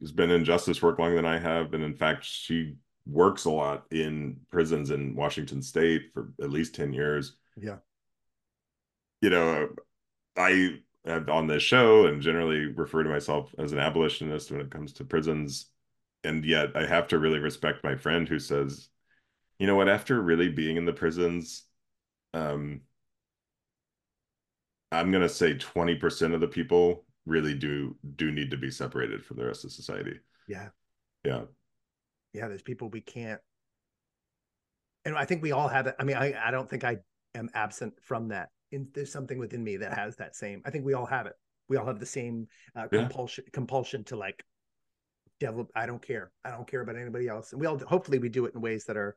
has 0.00 0.12
been 0.12 0.30
in 0.30 0.44
justice 0.44 0.82
work 0.82 0.98
longer 0.98 1.16
than 1.16 1.26
I 1.26 1.38
have, 1.38 1.74
and 1.74 1.82
in 1.82 1.94
fact, 1.94 2.24
she 2.24 2.76
works 3.06 3.46
a 3.46 3.50
lot 3.50 3.86
in 3.90 4.38
prisons 4.50 4.90
in 4.90 5.16
Washington 5.16 5.62
State 5.62 6.10
for 6.12 6.32
at 6.40 6.50
least 6.50 6.74
ten 6.74 6.92
years. 6.92 7.36
Yeah, 7.56 7.76
you 9.20 9.30
know, 9.30 9.68
I 10.36 10.80
have 11.04 11.28
on 11.28 11.46
this 11.46 11.62
show 11.62 12.06
and 12.06 12.22
generally 12.22 12.66
refer 12.66 13.02
to 13.02 13.10
myself 13.10 13.54
as 13.58 13.72
an 13.72 13.78
abolitionist 13.78 14.50
when 14.50 14.60
it 14.60 14.70
comes 14.70 14.92
to 14.94 15.04
prisons, 15.04 15.66
and 16.24 16.44
yet 16.44 16.76
I 16.76 16.86
have 16.86 17.08
to 17.08 17.18
really 17.18 17.38
respect 17.38 17.84
my 17.84 17.96
friend 17.96 18.28
who 18.28 18.38
says, 18.38 18.88
you 19.58 19.66
know 19.66 19.76
what, 19.76 19.88
after 19.88 20.20
really 20.20 20.48
being 20.48 20.76
in 20.76 20.84
the 20.84 20.92
prisons, 20.92 21.64
um, 22.34 22.82
I'm 24.92 25.10
gonna 25.10 25.28
say 25.28 25.54
20% 25.54 26.34
of 26.34 26.40
the 26.40 26.48
people 26.48 27.04
really 27.28 27.54
do 27.54 27.96
do 28.16 28.32
need 28.32 28.50
to 28.50 28.56
be 28.56 28.70
separated 28.70 29.24
from 29.24 29.36
the 29.36 29.44
rest 29.44 29.64
of 29.64 29.72
society. 29.72 30.18
Yeah. 30.48 30.68
Yeah. 31.24 31.42
Yeah, 32.32 32.48
there's 32.48 32.62
people 32.62 32.88
we 32.88 33.00
can't 33.00 33.40
and 35.04 35.16
I 35.16 35.24
think 35.24 35.42
we 35.42 35.52
all 35.52 35.68
have 35.68 35.86
it. 35.86 35.94
I 35.98 36.04
mean, 36.04 36.16
I, 36.16 36.34
I 36.42 36.50
don't 36.50 36.68
think 36.68 36.84
I 36.84 36.98
am 37.34 37.48
absent 37.54 37.94
from 38.02 38.28
that. 38.28 38.50
In, 38.72 38.88
there's 38.94 39.10
something 39.10 39.38
within 39.38 39.64
me 39.64 39.78
that 39.78 39.94
has 39.94 40.16
that 40.16 40.36
same. 40.36 40.62
I 40.66 40.70
think 40.70 40.84
we 40.84 40.92
all 40.92 41.06
have 41.06 41.26
it. 41.26 41.32
We 41.68 41.76
all 41.76 41.86
have 41.86 41.98
the 41.98 42.06
same 42.06 42.46
uh, 42.76 42.86
yeah. 42.92 43.00
compulsion 43.00 43.44
compulsion 43.52 44.04
to 44.04 44.16
like 44.16 44.44
devil. 45.40 45.68
I 45.74 45.86
don't 45.86 46.04
care. 46.04 46.30
I 46.44 46.50
don't 46.50 46.68
care 46.68 46.82
about 46.82 46.96
anybody 46.96 47.28
else. 47.28 47.52
And 47.52 47.60
we 47.60 47.66
all 47.66 47.78
hopefully 47.78 48.18
we 48.18 48.28
do 48.28 48.44
it 48.44 48.54
in 48.54 48.60
ways 48.60 48.84
that 48.84 48.96
are 48.96 49.16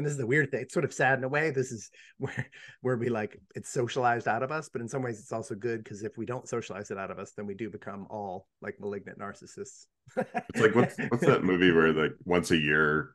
and 0.00 0.06
this 0.06 0.12
is 0.12 0.18
the 0.18 0.26
weird 0.26 0.50
thing. 0.50 0.62
It's 0.62 0.72
sort 0.72 0.86
of 0.86 0.94
sad 0.94 1.18
in 1.18 1.24
a 1.24 1.28
way. 1.28 1.50
This 1.50 1.70
is 1.72 1.90
where 2.18 2.48
where 2.80 2.96
we 2.96 3.10
like 3.10 3.38
it's 3.54 3.68
socialized 3.68 4.26
out 4.26 4.42
of 4.42 4.50
us, 4.50 4.70
but 4.70 4.80
in 4.80 4.88
some 4.88 5.02
ways 5.02 5.20
it's 5.20 5.32
also 5.32 5.54
good 5.54 5.84
because 5.84 6.02
if 6.02 6.16
we 6.16 6.24
don't 6.24 6.48
socialize 6.48 6.90
it 6.90 6.96
out 6.96 7.10
of 7.10 7.18
us, 7.18 7.32
then 7.32 7.46
we 7.46 7.54
do 7.54 7.68
become 7.68 8.06
all 8.08 8.46
like 8.62 8.80
malignant 8.80 9.18
narcissists. 9.18 9.86
it's 10.16 10.60
like 10.60 10.74
what's 10.74 10.96
what's 11.08 11.26
that 11.26 11.44
movie 11.44 11.70
where 11.70 11.92
like 11.92 12.12
once 12.24 12.50
a 12.50 12.56
year? 12.56 13.14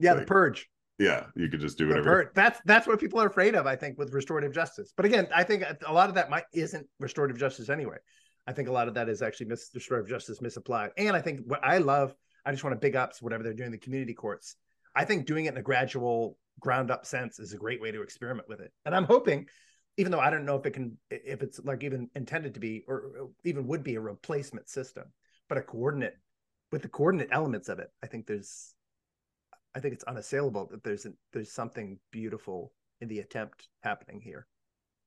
Yeah, 0.00 0.14
like, 0.14 0.22
the 0.22 0.26
purge. 0.26 0.68
Yeah, 0.98 1.26
you 1.36 1.48
could 1.48 1.60
just 1.60 1.78
do 1.78 1.86
whatever. 1.86 2.32
That's 2.34 2.60
that's 2.64 2.88
what 2.88 2.98
people 2.98 3.20
are 3.20 3.28
afraid 3.28 3.54
of, 3.54 3.68
I 3.68 3.76
think, 3.76 3.96
with 3.96 4.12
restorative 4.12 4.52
justice. 4.52 4.92
But 4.96 5.06
again, 5.06 5.28
I 5.32 5.44
think 5.44 5.62
a 5.86 5.92
lot 5.92 6.08
of 6.08 6.16
that 6.16 6.30
might 6.30 6.44
isn't 6.52 6.88
restorative 6.98 7.38
justice 7.38 7.68
anyway. 7.68 7.98
I 8.48 8.52
think 8.52 8.68
a 8.68 8.72
lot 8.72 8.88
of 8.88 8.94
that 8.94 9.08
is 9.08 9.22
actually 9.22 9.46
mis- 9.46 9.70
restorative 9.72 10.08
justice 10.08 10.40
misapplied. 10.40 10.90
And 10.96 11.14
I 11.14 11.20
think 11.20 11.42
what 11.46 11.60
I 11.62 11.78
love, 11.78 12.16
I 12.44 12.50
just 12.50 12.64
want 12.64 12.74
to 12.74 12.80
big 12.80 12.96
ups 12.96 13.22
whatever 13.22 13.44
they're 13.44 13.52
doing 13.52 13.70
the 13.70 13.78
community 13.78 14.14
courts 14.14 14.56
I 14.98 15.04
think 15.04 15.26
doing 15.26 15.44
it 15.44 15.52
in 15.52 15.58
a 15.58 15.62
gradual 15.62 16.36
ground 16.58 16.90
up 16.90 17.06
sense 17.06 17.38
is 17.38 17.52
a 17.52 17.56
great 17.56 17.80
way 17.80 17.92
to 17.92 18.02
experiment 18.02 18.48
with 18.48 18.58
it. 18.58 18.72
And 18.84 18.96
I'm 18.96 19.04
hoping, 19.04 19.46
even 19.96 20.10
though 20.10 20.18
I 20.18 20.28
don't 20.28 20.44
know 20.44 20.56
if 20.56 20.66
it 20.66 20.72
can, 20.72 20.98
if 21.08 21.40
it's 21.40 21.60
like 21.62 21.84
even 21.84 22.10
intended 22.16 22.54
to 22.54 22.60
be, 22.60 22.82
or 22.88 23.30
even 23.44 23.68
would 23.68 23.84
be 23.84 23.94
a 23.94 24.00
replacement 24.00 24.68
system, 24.68 25.04
but 25.48 25.56
a 25.56 25.62
coordinate 25.62 26.16
with 26.72 26.82
the 26.82 26.88
coordinate 26.88 27.28
elements 27.30 27.68
of 27.68 27.78
it, 27.78 27.92
I 28.02 28.08
think 28.08 28.26
there's, 28.26 28.74
I 29.72 29.78
think 29.78 29.94
it's 29.94 30.02
unassailable 30.02 30.66
that 30.72 30.82
there's 30.82 31.06
a, 31.06 31.12
there's 31.32 31.52
something 31.52 32.00
beautiful 32.10 32.72
in 33.00 33.06
the 33.06 33.20
attempt 33.20 33.68
happening 33.84 34.20
here. 34.20 34.48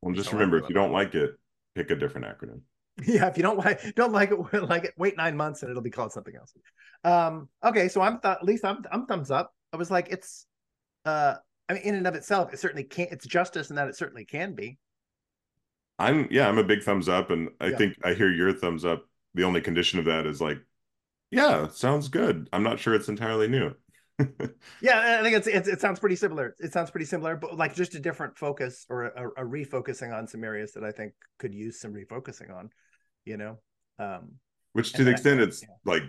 Well, 0.02 0.16
just 0.16 0.32
remember, 0.32 0.58
if 0.58 0.70
you 0.70 0.74
don't 0.74 0.94
like 0.94 1.14
it, 1.16 1.32
pick 1.76 1.92
a 1.92 1.96
different 1.96 2.28
acronym. 2.28 2.62
Yeah, 3.06 3.28
if 3.28 3.38
you 3.38 3.44
don't 3.44 3.58
like 3.58 3.96
don't 3.96 4.12
like 4.12 4.32
it, 4.32 4.64
like 4.70 4.84
it, 4.84 4.94
wait 4.98 5.18
nine 5.18 5.36
months 5.36 5.64
and 5.64 5.70
it'll 5.70 5.82
be 5.82 5.90
called 5.90 6.12
something 6.12 6.36
else. 6.36 6.54
Um, 7.04 7.48
okay, 7.64 7.88
so 7.88 8.02
I'm 8.02 8.20
th- 8.20 8.36
at 8.36 8.44
least 8.44 8.64
I'm 8.64 8.84
I'm 8.92 9.06
thumbs 9.06 9.32
up. 9.32 9.54
I 9.74 9.78
was 9.78 9.92
like, 9.92 10.10
it's 10.10 10.46
uh 11.06 11.36
I 11.70 11.74
mean, 11.74 11.84
in 11.84 11.96
and 11.96 12.08
of 12.08 12.16
itself, 12.16 12.54
it 12.54 12.60
certainly 12.60 12.84
can't 12.84 13.12
it's 13.12 13.26
justice 13.26 13.70
and 13.70 13.78
that 13.78 13.88
it 13.88 13.96
certainly 13.96 14.26
can 14.26 14.54
be. 14.54 14.78
I'm 16.00 16.28
yeah, 16.32 16.48
I'm 16.48 16.58
a 16.58 16.64
big 16.64 16.84
thumbs 16.84 17.08
up, 17.08 17.30
and 17.30 17.50
I 17.60 17.68
yeah. 17.68 17.78
think 17.78 17.98
I 18.04 18.14
hear 18.14 18.32
your 18.32 18.54
thumbs 18.54 18.86
up. 18.86 19.06
The 19.36 19.44
only 19.44 19.62
condition 19.62 20.00
of 20.00 20.06
that 20.06 20.26
is 20.26 20.42
like, 20.42 20.58
yeah, 21.30 21.68
sounds 21.70 22.10
good. 22.10 22.50
I'm 22.52 22.64
not 22.64 22.80
sure 22.80 22.94
it's 22.96 23.08
entirely 23.08 23.48
new. 23.48 23.74
yeah, 24.82 25.18
I 25.20 25.24
think 25.24 25.36
it's, 25.36 25.48
it's, 25.48 25.68
it 25.68 25.82
sounds 25.82 26.00
pretty 26.00 26.16
similar. 26.16 26.56
It 26.60 26.74
sounds 26.74 26.92
pretty 26.92 27.06
similar, 27.06 27.36
but 27.36 27.58
like 27.58 27.76
just 27.76 27.96
a 27.96 28.00
different 28.00 28.38
focus 28.38 28.86
or 28.90 29.06
a, 29.06 29.30
a, 29.30 29.46
refocusing 29.46 30.14
on 30.14 30.28
some 30.28 30.44
areas 30.44 30.74
that 30.74 30.84
I 30.84 30.92
think 30.92 31.14
could 31.40 31.54
use 31.54 31.80
some 31.80 31.94
refocusing 31.94 32.56
on. 32.56 32.70
You 33.26 33.38
know, 33.38 33.60
um, 34.00 34.34
which 34.74 34.94
to 34.94 35.04
the 35.04 35.12
extent 35.12 35.40
I, 35.40 35.44
it's 35.44 35.62
yeah. 35.62 35.70
like 35.86 36.04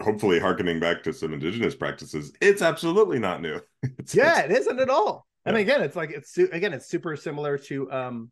hopefully 0.00 0.38
harkening 0.38 0.80
back 0.80 1.02
to 1.02 1.12
some 1.12 1.32
indigenous 1.32 1.74
practices, 1.74 2.32
it's 2.40 2.62
absolutely 2.62 3.18
not 3.18 3.42
new. 3.42 3.60
it's, 3.82 4.14
yeah, 4.14 4.40
it's, 4.40 4.52
it 4.52 4.60
isn't 4.60 4.80
at 4.80 4.90
all. 4.90 5.26
Yeah. 5.44 5.50
And 5.50 5.58
again, 5.58 5.82
it's 5.82 5.96
like 5.96 6.10
it's 6.10 6.36
again, 6.36 6.72
it's 6.72 6.88
super 6.88 7.16
similar 7.16 7.58
to 7.58 7.90
um 7.90 8.30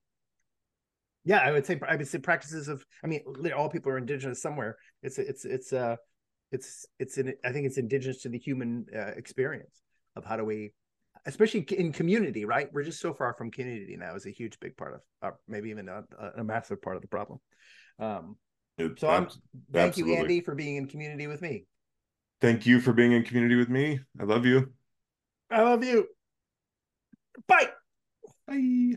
yeah, 1.25 1.39
I 1.39 1.51
would 1.51 1.67
say 1.67 1.81
I 1.87 1.97
would 1.97 2.07
say 2.07 2.19
practices 2.19 2.69
of 2.69 2.85
I 3.03 3.09
mean 3.09 3.21
all 3.57 3.69
people 3.69 3.91
are 3.93 3.99
indigenous 3.99 4.41
somewhere. 4.41 4.77
It's 5.03 5.19
it's 5.19 5.45
it's 5.45 5.73
uh 5.73 5.97
it's 6.53 6.87
it's 6.99 7.19
in 7.19 7.35
I 7.45 7.53
think 7.53 7.67
it's 7.67 7.79
indigenous 7.79 8.23
to 8.23 8.29
the 8.29 8.39
human 8.39 8.87
uh, 8.95 9.13
experience 9.17 9.83
of 10.15 10.25
how 10.25 10.37
do 10.37 10.45
we 10.45 10.73
especially 11.27 11.61
in 11.77 11.93
community, 11.93 12.45
right? 12.45 12.69
We're 12.73 12.85
just 12.85 13.01
so 13.01 13.13
far 13.13 13.35
from 13.35 13.51
community 13.51 13.97
now 13.97 14.15
is 14.15 14.27
a 14.27 14.31
huge 14.31 14.61
big 14.61 14.77
part 14.77 14.95
of 14.95 15.01
uh, 15.23 15.35
maybe 15.49 15.71
even 15.71 15.89
a, 15.89 16.05
a 16.37 16.45
massive 16.45 16.81
part 16.81 16.95
of 16.95 17.03
the 17.03 17.09
problem. 17.09 17.41
Um 17.99 18.37
it, 18.79 19.01
so 19.01 19.09
I'm, 19.09 19.29
thank 19.73 19.93
absolutely. 19.93 20.15
you, 20.15 20.21
Andy, 20.23 20.41
for 20.41 20.55
being 20.55 20.77
in 20.77 20.87
community 20.87 21.27
with 21.27 21.43
me. 21.43 21.65
Thank 22.41 22.67
you 22.67 22.81
for 22.81 22.93
being 22.93 23.13
in 23.13 23.23
community 23.23 23.57
with 23.57 23.71
me. 23.71 24.01
I 24.21 24.25
love 24.25 24.45
you. 24.45 24.73
I 25.51 25.63
love 25.63 25.83
you. 25.85 26.07
Bye. 27.47 27.71
Bye. 28.47 28.97